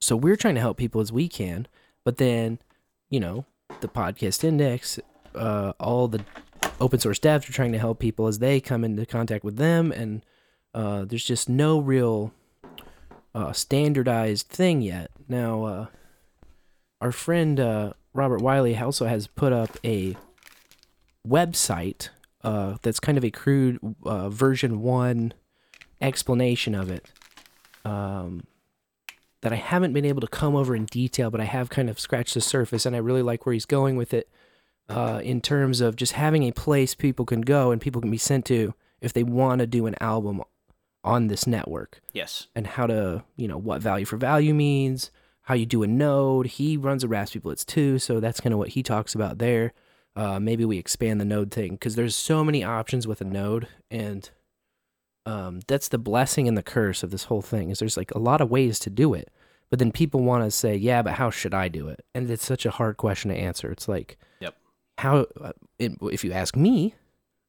so 0.00 0.16
we're 0.16 0.36
trying 0.36 0.54
to 0.54 0.60
help 0.60 0.76
people 0.76 1.00
as 1.00 1.12
we 1.12 1.28
can, 1.28 1.66
but 2.04 2.18
then, 2.18 2.58
you 3.10 3.20
know, 3.20 3.46
the 3.80 3.88
podcast 3.88 4.44
index, 4.44 4.98
uh, 5.34 5.72
all 5.78 6.08
the 6.08 6.24
open 6.80 6.98
source 6.98 7.18
devs 7.18 7.48
are 7.48 7.52
trying 7.52 7.72
to 7.72 7.78
help 7.78 7.98
people 7.98 8.26
as 8.26 8.38
they 8.38 8.60
come 8.60 8.84
into 8.84 9.06
contact 9.06 9.44
with 9.44 9.56
them, 9.56 9.92
and 9.92 10.24
uh, 10.74 11.04
there's 11.04 11.24
just 11.24 11.48
no 11.48 11.78
real 11.78 12.32
uh, 13.34 13.52
standardized 13.52 14.48
thing 14.48 14.82
yet. 14.82 15.10
Now, 15.28 15.64
uh, 15.64 15.86
our 17.02 17.12
friend 17.12 17.58
uh, 17.60 17.92
Robert 18.14 18.40
Wiley 18.40 18.76
also 18.76 19.06
has 19.06 19.26
put 19.26 19.52
up 19.52 19.76
a 19.84 20.16
website 21.28 22.08
uh, 22.42 22.76
that's 22.82 23.00
kind 23.00 23.18
of 23.18 23.24
a 23.24 23.30
crude 23.30 23.78
uh, 24.04 24.28
version 24.28 24.80
one 24.80 25.32
explanation 26.00 26.74
of 26.74 26.90
it. 26.90 27.06
Um, 27.84 28.44
that 29.40 29.52
I 29.52 29.56
haven't 29.56 29.92
been 29.92 30.04
able 30.04 30.20
to 30.20 30.28
come 30.28 30.54
over 30.54 30.76
in 30.76 30.84
detail, 30.86 31.28
but 31.28 31.40
I 31.40 31.44
have 31.44 31.68
kind 31.68 31.90
of 31.90 31.98
scratched 31.98 32.34
the 32.34 32.40
surface, 32.40 32.86
and 32.86 32.94
I 32.94 33.00
really 33.00 33.22
like 33.22 33.44
where 33.44 33.52
he's 33.52 33.66
going 33.66 33.96
with 33.96 34.14
it. 34.14 34.28
Uh, 34.88 35.20
in 35.24 35.40
terms 35.40 35.80
of 35.80 35.96
just 35.96 36.12
having 36.12 36.42
a 36.44 36.52
place 36.52 36.94
people 36.94 37.24
can 37.24 37.40
go 37.40 37.70
and 37.70 37.80
people 37.80 38.00
can 38.00 38.10
be 38.10 38.18
sent 38.18 38.44
to 38.44 38.74
if 39.00 39.12
they 39.12 39.22
want 39.22 39.60
to 39.60 39.66
do 39.66 39.86
an 39.86 39.94
album 40.00 40.42
on 41.02 41.28
this 41.28 41.46
network 41.46 42.00
Yes. 42.12 42.48
and 42.54 42.66
how 42.66 42.86
to, 42.86 43.24
you 43.36 43.48
know, 43.48 43.56
what 43.56 43.80
value 43.80 44.04
for 44.04 44.16
value 44.16 44.52
means, 44.52 45.10
how 45.52 45.56
you 45.56 45.66
do 45.66 45.82
a 45.82 45.86
node. 45.86 46.46
He 46.46 46.78
runs 46.78 47.04
a 47.04 47.08
RaspiBlitz 47.08 47.66
too, 47.66 47.98
so 47.98 48.20
that's 48.20 48.40
kind 48.40 48.54
of 48.54 48.58
what 48.58 48.70
he 48.70 48.82
talks 48.82 49.14
about 49.14 49.36
there. 49.36 49.74
Uh, 50.16 50.40
maybe 50.40 50.64
we 50.64 50.78
expand 50.78 51.20
the 51.20 51.26
node 51.26 51.50
thing 51.50 51.72
because 51.72 51.94
there's 51.94 52.16
so 52.16 52.42
many 52.42 52.64
options 52.64 53.06
with 53.06 53.20
a 53.20 53.24
node, 53.24 53.68
and 53.90 54.30
um, 55.26 55.60
that's 55.66 55.88
the 55.88 55.98
blessing 55.98 56.48
and 56.48 56.56
the 56.56 56.62
curse 56.62 57.02
of 57.02 57.10
this 57.10 57.24
whole 57.24 57.42
thing. 57.42 57.68
Is 57.68 57.80
there's 57.80 57.98
like 57.98 58.12
a 58.12 58.18
lot 58.18 58.40
of 58.40 58.50
ways 58.50 58.78
to 58.78 58.88
do 58.88 59.12
it, 59.12 59.30
but 59.68 59.78
then 59.78 59.92
people 59.92 60.22
want 60.22 60.42
to 60.42 60.50
say, 60.50 60.74
yeah, 60.74 61.02
but 61.02 61.14
how 61.14 61.28
should 61.28 61.52
I 61.52 61.68
do 61.68 61.86
it? 61.88 62.02
And 62.14 62.30
it's 62.30 62.46
such 62.46 62.64
a 62.64 62.70
hard 62.70 62.96
question 62.96 63.30
to 63.30 63.36
answer. 63.36 63.70
It's 63.70 63.88
like, 63.88 64.16
Yep. 64.40 64.56
how 64.96 65.26
uh, 65.38 65.52
it, 65.78 65.92
if 66.00 66.24
you 66.24 66.32
ask 66.32 66.56
me, 66.56 66.94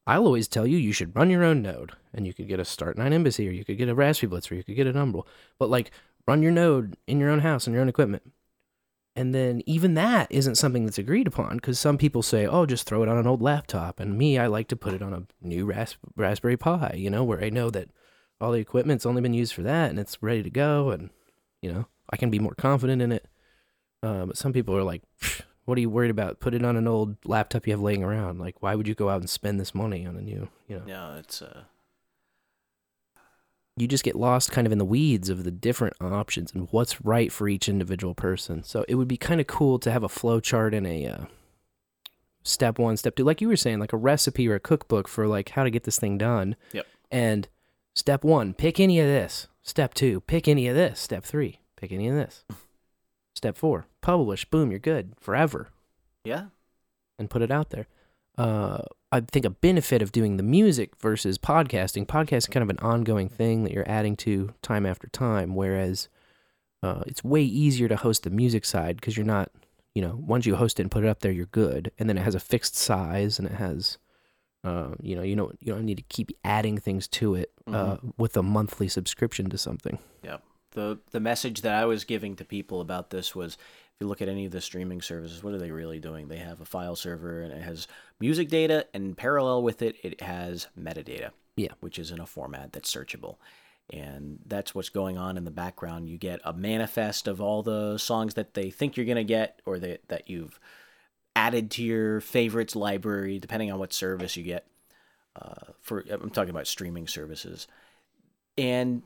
I'll 0.05 0.25
always 0.25 0.49
tell 0.49 0.67
you 0.67 0.77
you 0.77 0.91
should 0.91 1.15
run 1.15 1.29
your 1.29 1.45
own 1.45 1.61
node, 1.61 1.93
and 2.13 2.27
you 2.27 2.33
could 2.33 2.49
get 2.49 2.59
a 2.59 2.65
Start 2.65 2.97
Nine 2.97 3.13
Embassy, 3.13 3.47
or 3.47 3.51
you 3.51 3.63
could 3.63 3.77
get 3.77 3.87
a 3.87 3.95
RaspiBlitz, 3.95 4.51
or 4.51 4.55
you 4.55 4.63
could 4.65 4.75
get 4.75 4.87
an 4.87 4.97
Umbrel. 4.97 5.25
But 5.57 5.69
like, 5.69 5.91
run 6.27 6.41
your 6.41 6.51
node 6.51 6.97
in 7.07 7.19
your 7.19 7.29
own 7.29 7.39
house 7.39 7.67
and 7.67 7.73
your 7.73 7.81
own 7.81 7.89
equipment. 7.89 8.23
And 9.15 9.33
then 9.33 9.61
even 9.67 9.93
that 9.93 10.31
isn't 10.31 10.55
something 10.55 10.85
that's 10.85 10.97
agreed 10.97 11.27
upon 11.27 11.57
because 11.57 11.77
some 11.77 11.99
people 11.99 12.23
say, 12.23 12.47
"Oh, 12.47 12.65
just 12.65 12.87
throw 12.87 13.03
it 13.03 13.09
on 13.09 13.17
an 13.17 13.27
old 13.27 13.43
laptop." 13.43 13.99
And 13.99 14.17
me, 14.17 14.39
I 14.39 14.47
like 14.47 14.67
to 14.69 14.75
put 14.75 14.93
it 14.93 15.03
on 15.03 15.13
a 15.13 15.23
new 15.39 15.65
ras- 15.65 15.97
Raspberry 16.15 16.57
Pi, 16.57 16.95
you 16.97 17.11
know, 17.11 17.23
where 17.23 17.43
I 17.43 17.49
know 17.49 17.69
that 17.69 17.89
all 18.41 18.51
the 18.51 18.59
equipment's 18.59 19.05
only 19.05 19.21
been 19.21 19.35
used 19.35 19.53
for 19.53 19.61
that 19.61 19.91
and 19.91 19.99
it's 19.99 20.21
ready 20.23 20.41
to 20.41 20.49
go, 20.49 20.89
and 20.89 21.11
you 21.61 21.71
know, 21.71 21.85
I 22.09 22.17
can 22.17 22.31
be 22.31 22.39
more 22.39 22.55
confident 22.55 23.01
in 23.03 23.11
it. 23.11 23.27
Uh, 24.01 24.25
but 24.25 24.37
some 24.37 24.51
people 24.51 24.75
are 24.75 24.83
like, 24.83 25.03
"What 25.65 25.77
are 25.77 25.81
you 25.81 25.91
worried 25.91 26.11
about? 26.11 26.39
Put 26.39 26.55
it 26.55 26.65
on 26.65 26.75
an 26.75 26.87
old 26.87 27.15
laptop 27.23 27.67
you 27.67 27.73
have 27.73 27.81
laying 27.81 28.03
around. 28.03 28.39
Like, 28.39 28.63
why 28.63 28.73
would 28.73 28.87
you 28.87 28.95
go 28.95 29.09
out 29.09 29.21
and 29.21 29.29
spend 29.29 29.59
this 29.59 29.75
money 29.75 30.07
on 30.07 30.17
a 30.17 30.21
new, 30.21 30.49
you 30.67 30.77
know?" 30.79 30.85
Yeah, 30.87 31.17
it's 31.17 31.39
uh, 31.41 31.65
you 33.75 33.87
just 33.87 34.03
get 34.03 34.15
lost 34.15 34.51
kind 34.51 34.67
of 34.67 34.71
in 34.71 34.77
the 34.77 34.85
weeds 34.85 35.29
of 35.29 35.43
the 35.43 35.51
different 35.51 35.95
options 35.99 36.53
and 36.53 36.67
what's 36.71 37.03
right 37.03 37.31
for 37.31 37.47
each 37.47 37.67
individual 37.67 38.13
person. 38.13 38.63
So 38.63 38.85
it 38.87 38.95
would 38.95 39.07
be 39.07 39.17
kind 39.17 39.41
of 39.41 39.47
cool 39.47 39.79
to 39.79 39.91
have 39.91 40.03
a 40.03 40.09
flow 40.09 40.39
chart 40.39 40.73
and 40.73 40.85
a 40.85 41.05
uh, 41.07 41.25
step 42.43 42.77
one, 42.77 42.97
step 42.97 43.15
two, 43.15 43.23
like 43.23 43.41
you 43.41 43.47
were 43.47 43.55
saying, 43.55 43.79
like 43.79 43.93
a 43.93 43.97
recipe 43.97 44.47
or 44.47 44.55
a 44.55 44.59
cookbook 44.59 45.07
for 45.07 45.27
like 45.27 45.49
how 45.49 45.63
to 45.63 45.71
get 45.71 45.83
this 45.85 45.97
thing 45.97 46.17
done. 46.17 46.55
Yep. 46.71 46.85
And 47.09 47.47
step 47.95 48.23
one, 48.23 48.53
pick 48.53 48.79
any 48.79 48.99
of 48.99 49.07
this. 49.07 49.47
Step 49.63 49.93
two, 49.93 50.21
pick 50.21 50.47
any 50.47 50.67
of 50.67 50.75
this. 50.75 50.99
Step 50.99 51.23
three, 51.23 51.59
pick 51.75 51.91
any 51.91 52.07
of 52.07 52.15
this. 52.15 52.43
Step 53.33 53.57
four, 53.57 53.87
publish. 54.01 54.45
Boom, 54.45 54.69
you're 54.69 54.79
good 54.79 55.13
forever. 55.19 55.69
Yeah. 56.23 56.45
and 57.19 57.29
put 57.29 57.41
it 57.41 57.51
out 57.51 57.69
there. 57.71 57.87
Uh, 58.37 58.79
I 59.11 59.21
think 59.21 59.45
a 59.45 59.51
benefit 59.51 60.01
of 60.01 60.11
doing 60.11 60.37
the 60.37 60.43
music 60.43 60.95
versus 60.99 61.37
podcasting, 61.37 62.07
podcasting 62.07 62.37
is 62.37 62.47
kind 62.47 62.63
of 62.63 62.69
an 62.69 62.79
ongoing 62.79 63.29
thing 63.29 63.63
that 63.63 63.71
you're 63.71 63.89
adding 63.89 64.15
to 64.17 64.53
time 64.63 64.85
after 64.85 65.07
time, 65.07 65.55
whereas 65.55 66.09
uh, 66.81 67.03
it's 67.05 67.23
way 67.23 67.43
easier 67.43 67.87
to 67.87 67.95
host 67.95 68.23
the 68.23 68.31
music 68.31 68.65
side 68.65 68.95
because 68.95 69.15
you're 69.15 69.25
not, 69.25 69.51
you 69.93 70.01
know, 70.01 70.19
once 70.19 70.47
you 70.47 70.55
host 70.55 70.79
it 70.79 70.83
and 70.83 70.91
put 70.91 71.03
it 71.03 71.07
up 71.07 71.19
there, 71.19 71.31
you're 71.31 71.45
good, 71.45 71.91
and 71.99 72.09
then 72.09 72.17
it 72.17 72.23
has 72.23 72.33
a 72.33 72.39
fixed 72.39 72.75
size 72.75 73.37
and 73.37 73.47
it 73.47 73.53
has, 73.53 73.99
uh, 74.63 74.95
you 74.99 75.15
know, 75.15 75.21
you 75.21 75.35
don't 75.35 75.55
you 75.61 75.71
don't 75.71 75.85
need 75.85 75.97
to 75.97 76.05
keep 76.09 76.31
adding 76.43 76.79
things 76.79 77.07
to 77.07 77.35
it 77.35 77.51
uh, 77.67 77.97
with 78.17 78.35
a 78.35 78.41
monthly 78.43 78.87
subscription 78.87 79.49
to 79.51 79.57
something. 79.59 79.99
Yeah. 80.23 80.37
The 80.71 80.97
the 81.11 81.19
message 81.19 81.61
that 81.61 81.75
I 81.75 81.85
was 81.85 82.03
giving 82.03 82.35
to 82.37 82.45
people 82.45 82.81
about 82.81 83.11
this 83.11 83.35
was 83.35 83.59
if 83.95 84.01
you 84.01 84.07
look 84.07 84.21
at 84.21 84.29
any 84.29 84.45
of 84.45 84.51
the 84.51 84.61
streaming 84.61 85.01
services, 85.01 85.43
what 85.43 85.53
are 85.53 85.59
they 85.59 85.71
really 85.71 85.99
doing? 85.99 86.27
They 86.27 86.37
have 86.37 86.61
a 86.61 86.65
file 86.65 86.95
server 86.95 87.41
and 87.41 87.53
it 87.53 87.61
has 87.61 87.87
music 88.19 88.49
data 88.49 88.87
and 88.93 89.15
parallel 89.15 89.61
with 89.63 89.81
it 89.81 89.97
it 90.03 90.21
has 90.21 90.67
metadata. 90.79 91.29
Yeah. 91.55 91.73
Which 91.79 91.99
is 91.99 92.09
in 92.09 92.19
a 92.19 92.25
format 92.25 92.73
that's 92.73 92.93
searchable. 92.93 93.37
And 93.91 94.39
that's 94.45 94.73
what's 94.73 94.89
going 94.89 95.17
on 95.17 95.37
in 95.37 95.43
the 95.43 95.51
background. 95.51 96.09
You 96.09 96.17
get 96.17 96.39
a 96.43 96.53
manifest 96.53 97.27
of 97.27 97.41
all 97.41 97.61
the 97.61 97.97
songs 97.97 98.33
that 98.33 98.55
they 98.55 98.71
think 98.71 98.97
you're 98.97 99.05
gonna 99.05 99.23
get 99.23 99.61
or 99.65 99.77
that 99.79 100.07
that 100.07 100.29
you've 100.29 100.59
added 101.35 101.69
to 101.71 101.83
your 101.83 102.21
favorites 102.21 102.75
library, 102.75 103.39
depending 103.39 103.71
on 103.71 103.79
what 103.79 103.93
service 103.93 104.37
you 104.37 104.43
get. 104.43 104.67
Uh, 105.35 105.73
for 105.81 106.03
I'm 106.09 106.29
talking 106.29 106.51
about 106.51 106.67
streaming 106.67 107.07
services. 107.07 107.67
And 108.57 109.03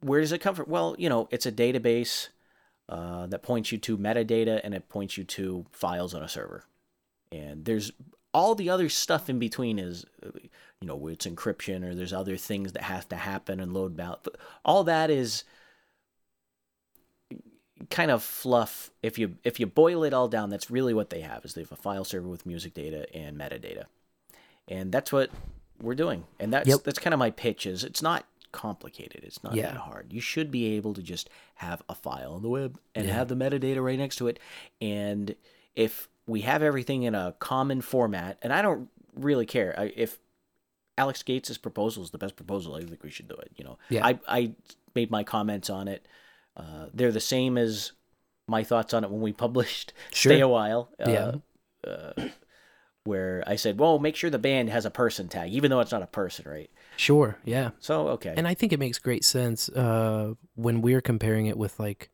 where 0.00 0.20
does 0.20 0.32
it 0.32 0.38
come 0.38 0.54
from? 0.54 0.66
Well, 0.68 0.96
you 0.98 1.08
know, 1.08 1.28
it's 1.30 1.46
a 1.46 1.52
database 1.52 2.28
uh, 2.88 3.26
that 3.26 3.42
points 3.42 3.72
you 3.72 3.78
to 3.78 3.98
metadata 3.98 4.60
and 4.62 4.74
it 4.74 4.88
points 4.88 5.16
you 5.16 5.24
to 5.24 5.66
files 5.72 6.14
on 6.14 6.22
a 6.22 6.28
server. 6.28 6.64
And 7.32 7.64
there's 7.64 7.90
all 8.32 8.54
the 8.54 8.70
other 8.70 8.88
stuff 8.88 9.28
in 9.28 9.38
between 9.38 9.78
is, 9.78 10.04
uh, 10.24 10.30
you 10.80 10.86
know, 10.86 11.06
it's 11.08 11.26
encryption 11.26 11.84
or 11.84 11.94
there's 11.94 12.12
other 12.12 12.36
things 12.36 12.72
that 12.72 12.82
have 12.82 13.08
to 13.08 13.16
happen 13.16 13.60
and 13.60 13.72
load 13.72 13.96
balance. 13.96 14.26
All 14.64 14.84
that 14.84 15.10
is 15.10 15.44
kind 17.90 18.10
of 18.10 18.22
fluff. 18.22 18.90
If 19.02 19.18
you 19.18 19.36
if 19.44 19.58
you 19.60 19.66
boil 19.66 20.04
it 20.04 20.14
all 20.14 20.28
down, 20.28 20.50
that's 20.50 20.70
really 20.70 20.94
what 20.94 21.10
they 21.10 21.20
have 21.20 21.44
is 21.44 21.54
they 21.54 21.62
have 21.62 21.72
a 21.72 21.76
file 21.76 22.04
server 22.04 22.28
with 22.28 22.46
music 22.46 22.74
data 22.74 23.06
and 23.14 23.36
metadata, 23.38 23.84
and 24.68 24.92
that's 24.92 25.12
what 25.12 25.30
we're 25.80 25.94
doing. 25.94 26.24
And 26.38 26.52
that's 26.52 26.68
Yep. 26.68 26.84
that's 26.84 26.98
kind 26.98 27.14
of 27.14 27.18
my 27.18 27.30
pitch. 27.30 27.66
Is 27.66 27.84
it's 27.84 28.02
not 28.02 28.26
complicated. 28.52 29.22
It's 29.24 29.42
not 29.44 29.54
Yeah. 29.54 29.68
that 29.72 29.76
hard. 29.76 30.12
You 30.12 30.20
should 30.20 30.50
be 30.50 30.74
able 30.76 30.94
to 30.94 31.02
just 31.02 31.28
have 31.56 31.82
a 31.88 31.94
file 31.94 32.34
on 32.34 32.42
the 32.42 32.48
web 32.48 32.78
and 32.94 33.06
Yeah. 33.06 33.14
have 33.14 33.28
the 33.28 33.34
metadata 33.36 33.82
right 33.82 33.98
next 33.98 34.16
to 34.16 34.28
it. 34.28 34.38
And 34.80 35.34
if 35.74 36.08
we 36.26 36.40
have 36.42 36.62
everything 36.62 37.02
in 37.04 37.14
a 37.14 37.34
common 37.38 37.80
format, 37.80 38.38
and 38.42 38.52
I 38.52 38.62
don't 38.62 38.88
really 39.14 39.46
care 39.46 39.74
I, 39.78 39.92
if 39.96 40.18
Alecks 40.98 41.24
Gates's 41.24 41.58
proposal 41.58 42.02
is 42.02 42.10
the 42.10 42.18
best 42.18 42.36
proposal, 42.36 42.74
I 42.74 42.80
think 42.82 43.02
we 43.02 43.10
should 43.10 43.28
do 43.28 43.34
it. 43.36 43.50
You 43.56 43.64
know, 43.64 43.78
Yeah. 43.90 44.06
I 44.06 44.18
I 44.28 44.54
made 44.94 45.10
my 45.10 45.24
comments 45.24 45.68
on 45.70 45.88
it. 45.88 46.06
Uh, 46.56 46.86
they're 46.94 47.12
the 47.12 47.20
same 47.20 47.58
as 47.58 47.92
my 48.48 48.64
thoughts 48.64 48.94
on 48.94 49.04
it 49.04 49.10
when 49.10 49.20
we 49.20 49.32
published 49.32 49.92
Stay 50.12 50.40
a 50.40 50.48
While. 50.48 50.88
Uh, 50.98 51.10
Yeah. 51.10 51.32
Uh, 51.86 52.28
where 53.04 53.44
I 53.46 53.54
said, 53.56 53.78
well, 53.78 53.98
make 54.00 54.16
sure 54.16 54.30
the 54.30 54.38
band 54.38 54.70
has 54.70 54.84
a 54.84 54.90
person 54.90 55.28
tag, 55.28 55.52
even 55.52 55.70
though 55.70 55.78
it's 55.80 55.92
not 55.92 56.02
a 56.02 56.06
person, 56.08 56.44
right? 56.50 56.70
Sure, 56.96 57.38
yeah. 57.44 57.70
So, 57.78 58.08
okay. 58.08 58.34
And 58.36 58.48
I 58.48 58.54
think 58.54 58.72
it 58.72 58.78
makes 58.80 58.98
great 58.98 59.24
sense 59.24 59.68
uh, 59.68 60.34
when 60.54 60.82
we're 60.82 61.00
comparing 61.00 61.46
it 61.46 61.56
with 61.56 61.78
like 61.78 62.10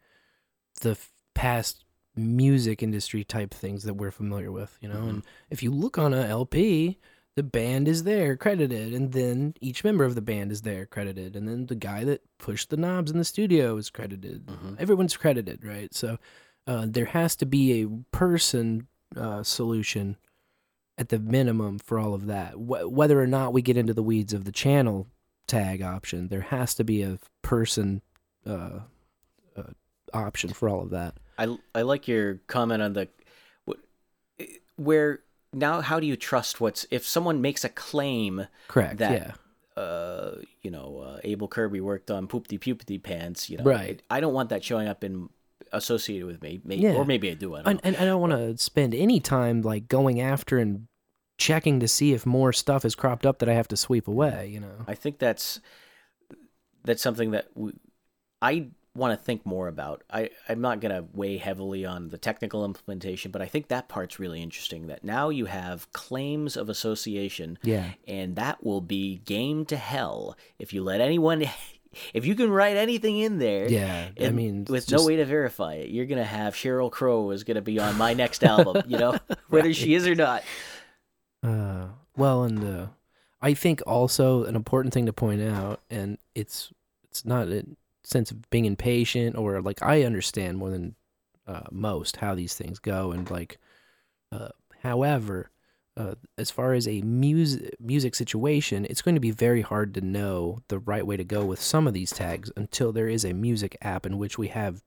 the 0.80 0.90
f- 0.92 1.12
past 1.34 1.84
music 2.16 2.82
industry 2.82 3.24
type 3.24 3.54
things 3.54 3.84
that 3.84 3.94
we're 3.94 4.10
familiar 4.10 4.52
with, 4.52 4.76
you 4.80 4.88
know. 4.88 5.02
And 5.02 5.22
if 5.50 5.62
you 5.62 5.70
look 5.70 5.98
on 5.98 6.12
a 6.12 6.26
LP, 6.26 6.98
the 7.36 7.42
band 7.42 7.88
is 7.88 8.04
there 8.04 8.36
credited, 8.36 8.92
and 8.92 9.12
then 9.12 9.54
each 9.60 9.84
member 9.84 10.04
of 10.04 10.14
the 10.14 10.20
band 10.20 10.52
is 10.52 10.62
there 10.62 10.84
credited, 10.84 11.34
and 11.36 11.48
then 11.48 11.66
the 11.66 11.74
guy 11.74 12.04
that 12.04 12.20
pushed 12.38 12.68
the 12.68 12.76
knobs 12.76 13.10
in 13.10 13.16
the 13.18 13.24
studio 13.24 13.76
is 13.78 13.88
credited. 13.88 14.46
Everyone's 14.78 15.16
credited, 15.16 15.64
right? 15.64 15.94
So 15.94 16.18
uh, 16.66 16.86
there 16.88 17.06
has 17.06 17.34
to 17.36 17.46
be 17.46 17.82
a 17.82 17.88
person 18.10 18.88
uh, 19.16 19.42
solution 19.42 20.16
at 20.98 21.08
the 21.08 21.18
minimum 21.18 21.78
for 21.78 21.98
all 21.98 22.14
of 22.14 22.26
that. 22.26 22.52
Wh- 22.52 22.90
whether 22.90 23.20
or 23.20 23.26
not 23.26 23.52
we 23.52 23.62
get 23.62 23.76
into 23.76 23.94
the 23.94 24.02
weeds 24.02 24.32
of 24.32 24.44
the 24.44 24.52
channel 24.52 25.08
tag 25.46 25.82
option, 25.82 26.28
there 26.28 26.42
has 26.42 26.74
to 26.74 26.84
be 26.84 27.02
a 27.02 27.18
person 27.42 28.02
uh, 28.46 28.80
uh, 29.56 29.62
option 30.12 30.52
for 30.52 30.68
all 30.68 30.82
of 30.82 30.90
that. 30.90 31.14
I, 31.38 31.56
I 31.74 31.82
like 31.82 32.06
your 32.06 32.36
comment 32.46 32.82
on 32.82 32.92
the 32.92 33.08
where 34.76 35.20
now 35.52 35.80
how 35.80 36.00
do 36.00 36.06
you 36.06 36.16
trust 36.16 36.60
what's 36.60 36.86
if 36.90 37.06
someone 37.06 37.40
makes 37.40 37.64
a 37.64 37.68
claim 37.68 38.46
Correct. 38.68 38.98
that 38.98 39.12
yeah. 39.76 39.82
uh 39.82 40.36
you 40.62 40.70
know 40.70 40.98
uh, 40.98 41.20
Able 41.24 41.48
Kirby 41.48 41.80
worked 41.80 42.10
on 42.10 42.26
Poopty 42.26 42.58
Pupty 42.58 43.02
Pants 43.02 43.50
you 43.50 43.58
know 43.58 43.64
Right. 43.64 44.02
I 44.10 44.20
don't 44.20 44.34
want 44.34 44.48
that 44.50 44.64
showing 44.64 44.88
up 44.88 45.04
in 45.04 45.28
associated 45.72 46.26
with 46.26 46.42
me 46.42 46.60
maybe 46.64 46.82
Yeah. 46.82 46.94
or 46.94 47.04
maybe 47.04 47.30
I 47.30 47.34
do 47.34 47.54
I 47.54 47.62
don't 47.62 47.68
And, 47.68 47.80
and 47.84 47.96
I 47.96 48.04
don't 48.04 48.20
want 48.20 48.32
to 48.32 48.56
spend 48.62 48.94
any 48.94 49.20
time 49.20 49.62
like 49.62 49.88
going 49.88 50.20
after 50.20 50.58
and 50.58 50.86
checking 51.38 51.80
to 51.80 51.88
see 51.88 52.12
if 52.12 52.24
more 52.26 52.52
stuff 52.52 52.82
has 52.84 52.94
cropped 52.94 53.26
up 53.26 53.38
that 53.40 53.48
I 53.48 53.54
have 53.54 53.68
to 53.68 53.76
sweep 53.76 54.06
away. 54.06 54.48
You 54.52 54.60
know. 54.60 54.84
I 54.86 54.94
think 54.94 55.18
that's 55.18 55.60
that's 56.84 57.02
something 57.02 57.30
that 57.32 57.46
we, 57.54 57.72
I 58.40 58.68
want 58.94 59.18
to 59.18 59.24
think 59.24 59.46
more 59.46 59.68
about. 59.68 60.02
I 60.10 60.30
I'm 60.48 60.60
not 60.60 60.80
gonna 60.80 61.04
weigh 61.14 61.38
heavily 61.38 61.84
on 61.86 62.08
the 62.10 62.18
technical 62.18 62.64
implementation, 62.64 63.30
but 63.30 63.40
I 63.40 63.46
think 63.46 63.68
that 63.68 63.88
part's 63.88 64.18
really 64.20 64.42
interesting. 64.42 64.86
That 64.88 65.02
now 65.02 65.30
you 65.30 65.46
have 65.46 65.90
claims 65.92 66.56
of 66.56 66.68
association, 66.68 67.58
Yeah. 67.62 67.92
and 68.06 68.36
that 68.36 68.62
will 68.62 68.82
be 68.82 69.16
game 69.24 69.64
to 69.66 69.76
hell 69.76 70.36
if 70.58 70.72
you 70.72 70.82
let 70.84 71.00
anyone. 71.00 71.44
If 72.14 72.26
you 72.26 72.34
can 72.34 72.50
write 72.50 72.76
anything 72.76 73.18
in 73.18 73.38
there, 73.38 73.68
Yeah. 73.68 74.08
I 74.20 74.30
mean, 74.30 74.64
with 74.68 74.86
just- 74.86 75.02
no 75.02 75.06
way 75.06 75.16
to 75.16 75.24
verify 75.24 75.74
it, 75.74 75.90
you're 75.90 76.06
gonna 76.06 76.24
have 76.24 76.54
Sheryl 76.54 76.90
Crow 76.90 77.30
is 77.30 77.44
gonna 77.44 77.62
be 77.62 77.78
on 77.78 77.96
my 77.98 78.14
next 78.14 78.42
album. 78.44 78.82
You 78.86 78.98
know, 78.98 79.18
whether 79.48 79.72
she 79.74 79.94
is 79.94 80.06
or 80.06 80.14
not. 80.14 80.42
Uh, 81.42 81.86
well, 82.16 82.44
and 82.44 82.64
uh, 82.64 82.86
I 83.40 83.54
think 83.54 83.82
also 83.86 84.44
an 84.44 84.54
important 84.56 84.94
thing 84.94 85.06
to 85.06 85.12
point 85.12 85.42
out, 85.42 85.80
and 85.90 86.18
it's 86.34 86.72
it's 87.04 87.24
not 87.24 87.48
a 87.48 87.64
sense 88.04 88.30
of 88.30 88.48
being 88.50 88.64
impatient 88.64 89.36
or 89.36 89.60
like 89.60 89.82
I 89.82 90.02
understand 90.02 90.58
more 90.58 90.70
than 90.70 90.94
uh, 91.46 91.62
most 91.70 92.16
how 92.16 92.34
these 92.34 92.54
things 92.54 92.78
go, 92.78 93.10
and 93.12 93.28
like, 93.30 93.58
uh, 94.30 94.48
however, 94.82 95.50
uh, 95.96 96.14
as 96.38 96.50
far 96.50 96.72
as 96.72 96.88
a 96.88 97.02
music 97.02 97.74
music 97.80 98.14
situation, 98.14 98.86
it's 98.88 99.02
going 99.02 99.14
to 99.14 99.20
be 99.20 99.30
very 99.30 99.60
hard 99.60 99.92
to 99.94 100.00
know 100.00 100.58
the 100.68 100.78
right 100.78 101.06
way 101.06 101.16
to 101.16 101.24
go 101.24 101.44
with 101.44 101.60
some 101.60 101.86
of 101.86 101.92
these 101.94 102.10
tags 102.10 102.50
until 102.56 102.92
there 102.92 103.08
is 103.08 103.24
a 103.24 103.32
music 103.34 103.76
app 103.82 104.06
in 104.06 104.18
which 104.18 104.38
we 104.38 104.48
have. 104.48 104.82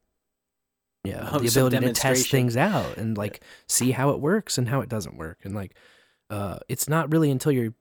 Yeah, 1.04 1.30
Oh, 1.32 1.40
the 1.40 1.48
ability 1.48 1.76
to 1.78 1.94
test 1.94 2.32
things 2.32 2.58
out 2.58 2.98
and 2.98 3.16
like 3.18 3.42
see 3.68 3.92
how 3.92 4.10
it 4.10 4.20
works 4.20 4.58
and 4.58 4.68
how 4.70 4.82
it 4.82 4.90
doesn't 4.90 5.18
work 5.18 5.40
and 5.44 5.54
like 5.54 5.76
uh, 6.32 6.58
it's 6.68 6.90
not 6.90 7.12
really 7.12 7.30
until 7.30 7.52
you're 7.52 7.74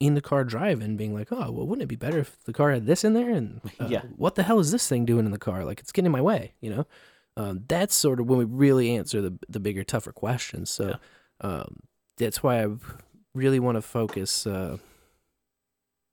in 0.00 0.14
the 0.14 0.20
car 0.20 0.44
driving 0.44 0.96
being 0.96 1.14
like, 1.14 1.28
oh, 1.32 1.50
well, 1.50 1.66
wouldn't 1.66 1.82
it 1.82 1.86
be 1.88 1.96
better 1.96 2.18
if 2.18 2.44
the 2.44 2.52
car 2.52 2.70
had 2.70 2.86
this 2.86 3.02
in 3.04 3.14
there? 3.14 3.30
And 3.30 3.60
uh, 3.80 3.88
Yeah. 3.88 4.02
what 4.16 4.34
the 4.34 4.42
hell 4.42 4.60
is 4.60 4.70
this 4.70 4.86
thing 4.86 5.04
doing 5.04 5.24
in 5.26 5.32
the 5.32 5.38
car? 5.38 5.64
Like, 5.64 5.80
it's 5.80 5.90
getting 5.90 6.06
in 6.06 6.12
my 6.12 6.20
way, 6.20 6.52
you 6.60 6.70
know? 6.70 6.86
Um, 7.36 7.64
that's 7.66 7.94
sort 7.94 8.20
of 8.20 8.26
when 8.26 8.38
we 8.38 8.44
really 8.44 8.94
answer 8.94 9.20
the, 9.20 9.38
the 9.48 9.60
bigger, 9.60 9.82
tougher 9.82 10.12
questions. 10.12 10.70
So 10.70 10.98
um, 11.40 11.78
that's 12.18 12.42
why 12.42 12.62
I 12.62 12.68
really 13.34 13.60
want 13.60 13.76
to 13.76 13.82
focus 13.82 14.46
uh, 14.46 14.78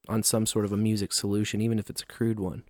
on 0.07 0.23
some 0.23 0.45
sort 0.45 0.65
of 0.65 0.71
a 0.71 0.77
music 0.77 1.11
solution, 1.11 1.61
even 1.61 1.79
if 1.79 1.89
it's 1.89 2.01
a 2.01 2.05
crude 2.05 2.39
one. 2.39 2.63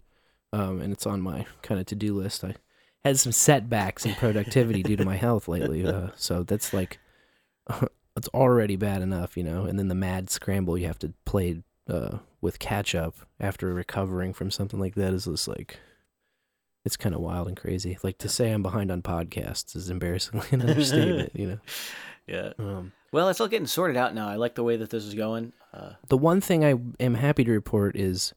Um, 0.53 0.79
and 0.79 0.93
it's 0.93 1.05
on 1.05 1.21
my 1.21 1.45
kind 1.61 1.79
of 1.79 1.85
to 1.87 1.95
do 1.95 2.13
list. 2.13 2.43
I 2.43 2.55
had 3.03 3.19
some 3.19 3.33
setbacks 3.33 4.05
in 4.05 4.15
productivity 4.15 4.83
due 4.83 4.95
to 4.95 5.05
my 5.05 5.17
health 5.17 5.47
lately. 5.47 5.85
Uh, 5.85 6.09
so 6.15 6.43
that's 6.43 6.73
like, 6.73 6.99
it's 8.15 8.29
already 8.29 8.77
bad 8.77 9.01
enough, 9.01 9.35
you 9.35 9.43
know. 9.43 9.65
And 9.65 9.77
then 9.77 9.89
the 9.89 9.95
mad 9.95 10.29
scramble 10.29 10.77
you 10.77 10.87
have 10.87 10.99
to 10.99 11.13
play 11.25 11.61
uh, 11.89 12.19
with 12.39 12.59
catch 12.59 12.95
up 12.95 13.15
after 13.39 13.73
recovering 13.73 14.33
from 14.33 14.49
something 14.49 14.79
like 14.79 14.95
that 14.95 15.13
is 15.13 15.25
just 15.25 15.47
like, 15.47 15.79
it's 16.85 16.95
kind 16.95 17.15
of 17.15 17.21
wild 17.21 17.47
and 17.47 17.57
crazy. 17.57 17.97
Like 18.01 18.19
to 18.19 18.29
say 18.29 18.51
I'm 18.51 18.63
behind 18.63 18.91
on 18.91 19.01
podcasts 19.01 19.75
is 19.75 19.89
embarrassingly 19.89 20.47
an 20.51 20.61
understatement, 20.61 21.31
you 21.35 21.47
know. 21.47 21.59
Yeah. 22.27 22.53
Um, 22.57 22.91
Well, 23.15 23.29
it's 23.29 23.39
all 23.39 23.47
getting 23.47 23.65
sorted 23.65 23.95
out 23.95 24.13
now. 24.13 24.27
I 24.27 24.35
like 24.35 24.55
the 24.55 24.63
way 24.63 24.75
that 24.75 24.89
this 24.89 25.05
is 25.05 25.13
going. 25.13 25.53
Uh, 25.73 25.91
the 26.09 26.17
one 26.17 26.41
thing 26.41 26.65
I 26.65 26.75
am 27.01 27.13
happy 27.13 27.45
to 27.45 27.51
report 27.53 27.95
is 27.95 28.33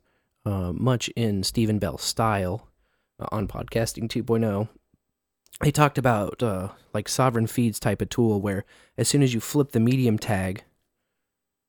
uh, 0.46 0.72
much 0.72 1.08
in 1.16 1.42
Steven 1.42 1.80
Bell's 1.80 2.04
style 2.04 2.68
uh, 3.18 3.26
on 3.32 3.48
podcasting 3.48 4.04
2.0. 4.08 4.68
He 5.64 5.72
talked 5.72 5.98
about 5.98 6.44
uh, 6.44 6.68
like 6.94 7.08
sovereign 7.08 7.48
feeds 7.48 7.80
type 7.80 8.00
of 8.00 8.08
tool 8.08 8.40
where 8.40 8.64
as 8.96 9.08
soon 9.08 9.24
as 9.24 9.34
you 9.34 9.40
flip 9.40 9.72
the 9.72 9.80
medium 9.80 10.16
tag 10.16 10.62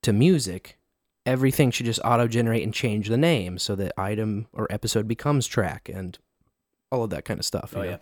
to 0.03 0.13
music, 0.13 0.77
everything 1.25 1.71
should 1.71 1.87
just 1.87 2.01
auto 2.05 2.27
generate 2.27 2.61
and 2.61 2.75
change 2.75 3.09
the 3.09 3.17
name 3.17 3.57
so 3.57 3.75
that 3.75 3.91
item 3.97 4.45
or 4.53 4.67
episode 4.69 5.07
becomes 5.07 5.47
track 5.47 5.89
and 5.91 6.19
all 6.91 7.05
of 7.05 7.09
that 7.09 7.25
kind 7.25 7.39
of 7.39 7.45
stuff. 7.47 7.73
you 7.75 7.81
Oh, 7.81 7.83
yeah. 7.85 7.97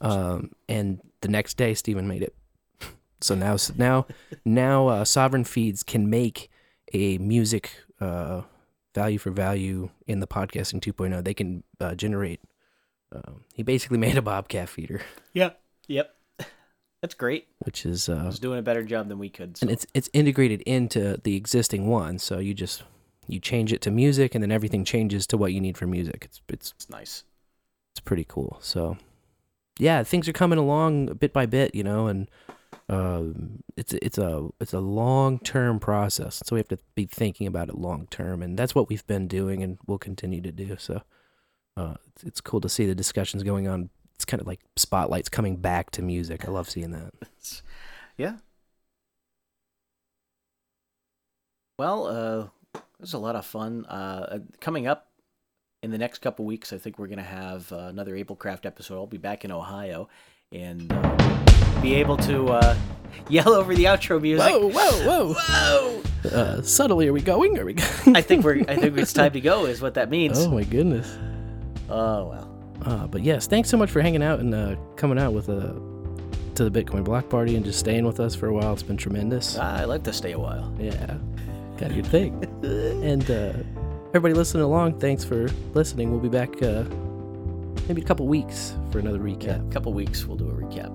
Um, 0.00 0.52
and 0.66 1.00
the 1.20 1.28
next 1.28 1.58
day, 1.58 1.74
Steven 1.74 2.08
made 2.08 2.22
it. 2.22 2.34
So 3.24 3.34
now, 3.34 3.56
now, 3.78 4.06
now, 4.44 4.88
uh, 4.88 5.04
Sovereign 5.06 5.44
Feeds 5.44 5.82
can 5.82 6.10
make 6.10 6.50
a 6.92 7.16
music 7.16 7.70
uh, 7.98 8.42
value 8.94 9.16
for 9.18 9.30
value 9.30 9.88
in 10.06 10.20
the 10.20 10.26
podcasting 10.26 10.80
2.0. 10.82 11.24
They 11.24 11.32
can 11.32 11.62
uh, 11.80 11.94
generate. 11.94 12.40
Um, 13.10 13.44
he 13.54 13.62
basically 13.62 13.96
made 14.06 14.18
a 14.18 14.22
Bobcat 14.22 14.68
feeder, 14.68 15.00
Yep. 15.32 15.58
Yep. 15.88 16.14
That's 17.00 17.14
great. 17.14 17.48
which 17.60 17.86
is 17.86 18.08
uh, 18.10 18.24
He's 18.26 18.38
doing 18.38 18.58
a 18.58 18.62
better 18.62 18.82
job 18.82 19.08
than 19.08 19.18
we 19.18 19.30
could. 19.30 19.56
so- 19.56 19.64
and 19.64 19.70
it's 19.70 19.86
it's 19.94 20.08
integrated 20.12 20.60
into 20.62 21.18
the 21.24 21.34
existing 21.36 21.86
one. 21.86 22.18
So 22.18 22.38
you 22.38 22.52
just 22.54 22.82
you 23.26 23.40
change 23.40 23.72
it 23.72 23.80
to 23.82 23.90
music, 23.90 24.34
and 24.34 24.42
then 24.42 24.50
everything 24.52 24.84
changes 24.84 25.26
to 25.28 25.36
what 25.38 25.52
you 25.54 25.60
need 25.62 25.76
for 25.78 25.86
music. 25.86 26.24
It's 26.26 26.40
it's 26.48 26.72
it's 26.76 26.90
nice. 26.90 27.24
it's 27.92 28.00
pretty 28.00 28.24
cool. 28.28 28.58
So 28.60 28.96
yeah, 29.78 30.02
things 30.02 30.28
are 30.28 30.32
coming 30.34 30.58
along 30.58 31.06
bit 31.14 31.32
by 31.32 31.44
bit, 31.46 31.74
you 31.74 31.84
know, 31.84 32.06
and 32.06 32.28
um, 32.88 33.62
it's 33.76 33.92
it's 33.94 34.18
a 34.18 34.48
it's 34.60 34.72
a 34.72 34.80
long 34.80 35.38
term 35.38 35.78
process. 35.78 36.42
So 36.44 36.56
we 36.56 36.60
have 36.60 36.68
to 36.68 36.78
be 36.94 37.06
thinking 37.06 37.46
about 37.46 37.68
it 37.68 37.76
long 37.76 38.06
term, 38.10 38.42
and 38.42 38.58
that's 38.58 38.74
what 38.74 38.88
we've 38.88 39.06
been 39.06 39.28
doing, 39.28 39.62
and 39.62 39.78
we'll 39.86 39.98
continue 39.98 40.40
to 40.42 40.52
do. 40.52 40.76
So 40.78 41.02
uh, 41.76 41.94
it's, 42.08 42.24
it's 42.24 42.40
cool 42.40 42.60
to 42.60 42.68
see 42.68 42.86
the 42.86 42.94
discussions 42.94 43.42
going 43.42 43.68
on. 43.68 43.90
It's 44.14 44.24
kind 44.24 44.40
of 44.40 44.46
like 44.46 44.60
spotlights 44.76 45.28
coming 45.28 45.56
back 45.56 45.90
to 45.92 46.02
music. 46.02 46.46
I 46.46 46.50
love 46.50 46.68
seeing 46.70 46.90
that. 46.92 47.12
Yeah. 48.16 48.36
Well, 51.80 52.06
uh, 52.06 52.80
was 53.04 53.12
a 53.12 53.18
lot 53.18 53.36
of 53.36 53.44
fun. 53.44 53.84
Uh, 53.86 54.26
uh, 54.30 54.38
coming 54.60 54.86
up 54.86 55.08
in 55.82 55.90
the 55.90 55.98
next 55.98 56.20
couple 56.20 56.46
weeks, 56.46 56.72
I 56.72 56.78
think 56.78 56.98
we're 56.98 57.06
going 57.06 57.18
to 57.18 57.22
have 57.22 57.70
uh, 57.70 57.88
another 57.88 58.14
AbleKraft 58.14 58.64
episode. 58.64 58.94
I'll 58.94 59.06
be 59.06 59.18
back 59.18 59.44
in 59.44 59.52
Ohio 59.52 60.08
and 60.50 60.90
uh, 60.90 61.53
be 61.82 61.94
able 61.94 62.16
to 62.18 62.48
uh, 62.48 62.76
yell 63.28 63.52
over 63.54 63.74
the 63.74 63.84
outro 63.84 64.20
music. 64.20 64.50
Whoa, 64.50 64.68
whoa, 64.68 65.04
whoa! 65.04 65.32
Whoa! 65.48 66.00
Uh, 66.24 66.62
subtly, 66.62 67.06
are 67.08 67.12
we 67.12 67.20
going? 67.20 67.58
Are 67.58 67.64
we? 67.66 67.74
Going? 67.74 68.16
I 68.16 68.22
think 68.22 68.44
we're. 68.44 68.62
I 68.66 68.76
think 68.76 68.96
it's 68.96 69.12
time 69.12 69.32
to 69.32 69.40
go. 69.40 69.66
Is 69.66 69.82
what 69.82 69.94
that 69.94 70.08
means. 70.08 70.38
oh 70.38 70.50
my 70.50 70.64
goodness. 70.64 71.16
Oh 71.90 72.26
well. 72.28 72.50
Uh, 72.84 73.06
but 73.06 73.22
yes, 73.22 73.46
thanks 73.46 73.68
so 73.68 73.76
much 73.76 73.90
for 73.90 74.00
hanging 74.00 74.22
out 74.22 74.40
and 74.40 74.54
uh, 74.54 74.76
coming 74.96 75.18
out 75.18 75.32
with 75.34 75.48
uh, 75.48 75.72
to 76.54 76.68
the 76.68 76.70
Bitcoin 76.70 77.04
Block 77.04 77.28
Party 77.28 77.56
and 77.56 77.64
just 77.64 77.78
staying 77.78 78.04
with 78.06 78.20
us 78.20 78.34
for 78.34 78.46
a 78.48 78.52
while. 78.54 78.72
It's 78.72 78.82
been 78.82 78.96
tremendous. 78.96 79.56
I 79.58 79.84
like 79.84 80.02
to 80.04 80.12
stay 80.12 80.32
a 80.32 80.38
while. 80.38 80.74
Yeah, 80.78 81.16
got 81.78 81.90
a 81.90 81.94
good 81.94 82.06
thing. 82.06 82.42
and 82.62 83.30
uh, 83.30 83.52
everybody 84.08 84.32
listening 84.34 84.62
along, 84.64 85.00
thanks 85.00 85.24
for 85.24 85.48
listening. 85.74 86.10
We'll 86.10 86.20
be 86.20 86.28
back 86.30 86.60
uh, 86.62 86.84
maybe 87.86 88.00
a 88.00 88.04
couple 88.04 88.26
weeks 88.26 88.74
for 88.90 88.98
another 88.98 89.18
Yeah, 89.28 89.34
recap. 89.36 89.68
a 89.68 89.72
couple 89.72 89.92
weeks 89.92 90.24
we'll 90.24 90.38
do 90.38 90.48
a 90.48 90.52
recap. 90.52 90.90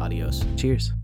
Adios. 0.00 0.44
Cheers. 0.56 0.99